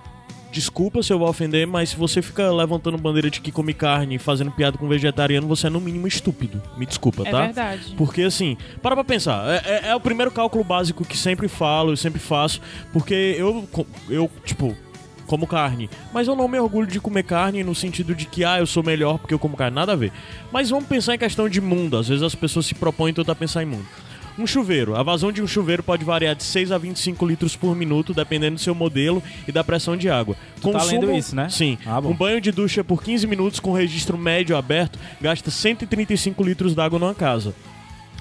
Desculpa 0.52 1.04
se 1.04 1.14
eu 1.14 1.20
vou 1.20 1.30
ofender, 1.30 1.68
mas 1.68 1.90
se 1.90 1.96
você 1.96 2.24
fica 2.24 2.52
levantando 2.52 2.98
bandeira 2.98 3.30
de 3.30 3.40
que 3.40 3.52
come 3.52 3.72
carne 3.72 4.16
e 4.16 4.18
fazendo 4.18 4.50
piada 4.50 4.80
com 4.80 4.88
vegetariano, 4.88 5.48
você 5.48 5.68
é 5.68 5.70
no 5.70 5.80
mínimo 5.80 6.08
estúpido. 6.08 6.60
Me 6.76 6.88
desculpa, 6.88 7.22
é 7.24 7.30
tá? 7.30 7.42
verdade. 7.46 7.94
Porque 7.96 8.24
assim, 8.24 8.58
para 8.82 8.96
pra 8.96 9.04
pensar, 9.04 9.48
é, 9.48 9.62
é- 9.64 9.90
é 9.92 9.96
o 9.96 10.00
primeiro 10.00 10.32
cálculo 10.32 10.64
básico 10.64 11.06
que 11.06 11.16
sempre 11.16 11.48
falo, 11.48 11.92
eu 11.92 11.98
sempre 11.98 12.20
faço, 12.20 12.60
porque 12.92 13.14
eu, 13.38 13.70
eu, 14.10 14.28
tipo, 14.44 14.76
como 15.30 15.46
carne, 15.46 15.88
mas 16.12 16.28
eu 16.28 16.36
não 16.36 16.48
me 16.48 16.60
orgulho 16.60 16.88
de 16.88 17.00
comer 17.00 17.22
carne 17.22 17.64
no 17.64 17.76
sentido 17.76 18.16
de 18.16 18.26
que, 18.26 18.44
ah, 18.44 18.58
eu 18.58 18.66
sou 18.66 18.82
melhor 18.82 19.20
porque 19.20 19.32
eu 19.32 19.38
como 19.38 19.56
carne, 19.56 19.76
nada 19.76 19.94
a 19.94 19.96
ver. 19.96 20.12
Mas 20.52 20.72
vamos 20.72 20.88
pensar 20.88 21.14
em 21.14 21.20
questão 21.20 21.48
de 21.48 21.62
mundo, 21.62 21.98
às 21.98 22.08
vezes 22.08 22.24
as 22.24 22.34
pessoas 22.34 22.66
se 22.66 22.74
propõem 22.74 23.14
tentar 23.14 23.36
pensar 23.36 23.62
em 23.62 23.68
mundo. 23.68 23.86
Um 24.40 24.48
chuveiro. 24.48 24.96
A 24.96 25.04
vazão 25.04 25.32
de 25.32 25.42
um 25.42 25.48
chuveiro 25.48 25.84
pode 25.84 26.04
variar 26.04 26.34
de 26.34 26.44
6 26.44 26.72
a 26.72 26.78
25 26.78 27.26
litros 27.26 27.56
por 27.56 27.76
minuto, 27.76 28.14
dependendo 28.14 28.56
do 28.56 28.62
seu 28.62 28.74
modelo 28.74 29.22
e 29.48 29.52
da 29.52 29.64
pressão 29.64 29.96
de 29.96 30.10
água. 30.10 30.36
Tu 30.62 30.72
tá 30.72 30.82
lendo 30.84 31.14
isso, 31.14 31.36
né? 31.36 31.48
Sim. 31.50 31.78
Ah, 31.86 32.00
um 32.00 32.14
banho 32.14 32.40
de 32.42 32.52
ducha 32.52 32.84
por 32.84 33.04
15 33.04 33.28
minutos 33.28 33.60
com 33.60 33.72
registro 33.74 34.18
médio 34.18 34.56
aberto 34.56 34.98
gasta 35.22 35.52
135 35.52 36.42
litros 36.42 36.74
d'água 36.74 36.98
numa 36.98 37.14
casa. 37.14 37.54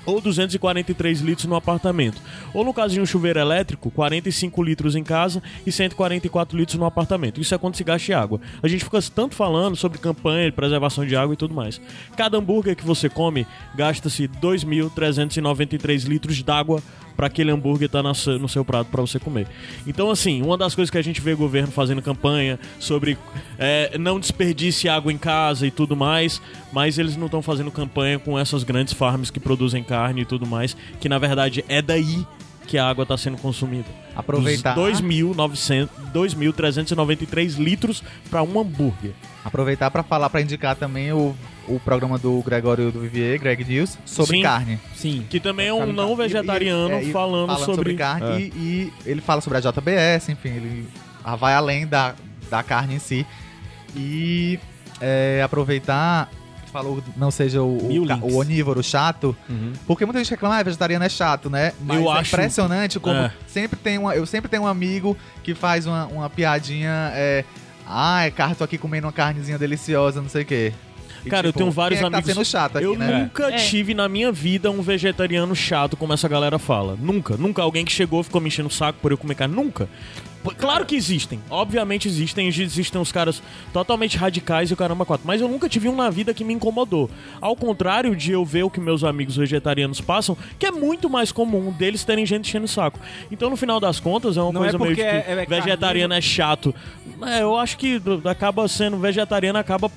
Ou 0.07 0.21
243 0.21 1.21
litros 1.21 1.47
no 1.47 1.55
apartamento. 1.55 2.21
Ou 2.55 2.65
no 2.65 2.73
caso 2.73 2.95
de 2.95 3.01
um 3.01 3.07
chuveiro 3.07 3.39
elétrico, 3.39 3.91
45 3.91 4.63
litros 4.63 4.97
em 4.97 5.05
casa 5.05 5.43
e 5.67 5.73
144 5.73 6.57
litros 6.57 6.79
no 6.79 6.87
apartamento. 6.87 7.41
Isso 7.41 7.55
é 7.55 7.59
quando 7.59 7.77
se 7.77 7.85
gasta 7.85 8.19
água. 8.19 8.41
A 8.63 8.69
gente 8.69 8.85
fica 8.85 9.01
tanto 9.15 9.35
falando 9.35 9.77
sobre 9.77 9.99
campanha 9.99 10.51
de 10.51 10.57
preservação 10.57 11.05
de 11.05 11.15
água 11.15 11.35
e 11.35 11.37
tudo 11.37 11.55
mais. 11.55 11.81
Cada 12.17 12.39
hambúrguer 12.39 12.77
que 12.77 12.85
você 12.85 13.09
come 13.09 13.47
gasta-se 13.75 14.29
2.393 14.29 16.09
litros 16.09 16.43
d'água 16.43 16.83
para 17.19 17.27
aquele 17.27 17.51
hambúrguer 17.51 17.87
estar 17.87 18.01
no 18.01 18.15
seu- 18.15 18.39
no 18.39 18.49
seu 18.49 18.65
prato 18.65 18.89
para 18.93 19.01
você 19.01 19.19
comer. 19.19 19.49
Então, 19.89 20.09
assim, 20.09 20.41
uma 20.41 20.57
das 20.57 20.73
coisas 20.73 20.89
que 20.89 20.97
a 20.97 21.03
gente 21.03 21.21
vê 21.21 21.33
o 21.33 21.37
governo 21.37 21.73
fazendo 21.73 22.01
campanha 22.01 22.61
sobre 22.79 23.19
é, 23.59 23.99
não 23.99 24.21
desperdice 24.21 24.89
água 24.89 25.13
em 25.13 25.19
casa 25.19 25.67
e 25.67 25.71
tudo 25.73 25.97
mais, 25.97 26.41
mas 26.73 26.97
eles 26.97 27.17
não 27.17 27.27
estão 27.27 27.43
fazendo 27.43 27.73
campanha 27.73 28.21
com 28.21 28.39
essas 28.39 28.63
grandes 28.63 28.93
farms 28.95 29.33
que 29.33 29.41
produzem 29.41 29.83
carne 29.83 30.21
e 30.21 30.25
tudo 30.25 30.47
mais, 30.47 30.77
que 31.01 31.09
na 31.09 31.19
verdade 31.19 31.65
é 31.69 31.83
daí 31.83 32.25
que 32.69 32.79
a 32.79 32.89
água 32.89 33.03
está 33.03 33.17
sendo 33.17 33.37
consumida. 33.39 33.87
Aproveitar. 34.15 34.75
Dos 34.77 35.01
2.900 35.01 35.89
2.393 36.15 37.57
litros 37.59 38.03
para 38.31 38.43
um 38.45 38.61
hambúrguer. 38.61 39.13
Aproveitar 39.45 39.91
pra 39.91 40.03
falar, 40.05 40.31
pra 40.31 40.41
indicar 40.41 40.77
também 40.77 41.13
o, 41.13 41.35
o 41.69 41.81
programa 41.81 42.19
do 42.19 42.41
Gregório 42.43 42.91
do 42.91 43.01
Vivier, 43.01 43.39
Greg 43.39 43.65
News, 43.65 43.97
sobre 44.05 44.37
Sim. 44.39 44.43
carne. 44.43 44.79
Sim. 44.95 45.27
Que 45.29 45.39
também 45.41 45.69
é 45.69 45.73
um 45.75 45.93
não 45.93 46.17
vegetariano 46.17 46.95
E- 46.95 47.03
e- 47.03 47.05
é, 47.07 47.09
e 47.09 47.13
falando, 47.13 47.57
sobre, 47.65 47.95
carne. 47.95 48.27
É. 48.27 48.39
E, 48.41 48.43
e 48.57 48.93
ele 49.07 49.21
fala 49.21 49.41
sobre 49.41 49.59
a 49.59 49.61
JBS, 49.61 50.29
enfim, 50.31 50.49
ele 50.51 50.89
ah, 51.25 51.37
vai 51.37 51.55
além 51.55 51.87
da, 51.87 52.15
da 52.51 52.63
carne 52.63 52.95
em 52.95 52.99
si. 52.99 53.27
E 53.97 54.59
é, 55.01 55.41
aproveitar, 55.45 56.31
falou 56.73 57.03
não 57.17 57.31
seja 57.31 57.63
o, 57.63 57.77
o, 57.79 58.03
o 58.23 58.37
onívoro 58.37 58.83
chato, 58.83 59.35
Uhum. 59.49 59.73
porque 59.87 60.05
muita 60.05 60.19
gente 60.19 60.31
reclama, 60.31 60.57
ah, 60.59 60.63
vegetariano 60.63 61.05
é 61.05 61.09
chato, 61.09 61.49
né? 61.49 61.73
Mas 61.81 61.99
Eu 62.01 62.11
é 62.13 62.19
acho- 62.19 62.35
impressionante 62.35 63.01
como 63.01 63.15
É. 63.17 63.33
sempre 63.47 63.79
tem 63.79 63.97
uma, 63.99 64.15
eu 64.15 64.27
sempre 64.27 64.49
tenho 64.51 64.63
um 64.65 64.67
amigo 64.67 65.17
que 65.43 65.55
faz 65.55 65.87
uma, 65.87 66.07
uma 66.07 66.31
piadinha, 66.31 67.11
é, 67.15 67.45
ah, 67.87 68.25
é 68.27 68.31
cara, 68.31 68.55
tô 68.55 68.65
aqui 68.65 68.77
comendo 68.77 69.07
uma 69.07 69.13
carnezinha 69.13 69.59
deliciosa, 69.59 70.21
não 70.21 70.29
sei 70.29 70.43
o 70.43 70.47
quê. 70.47 70.73
Cara, 71.29 71.47
eu 71.49 71.53
tenho 71.53 71.71
vários 71.71 72.01
quem 72.01 72.07
é 72.07 72.11
que 72.11 72.17
amigos- 72.17 72.29
Tá 72.29 72.35
sendo 72.35 72.45
chato 72.45 72.77
aqui, 72.77 72.85
Eu 72.87 72.97
né? 72.97 73.21
nunca 73.23 73.51
É. 73.53 73.57
tive 73.57 73.95
na 73.95 74.09
minha 74.09 74.31
vida 74.33 74.71
um 74.71 74.83
vegetariano 74.83 75.55
chato 75.55 75.97
como 75.97 76.13
essa 76.13 76.29
galera 76.29 76.59
fala. 76.59 76.97
Nunca. 77.01 77.37
Nunca 77.37 77.63
alguém 77.63 77.85
que 77.85 77.93
chegou 77.93 78.21
e 78.21 78.25
ficou 78.25 78.41
me 78.41 78.49
enchendo 78.49 78.69
o 78.69 78.73
saco 78.73 78.99
por 79.01 79.11
eu 79.13 79.19
comer 79.19 79.35
carne. 79.35 79.55
Nunca. 79.55 79.89
Claro 80.57 80.87
que 80.87 80.95
existem. 80.95 81.41
Obviamente 81.51 82.07
existem. 82.09 82.47
Existem 82.49 82.99
os 83.01 83.11
caras 83.13 83.43
totalmente 83.73 84.17
radicais 84.17 84.71
e 84.71 84.73
o 84.73 84.77
caramba 84.77 85.05
quatro. 85.05 85.27
Mas 85.27 85.41
eu 85.43 85.49
nunca 85.49 85.69
tive 85.69 85.89
um 85.89 85.97
na 85.97 86.09
vida 86.09 86.33
que 86.33 86.45
me 86.45 86.55
incomodou. 86.55 87.11
Ao 87.41 87.55
contrário 87.57 88.15
de 88.17 88.33
eu 88.33 88.45
ver 88.45 88.63
o 88.63 88.71
que 88.71 88.81
meus 88.81 89.03
amigos 89.05 89.37
vegetarianos 89.37 90.01
passam, 90.01 90.39
que 90.59 90.65
é 90.65 90.71
muito 90.71 91.11
mais 91.11 91.33
comum 91.33 91.73
deles 91.73 92.05
terem 92.05 92.25
gente 92.25 92.49
enchendo 92.49 92.65
o 92.65 92.69
saco. 92.69 92.99
Então, 93.31 93.51
no 93.51 93.57
final 93.57 93.79
das 93.81 93.99
contas, 94.01 94.37
é 94.37 94.41
uma 94.41 94.53
Não 94.53 94.65
é 94.65 94.71
coisa 94.71 94.79
meio 94.79 94.95
de 94.95 95.03
porque 95.03 95.11
que 95.23 95.31
é- 95.31 95.43
é 95.43 95.45
vegetariano 95.45 96.15
é 96.15 96.21
chato. 96.21 96.75
É, 97.27 97.43
eu 97.43 97.57
acho 97.59 97.77
que 97.77 98.01
acaba 98.25 98.67
sendo 98.69 98.97
vegetariano, 98.97 99.59
acaba 99.59 99.91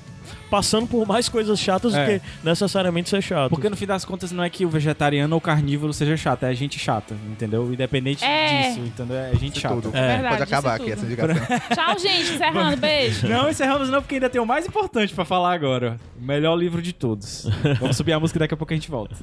passando 0.50 0.86
por 0.86 1.06
mais 1.06 1.28
coisas 1.28 1.58
chatas 1.58 1.94
É. 1.94 2.04
do 2.04 2.20
que 2.20 2.26
necessariamente 2.44 3.08
ser 3.10 3.22
chato. 3.22 3.50
Porque 3.50 3.68
no 3.68 3.76
fim 3.76 3.86
das 3.86 4.04
contas 4.04 4.32
não 4.32 4.42
é 4.44 4.50
que 4.50 4.64
o 4.64 4.68
vegetariano 4.68 5.34
ou 5.34 5.40
carnívoro 5.40 5.92
seja 5.92 6.16
chato, 6.16 6.44
é 6.44 6.54
gente 6.54 6.78
chata, 6.78 7.14
entendeu? 7.30 7.72
Independente 7.72 8.24
É. 8.24 8.68
disso, 8.70 8.80
entendeu? 8.80 9.16
É 9.16 9.34
gente 9.36 9.60
chata. 9.60 9.74
Tudo. 9.76 9.96
É. 9.96 10.14
Verdade, 10.14 10.28
Pode 10.38 10.42
acabar 10.42 10.78
disse 10.78 10.82
aqui 10.82 10.92
essa 10.92 11.06
indicação. 11.06 11.58
Tchau, 11.74 11.98
gente. 11.98 12.34
Encerrando. 12.34 12.76
Beijo. 12.76 13.28
Não, 13.28 13.50
encerramos 13.50 13.88
não, 13.90 14.00
porque 14.02 14.16
ainda 14.16 14.28
tem 14.30 14.40
o 14.40 14.46
mais 14.46 14.66
importante 14.66 15.14
pra 15.14 15.24
falar 15.24 15.52
agora. 15.52 15.98
O 16.20 16.24
melhor 16.24 16.54
livro 16.56 16.80
de 16.82 16.92
todos. 16.92 17.46
Vamos 17.80 17.96
subir 17.96 18.12
a 18.12 18.20
música 18.20 18.38
e 18.38 18.40
daqui 18.40 18.54
a 18.54 18.56
pouco 18.56 18.72
a 18.72 18.76
gente 18.76 18.90
volta. 18.90 19.16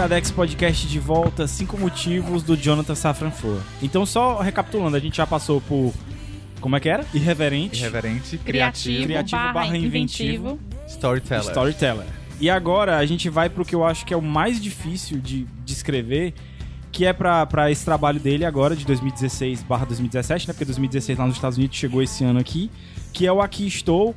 Iradex 0.00 0.30
Podcast 0.30 0.86
de 0.88 0.98
volta, 0.98 1.46
cinco 1.46 1.76
motivos 1.76 2.42
do 2.42 2.56
Jonathan 2.56 2.94
Safran 2.94 3.30
Foer. 3.30 3.60
Então, 3.82 4.06
só 4.06 4.40
recapitulando, 4.40 4.96
a 4.96 4.98
gente 4.98 5.18
já 5.18 5.26
passou 5.26 5.60
por. 5.60 5.92
Como 6.58 6.74
é 6.74 6.80
que 6.80 6.88
era? 6.88 7.04
Irreverente, 7.12 7.78
Irreverente, 7.80 8.38
Criativo, 8.38 8.44
criativo, 8.44 9.04
Criativo 9.04 9.42
barra, 9.42 9.52
barra 9.52 9.76
inventivo. 9.76 10.58
storyteller. 10.88 11.44
storyteller. 11.44 12.06
E 12.40 12.48
agora 12.48 12.96
a 12.96 13.04
gente 13.04 13.28
vai 13.28 13.50
pro 13.50 13.62
que 13.62 13.74
eu 13.74 13.84
acho 13.84 14.06
que 14.06 14.14
é 14.14 14.16
o 14.16 14.22
mais 14.22 14.58
difícil 14.58 15.18
de, 15.18 15.46
de 15.66 15.72
escrever, 15.74 16.32
que 16.90 17.04
é 17.04 17.12
pra, 17.12 17.44
pra 17.44 17.70
esse 17.70 17.84
trabalho 17.84 18.18
dele 18.18 18.46
agora, 18.46 18.74
de 18.74 18.86
2016 18.86 19.62
barra 19.64 19.84
2017, 19.84 20.48
né? 20.48 20.54
Porque 20.54 20.64
2016 20.64 21.18
lá 21.18 21.26
nos 21.26 21.36
Estados 21.36 21.58
Unidos 21.58 21.76
chegou 21.76 22.02
esse 22.02 22.24
ano 22.24 22.40
aqui, 22.40 22.70
que 23.12 23.26
é 23.26 23.32
o 23.32 23.42
Aqui 23.42 23.66
Estou. 23.66 24.14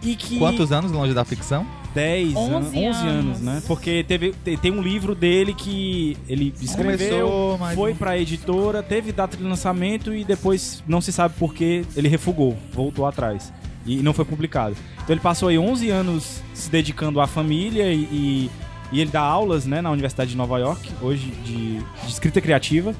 E 0.00 0.14
que. 0.14 0.38
Quantos 0.38 0.70
anos 0.70 0.92
longe 0.92 1.12
da 1.12 1.24
ficção? 1.24 1.66
10 1.96 2.36
anos, 2.36 2.48
11 2.68 2.68
11 2.68 2.78
anos, 2.86 3.04
anos. 3.06 3.40
né? 3.40 3.62
Porque 3.66 4.04
teve, 4.06 4.32
te- 4.44 4.56
tem 4.56 4.70
um 4.70 4.80
livro 4.80 5.14
dele 5.14 5.52
que 5.54 6.16
ele 6.28 6.54
escreveu, 6.60 7.26
Começou, 7.26 7.58
mas 7.58 7.74
foi 7.74 7.94
pra 7.94 8.16
editora, 8.18 8.82
teve 8.82 9.10
data 9.12 9.36
de 9.36 9.42
lançamento 9.42 10.14
e 10.14 10.24
depois 10.24 10.82
não 10.86 11.00
se 11.00 11.12
sabe 11.12 11.34
por 11.38 11.52
que 11.54 11.84
ele 11.96 12.08
refugou, 12.08 12.56
voltou 12.72 13.04
atrás. 13.06 13.52
E 13.84 13.96
não 13.96 14.12
foi 14.12 14.24
publicado. 14.24 14.76
Então 15.02 15.14
ele 15.14 15.20
passou 15.20 15.48
aí 15.48 15.58
11 15.58 15.90
anos 15.90 16.42
se 16.54 16.68
dedicando 16.70 17.20
à 17.20 17.26
família 17.26 17.92
e, 17.92 17.98
e, 18.02 18.50
e 18.92 19.00
ele 19.00 19.10
dá 19.10 19.20
aulas 19.20 19.64
né, 19.64 19.80
na 19.80 19.90
Universidade 19.90 20.30
de 20.30 20.36
Nova 20.36 20.58
York, 20.58 20.88
hoje 21.00 21.26
de, 21.44 21.78
de 21.78 22.08
escrita 22.08 22.40
criativa. 22.40 22.94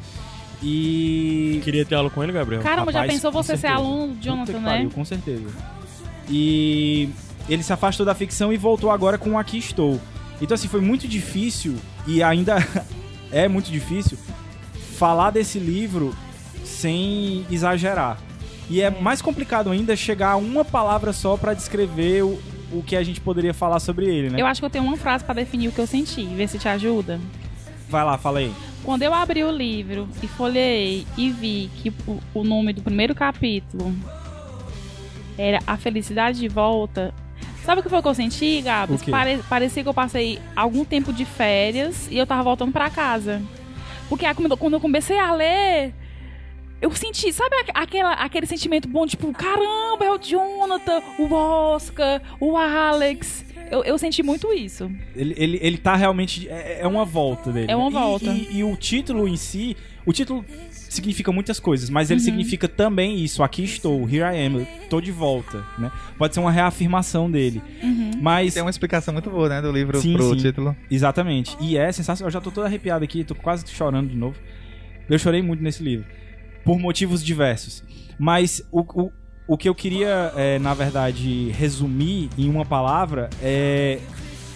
E 0.63 1.61
Queria 1.65 1.85
ter 1.85 1.95
aula 1.97 2.09
com 2.09 2.23
ele, 2.23 2.33
Gabriel. 2.33 2.63
Caramba, 2.63 2.91
já 2.93 3.01
Rapaz, 3.01 3.15
pensou 3.15 3.31
com 3.33 3.43
você 3.43 3.57
ser 3.57 3.67
aluno 3.67 4.09
do 4.09 4.15
Puta 4.15 4.23
Jonathan, 4.25 4.59
né? 4.61 4.65
pariu, 4.77 4.91
com 4.91 5.05
certeza. 5.05 5.45
E 6.31 7.09
ele 7.49 7.63
se 7.63 7.73
afastou 7.73 8.05
da 8.05 8.15
ficção 8.15 8.53
e 8.53 8.57
voltou 8.57 8.91
agora 8.91 9.19
com 9.19 9.39
Aqui 9.39 9.59
Estou. 9.59 10.01
Então, 10.41 10.55
assim, 10.55 10.69
foi 10.69 10.81
muito 10.81 11.09
difícil, 11.09 11.77
e 12.07 12.23
ainda 12.23 12.57
é 13.33 13.49
muito 13.49 13.71
difícil, 13.71 14.19
falar 14.97 15.31
desse 15.31 15.59
livro 15.59 16.15
sem 16.65 17.47
exagerar. 17.51 18.19
E 18.69 18.81
é 18.81 18.91
mais 18.91 19.23
complicado 19.23 19.71
ainda 19.71 19.95
chegar 19.95 20.33
a 20.33 20.37
uma 20.37 20.65
palavra 20.65 21.13
só 21.13 21.37
pra 21.37 21.55
descrever 21.55 22.23
o, 22.23 22.39
o 22.73 22.83
que 22.83 22.97
a 22.97 23.03
gente 23.03 23.21
poderia 23.21 23.55
falar 23.55 23.79
sobre 23.79 24.07
ele, 24.07 24.31
né? 24.31 24.41
Eu 24.41 24.47
acho 24.47 24.61
que 24.61 24.65
eu 24.65 24.71
tenho 24.71 24.85
uma 24.85 24.97
frase 24.97 25.25
pra 25.25 25.35
definir 25.35 25.69
o 25.69 25.73
que 25.73 25.79
eu 25.79 25.87
senti, 25.87 26.25
ver 26.25 26.49
se 26.49 26.59
te 26.59 26.69
ajuda. 26.69 27.21
Vai 27.89 28.05
lá, 28.05 28.19
fala 28.19 28.41
aí. 28.41 28.53
Quando 28.83 29.03
eu 29.03 29.15
abri 29.15 29.45
o 29.45 29.51
livro 29.51 30.09
e 30.23 30.27
folhei 30.27 31.07
e 31.17 31.31
vi 31.31 31.71
que 31.77 31.93
o, 32.07 32.21
o 32.35 32.45
nome 32.45 32.73
do 32.73 32.83
primeiro 32.83 33.15
capítulo 33.15 33.95
era 35.39 35.61
A 35.67 35.77
Felicidade 35.77 36.41
de 36.41 36.49
Volta, 36.49 37.15
Sabe 37.67 37.81
o 37.81 37.83
que 37.83 37.91
foi 37.91 38.01
que 38.01 38.09
eu 38.09 38.15
senti, 38.15 38.61
Gabs? 38.63 39.03
Pare- 39.11 39.41
parecia 39.49 39.83
que 39.83 39.89
eu 39.89 39.93
passei 39.95 40.39
algum 40.55 40.85
tempo 40.85 41.13
de 41.13 41.25
férias 41.25 42.07
e 42.11 42.17
eu 42.17 42.25
tava 42.27 42.43
voltando 42.45 42.71
pra 42.73 42.89
casa. 42.89 43.43
Porque 44.09 44.25
quando 44.57 44.75
eu 44.75 44.81
comecei 44.81 45.19
a 45.19 45.33
ler, 45.35 45.93
eu 46.81 46.93
senti, 46.93 47.33
sabe 47.33 47.57
aque- 47.57 47.73
aquela, 47.75 48.13
aquele 48.13 48.47
sentimento 48.47 48.87
bom, 48.87 49.05
tipo, 49.05 49.33
caramba, 49.33 50.05
é 50.05 50.11
o 50.13 50.17
Jonathan, 50.19 51.03
o 51.19 51.35
Oscar, 51.35 52.23
o 52.39 52.57
Alex. 52.57 53.45
Eu, 53.69 53.83
eu 53.83 53.99
senti 53.99 54.23
muito 54.23 54.53
isso. 54.53 54.89
Ele, 55.17 55.35
ele, 55.37 55.59
ele 55.61 55.77
tá 55.77 55.97
realmente. 55.97 56.49
É, 56.49 56.83
é 56.83 56.87
uma 56.87 57.05
volta 57.05 57.51
dele. 57.51 57.67
É 57.73 57.75
uma 57.75 57.91
E- 57.91 57.93
volta. 57.93 58.27
E, 58.27 58.59
e 58.59 58.65
o 58.65 58.77
título 58.77 59.27
em 59.27 59.37
si. 59.37 59.77
O 60.07 60.13
título 60.13 60.45
significa 60.97 61.31
muitas 61.31 61.61
coisas, 61.61 61.89
mas 61.89 62.09
Uhum. 62.11 62.15
ele 62.15 62.21
significa 62.21 62.67
também 62.69 63.23
isso. 63.23 63.43
Aqui 63.43 63.63
estou, 63.65 64.03
here 64.09 64.23
I 64.23 64.47
am, 64.47 64.67
tô 64.91 65.01
de 65.01 65.13
volta, 65.13 65.65
né? 65.79 65.93
Pode 66.19 66.35
ser 66.35 66.41
uma 66.41 66.51
reafirmação 66.51 67.31
dele. 67.31 67.63
Uhum. 67.83 68.11
Mas. 68.21 68.55
Tem 68.55 68.63
uma 68.63 68.71
explicação 68.71 69.15
muito 69.15 69.31
boa, 69.31 69.49
né, 69.49 69.63
do 69.63 69.71
livro 69.71 70.01
Sim, 70.01 70.15
pro 70.15 70.31
sim. 70.31 70.37
título. 70.37 70.77
Exatamente. 70.91 71.57
E 71.61 71.77
é 71.77 71.91
sensacional. 71.93 72.29
Eu 72.29 72.33
já 72.33 72.41
tô 72.41 72.51
todo 72.51 72.65
arrepiado 72.65 73.05
aqui, 73.05 73.23
tô 73.23 73.35
quase 73.35 73.65
chorando 73.69 74.09
de 74.11 74.17
novo. 74.17 74.37
Eu 75.09 75.19
chorei 75.19 75.41
muito 75.43 75.63
nesse 75.63 75.83
livro. 75.83 76.05
Por 76.65 76.79
motivos 76.81 77.23
diversos. 77.23 77.85
Mas 78.19 78.61
o, 78.73 78.81
o, 78.81 79.13
o 79.47 79.57
que 79.57 79.69
eu 79.69 79.75
queria, 79.75 80.33
é, 80.35 80.59
na 80.59 80.75
verdade, 80.75 81.51
resumir 81.51 82.29
em 82.37 82.49
uma 82.49 82.65
palavra 82.65 83.31
é. 83.41 84.01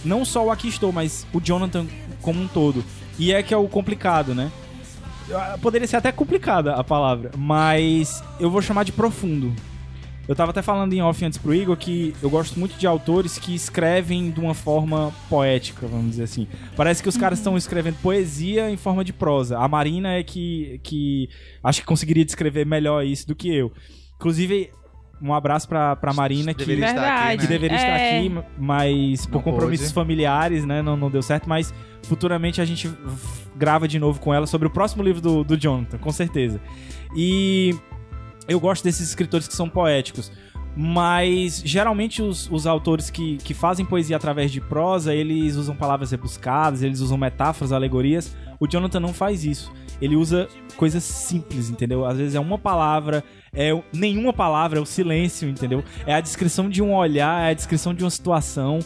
Não 0.04 0.24
só 0.24 0.46
o 0.46 0.50
Aqui 0.50 0.66
Estou, 0.68 0.90
mas 0.92 1.26
o 1.32 1.40
Jonathan 1.40 1.86
como 2.22 2.40
um 2.40 2.48
todo. 2.48 2.82
E 3.18 3.32
é 3.32 3.42
que 3.42 3.52
é 3.52 3.56
o 3.56 3.68
complicado, 3.68 4.34
né? 4.34 4.50
Ah, 5.32 5.58
Poderia 5.60 5.86
ser 5.86 5.96
até 5.96 6.10
complicada 6.12 6.74
a 6.74 6.84
palavra, 6.84 7.30
mas 7.36 8.22
eu 8.38 8.50
vou 8.50 8.62
chamar 8.62 8.84
de 8.84 8.92
profundo. 8.92 9.54
Eu 10.28 10.36
tava 10.36 10.52
até 10.52 10.62
falando 10.62 10.92
em 10.92 11.02
off 11.02 11.24
antes 11.24 11.38
pro 11.38 11.52
Igor 11.52 11.76
que 11.76 12.14
eu 12.22 12.30
gosto 12.30 12.58
muito 12.58 12.78
de 12.78 12.86
autores 12.86 13.36
que 13.36 13.52
escrevem 13.52 14.30
de 14.30 14.38
uma 14.38 14.54
forma 14.54 15.12
poética, 15.28 15.88
vamos 15.88 16.10
dizer 16.10 16.22
assim. 16.24 16.46
Parece 16.76 17.02
que 17.02 17.08
os 17.08 17.16
caras 17.16 17.40
estão 17.40 17.56
escrevendo 17.56 17.96
poesia 18.00 18.70
em 18.70 18.76
forma 18.76 19.04
de 19.04 19.12
prosa. 19.12 19.58
A 19.58 19.66
Marina 19.66 20.12
é 20.12 20.22
que, 20.22 20.80
que 20.84 21.28
acho 21.64 21.80
que 21.80 21.86
conseguiria 21.86 22.24
descrever 22.24 22.64
melhor 22.64 23.04
isso 23.04 23.26
do 23.26 23.34
que 23.34 23.52
eu. 23.52 23.72
Inclusive, 24.14 24.70
um 25.22 25.34
abraço 25.34 25.68
pra, 25.68 25.94
pra 25.96 26.12
Marina 26.12 26.52
que, 26.54 26.60
Deveria 26.64 26.86
estar 26.90 27.02
aqui, 27.18 27.26
né? 27.28 27.36
que 27.36 27.46
deveria 27.46 27.76
estar 27.76 27.88
É. 27.88 28.18
aqui, 28.18 28.34
mas 28.58 29.26
por 29.26 29.34
Não 29.36 29.42
compromissos 29.42 29.86
pôde. 29.88 29.94
familiares, 29.94 30.64
né, 30.64 30.80
não, 30.82 30.96
não 30.96 31.10
deu 31.10 31.22
certo, 31.22 31.48
mas 31.48 31.74
futuramente 32.04 32.60
a 32.60 32.64
gente 32.64 32.90
grava 33.56 33.86
de 33.86 33.98
novo 33.98 34.18
com 34.20 34.32
ela 34.32 34.46
sobre 34.46 34.66
o 34.66 34.70
próximo 34.70 35.02
livro 35.02 35.20
do, 35.20 35.44
do 35.44 35.56
Jonathan, 35.56 35.98
com 35.98 36.10
certeza. 36.10 36.60
E 37.14 37.74
eu 38.48 38.58
gosto 38.58 38.82
desses 38.82 39.08
escritores 39.08 39.46
que 39.46 39.54
são 39.54 39.68
poéticos. 39.68 40.32
Mas 40.76 41.60
geralmente 41.64 42.22
os, 42.22 42.48
os 42.50 42.64
autores 42.66 43.10
que, 43.10 43.36
que 43.38 43.52
fazem 43.52 43.84
poesia 43.84 44.16
através 44.16 44.52
de 44.52 44.60
prosa, 44.60 45.12
eles 45.12 45.56
usam 45.56 45.74
palavras 45.74 46.12
rebuscadas, 46.12 46.82
eles 46.82 47.00
usam 47.00 47.18
metáforas, 47.18 47.72
alegorias. 47.72 48.34
O 48.58 48.68
Jonathan 48.68 49.00
não 49.00 49.12
faz 49.12 49.44
isso. 49.44 49.72
Ele 50.00 50.16
usa 50.16 50.48
coisas 50.76 51.02
simples, 51.04 51.68
entendeu? 51.70 52.04
Às 52.04 52.16
vezes 52.16 52.34
é 52.34 52.40
uma 52.40 52.58
palavra, 52.58 53.22
é 53.52 53.70
nenhuma 53.92 54.32
palavra, 54.32 54.78
é 54.78 54.82
o 54.82 54.86
silêncio, 54.86 55.48
entendeu? 55.48 55.84
É 56.06 56.14
a 56.14 56.20
descrição 56.20 56.68
de 56.68 56.82
um 56.82 56.94
olhar, 56.94 57.46
é 57.46 57.50
a 57.50 57.54
descrição 57.54 57.92
de 57.92 58.02
uma 58.04 58.10
situação. 58.10 58.78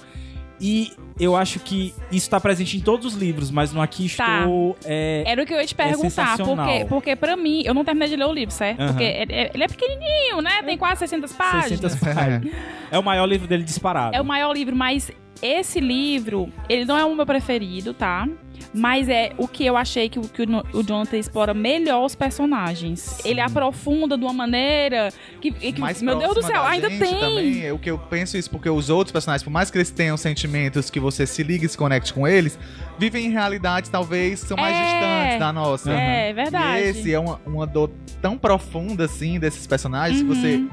E 0.61 0.93
eu 1.19 1.37
acho 1.37 1.61
que 1.61 1.93
isso 2.11 2.31
tá 2.31 2.41
presente 2.41 2.77
em 2.77 2.81
todos 2.81 3.15
os 3.15 3.21
livros, 3.21 3.51
mas 3.51 3.73
no 3.73 3.81
Aqui 3.83 4.09
Tá. 4.17 4.41
Estou 4.41 4.77
é, 4.85 5.25
Era 5.27 5.43
o 5.43 5.47
que 5.47 5.53
eu 5.53 5.59
ia 5.61 5.67
te 5.67 5.75
perguntar, 5.75 6.11
sensacional. 6.11 6.67
porque, 6.67 6.85
porque 6.87 7.17
pra 7.17 7.37
mim, 7.37 7.62
eu 7.65 7.75
não 7.75 7.85
terminei 7.85 8.09
de 8.09 8.17
ler 8.17 8.25
o 8.25 8.33
livro, 8.33 8.55
certo? 8.55 8.81
Aham. 8.81 8.89
Porque 8.93 9.05
ele 9.05 9.33
é, 9.33 9.51
ele 9.53 9.65
é 9.65 9.69
pequenininho, 9.69 10.41
né? 10.41 10.62
Tem 10.62 10.79
quase 10.79 11.01
600 11.01 11.33
páginas. 11.33 11.81
600 11.81 11.97
páginas. 12.15 12.55
É 12.91 12.99
o 12.99 13.03
maior 13.03 13.27
livro 13.27 13.47
dele 13.47 13.62
disparado. 13.65 14.17
É 14.17 14.21
o 14.21 14.25
maior 14.25 14.53
livro, 14.53 14.75
mas 14.75 15.11
esse 15.43 15.81
livro, 15.81 16.49
ele 16.69 16.85
não 16.85 16.97
é 16.97 17.05
o 17.05 17.15
meu 17.15 17.27
preferido, 17.27 17.93
tá? 17.93 18.27
Mas 18.73 19.09
é 19.09 19.33
o 19.39 19.47
que 19.47 19.65
eu 19.65 19.77
achei 19.77 20.09
que, 20.09 20.19
o- 20.19 20.23
que 20.29 20.43
o 20.43 20.65
o 20.73 20.83
Jonathan 20.83 21.17
explora 21.17 21.55
melhor 21.55 22.05
os 22.05 22.15
personagens. 22.15 23.19
Ele 23.25 23.41
aprofunda 23.41 24.17
de 24.17 24.25
uma 24.25 24.33
maneira 24.33 25.13
que, 25.41 25.51
que- 25.51 25.81
mais 25.81 26.01
meu 26.03 26.19
Deus 26.19 26.35
do 26.35 26.43
céu, 26.43 26.63
da 26.63 26.69
ainda 26.69 26.89
tem. 26.89 26.99
Também, 27.21 27.65
é 27.67 27.73
o 27.73 27.79
que 27.79 27.91
eu 27.91 27.99
penso 27.99 28.37
isso, 28.37 28.51
porque 28.51 28.69
os 28.69 28.91
outros 28.91 29.13
personagens, 29.13 29.43
por 29.43 29.51
mais 29.51 29.71
que 29.71 29.79
eles 29.79 29.91
tenham 29.91 30.17
sentimentos 30.17 30.91
que 30.91 30.99
você 31.01 31.27
se 31.27 31.43
liga 31.43 31.65
e 31.67 31.69
se 31.69 31.77
conecte 31.77 32.13
com 32.13 32.27
eles, 32.27 32.59
vivem 32.99 33.27
em 33.27 33.31
realidades 33.31 33.91
talvez 33.91 34.41
são 34.41 34.57
mais 34.57 34.77
É. 34.77 34.83
distantes 34.85 35.39
da 35.39 35.53
nossa. 35.53 35.93
É, 35.93 36.33
verdade. 36.33 36.79
E 36.81 36.89
esse 36.89 37.13
é 37.13 37.19
uma, 37.19 37.41
uma 37.47 37.67
dor 37.67 37.91
tão 38.21 38.37
profunda, 38.39 39.05
assim, 39.05 39.39
desses 39.39 39.67
personagens, 39.67 40.21
que 40.23 40.29
você... 40.29 40.65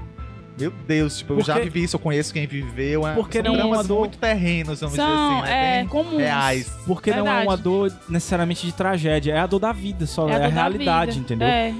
Meu 0.59 0.71
Deus, 0.87 1.17
tipo, 1.17 1.33
eu 1.33 1.37
Porque- 1.37 1.51
já 1.51 1.57
vivi 1.59 1.83
isso, 1.83 1.95
eu 1.95 1.99
conheço 1.99 2.31
quem 2.33 2.45
viveu. 2.45 3.07
É, 3.07 3.13
Porque 3.13 3.41
são 3.41 3.53
não 3.53 3.59
é 3.61 3.65
uma 3.65 3.83
dor- 3.83 3.99
muito 4.01 4.17
terrenos, 4.17 4.79
vamos 4.81 4.95
São, 4.95 5.05
dizer 5.07 5.41
assim, 5.43 5.51
é, 5.51 5.53
né? 5.53 5.77
Bem 5.79 5.87
comuns. 5.87 6.17
reais. 6.19 6.71
Porque 6.85 7.09
não 7.11 7.19
é 7.19 7.23
Verdade. 7.23 7.47
uma 7.47 7.57
dor 7.57 7.91
necessariamente 8.09 8.65
de 8.65 8.71
tragédia, 8.73 9.33
é 9.33 9.39
a 9.39 9.47
dor 9.47 9.59
da 9.59 9.71
vida 9.71 10.05
só, 10.05 10.27
é 10.29 10.35
a, 10.35 10.39
dor 10.39 10.41
da 10.41 10.47
realidade, 10.53 11.11
vida. 11.13 11.21
entendeu? 11.23 11.47
É. 11.47 11.73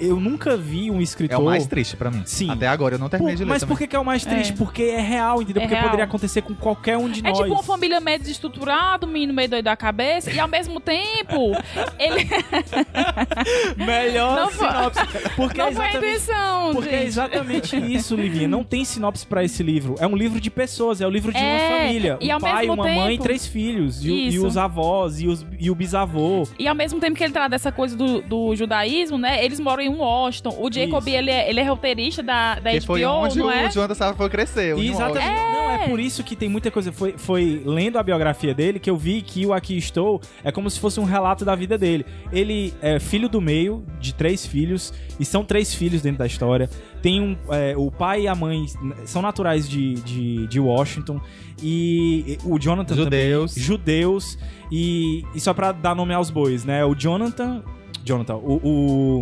Eu 0.00 0.20
nunca 0.20 0.56
vi 0.56 0.90
um 0.90 1.00
É 1.00 1.02
escritor. 1.02 1.40
o 1.40 1.44
mais 1.44 1.66
triste 1.66 1.96
pra 1.96 2.10
mim. 2.10 2.22
Sim. 2.26 2.50
Até 2.50 2.66
agora 2.68 2.96
eu 2.96 2.98
não 2.98 3.08
terminei 3.08 3.34
Por- 3.34 3.38
de 3.38 3.44
ler 3.44 3.48
mas 3.48 3.60
também. 3.60 3.74
por 3.74 3.78
que, 3.78 3.86
que 3.86 3.96
é 3.96 3.98
o 3.98 4.04
mais 4.04 4.24
triste? 4.24 4.52
É. 4.52 4.56
Porque 4.56 4.82
é 4.82 5.00
real, 5.00 5.40
entendeu? 5.40 5.62
É 5.62 5.64
Porque 5.64 5.74
real. 5.74 5.84
poderia 5.86 6.04
acontecer 6.04 6.42
com 6.42 6.54
qualquer 6.54 6.96
um 6.98 7.08
de 7.08 7.20
É 7.20 7.28
nós. 7.30 7.38
tipo 7.38 7.50
uma 7.52 7.62
família 7.62 8.00
meio 8.00 8.18
desestruturada, 8.18 9.06
um 9.06 9.10
menino 9.10 9.32
meio 9.32 9.48
doido 9.48 9.64
da 9.64 9.76
cabeça, 9.76 10.30
e 10.30 10.38
ao 10.38 10.48
mesmo 10.48 10.78
tempo, 10.80 11.52
ele 11.98 12.26
Melhor 13.76 14.36
Não 14.36 14.50
foi- 14.50 14.68
sinopse. 14.68 15.00
Porque 15.36 15.60
é 15.60 15.64
não 15.64 15.72
foi 15.72 15.84
a 15.84 15.88
exatamente 15.88 16.06
intenção, 16.16 16.70
Porque 16.74 16.88
é 16.88 16.92
gente. 16.98 17.06
exatamente 17.06 17.76
isso, 17.94 18.15
Livinha. 18.22 18.48
Não 18.48 18.62
tem 18.64 18.84
sinopse 18.84 19.26
pra 19.26 19.44
esse 19.44 19.62
livro. 19.62 19.94
É 19.98 20.06
um 20.06 20.16
livro 20.16 20.40
de 20.40 20.50
pessoas, 20.50 21.00
é 21.00 21.06
o 21.06 21.10
livro 21.10 21.32
de 21.32 21.38
É, 21.38 21.42
uma 21.42 21.78
família. 21.78 22.18
e 22.20 22.28
um 22.30 22.34
ao 22.34 22.40
pai, 22.40 22.66
mesmo 22.66 22.72
uma 22.74 22.84
mãe 22.84 23.06
e 23.06 23.10
tempo- 23.12 23.22
três 23.22 23.46
filhos. 23.46 24.04
E, 24.04 24.10
o- 24.10 24.14
e 24.14 24.38
os 24.38 24.56
avós, 24.56 25.20
e, 25.20 25.26
os- 25.26 25.44
e 25.58 25.70
o 25.70 25.74
bisavô. 25.74 26.46
E 26.58 26.66
ao 26.68 26.74
mesmo 26.74 26.98
tempo 27.00 27.16
que 27.16 27.24
ele 27.24 27.32
trata 27.32 27.50
dessa 27.50 27.70
coisa 27.72 27.96
do, 27.96 28.20
do 28.22 28.54
judaísmo, 28.56 29.18
né? 29.18 29.44
Eles 29.44 29.60
moram 29.60 29.82
em 29.82 29.88
Washington. 29.88 30.56
O 30.60 30.72
Jacob, 30.72 31.06
ele 31.08 31.30
é, 31.30 31.48
ele 31.48 31.60
é 31.60 31.64
roteirista 31.64 32.22
da, 32.22 32.56
da 32.56 32.70
Que 32.70 32.78
HBO, 32.80 32.86
foi 32.86 33.04
onde 33.04 33.38
não 33.38 33.46
o 33.46 33.50
é? 33.50 33.70
Jonathan 33.70 33.94
Safra 33.94 34.14
foi 34.16 34.28
crescer. 34.30 34.76
E 34.76 34.86
em 34.88 34.90
exatamente. 34.90 35.18
Washington. 35.26 35.52
Não, 35.52 35.70
é 35.72 35.78
por 35.88 36.00
isso 36.00 36.22
que 36.24 36.36
tem 36.36 36.48
muita 36.48 36.70
coisa. 36.70 36.92
Foi, 36.92 37.14
foi 37.16 37.62
lendo 37.64 37.98
a 37.98 38.02
biografia 38.02 38.54
dele 38.54 38.78
que 38.78 38.88
eu 38.90 38.96
vi 38.96 39.22
que 39.22 39.44
o 39.46 39.52
Aqui 39.52 39.76
Estou 39.76 40.20
é 40.44 40.50
como 40.52 40.68
se 40.70 40.78
fosse 40.80 40.98
um 41.00 41.04
relato 41.04 41.44
da 41.44 41.54
vida 41.54 41.76
dele. 41.78 42.04
Ele 42.32 42.72
é 42.80 42.98
filho 42.98 43.28
do 43.28 43.40
meio, 43.40 43.84
de 44.00 44.14
três 44.14 44.46
filhos, 44.46 44.92
e 45.18 45.24
são 45.24 45.44
três 45.44 45.74
filhos 45.74 46.02
dentro 46.02 46.18
da 46.18 46.26
história. 46.26 46.68
Tem 47.06 47.20
um. 47.20 47.36
é, 47.50 47.72
o 47.76 47.88
pai 47.88 48.22
e 48.22 48.28
a 48.28 48.34
mãe 48.34 48.66
são 49.04 49.22
naturais 49.22 49.68
de, 49.68 49.94
de, 49.94 50.46
de 50.48 50.58
Washington. 50.58 51.20
E 51.62 52.36
o 52.44 52.58
Jonathan 52.58 52.96
Judeus. 52.96 53.52
também. 53.54 53.64
Judeus. 53.64 54.38
E, 54.72 55.24
e 55.32 55.38
só 55.38 55.54
pra 55.54 55.70
dar 55.70 55.94
nome 55.94 56.12
aos 56.12 56.30
bois, 56.30 56.64
né? 56.64 56.84
O 56.84 56.96
Jonathan. 56.96 57.62
Jonathan, 58.04 58.34
o, 58.36 58.60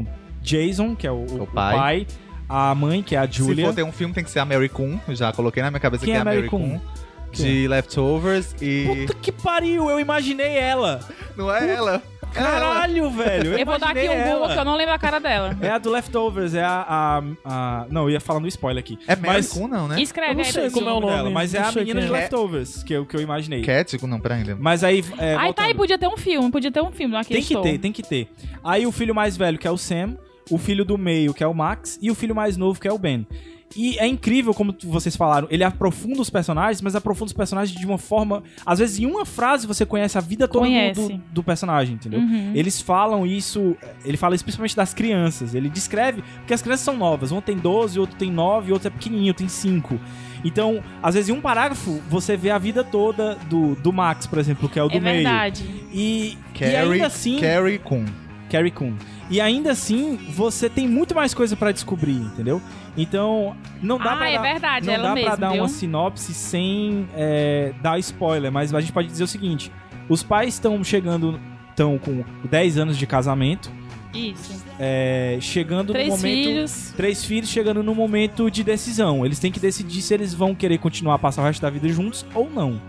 o 0.00 0.06
Jason, 0.40 0.96
que 0.96 1.06
é 1.06 1.10
o, 1.10 1.26
o- 1.26 1.42
O 1.42 1.46
pai. 1.46 1.76
pai. 1.76 2.06
A 2.48 2.74
mãe, 2.74 3.02
que 3.02 3.14
é 3.14 3.18
a 3.18 3.26
Se 3.26 3.34
Julia. 3.38 3.66
for 3.66 3.74
ter 3.74 3.82
um 3.82 3.92
filme, 3.92 4.14
tem 4.14 4.24
que 4.24 4.30
ser 4.30 4.38
a 4.38 4.44
Mary 4.46 4.68
Coon. 4.70 4.98
Eu 5.06 5.14
já 5.14 5.30
coloquei 5.32 5.62
na 5.62 5.70
minha 5.70 5.80
cabeça 5.80 6.04
Quem 6.06 6.12
que 6.12 6.16
é 6.16 6.18
é 6.18 6.22
a 6.22 6.24
Mary 6.24 6.36
Mary. 6.50 6.80
De 7.42 7.68
Leftovers 7.68 8.54
e. 8.60 8.84
Puta 9.06 9.14
que 9.14 9.32
pariu, 9.32 9.90
eu 9.90 9.98
imaginei 10.00 10.56
ela. 10.56 11.00
Não 11.36 11.52
é 11.54 11.58
ela? 11.58 11.64
É 11.74 11.74
ela. 11.76 12.02
Caralho, 12.34 13.10
velho. 13.10 13.52
Eu, 13.52 13.58
Eu 13.58 13.66
vou 13.66 13.78
dar 13.78 13.90
aqui 13.90 14.08
um 14.08 14.22
Google 14.24 14.48
que 14.48 14.58
eu 14.58 14.64
não 14.64 14.74
lembro 14.74 14.92
a 14.92 14.98
cara 14.98 15.20
dela. 15.20 15.56
É 15.62 15.70
a 15.70 15.78
do 15.78 15.88
Leftovers, 15.90 16.52
é 16.54 16.64
a, 16.64 16.84
a, 16.88 17.22
a- 17.44 17.86
Não, 17.90 18.02
eu 18.04 18.10
ia 18.10 18.20
falar 18.20 18.40
no 18.40 18.48
spoiler 18.48 18.82
aqui. 18.82 18.98
É 19.06 19.14
Mary 19.14 19.34
Mas- 19.34 19.52
Coon, 19.52 19.68
não, 19.68 19.86
né? 19.86 20.02
Escreve 20.02 20.32
Eu 20.32 20.36
não 20.38 20.44
aí, 20.44 20.50
sei 20.52 20.70
como 20.70 20.88
é 20.88 20.92
o 20.92 21.00
nome. 21.00 21.12
dela, 21.14 21.30
mas 21.30 21.54
é 21.54 21.60
a 21.60 21.70
menina 21.70 22.00
de 22.00 22.08
é. 22.08 22.10
Leftovers, 22.10 22.82
que 22.82 22.92
eu, 22.92 23.06
que 23.06 23.14
eu 23.16 23.20
imaginei. 23.20 23.62
Cat? 23.62 24.04
Não, 24.04 24.18
pera 24.18 24.34
ainda. 24.34 24.56
Mas 24.58 24.82
aí. 24.82 25.04
É, 25.16 25.30
Aí 25.30 25.36
tá 25.36 25.42
voltando. 25.44 25.66
aí, 25.66 25.74
podia 25.74 25.98
ter 25.98 26.08
um 26.08 26.16
filme, 26.16 26.50
podia 26.50 26.72
ter 26.72 26.82
um 26.82 26.90
filme. 26.90 27.14
Aqui 27.16 27.34
Tem 27.34 27.42
que 27.42 27.52
estou. 27.52 27.62
ter, 27.62 27.78
tem 27.78 27.92
que 27.92 28.02
ter. 28.02 28.28
Aí 28.64 28.84
o 28.84 28.90
filho 28.90 29.14
mais 29.14 29.36
velho, 29.36 29.56
que 29.56 29.68
é 29.68 29.70
o 29.70 29.78
Sam, 29.78 30.16
o 30.50 30.58
filho 30.58 30.84
do 30.84 30.98
meio, 30.98 31.32
que 31.32 31.44
é 31.44 31.46
o 31.46 31.54
Max, 31.54 31.98
e 32.02 32.10
o 32.10 32.16
filho 32.16 32.34
mais 32.34 32.56
novo, 32.56 32.80
que 32.80 32.88
é 32.88 32.92
o 32.92 32.98
Ben. 32.98 33.24
E 33.76 33.98
é 33.98 34.06
incrível, 34.06 34.54
como 34.54 34.74
vocês 34.84 35.16
falaram, 35.16 35.48
ele 35.50 35.64
aprofunda 35.64 36.20
os 36.20 36.30
personagens, 36.30 36.80
mas 36.80 36.94
aprofunda 36.94 37.26
os 37.26 37.32
personagens 37.32 37.76
de 37.78 37.84
uma 37.86 37.98
forma. 37.98 38.42
Às 38.64 38.78
vezes, 38.78 38.98
em 39.00 39.06
uma 39.06 39.24
frase, 39.26 39.66
você 39.66 39.84
conhece 39.84 40.16
a 40.16 40.20
vida 40.20 40.46
toda 40.46 40.66
do, 40.92 41.08
do, 41.08 41.22
do 41.32 41.42
personagem, 41.42 41.94
entendeu? 41.94 42.20
Uhum. 42.20 42.52
Eles 42.54 42.80
falam 42.80 43.26
isso. 43.26 43.76
Ele 44.04 44.16
fala 44.16 44.34
isso 44.34 44.44
principalmente 44.44 44.76
das 44.76 44.94
crianças. 44.94 45.54
Ele 45.54 45.68
descreve. 45.68 46.22
Porque 46.38 46.54
as 46.54 46.62
crianças 46.62 46.84
são 46.84 46.96
novas. 46.96 47.32
Um 47.32 47.40
tem 47.40 47.56
12, 47.56 47.98
outro 47.98 48.16
tem 48.16 48.30
9, 48.30 48.72
outro 48.72 48.88
é 48.88 48.90
pequenininho, 48.90 49.34
tem 49.34 49.48
5. 49.48 49.98
Então, 50.44 50.82
às 51.02 51.14
vezes, 51.14 51.30
em 51.30 51.32
um 51.32 51.40
parágrafo, 51.40 52.02
você 52.08 52.36
vê 52.36 52.50
a 52.50 52.58
vida 52.58 52.84
toda 52.84 53.34
do, 53.48 53.74
do 53.76 53.92
Max, 53.92 54.26
por 54.26 54.38
exemplo, 54.38 54.68
que 54.68 54.78
é 54.78 54.82
o 54.82 54.88
do 54.88 54.96
É 54.96 55.00
meio. 55.00 55.14
verdade. 55.24 55.64
E, 55.92 56.36
e 56.54 56.58
Carrie, 56.58 56.76
ainda 56.76 57.06
assim. 57.06 57.40
Carrie 57.40 57.78
Coon. 57.78 58.04
Carrie 58.50 58.70
Coon. 58.70 58.94
E 59.30 59.40
ainda 59.40 59.72
assim, 59.72 60.16
você 60.30 60.68
tem 60.68 60.86
muito 60.86 61.14
mais 61.14 61.32
coisa 61.32 61.56
pra 61.56 61.72
descobrir, 61.72 62.12
entendeu? 62.16 62.60
Então, 62.96 63.56
não 63.82 63.98
dá 63.98 64.12
Ah, 64.12 64.16
pra 64.16 64.30
é 64.30 64.36
dar, 64.36 64.42
verdade, 64.42 64.86
não 64.86 64.92
ela 64.94 65.02
dá 65.08 65.12
pra 65.14 65.22
mesmo, 65.22 65.36
dar 65.38 65.50
viu? 65.52 65.62
uma 65.62 65.68
sinopse 65.68 66.34
sem 66.34 67.08
é, 67.16 67.72
dar 67.82 67.98
spoiler, 67.98 68.52
mas 68.52 68.72
a 68.74 68.80
gente 68.80 68.92
pode 68.92 69.08
dizer 69.08 69.24
o 69.24 69.26
seguinte: 69.26 69.72
os 70.08 70.22
pais 70.22 70.54
estão 70.54 70.82
chegando, 70.84 71.40
estão 71.70 71.98
com 71.98 72.22
10 72.50 72.78
anos 72.78 72.98
de 72.98 73.06
casamento, 73.06 73.70
Isso. 74.14 74.62
é, 74.78 75.38
chegando 75.40 75.92
Três 75.92 76.08
no 76.10 76.16
momento. 76.16 76.44
filhos. 76.44 76.92
Três 76.96 77.24
filhos 77.24 77.48
chegando 77.48 77.82
no 77.82 77.94
momento 77.94 78.50
de 78.50 78.62
decisão. 78.62 79.24
Eles 79.24 79.38
têm 79.38 79.50
que 79.50 79.58
decidir 79.58 80.02
se 80.02 80.12
eles 80.14 80.34
vão 80.34 80.54
querer 80.54 80.78
continuar 80.78 81.14
a 81.14 81.18
passar 81.18 81.42
o 81.42 81.44
resto 81.46 81.62
da 81.62 81.70
vida 81.70 81.88
juntos 81.88 82.24
ou 82.34 82.48
não. 82.50 82.80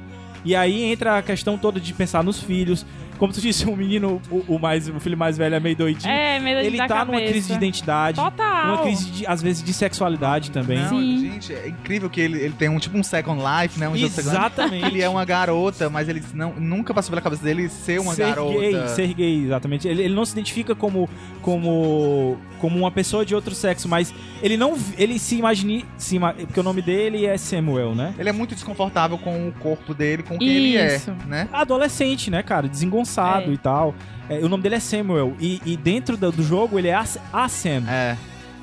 E 0.43 0.55
aí 0.55 0.83
entra 0.83 1.17
a 1.17 1.21
questão 1.23 1.57
toda 1.57 1.79
de 1.79 1.91
pensar 1.93 2.23
nos 2.23 2.39
filhos. 2.43 2.85
Como 3.17 3.31
tu 3.31 3.41
disse, 3.41 3.65
o 3.65 3.75
menino, 3.77 4.21
o, 4.29 4.55
o 4.55 4.59
mais, 4.59 4.87
o 4.87 4.99
filho 4.99 5.17
mais 5.17 5.37
velho 5.37 5.55
é 5.55 5.59
meio 5.59 5.75
doidinho. 5.75 6.11
É, 6.11 6.39
medo 6.39 6.59
ele 6.59 6.77
da 6.77 6.87
tá 6.87 6.95
cabeça. 6.97 7.17
numa 7.17 7.27
crise 7.29 7.47
de 7.47 7.53
identidade. 7.53 8.21
Total. 8.21 8.67
Uma 8.67 8.83
crise, 8.83 9.09
de, 9.11 9.27
às 9.27 9.41
vezes, 9.41 9.63
de 9.63 9.73
sexualidade 9.73 10.51
também. 10.51 10.79
Não, 10.79 10.89
Sim. 10.89 11.19
gente, 11.19 11.53
é 11.53 11.69
incrível 11.69 12.09
que 12.09 12.19
ele, 12.19 12.39
ele 12.39 12.53
tem 12.53 12.69
um 12.69 12.77
tipo 12.77 12.97
um 12.97 13.03
Second 13.03 13.41
Life, 13.41 13.79
né? 13.79 13.87
Um 13.87 13.95
jogo 13.95 14.13
Second 14.13 14.35
Life. 14.35 14.45
Exatamente. 14.45 14.85
Ele 14.85 15.01
é 15.01 15.09
uma 15.09 15.25
garota, 15.25 15.89
mas 15.89 16.09
ele 16.09 16.21
não, 16.33 16.53
nunca 16.53 16.93
passou 16.93 17.11
pela 17.11 17.21
cabeça 17.21 17.43
dele 17.43 17.69
ser 17.69 17.99
uma 17.99 18.13
ser 18.13 18.27
garota. 18.27 18.59
gay, 18.59 18.87
ser 18.89 19.13
gay, 19.13 19.45
exatamente. 19.45 19.87
Ele, 19.87 20.03
ele 20.03 20.13
não 20.13 20.25
se 20.25 20.33
identifica 20.33 20.75
como, 20.75 21.09
como, 21.41 22.37
como 22.59 22.77
uma 22.77 22.91
pessoa 22.91 23.25
de 23.25 23.33
outro 23.33 23.55
sexo, 23.55 23.87
mas 23.87 24.13
ele 24.41 24.57
não 24.57 24.77
ele 24.97 25.17
se 25.19 25.37
imagina, 25.37 25.83
se 25.97 26.19
porque 26.19 26.59
o 26.59 26.63
nome 26.63 26.81
dele 26.81 27.25
é 27.25 27.37
Samuel, 27.37 27.95
né? 27.95 28.13
Ele 28.17 28.29
é 28.29 28.33
muito 28.33 28.53
desconfortável 28.53 29.17
com 29.17 29.47
o 29.47 29.51
corpo 29.53 29.93
dele, 29.93 30.23
com 30.23 30.37
quem 30.37 30.47
ele 30.47 30.77
é, 30.77 30.95
Isso. 30.95 31.11
né? 31.27 31.47
Adolescente, 31.51 32.29
né, 32.29 32.43
cara? 32.43 32.67
Desengonçado 32.67 33.04
É. 33.49 33.53
e 33.53 33.57
tal. 33.57 33.93
É, 34.29 34.39
o 34.39 34.49
nome 34.49 34.63
dele 34.63 34.75
é 34.75 34.79
Samuel. 34.79 35.35
E, 35.39 35.61
e 35.65 35.77
dentro 35.77 36.17
do, 36.17 36.31
do 36.31 36.43
jogo 36.43 36.77
ele 36.79 36.87
é 36.87 36.93
a, 36.95 37.05
a 37.31 37.47
Sam. 37.47 37.83
É. 37.87 38.17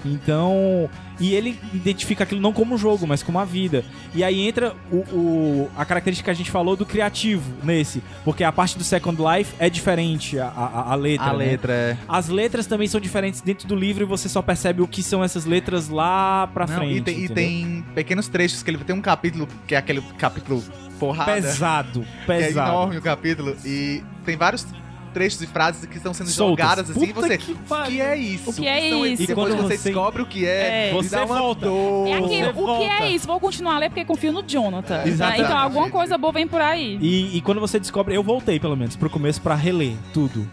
Então. 0.04 0.88
E 1.20 1.34
ele 1.34 1.56
identifica 1.72 2.24
aquilo 2.24 2.40
não 2.40 2.52
como 2.52 2.74
um 2.74 2.78
jogo, 2.78 3.06
mas 3.06 3.22
como 3.22 3.38
a 3.38 3.44
vida. 3.44 3.84
E 4.12 4.24
aí 4.24 4.40
entra 4.48 4.74
o, 4.90 4.96
o- 4.96 5.70
a 5.76 5.84
característica 5.84 6.24
que 6.24 6.30
a 6.30 6.34
gente 6.34 6.50
falou 6.50 6.74
do 6.74 6.84
criativo 6.84 7.48
nesse. 7.62 8.02
Porque 8.24 8.42
a 8.42 8.50
parte 8.50 8.76
do 8.76 8.82
Second 8.82 9.16
Life 9.22 9.54
é 9.60 9.70
diferente, 9.70 10.36
a, 10.40 10.48
a, 10.48 10.92
a 10.92 10.94
letra. 10.96 11.26
A 11.26 11.32
né? 11.32 11.38
letra 11.38 11.72
é. 11.72 11.96
As 12.08 12.28
letras 12.28 12.66
também 12.66 12.88
são 12.88 13.00
diferentes 13.00 13.40
dentro 13.40 13.68
do 13.68 13.76
livro 13.76 14.02
e 14.02 14.06
você 14.06 14.28
só 14.28 14.42
percebe 14.42 14.82
o 14.82 14.88
que 14.88 15.00
são 15.02 15.22
essas 15.22 15.44
letras 15.44 15.88
lá 15.88 16.48
pra 16.48 16.66
Não, 16.66 16.76
frente. 16.78 16.96
e, 16.98 17.02
tem, 17.02 17.24
e 17.24 17.28
tem 17.28 17.84
pequenos 17.94 18.26
trechos 18.26 18.60
que 18.64 18.70
ele 18.70 18.78
tem 18.78 18.96
um 18.96 19.02
capítulo 19.02 19.46
que 19.68 19.76
é 19.76 19.78
aquele 19.78 20.00
capítulo 20.18 20.60
porrada. 21.06 21.32
Pesado, 21.32 22.06
Que 22.26 22.32
é 22.32 22.36
pesado. 22.46 22.70
enorme 22.70 22.96
o 22.98 23.02
capítulo. 23.02 23.56
E 23.64 24.02
tem 24.24 24.36
vários 24.36 24.66
trechos 25.12 25.42
e 25.42 25.46
frases 25.46 25.84
que 25.84 25.96
estão 25.98 26.14
sendo 26.14 26.30
Soltas. 26.30 26.64
jogadas 26.64 26.90
assim. 26.90 27.04
e 27.04 27.12
Puta 27.12 27.26
você. 27.26 27.36
que 27.38 27.52
o 27.52 27.84
que 27.86 28.00
é 28.00 28.16
isso? 28.16 28.50
O 28.50 28.54
que 28.54 28.66
é 28.66 28.88
esses? 28.88 29.12
isso? 29.12 29.22
E 29.22 29.26
Depois 29.26 29.48
quando 29.54 29.62
você 29.68 29.76
você- 29.76 29.88
descobre 29.90 30.22
o 30.22 30.26
que 30.26 30.46
é, 30.46 30.88
É. 30.88 30.92
Você 30.94 31.24
volta. 31.26 31.66
dor. 31.66 32.08
É 32.08 32.12
aquilo, 32.14 32.28
Você 32.28 32.44
o 32.44 32.52
que 32.52 32.60
volta. 32.62 33.04
é 33.04 33.10
isso? 33.10 33.26
Vou 33.26 33.38
continuar 33.38 33.74
a 33.74 33.78
ler 33.80 33.88
porque 33.90 34.04
confio 34.06 34.32
no 34.32 34.42
Jonathan. 34.42 34.98
né? 34.98 35.08
Exatamente. 35.08 35.42
Então 35.44 35.58
alguma 35.58 35.90
coisa 35.90 36.16
boa 36.16 36.32
vem 36.32 36.46
por 36.48 36.60
aí. 36.62 36.98
E, 37.00 37.36
e 37.36 37.40
quando 37.42 37.60
você 37.60 37.78
descobre, 37.78 38.14
eu 38.14 38.22
voltei 38.22 38.58
pelo 38.58 38.74
menos 38.76 38.96
pro 38.96 39.10
começo 39.10 39.40
pra 39.42 39.54
reler 39.54 39.96
tudo. 40.14 40.48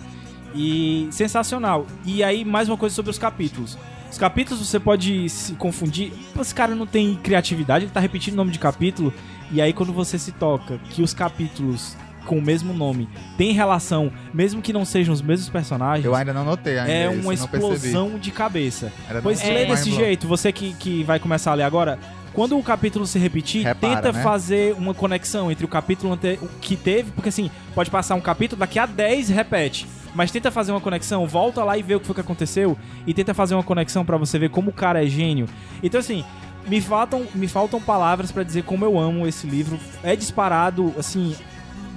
E 0.54 1.08
sensacional. 1.12 1.86
E 2.06 2.24
aí 2.24 2.44
mais 2.44 2.68
uma 2.68 2.76
coisa 2.78 2.94
sobre 2.96 3.12
os 3.12 3.18
capítulos. 3.20 3.78
Os 4.12 4.18
capítulos 4.18 4.68
você 4.68 4.80
pode 4.80 5.30
se 5.30 5.54
confundir. 5.54 6.12
Esse 6.40 6.54
cara 6.54 6.74
não 6.74 6.88
tem 6.88 7.16
criatividade, 7.16 7.86
ele 7.86 7.92
tá 7.92 8.00
repetindo 8.00 8.34
o 8.34 8.38
nome 8.38 8.52
de 8.52 8.58
capítulo. 8.60 9.14
E 9.52 9.62
aí 9.62 9.74
quando 9.74 9.92
você 9.94 10.18
se 10.20 10.32
toca 10.32 10.78
que 10.92 11.02
os 11.02 11.14
capítulos 11.14 11.96
com 12.26 12.38
o 12.38 12.42
mesmo 12.42 12.74
nome 12.74 13.10
têm 13.38 13.54
relação, 13.54 14.12
mesmo 14.34 14.62
que 14.62 14.72
não 14.72 14.86
sejam 14.86 15.12
os 15.14 15.22
mesmos 15.22 15.50
personagens, 15.50 16.06
Eu 16.06 16.14
ainda 16.14 16.32
não 16.32 16.46
notei 16.46 16.78
ainda 16.78 16.92
é 16.92 17.10
uma 17.10 17.34
explosão 17.34 18.20
de 18.20 18.30
cabeça. 18.30 18.92
Era 19.10 19.22
Pois 19.22 19.42
não- 19.44 19.52
lê 19.54 19.66
desse 19.66 19.92
jeito, 19.92 20.28
você 20.28 20.52
que, 20.52 20.74
que 20.74 21.04
vai 21.04 21.20
começar 21.20 21.52
a 21.52 21.56
ler 21.56 21.64
agora, 21.64 21.98
quando 22.34 22.58
o 22.58 22.62
capítulo 22.64 23.08
se 23.08 23.18
repetir, 23.18 23.64
Repara, 23.66 23.96
tenta 23.96 24.12
né? 24.12 24.24
fazer 24.24 24.76
uma 24.78 24.94
conexão 24.94 25.52
entre 25.52 25.66
o 25.66 25.68
capítulo 25.68 26.18
que 26.62 26.76
teve, 26.76 27.10
porque 27.12 27.30
assim, 27.30 27.50
pode 27.74 27.90
passar 27.90 28.14
um 28.14 28.22
capítulo, 28.22 28.60
daqui 28.60 28.78
a 28.78 28.86
10 28.86 29.30
repete. 29.30 29.88
Mas 30.14 30.32
tenta 30.32 30.50
fazer 30.52 30.72
uma 30.72 30.82
conexão, 30.82 31.28
volta 31.28 31.64
lá 31.64 31.78
e 31.78 31.84
vê 31.84 31.96
o 31.96 32.00
que 32.00 32.06
foi 32.06 32.16
que 32.16 32.22
aconteceu 32.22 32.78
e 33.06 33.14
tenta 33.14 33.34
fazer 33.34 33.54
uma 33.56 33.64
conexão 33.64 34.04
pra 34.06 34.18
você 34.18 34.40
ver 34.40 34.50
como 34.50 34.70
o 34.72 34.74
cara 34.74 35.04
é 35.04 35.08
gênio. 35.08 35.48
Então 35.84 36.00
assim, 36.00 36.24
me 36.68 36.82
faltam, 36.82 37.26
me 37.34 37.48
faltam 37.48 37.82
palavras 37.82 38.32
pra 38.32 38.44
dizer 38.44 38.64
como 38.64 38.86
eu 38.86 38.98
amo 39.00 39.28
esse 39.28 39.48
livro. 39.48 39.80
É 40.04 40.16
disparado, 40.16 40.94
assim, 40.98 41.36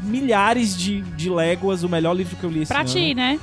milhares 0.03 0.77
de, 0.77 1.01
de 1.03 1.29
léguas, 1.31 1.83
o 1.83 1.89
melhor 1.89 2.15
livro 2.15 2.37
que 2.37 2.45
eu 2.45 2.51
li 2.51 2.63
esse 2.63 2.73
Pra 2.73 2.81
ano. 2.81 2.89
ti, 2.89 3.15
né? 3.15 3.39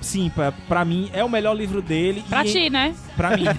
Sim, 0.00 0.30
pra, 0.34 0.50
pra 0.50 0.82
mim 0.82 1.10
é 1.12 1.22
o 1.22 1.28
melhor 1.28 1.52
livro 1.54 1.82
dele. 1.82 2.24
Pra 2.26 2.42
e, 2.42 2.50
ti, 2.50 2.70
né? 2.70 2.94
Pra 3.18 3.36
mim. 3.36 3.44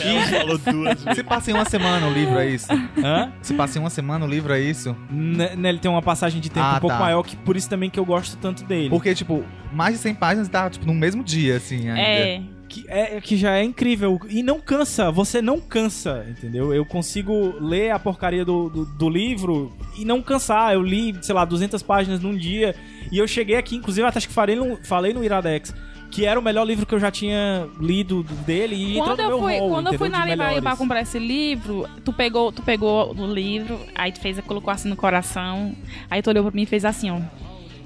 Ela 0.00 0.26
falou 0.40 0.58
duas 0.58 1.02
vezes. 1.02 1.16
Se 1.16 1.22
passa 1.24 1.50
em 1.50 1.54
uma 1.54 1.64
semana 1.64 2.06
o 2.06 2.12
livro, 2.12 2.38
é 2.38 2.48
isso? 2.48 2.68
Hã? 3.02 3.32
Se 3.42 3.54
passa 3.54 3.78
em 3.78 3.80
uma 3.80 3.90
semana 3.90 4.24
o 4.24 4.28
livro, 4.28 4.52
é 4.52 4.60
isso? 4.60 4.96
Né, 5.10 5.56
né, 5.56 5.68
ele 5.70 5.78
tem 5.78 5.90
uma 5.90 6.02
passagem 6.02 6.40
de 6.40 6.48
tempo 6.50 6.64
Ah, 6.64 6.76
um 6.76 6.80
pouco 6.80 6.96
tá. 6.96 7.02
maior, 7.02 7.22
que 7.22 7.36
por 7.36 7.56
isso 7.56 7.68
também 7.68 7.90
que 7.90 7.98
eu 7.98 8.04
gosto 8.04 8.36
tanto 8.36 8.64
dele. 8.64 8.90
Porque, 8.90 9.14
tipo, 9.14 9.44
mais 9.72 9.94
de 9.96 10.00
100 10.00 10.14
páginas 10.14 10.48
tá, 10.48 10.70
tipo, 10.70 10.86
no 10.86 10.94
mesmo 10.94 11.24
dia, 11.24 11.56
assim, 11.56 11.88
ainda. 11.88 12.00
É. 12.00 12.42
Que, 12.68 12.84
é, 12.88 13.20
que 13.20 13.36
já 13.36 13.56
é 13.56 13.62
incrível. 13.62 14.20
E 14.28 14.42
não 14.42 14.60
cansa, 14.60 15.10
você 15.10 15.40
não 15.40 15.60
cansa, 15.60 16.26
entendeu? 16.28 16.74
Eu 16.74 16.84
consigo 16.84 17.54
ler 17.60 17.90
a 17.92 17.98
porcaria 17.98 18.44
do, 18.44 18.68
do, 18.68 18.84
do 18.84 19.08
livro 19.08 19.72
e 19.96 20.04
não 20.04 20.20
cansar. 20.20 20.74
Eu 20.74 20.82
li, 20.82 21.16
sei 21.22 21.34
lá, 21.34 21.44
200 21.44 21.82
páginas 21.82 22.20
num 22.20 22.36
dia. 22.36 22.74
E 23.10 23.18
eu 23.18 23.28
cheguei 23.28 23.56
aqui, 23.56 23.76
inclusive, 23.76 24.06
até 24.06 24.18
acho 24.18 24.28
que 24.28 24.34
falei 24.34 24.56
no, 24.56 24.76
falei 24.84 25.12
no 25.12 25.22
Iradex. 25.24 25.74
Que 26.10 26.24
era 26.24 26.38
o 26.38 26.42
melhor 26.42 26.64
livro 26.64 26.86
que 26.86 26.94
eu 26.94 27.00
já 27.00 27.10
tinha 27.10 27.68
lido 27.80 28.22
dele 28.46 28.74
e 28.76 28.96
Quando 28.96 29.20
eu 29.20 29.38
fui, 29.40 29.58
quando 29.58 29.92
eu 29.92 29.98
fui 29.98 30.08
na 30.08 30.24
melhores. 30.24 30.78
comprar 30.78 31.02
esse 31.02 31.18
livro, 31.18 31.86
tu 32.04 32.12
pegou, 32.12 32.52
tu 32.52 32.62
pegou 32.62 33.12
o 33.14 33.26
livro, 33.26 33.78
aí 33.94 34.12
tu 34.12 34.20
fez, 34.20 34.38
colocou 34.40 34.72
assim 34.72 34.88
no 34.88 34.96
coração, 34.96 35.74
aí 36.08 36.22
tu 36.22 36.30
olhou 36.30 36.44
pra 36.44 36.52
mim 36.52 36.62
e 36.62 36.66
fez 36.66 36.84
assim, 36.84 37.10
ó. 37.10 37.20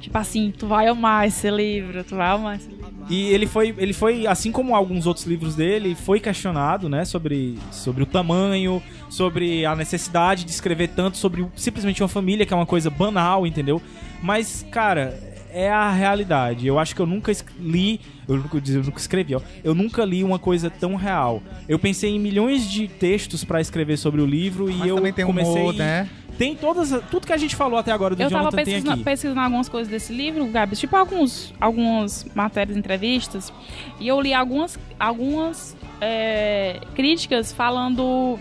Tipo 0.01 0.17
assim, 0.19 0.53
tu 0.57 0.67
vai 0.67 0.87
amar 0.87 1.27
esse 1.27 1.51
livro, 1.51 2.05
tu 2.05 2.17
vai 2.17 2.29
amar 2.29 2.57
esse 2.57 2.69
livro. 2.69 2.80
E 3.11 3.27
ele 3.31 3.45
foi, 3.45 3.75
ele 3.77 3.93
foi, 3.93 4.25
assim 4.25 4.53
como 4.53 4.73
alguns 4.73 5.05
outros 5.05 5.27
livros 5.27 5.57
dele, 5.57 5.97
foi 5.97 6.21
questionado, 6.21 6.89
né, 6.89 7.05
sobre, 7.05 7.59
sobre 7.73 8.05
o 8.05 8.07
tamanho, 8.07 8.81
sobre 9.09 9.67
a 9.67 9.75
necessidade 9.75 10.45
de 10.45 10.53
escrever 10.53 10.91
tanto 10.91 11.17
sobre 11.17 11.45
simplesmente 11.57 12.01
uma 12.01 12.09
família, 12.09 12.47
que 12.47 12.55
é 12.55 12.57
uma 12.57 12.65
coisa 12.65 12.89
banal, 12.89 13.45
entendeu? 13.45 13.83
Mas, 14.23 14.65
cara, 14.71 15.19
é 15.53 15.69
a 15.69 15.91
realidade. 15.91 16.69
Eu 16.69 16.79
acho 16.79 16.95
que 16.95 17.03
eu 17.03 17.07
nunca 17.07 17.33
li, 17.59 18.01
eu 18.29 18.37
nunca, 18.37 18.57
eu 18.57 18.83
nunca 18.85 18.99
escrevi, 18.99 19.35
ó, 19.35 19.41
eu 19.65 19.75
nunca 19.75 20.05
li 20.05 20.23
uma 20.23 20.39
coisa 20.39 20.71
tão 20.71 20.95
real. 20.95 21.43
Eu 21.69 21.81
pensei 21.81 22.11
em 22.11 22.19
milhões 22.21 22.71
de 22.71 22.87
textos 22.87 23.43
pra 23.43 23.61
escrever 23.61 23.97
sobre 23.97 24.21
o 24.21 24.27
livro 24.27 24.71
e 24.71 24.87
eu 24.87 24.97
comecei... 24.97 25.63
humor, 25.63 25.75
né? 25.75 26.09
Tem 26.41 26.57
todas, 26.57 26.89
tudo 27.11 27.27
que 27.27 27.35
a 27.35 27.37
gente 27.37 27.55
falou 27.55 27.79
até 27.79 27.93
agora 27.93 28.17
do 28.17 28.23
Eu 28.23 28.31
tava 28.31 28.45
Jonathan 28.45 28.57
tem 28.57 28.65
pesquisando, 28.65 29.05
pesquisando 29.05 29.41
algumas 29.41 29.69
coisas 29.69 29.91
desse 29.91 30.11
livro, 30.11 30.47
Gabs, 30.47 30.81
tipo 30.81 30.97
alguns, 30.97 31.53
algumas 31.61 32.25
matérias, 32.35 32.79
entrevistas, 32.79 33.53
e 33.99 34.09
eu 34.09 34.19
li 34.19 34.33
algumas, 34.33 34.79
algumas 34.99 35.77
é, 36.01 36.81
críticas 36.95 37.53
falando 37.53 38.39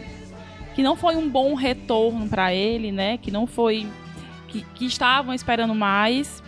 que 0.76 0.82
não 0.82 0.96
foi 0.96 1.18
um 1.18 1.28
bom 1.28 1.54
retorno 1.56 2.30
pra 2.30 2.54
ele, 2.54 2.90
né? 2.90 3.18
Que 3.18 3.32
não 3.32 3.46
foi. 3.46 3.86
Que, 4.48 4.62
que 4.76 4.86
estavam 4.86 5.34
esperando 5.34 5.76
mais. 5.76 6.42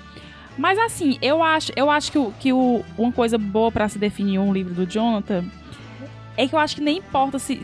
Mas 0.57 0.79
assim, 0.79 1.17
eu 1.21 1.43
acho, 1.43 1.73
eu 1.75 1.91
acho 1.91 2.13
que, 2.13 2.17
o, 2.17 2.33
que 2.39 2.53
o, 2.53 2.81
uma 2.97 3.11
coisa 3.11 3.37
boa 3.37 3.69
pra 3.69 3.89
se 3.89 3.99
definir 3.99 4.39
um 4.39 4.53
livro 4.53 4.73
do 4.73 4.85
Jonathan 4.85 5.43
é 6.37 6.47
que 6.47 6.55
eu 6.55 6.59
acho 6.59 6.75
que 6.75 6.81
nem 6.81 6.99
importa 6.99 7.37
se 7.37 7.61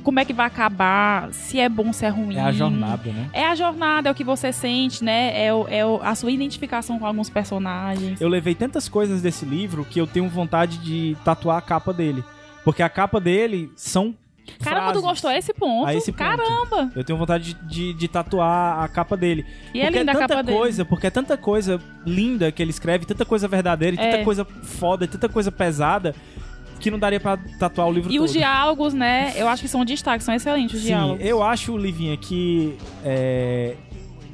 como 0.00 0.18
é 0.20 0.24
que 0.24 0.32
vai 0.32 0.46
acabar, 0.46 1.32
se 1.32 1.58
é 1.60 1.68
bom, 1.68 1.92
se 1.92 2.04
é 2.04 2.08
ruim. 2.08 2.36
É 2.36 2.40
a 2.40 2.52
jornada, 2.52 3.10
né? 3.12 3.28
É 3.32 3.46
a 3.46 3.54
jornada, 3.54 4.08
é 4.08 4.12
o 4.12 4.14
que 4.14 4.24
você 4.24 4.52
sente, 4.52 5.02
né? 5.04 5.32
É, 5.44 5.52
o, 5.52 5.66
é 5.68 5.84
o- 5.86 6.00
a 6.02 6.14
sua 6.14 6.30
identificação 6.30 6.98
com 6.98 7.06
alguns 7.06 7.30
personagens. 7.30 8.20
Eu 8.20 8.28
levei 8.28 8.54
tantas 8.54 8.88
coisas 8.88 9.22
desse 9.22 9.44
livro 9.44 9.84
que 9.84 10.00
eu 10.00 10.06
tenho 10.06 10.28
vontade 10.28 10.78
de 10.78 11.16
tatuar 11.24 11.58
a 11.58 11.62
capa 11.62 11.92
dele. 11.92 12.24
Porque 12.64 12.82
a 12.82 12.88
capa 12.88 13.20
dele 13.20 13.70
são. 13.76 14.14
Caramba, 14.62 14.86
frases. 14.86 15.02
tu 15.02 15.06
gostou 15.06 15.30
a 15.30 15.36
esse 15.38 15.54
ponto? 15.54 15.86
A 15.86 15.94
esse 15.94 16.10
ponto. 16.10 16.18
Caramba! 16.18 16.90
Eu 16.96 17.04
tenho 17.04 17.16
vontade 17.18 17.54
de, 17.54 17.66
de- 17.68 17.92
de 17.94 18.08
tatuar 18.08 18.82
a 18.82 18.88
capa 18.88 19.16
dele. 19.16 19.46
E 19.72 19.80
é 19.80 19.84
porque 19.84 19.98
linda 20.00 20.10
é 20.12 20.14
a 20.14 20.18
tanta 20.18 20.28
capa 20.28 20.42
dele. 20.42 20.58
coisa, 20.58 20.84
porque 20.84 21.06
é 21.06 21.10
tanta 21.10 21.36
coisa 21.36 21.80
linda 22.04 22.50
que 22.50 22.60
ele 22.60 22.70
escreve, 22.70 23.06
tanta 23.06 23.24
coisa 23.24 23.46
verdadeira, 23.46 23.94
e 23.94 23.98
tanta 23.98 24.16
É. 24.18 24.24
coisa 24.24 24.44
foda, 24.44 25.04
e 25.04 25.08
tanta 25.08 25.28
coisa 25.28 25.52
pesada, 25.52 26.14
que 26.80 26.90
não 26.90 26.98
daria 26.98 27.20
pra 27.20 27.36
tatuar 27.58 27.88
o 27.88 27.92
livro 27.92 28.10
E 28.10 28.16
todo. 28.16 28.24
os 28.26 28.32
diálogos, 28.32 28.92
né? 28.94 29.32
Eu 29.36 29.46
acho 29.48 29.62
que 29.62 29.68
são 29.68 29.84
destaque, 29.84 30.24
são 30.24 30.34
excelentes 30.34 30.74
os 30.76 30.80
Sim, 30.82 30.88
diálogos. 30.88 31.24
eu 31.24 31.42
acho, 31.42 31.76
Livinha, 31.76 32.16
que 32.16 32.76
é, 33.04 33.74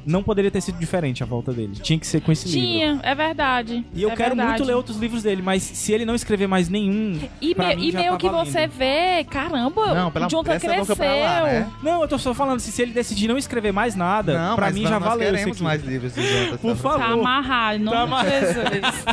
não 0.05 0.23
poderia 0.23 0.49
ter 0.49 0.61
sido 0.61 0.77
diferente 0.79 1.21
a 1.21 1.25
volta 1.25 1.51
dele. 1.51 1.73
Tinha 1.81 1.99
que 1.99 2.07
ser 2.07 2.21
com 2.21 2.31
esse 2.31 2.47
livro. 2.47 2.61
Tinha, 2.61 2.99
é 3.03 3.13
verdade. 3.13 3.85
E 3.93 4.01
eu 4.01 4.09
é 4.09 4.15
quero 4.15 4.29
verdade. 4.35 4.49
muito 4.59 4.63
ler 4.63 4.73
outros 4.75 4.95
livros 4.97 5.21
dele, 5.23 5.41
mas 5.41 5.61
se 5.61 5.91
ele 5.91 6.05
não 6.05 6.15
escrever 6.15 6.47
mais 6.47 6.69
nenhum. 6.69 7.19
E, 7.41 7.53
pra 7.53 7.67
me- 7.67 7.75
mim 7.75 7.87
e 7.87 7.91
já 7.91 7.99
meio 7.99 8.11
tá 8.13 8.17
que 8.17 8.29
valendo. 8.29 8.49
você 8.49 8.67
vê, 8.67 9.25
caramba, 9.29 9.93
Não, 9.93 10.09
pela 10.09 10.27
o 10.27 10.29
Jonathan 10.29 10.53
essa 10.73 10.95
cresceu. 10.95 11.19
lá, 11.23 11.43
né? 11.43 11.69
Não, 11.83 12.01
eu 12.01 12.07
tô 12.07 12.17
só 12.17 12.33
falando 12.33 12.61
se 12.61 12.81
ele 12.81 12.93
decidir 12.93 13.27
não 13.27 13.37
escrever 13.37 13.73
mais 13.73 13.95
nada, 13.95 14.39
Não, 14.39 14.55
pra 14.55 14.71
mim 14.71 14.83
nós 14.83 14.91
já 14.91 14.99
valeu 14.99 15.23
isso 15.27 15.31
queremos 15.33 15.57
aqui. 15.57 15.63
mais 15.65 15.83
livros 15.83 16.13
do 16.13 16.21
Jonathan. 16.21 16.57
Por 16.57 16.75
favor. 16.77 16.99
Tá 16.99 17.05
amarrado, 17.07 17.79
não 17.83 17.91
Tá 17.91 17.97
tá 17.97 18.03
amarrado. 18.03 18.29
Jesus. 18.29 19.05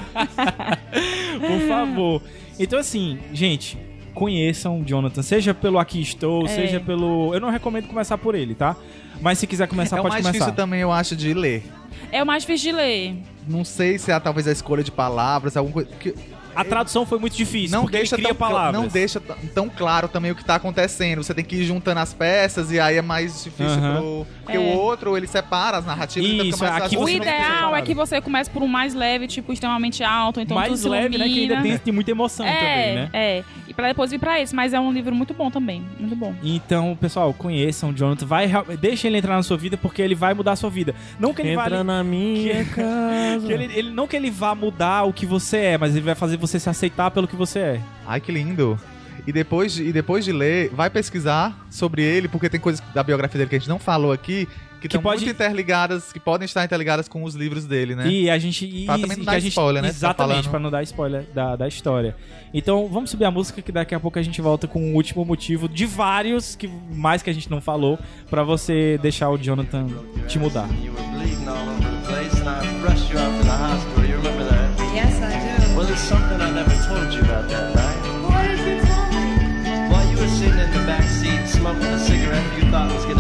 Por 1.41 1.69
favor. 1.69 2.23
Então, 2.59 2.79
assim, 2.79 3.19
gente, 3.33 3.77
conheçam 4.15 4.83
Jonathan, 4.85 5.23
seja 5.23 5.53
pelo 5.53 5.79
Aqui 5.79 6.01
Estou, 6.01 6.45
É. 6.45 6.49
seja 6.49 6.81
pelo. 6.81 7.35
Eu 7.35 7.41
não 7.41 7.51
recomendo 7.51 7.89
começar 7.89 8.17
por 8.19 8.35
ele, 8.35 8.55
tá? 8.55 8.77
Mas 9.21 9.39
se 9.39 9.47
quiser 9.47 9.67
começar, 9.69 9.97
É 9.97 10.01
o 10.01 10.03
pode 10.03 10.13
mais 10.15 10.23
começar. 10.25 10.45
difícil 10.45 10.57
também, 10.57 10.81
eu 10.81 10.93
acho, 10.93 11.17
de 11.17 11.33
ler. 11.35 11.63
É 12.13 12.23
o 12.23 12.27
mais 12.27 12.43
difícil 12.43 12.71
de 12.73 12.77
ler. 12.77 13.17
não 13.49 13.65
sei 13.65 13.99
se 13.99 14.11
é 14.11 14.19
talvez 14.21 14.47
a 14.49 14.53
escolha 14.53 14.83
de 14.83 14.91
palavras, 14.91 15.57
alguma 15.57 15.75
coisa. 15.75 15.91
Que 15.99 16.15
A 16.55 16.65
tradução 16.65 17.05
foi 17.07 17.19
muito 17.19 17.37
difícil, 17.37 17.77
não 17.77 17.83
porque 17.83 17.99
deixa 17.99 18.15
ele 18.15 18.23
cria 18.23 18.35
tão, 18.35 18.49
palavras. 18.49 18.81
não 18.81 18.89
deixa 18.89 19.21
tão 19.55 19.69
claro 19.69 20.09
também 20.09 20.31
o 20.31 20.35
que 20.35 20.45
tá 20.45 20.55
acontecendo. 20.57 21.23
Você 21.23 21.35
tem 21.35 21.45
que 21.45 21.57
ir 21.57 21.65
juntando 21.65 22.01
as 22.01 22.13
peças 22.13 22.71
e 22.71 22.79
aí 22.79 22.97
é 22.97 23.03
mais 23.03 23.43
difícil 23.45 23.79
Aham. 23.79 23.97
pro. 23.97 24.27
Porque 24.45 24.57
É. 24.57 24.61
o 24.61 24.79
outro, 24.79 25.17
ele 25.17 25.27
separa 25.27 25.79
as 25.79 25.87
narrativas 25.87 26.29
então 26.31 26.47
Isso, 26.47 26.59
mais 26.59 26.77
aqui 26.77 26.97
fácil 26.97 27.01
O 27.03 27.09
ideal 27.09 27.75
é 27.75 27.83
que 27.83 27.95
você 27.95 28.21
comece 28.21 28.51
por 28.51 28.63
um 28.63 28.69
mais 28.69 28.95
leve, 28.95 29.27
tipo, 29.27 29.53
extremamente 29.53 30.03
alto, 30.05 30.41
então 30.41 30.57
tudo 30.57 30.69
mais 30.69 30.85
leve, 30.85 31.19
né? 31.19 31.29
Que 31.29 31.41
ainda 31.41 31.63
tem, 31.63 31.79
tem 31.79 31.93
muita 31.93 32.11
emoção 32.11 32.47
é, 32.47 32.53
também, 32.59 32.95
né? 32.95 33.11
É, 33.13 33.45
e 33.75 33.77
pra 33.77 33.89
depois 33.89 34.11
vir 34.13 34.21
pra 34.21 34.41
esse, 34.41 34.55
mas 34.55 34.73
é 34.73 34.79
um 34.79 34.93
livro 34.93 35.15
muito 35.15 35.35
bom 35.35 35.51
também, 35.51 35.83
muito 35.99 36.15
bom. 36.15 36.33
Então, 36.43 36.97
pessoal, 37.01 37.35
conheçam 37.35 37.91
o 37.91 37.93
Jonathan. 37.93 38.25
Vai, 38.25 38.49
deixa 38.81 39.09
ele 39.09 39.19
entrar 39.19 39.35
na 39.35 39.43
sua 39.43 39.57
vida, 39.57 39.77
porque 39.77 40.01
ele 40.01 40.15
vai 40.15 40.33
mudar 40.33 40.53
a 40.53 40.57
sua 40.57 40.71
vida. 40.71 40.95
Não 41.19 41.35
que 41.35 41.43
ele 41.43 41.51
Entra 41.51 41.79
vá... 41.79 41.85
na 41.85 42.05
minha 42.05 42.65
casa. 42.65 43.47
Que 43.47 43.53
ele, 43.53 43.65
ele- 43.75 43.91
não 43.91 44.07
que 44.07 44.15
ele 44.17 44.31
vá 44.31 44.55
mudar 44.55 45.03
o 45.05 45.13
que 45.13 45.27
você 45.27 45.57
é, 45.59 45.79
mas 45.79 45.95
ele 45.97 46.05
vai 46.05 46.15
fazer 46.15 46.37
você 46.37 46.59
se 46.61 46.71
aceitar 46.71 47.11
pelo 47.11 47.27
que 47.27 47.37
você 47.37 47.59
é. 47.59 47.81
Ai, 48.07 48.21
que 48.21 48.31
lindo. 48.31 48.79
E 49.27 49.33
depois, 49.33 49.73
de, 49.73 49.85
e 49.85 49.93
depois 49.93 50.25
de 50.25 50.33
ler, 50.33 50.71
vai 50.71 50.91
pesquisar 50.91 51.67
sobre 51.71 52.03
ele, 52.03 52.29
porque 52.29 52.49
tem 52.49 52.61
coisas 52.61 52.83
da 52.95 53.03
biografia 53.03 53.39
dele 53.39 53.49
que 53.51 53.57
a 53.57 53.59
gente 53.59 53.69
não 53.69 53.79
falou 53.79 54.13
aqui, 54.13 54.47
que 54.85 54.89
Que 54.89 54.97
estão 54.99 55.03
pode- 55.11 55.25
muito 55.25 55.35
interligadas, 55.35 56.13
que 56.13 56.21
podem 56.21 56.45
estar 56.45 56.63
interligadas 56.63 57.09
com 57.09 57.25
os 57.25 57.35
livros 57.35 57.65
dele, 57.65 57.95
né? 57.97 58.07
E 58.07 58.29
a 58.29 58.39
gente. 58.39 58.67
E, 58.67 58.85
Pra 58.85 58.99
também 58.99 59.17
não 59.17 59.25
dar 59.25 59.33
a 59.33 59.39
gente 59.39 59.49
spoiler, 59.53 59.83
né? 59.83 59.89
Tá 59.89 59.95
Exatamente, 59.95 60.35
falando. 60.35 60.51
pra 60.51 60.61
não 60.61 60.71
dar 60.71 60.83
spoiler 60.83 61.25
da, 61.35 61.57
da 61.57 61.67
história. 61.67 62.15
Então, 62.53 62.87
vamos 62.93 63.09
subir 63.09 63.25
a 63.25 63.31
música 63.31 63.63
que 63.63 63.73
daqui 63.73 63.95
a 63.95 64.01
pouco 64.01 64.19
a 64.19 64.23
gente 64.23 64.43
volta 64.43 64.69
com 64.69 64.93
o 64.93 64.95
último 64.95 65.25
motivo 65.25 65.71
de 65.71 65.87
vários, 65.87 66.55
que 66.55 66.69
mais 66.91 67.23
que 67.23 67.31
a 67.31 67.33
gente 67.33 67.51
não 67.51 67.63
falou, 67.63 67.99
pra 68.29 68.43
você 68.43 68.99
deixar 69.01 69.31
o 69.31 69.39
Jonathan 69.39 69.87
te 70.29 70.39
mudar. 70.39 70.69
You 70.83 70.93
were 70.93 71.03
bleeding 71.17 71.49
all 71.49 71.57
over 71.57 71.81
the 71.81 72.07
place, 72.07 72.43
and 72.43 72.51
I 72.51 72.87
rushed 72.87 73.11
you 73.11 73.19
off 73.19 73.39
to 73.39 73.45
the 73.45 73.51
hospital. 73.51 74.05
You 74.05 74.17
remember 74.19 74.45
that? 74.45 74.95
Yes, 74.95 75.15
I 75.23 75.67
do. 75.73 75.77
Well, 75.79 75.87
there's 75.87 75.99
something 76.01 76.43
I 76.43 76.51
never 76.53 76.75
told 76.87 77.11
you 77.15 77.23
about 77.25 77.49
that 77.49 77.75
night. 77.75 78.05
What 78.29 78.47
did 78.47 78.61
you 78.61 78.81
tell 78.85 79.07
me? 79.09 79.89
While 79.91 80.05
you 80.13 80.19
were 80.21 80.29
sitting 80.29 80.61
in 80.61 80.71
the 80.73 80.85
back 80.87 81.09
seat 81.09 81.49
smoking 81.49 81.87
a 81.89 81.99
cigarette 81.99 82.45
you 82.59 82.71
thought 82.71 82.93
was 82.93 83.05
going 83.07 83.19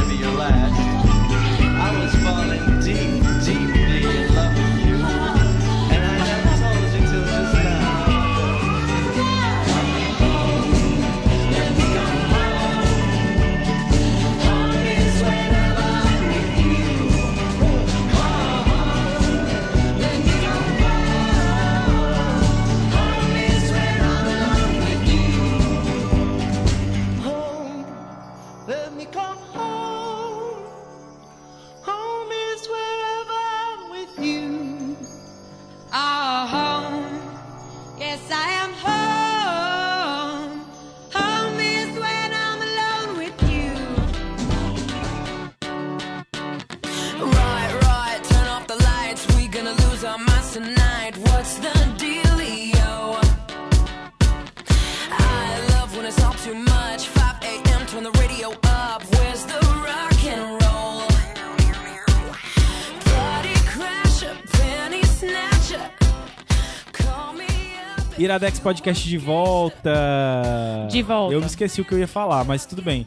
Iradex 68.35 68.59
Podcast 68.59 69.09
de 69.09 69.17
volta. 69.17 70.89
De 70.91 71.03
volta. 71.03 71.33
Eu 71.35 71.39
me 71.41 71.47
esqueci 71.47 71.81
o 71.81 71.85
que 71.85 71.93
eu 71.95 71.99
ia 72.01 72.09
falar, 72.09 72.45
mas 72.45 72.67
tudo 72.67 72.83
bem. 72.83 73.07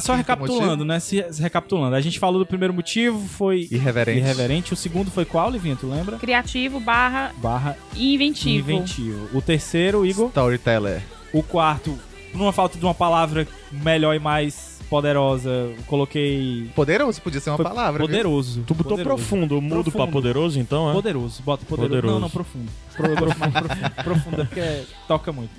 Só 0.00 0.14
recapitulando, 0.14 0.84
né? 0.84 0.98
Se, 0.98 1.24
se 1.32 1.40
recapitulando. 1.40 1.94
A 1.94 2.00
gente 2.00 2.18
falou 2.18 2.40
do 2.40 2.46
primeiro 2.46 2.74
motivo, 2.74 3.26
foi 3.28 3.68
Irreverente. 3.70 4.18
irreverente. 4.18 4.72
O 4.72 4.76
segundo 4.76 5.10
foi 5.10 5.24
qual, 5.24 5.48
Livinho? 5.50 5.76
Tu 5.76 5.86
lembra? 5.86 6.18
Criativo 6.18 6.80
barra 6.80 7.32
Barra 7.38 7.76
inventivo. 7.96 8.70
inventivo. 8.72 9.28
O 9.36 9.40
terceiro, 9.40 10.04
Igor. 10.04 10.28
Storyteller. 10.28 11.00
O 11.32 11.42
quarto, 11.42 11.96
numa 12.34 12.52
falta 12.52 12.76
de 12.78 12.84
uma 12.84 12.94
palavra 12.94 13.46
melhor 13.70 14.14
e 14.14 14.18
mais 14.18 14.71
poderosa, 14.92 15.48
eu 15.48 15.76
coloquei. 15.86 16.68
Poderoso 16.74 17.20
podia 17.22 17.40
ser 17.40 17.48
uma 17.50 17.56
foi 17.56 17.64
palavra. 17.64 17.98
viu? 18.00 18.06
Poderoso. 18.08 18.62
Tu 18.66 18.74
botou 18.74 18.90
Poderoso. 18.92 19.16
profundo, 19.16 19.60
mudo 19.62 19.84
pra 19.84 19.92
Profundo. 19.92 20.12
poderoso, 20.12 20.60
então, 20.60 20.90
é? 20.90 20.92
Poderoso, 20.92 21.42
bota 21.42 21.64
poderoso. 21.64 21.88
Poderoso. 21.90 22.14
Não, 22.14 22.20
não, 22.20 22.30
profundo. 22.30 22.70
Pro, 22.94 23.14
profundo. 23.14 24.04
Profundo 24.04 24.42
é 24.42 24.44
porque 24.44 24.82
toca 25.08 25.32
muito. 25.32 25.50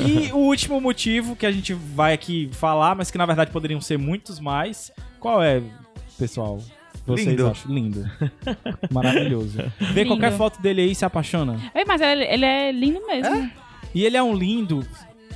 E 0.00 0.32
o 0.32 0.36
último 0.38 0.80
motivo 0.80 1.34
que 1.34 1.44
a 1.46 1.50
gente 1.50 1.74
vai 1.74 2.12
aqui 2.14 2.48
falar, 2.52 2.94
mas 2.94 3.10
que 3.10 3.18
na 3.18 3.26
verdade 3.26 3.50
poderiam 3.50 3.80
ser 3.80 3.98
muitos 3.98 4.38
mais. 4.38 4.92
Qual 5.18 5.42
é, 5.42 5.60
pessoal? 6.18 6.60
Vocês 7.06 7.26
Lindo. 7.26 7.46
acham? 7.48 7.72
Lindo. 7.72 8.04
Maravilhoso. 8.90 9.58
Vê 9.92 10.02
Lindo. 10.04 10.10
qualquer 10.16 10.32
foto 10.36 10.60
dele 10.62 10.82
aí 10.82 10.90
e 10.92 10.94
se 10.94 11.04
apaixona. 11.04 11.58
Ei, 11.74 11.84
mas 11.84 12.00
ele, 12.00 12.24
ele 12.24 12.44
é 12.44 12.70
lindo 12.72 13.04
mesmo. 13.06 13.50
E 13.94 14.04
ele 14.04 14.16
é 14.16 14.22
um 14.22 14.34
lindo, 14.34 14.84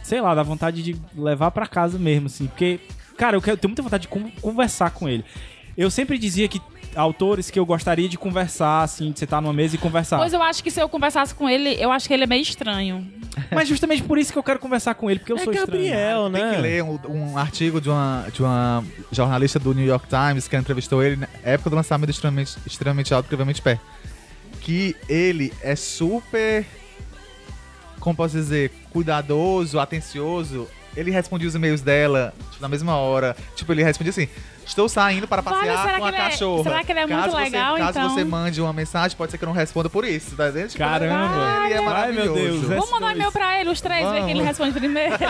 sei 0.02 0.20
lá, 0.20 0.35
dá 0.35 0.43
vontade 0.43 0.82
de 0.82 0.97
levar 1.16 1.51
pra 1.52 1.66
casa 1.66 1.98
mesmo, 1.98 2.27
assim. 2.27 2.47
Porque, 2.47 2.81
cara, 3.20 3.36
eu, 3.36 3.42
quero, 3.42 3.55
eu 3.55 3.59
tenho 3.59 3.70
muita 3.70 3.82
vontade 3.82 4.02
de 4.02 4.09
con- 4.09 4.30
conversar 4.40 4.90
com 4.90 5.09
ele. 5.09 5.24
Eu 5.76 5.90
sempre 5.90 6.18
dizia 6.18 6.48
que 6.48 6.60
autores 6.97 7.51
que 7.51 7.59
eu 7.59 7.64
gostaria 7.64 8.09
de 8.09 8.18
conversar, 8.18 8.82
assim, 8.82 9.12
de 9.12 9.18
sentar 9.20 9.40
numa 9.40 9.52
mesa 9.52 9.76
e 9.76 9.78
conversar. 9.78 10.18
Pois 10.18 10.32
eu 10.32 10.42
acho 10.42 10.62
que 10.64 10.70
se 10.70 10.80
eu 10.82 10.88
conversasse 10.88 11.32
com 11.34 11.48
ele, 11.48 11.76
eu 11.80 11.92
acho 11.92 12.09
que 12.09 12.14
ele 12.14 12.24
é 12.24 12.26
meio 12.26 12.42
estranho. 12.42 13.06
Mas 13.52 13.68
justamente 13.68 14.02
por 14.02 14.18
isso 14.18 14.32
que 14.32 14.38
eu 14.38 14.42
quero 14.42 14.59
conversar 14.59 14.94
com 14.94 15.09
ele, 15.09 15.20
porque 15.20 15.32
eu 15.32 15.36
É 15.36 15.44
sou 15.44 15.52
Gabriel, 15.55 16.30
Tem 16.32 16.42
né? 16.42 16.55
que 16.55 16.60
ler 16.60 16.82
um, 16.82 16.98
um 17.09 17.38
artigo 17.38 17.80
de 17.80 17.88
uma, 17.88 18.26
de 18.32 18.42
uma 18.42 18.84
jornalista 19.12 19.59
do 19.60 19.72
New 19.72 19.86
York 19.86 20.06
Times 20.09 20.48
que 20.48 20.56
entrevistou 20.56 21.02
ele 21.02 21.16
na 21.16 21.28
época 21.44 21.70
do 21.70 21.76
lançamento 21.76 22.10
extremamente, 22.10 22.56
extremamente 22.66 23.14
alto, 23.14 23.26
incrivelmente 23.26 23.62
pé. 23.62 23.78
Que 24.60 24.97
ele 25.09 25.52
é 25.62 25.76
super, 25.76 26.66
como 28.01 28.16
posso 28.16 28.34
dizer, 28.36 28.72
cuidadoso, 28.92 29.78
atencioso. 29.78 30.66
Ele 30.97 31.11
respondia 31.11 31.49
os 31.49 31.55
e-mails 31.55 31.81
dela 31.81 32.35
tipo, 32.51 32.62
na 32.62 32.69
mesma 32.69 32.97
hora. 32.97 33.37
Tipo, 33.55 33.73
ele 33.73 33.83
respondia 33.83 34.11
assim: 34.11 34.29
Estou 34.70 34.88
saindo 34.88 35.26
para 35.26 35.42
passear 35.42 35.98
com 35.98 36.05
a 36.05 36.09
é- 36.10 36.12
cachorra. 36.12 36.62
será 36.62 36.84
que 36.84 36.92
ele 36.92 37.01
é 37.01 37.06
muito 37.06 37.20
caso 37.24 37.36
legal, 37.36 37.74
você, 37.76 37.82
Caso 37.82 37.98
então? 37.98 38.10
você 38.14 38.24
mande 38.24 38.60
uma 38.60 38.72
mensagem, 38.72 39.16
pode 39.16 39.32
ser 39.32 39.38
que 39.38 39.42
eu 39.44 39.48
não 39.48 39.52
responda 39.55 39.90
por 39.90 40.05
isso. 40.05 40.36
Tá 40.36 40.48
vendo? 40.48 40.68
Tipo, 40.68 40.78
Caramba. 40.78 41.64
Ele 41.66 41.74
é 41.74 41.86
Ai, 41.88 42.12
meu 42.12 42.32
Deus, 42.32 42.62
é- 42.70 42.74
Vamos 42.76 42.90
mandar 42.90 43.09
um 43.09 43.10
e-mail 43.10 43.32
pra 43.32 43.60
ele, 43.60 43.68
os 43.68 43.80
três, 43.80 44.09
ver 44.09 44.20
quem 44.20 44.30
ele 44.30 44.42
responde 44.42 44.72
primeiro. 44.72 45.16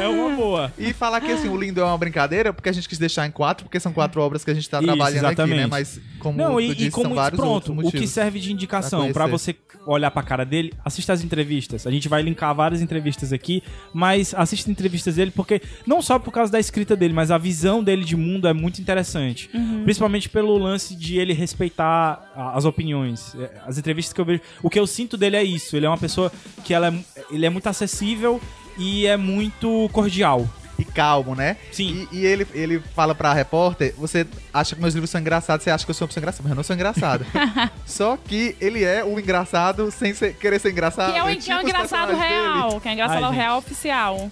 É 0.00 0.08
uma 0.08 0.30
boa. 0.36 0.72
E 0.78 0.92
falar 0.92 1.20
que 1.20 1.30
assim, 1.30 1.48
o 1.48 1.56
lindo 1.56 1.80
é 1.80 1.84
uma 1.84 1.96
brincadeira, 1.98 2.52
porque 2.52 2.68
a 2.68 2.72
gente 2.72 2.88
quis 2.88 2.98
deixar 2.98 3.26
em 3.26 3.30
quatro, 3.30 3.64
porque 3.64 3.78
são 3.78 3.92
quatro 3.92 4.20
obras 4.20 4.44
que 4.44 4.50
a 4.50 4.54
gente 4.54 4.68
tá 4.68 4.78
Isso, 4.78 4.86
trabalhando 4.86 5.24
aqui, 5.26 5.34
exatamente. 5.34 5.56
né? 5.60 5.66
Mas 5.66 6.00
como 6.18 6.38
Não, 6.38 6.54
tu 6.54 6.60
e, 6.60 6.68
disse, 6.74 6.88
e 6.88 6.90
como 6.90 7.06
são 7.08 7.14
vários 7.14 7.40
pronto, 7.40 7.72
o 7.72 7.90
que 7.92 8.06
serve 8.06 8.40
de 8.40 8.52
indicação 8.52 9.12
pra 9.12 9.24
pra 9.24 9.26
você 9.26 9.54
olhar 9.86 10.10
pra 10.10 10.22
cara 10.22 10.44
dele, 10.44 10.72
assista 10.84 11.12
as 11.12 11.22
entrevistas. 11.22 11.86
A 11.86 11.90
gente 11.90 12.08
vai 12.08 12.22
linkar 12.22 12.54
várias 12.54 12.80
entrevistas 12.82 13.32
aqui, 13.32 13.62
mas 13.92 14.34
assista 14.34 14.70
entrevistas 14.70 15.16
dele 15.16 15.30
porque 15.30 15.62
não 15.86 16.02
só 16.02 16.18
por 16.18 16.30
causa 16.30 16.52
da 16.52 16.60
escrita 16.60 16.94
dele, 16.94 17.14
mas 17.14 17.30
a 17.34 17.38
visão 17.38 17.82
dele 17.82 18.04
de 18.04 18.16
mundo 18.16 18.46
é 18.48 18.52
muito 18.52 18.80
interessante. 18.80 19.50
Principalmente 19.84 20.28
pelo 20.28 20.56
lance 20.56 20.94
de 20.96 21.18
ele 21.18 21.32
respeitar 21.32 22.32
as 22.54 22.64
opiniões. 22.64 23.34
É, 23.38 23.50
As 23.66 23.76
entrevistas 23.78 24.12
que 24.12 24.20
eu 24.20 24.24
vejo, 24.24 24.40
o 24.62 24.70
que 24.70 24.78
eu 24.78 24.86
sinto 24.86 25.16
dele 25.16 25.36
é 25.36 25.44
isso. 25.44 25.76
Ele 25.76 25.86
é 25.86 25.88
uma 25.88 25.98
pessoa 25.98 26.32
que 26.64 26.72
ela 26.72 26.88
é, 26.88 26.94
ele 27.30 27.44
é 27.46 27.50
muito 27.50 27.66
acessível 27.68 28.40
e 28.78 29.06
é 29.06 29.16
muito 29.16 29.88
cordial. 29.92 30.48
E 30.76 30.84
calmo, 30.84 31.36
né? 31.36 31.56
Sim. 31.70 32.08
E, 32.10 32.18
e 32.18 32.26
ele, 32.26 32.44
ele 32.52 32.80
fala 32.96 33.14
pra 33.14 33.32
repórter: 33.32 33.94
você 33.96 34.26
acha 34.52 34.74
que 34.74 34.80
meus 34.80 34.92
livros 34.92 35.08
são 35.08 35.20
engraçados, 35.20 35.62
você 35.62 35.70
acha 35.70 35.84
que 35.84 35.90
eu 35.92 35.94
sou 35.94 36.04
uma 36.04 36.08
pessoa 36.08 36.20
engraçada, 36.22 36.42
mas 36.42 36.50
eu 36.50 36.56
não 36.56 36.64
sou 36.64 36.74
engraçado. 36.74 37.24
Só 37.86 38.16
que 38.16 38.56
ele 38.60 38.82
é 38.82 39.04
o 39.04 39.20
engraçado 39.20 39.88
sem 39.92 40.12
ser- 40.14 40.34
querer 40.34 40.58
ser 40.58 40.72
engraçado. 40.72 41.12
que 41.12 41.18
é 41.18 41.22
o, 41.22 41.28
tipo 41.28 41.44
que 41.44 41.52
é 41.52 41.54
o 41.54 41.58
os 41.58 41.64
engraçado 41.64 42.08
personagens 42.08 42.28
dele. 42.42 42.42
real. 42.58 42.80
Que 42.80 42.88
é 42.88 42.90
o 42.90 42.94
engraçado 42.94 43.24
Ai, 43.26 43.34
real 43.36 43.58
oficial. 43.58 44.30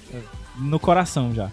no 0.58 0.80
coração 0.80 1.32
já. 1.32 1.48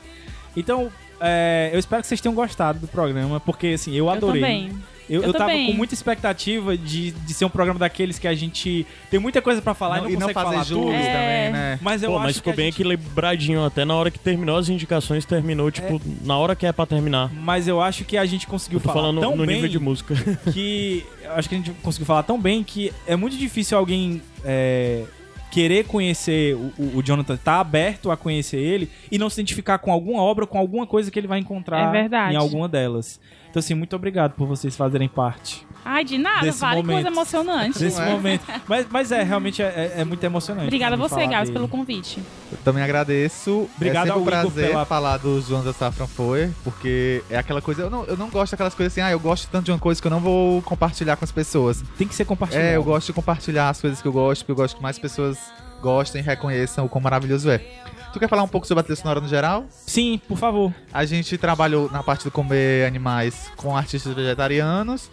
Então, 0.57 0.91
é, 1.21 1.69
eu 1.73 1.79
espero 1.79 2.01
que 2.01 2.07
vocês 2.07 2.21
tenham 2.21 2.35
gostado 2.35 2.79
do 2.79 2.87
programa, 2.87 3.39
porque 3.39 3.67
assim, 3.67 3.91
eu 3.91 4.05
Eu 4.05 4.09
adorei. 4.09 4.41
também. 4.41 4.71
Eu, 5.09 5.21
Eu 5.23 5.27
eu 5.29 5.33
tava 5.33 5.49
com 5.51 5.73
muita 5.73 5.95
expectativa 5.95 6.77
de, 6.77 7.09
de 7.09 7.33
ser 7.33 7.43
um 7.43 7.49
programa 7.49 7.79
daqueles 7.79 8.19
que 8.19 8.27
a 8.27 8.35
gente 8.35 8.85
tem 9.09 9.19
muita 9.19 9.41
coisa 9.41 9.59
pra 9.59 9.73
falar 9.73 10.01
Não- 10.03 10.07
e 10.07 10.13
não, 10.13 10.19
consegue 10.19 10.33
falar 10.35 10.53
fazer 10.59 10.73
tudo. 10.75 10.85
jus 10.85 10.93
É. 10.93 11.11
também, 11.11 11.51
né? 11.51 11.79
Mas 11.81 12.03
eu 12.03 12.11
Pô, 12.11 12.17
acho 12.17 12.25
mas 12.27 12.35
ficou 12.37 12.53
que 12.53 12.57
bem 12.57 12.65
gente- 12.67 12.75
equilibradinho 12.75 13.65
até 13.65 13.83
na 13.85 13.95
hora 13.95 14.11
que 14.11 14.19
terminou 14.19 14.55
as 14.55 14.69
indicações, 14.69 15.25
terminou, 15.25 15.71
tipo, 15.71 15.99
na 16.23 16.37
hora 16.37 16.55
que 16.55 16.63
é 16.67 16.71
pra 16.71 16.85
terminar. 16.85 17.33
Mas 17.33 17.67
eu 17.67 17.81
acho 17.81 18.05
que 18.05 18.17
a 18.17 18.25
gente 18.27 18.45
conseguiu 18.45 18.77
Eu 18.77 18.83
tô 18.83 18.89
falar 18.89 19.01
falando 19.01 19.19
tão 19.21 19.35
no 19.35 19.47
bem 19.47 19.55
nível 19.55 19.69
de 19.71 19.79
música. 19.79 20.13
que 20.53 21.03
eu 21.23 21.31
acho 21.33 21.49
que 21.49 21.55
a 21.55 21.57
gente 21.57 21.71
conseguiu 21.81 22.05
falar 22.05 22.21
tão 22.21 22.39
bem 22.39 22.63
que 22.63 22.93
é 23.07 23.15
muito 23.15 23.35
difícil 23.35 23.79
alguém 23.79 24.21
é, 24.45 25.05
querer 25.51 25.85
conhecer 25.85 26.55
o, 26.55 26.97
o- 26.97 27.03
Jonathan, 27.03 27.35
tá 27.37 27.59
aberto 27.59 28.11
a 28.11 28.17
conhecer 28.17 28.57
ele 28.57 28.89
e 29.11 29.17
não 29.17 29.29
se 29.29 29.39
identificar 29.41 29.77
com 29.79 29.91
alguma 29.91 30.21
obra, 30.21 30.45
com 30.45 30.57
alguma 30.57 30.85
coisa 30.85 31.09
que 31.09 31.17
ele 31.19 31.27
vai 31.27 31.39
encontrar 31.39 31.89
É 31.89 31.91
verdade. 32.01 32.33
em 32.33 32.37
alguma 32.37 32.67
delas. 32.67 33.19
Então, 33.49 33.59
assim, 33.59 33.73
muito 33.73 33.95
obrigado 33.95 34.33
por 34.35 34.47
vocês 34.47 34.75
fazerem 34.77 35.07
parte 35.09 35.65
Ai, 35.83 36.03
de 36.03 36.17
nada, 36.17 36.41
Desse 36.45 36.59
várias 36.59 36.83
momento. 36.85 36.95
coisas 37.03 37.11
emocionantes. 37.11 37.81
desse 37.81 37.97
Não 37.99 38.05
é? 38.07 38.09
momento. 38.11 38.45
Mas, 38.67 38.85
mas 38.89 39.11
é, 39.11 39.23
realmente 39.23 39.61
é, 39.61 39.65
é- 39.95 40.01
é 40.01 40.03
muito 40.03 40.23
emocionante. 40.23 40.67
Obrigada 40.67 40.95
a 40.95 40.97
você, 40.97 41.25
Gabs, 41.25 41.49
pelo 41.49 41.67
convite. 41.67 42.21
Eu 42.51 42.57
também 42.63 42.83
agradeço. 42.83 43.67
Obrigado 43.75 44.07
é 44.07 44.13
sempre 44.13 44.13
ao 44.13 44.21
um 44.21 44.25
prazer 44.25 44.67
pela- 44.69 44.85
falar 44.85 45.17
dos 45.17 45.47
João 45.47 45.63
da 45.63 45.73
Safran 45.73 46.07
Foer, 46.07 46.51
porque 46.63 47.23
é 47.29 47.37
aquela 47.37 47.61
coisa. 47.61 47.83
Eu 47.83 47.89
não, 47.89 48.03
eu 48.05 48.17
não 48.17 48.29
gosto 48.29 48.51
daquelas 48.51 48.73
coisas 48.75 48.93
assim, 48.93 49.01
ah, 49.01 49.11
eu 49.11 49.19
gosto 49.19 49.47
tanto 49.49 49.65
de 49.65 49.71
uma 49.71 49.79
coisa 49.79 49.99
que 50.01 50.05
eu 50.07 50.11
não 50.11 50.19
vou 50.19 50.61
compartilhar 50.61 51.15
com 51.15 51.25
as 51.25 51.31
pessoas. 51.31 51.83
Tem 51.97 52.07
que 52.07 52.13
ser 52.15 52.25
compartilhado. 52.25 52.67
É, 52.67 52.75
eu 52.75 52.83
gosto 52.83 53.07
de 53.07 53.13
compartilhar 53.13 53.69
as 53.69 53.79
coisas 53.81 54.01
que 54.01 54.07
eu 54.07 54.11
gosto, 54.13 54.41
porque 54.41 54.51
eu 54.51 54.55
gosto 54.55 54.75
que 54.77 54.83
mais 54.83 54.99
pessoas 54.99 55.37
gostem 55.81 56.21
e 56.21 56.23
reconheçam 56.25 56.85
o 56.85 56.89
quão 56.89 57.01
maravilhoso 57.01 57.49
é. 57.49 57.59
Tu 58.11 58.19
quer 58.19 58.27
falar 58.27 58.41
um 58.43 58.47
pouco 58.47 58.65
sobre 58.65 58.81
a 58.81 58.83
trilha 58.83 58.95
sonora 58.95 59.21
no 59.21 59.27
geral? 59.27 59.65
Sim, 59.69 60.19
por 60.27 60.35
favor. 60.37 60.73
A 60.91 61.05
gente 61.05 61.37
trabalhou 61.37 61.89
na 61.91 62.01
parte 62.01 62.23
do 62.23 62.31
comer 62.31 62.85
animais 62.87 63.51
com 63.55 63.77
artistas 63.77 64.13
vegetarianos, 64.13 65.11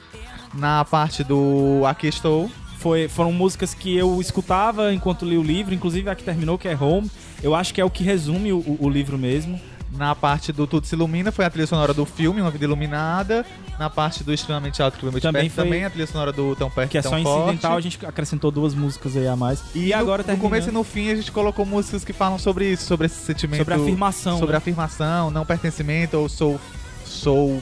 na 0.54 0.84
parte 0.84 1.22
do 1.24 1.82
Aqui 1.86 2.06
Estou, 2.08 2.50
Foi, 2.78 3.08
foram 3.08 3.32
músicas 3.32 3.74
que 3.74 3.96
eu 3.96 4.20
escutava 4.20 4.92
enquanto 4.92 5.24
li 5.24 5.36
o 5.38 5.42
livro, 5.42 5.74
inclusive 5.74 6.08
a 6.10 6.14
que 6.14 6.22
terminou, 6.22 6.56
que 6.58 6.68
é 6.68 6.76
Home. 6.76 7.10
Eu 7.42 7.54
acho 7.54 7.72
que 7.74 7.80
é 7.80 7.84
o 7.84 7.90
que 7.90 8.04
resume 8.04 8.52
o, 8.52 8.76
o- 8.80 8.88
livro 8.88 9.18
mesmo. 9.18 9.58
Na 9.92 10.14
parte 10.14 10.52
do 10.52 10.66
Tudo 10.66 10.86
Se 10.86 10.94
Ilumina 10.94 11.32
foi 11.32 11.44
a 11.46 11.50
trilha 11.50 11.66
sonora 11.66 11.94
do 11.94 12.04
filme, 12.04 12.40
Uma 12.40 12.50
Vida 12.50 12.64
Iluminada. 12.64 13.46
Na 13.78 13.88
parte 13.88 14.22
do 14.22 14.32
Extremamente 14.32 14.82
Alto, 14.82 14.94
Extremamente 14.94 15.22
Também 15.22 15.42
Perto, 15.44 15.54
foi- 15.54 15.64
também 15.64 15.84
a 15.84 15.90
trilha 15.90 16.06
sonora 16.06 16.32
do 16.32 16.54
Tão 16.54 16.70
Perto 16.70 16.90
Que 16.90 16.98
é 16.98 17.02
só 17.02 17.10
Forte. 17.10 17.24
incidental, 17.26 17.76
a 17.76 17.80
gente 17.80 18.04
acrescentou 18.06 18.50
duas 18.50 18.74
músicas 18.74 19.16
aí 19.16 19.26
a 19.26 19.34
mais. 19.36 19.62
E, 19.74 19.92
agora 19.94 20.18
no, 20.22 20.24
no 20.24 20.24
terminando- 20.24 20.42
começo 20.50 20.68
e 20.68 20.72
no 20.72 20.84
fim 20.84 21.10
a 21.10 21.14
gente 21.16 21.32
colocou 21.32 21.64
músicas 21.64 22.04
que 22.04 22.12
falam 22.12 22.38
sobre 22.38 22.70
isso, 22.72 22.84
sobre 22.84 23.06
esse 23.06 23.24
sentimento. 23.24 23.58
Sobre 23.60 23.74
afirmação, 23.74 24.38
Sobre 24.38 24.52
né? 24.52 24.58
afirmação, 24.58 25.30
não 25.30 25.46
pertencimento, 25.46 26.16
ou 26.18 26.28
sou. 26.28 26.60
Sou. 27.04 27.60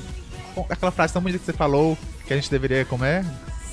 Aquela 0.70 0.90
frase 0.92 1.12
tão 1.12 1.22
bonita 1.22 1.38
que 1.38 1.44
você 1.46 1.52
falou, 1.52 1.96
que 2.26 2.32
a 2.32 2.36
gente 2.36 2.50
deveria, 2.50 2.84
como 2.84 3.04
é? 3.04 3.24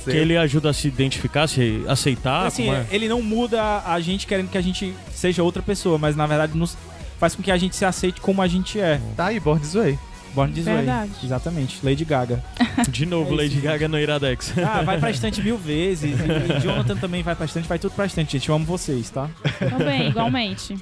Ser- 0.03 0.11
que 0.11 0.17
ele 0.17 0.35
ajuda 0.35 0.69
a 0.71 0.73
se 0.73 0.87
identificar, 0.87 1.47
se 1.47 1.83
aceitar. 1.87 2.47
assim, 2.47 2.65
como 2.65 2.77
é? 2.77 2.85
ele 2.91 3.07
não 3.07 3.21
muda 3.21 3.83
a 3.85 3.99
gente 3.99 4.25
querendo 4.25 4.49
que 4.49 4.57
a 4.57 4.61
gente 4.61 4.93
seja 5.13 5.43
outra 5.43 5.61
pessoa, 5.61 5.97
mas 5.97 6.15
na 6.15 6.25
verdade 6.25 6.57
nos 6.57 6.75
faz 7.19 7.35
com 7.35 7.43
que 7.43 7.51
a 7.51 7.57
gente 7.57 7.75
se 7.75 7.85
aceite 7.85 8.19
como 8.19 8.41
a 8.41 8.47
gente 8.47 8.79
é. 8.79 8.99
Tá 9.15 9.27
aí, 9.27 9.39
Born 9.39 9.61
This 9.61 9.73
Way. 9.75 9.99
Born 10.33 10.53
This 10.53 10.65
Way. 10.65 10.75
Verdade. 10.77 11.11
Exatamente. 11.23 11.79
Lady 11.83 12.03
Gaga. 12.05 12.43
De 12.89 13.05
novo, 13.05 13.29
É 13.39 13.45
isso. 13.45 13.55
Lady 13.55 13.61
Gaga 13.61 13.87
no 13.87 13.99
Iradex. 13.99 14.53
Ah, 14.57 14.81
vai 14.81 14.97
pra 14.97 15.11
estante 15.11 15.39
mil 15.41 15.57
vezes. 15.57 16.17
E, 16.19 16.57
e 16.57 16.59
Jonathan 16.61 16.95
também 16.95 17.21
vai 17.21 17.35
pra 17.35 17.45
estante, 17.45 17.67
vai 17.67 17.77
tudo 17.77 17.91
pra 17.93 18.05
estante, 18.07 18.31
gente. 18.31 18.49
Eu 18.49 18.55
amo 18.55 18.65
vocês, 18.65 19.09
tá? 19.11 19.29
Também, 19.69 20.07
igualmente. 20.07 20.77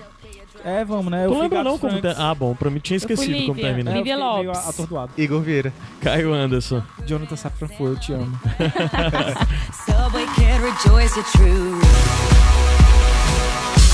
É, 0.64 0.84
vamos, 0.84 1.10
né? 1.11 1.26
Tu 1.26 1.34
fui 1.34 1.41
lembra 1.41 1.64
não 1.64 1.77
como... 1.77 2.02
Ter- 2.02 2.15
Ah, 2.19 2.36
bom, 2.36 2.53
pra 2.56 2.69
mim 2.69 2.80
tinha 2.80 2.98
esquecido 2.98 3.31
como 3.45 3.53
Lívia. 3.53 3.64
termina. 3.64 3.91
É, 3.91 3.94
eu 3.94 3.98
Lívia 3.98 4.18
Lopes. 4.18 4.68
atordoado. 4.69 5.11
Igor 5.18 5.41
Vieira. 5.41 5.73
Caio 6.02 6.34
Anderson. 6.34 6.84
Jonathan 7.06 7.36
Safran 7.36 7.68
foi, 7.77 7.91
eu 7.91 7.99
te 7.99 8.14
amo. 8.14 8.38
Subway 9.86 10.26
can 10.36 10.61
rejoice 10.61 11.14
the 11.15 11.23
truth. 11.31 11.84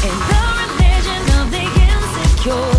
In 0.03 0.15
the 0.29 0.43
religion 0.59 1.23
of 1.41 1.51
the 1.51 1.63
insecure, 1.63 2.74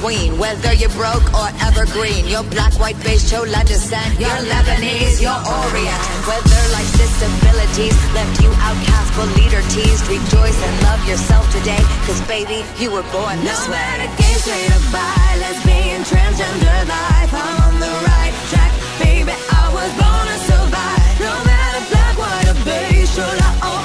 queen. 0.00 0.36
Whether 0.38 0.72
you're 0.72 0.92
broke 0.96 1.24
or 1.36 1.48
evergreen, 1.60 2.26
you're 2.26 2.44
black, 2.44 2.72
white, 2.80 2.98
beige, 3.04 3.28
chola 3.30 3.62
descent. 3.64 4.18
You're 4.18 4.42
Lebanese, 4.48 5.20
you're 5.20 5.36
Orient. 5.44 6.02
Whether 6.26 6.62
life's 6.74 6.96
disabilities 6.96 7.96
left 8.16 8.40
you 8.42 8.50
outcast 8.64 9.10
but 9.16 9.28
leader 9.36 9.62
teased, 9.68 10.04
rejoice 10.08 10.58
and 10.66 10.74
love 10.88 11.00
yourself 11.06 11.44
today. 11.52 11.82
Cause 12.08 12.20
baby, 12.26 12.64
you 12.80 12.90
were 12.90 13.04
born 13.12 13.36
this 13.44 13.66
No 13.68 13.72
way. 13.72 13.78
matter 13.78 14.10
gay, 14.16 14.34
straight 14.40 14.72
or 14.72 14.82
bi, 14.90 15.36
lesbian, 15.44 16.02
transgender 16.02 16.80
life, 16.88 17.32
I'm 17.32 17.56
on 17.68 17.74
the 17.80 17.92
right 18.08 18.34
track, 18.50 18.72
baby. 19.04 19.32
I 19.32 19.64
was 19.76 19.90
born 20.00 20.24
to 20.32 20.38
survive. 20.48 21.14
No 21.20 21.32
matter 21.44 21.82
black, 21.92 22.14
white, 22.18 22.48
or 22.52 22.58
beige, 22.64 23.10
chola 23.14 23.48
or 23.68 23.79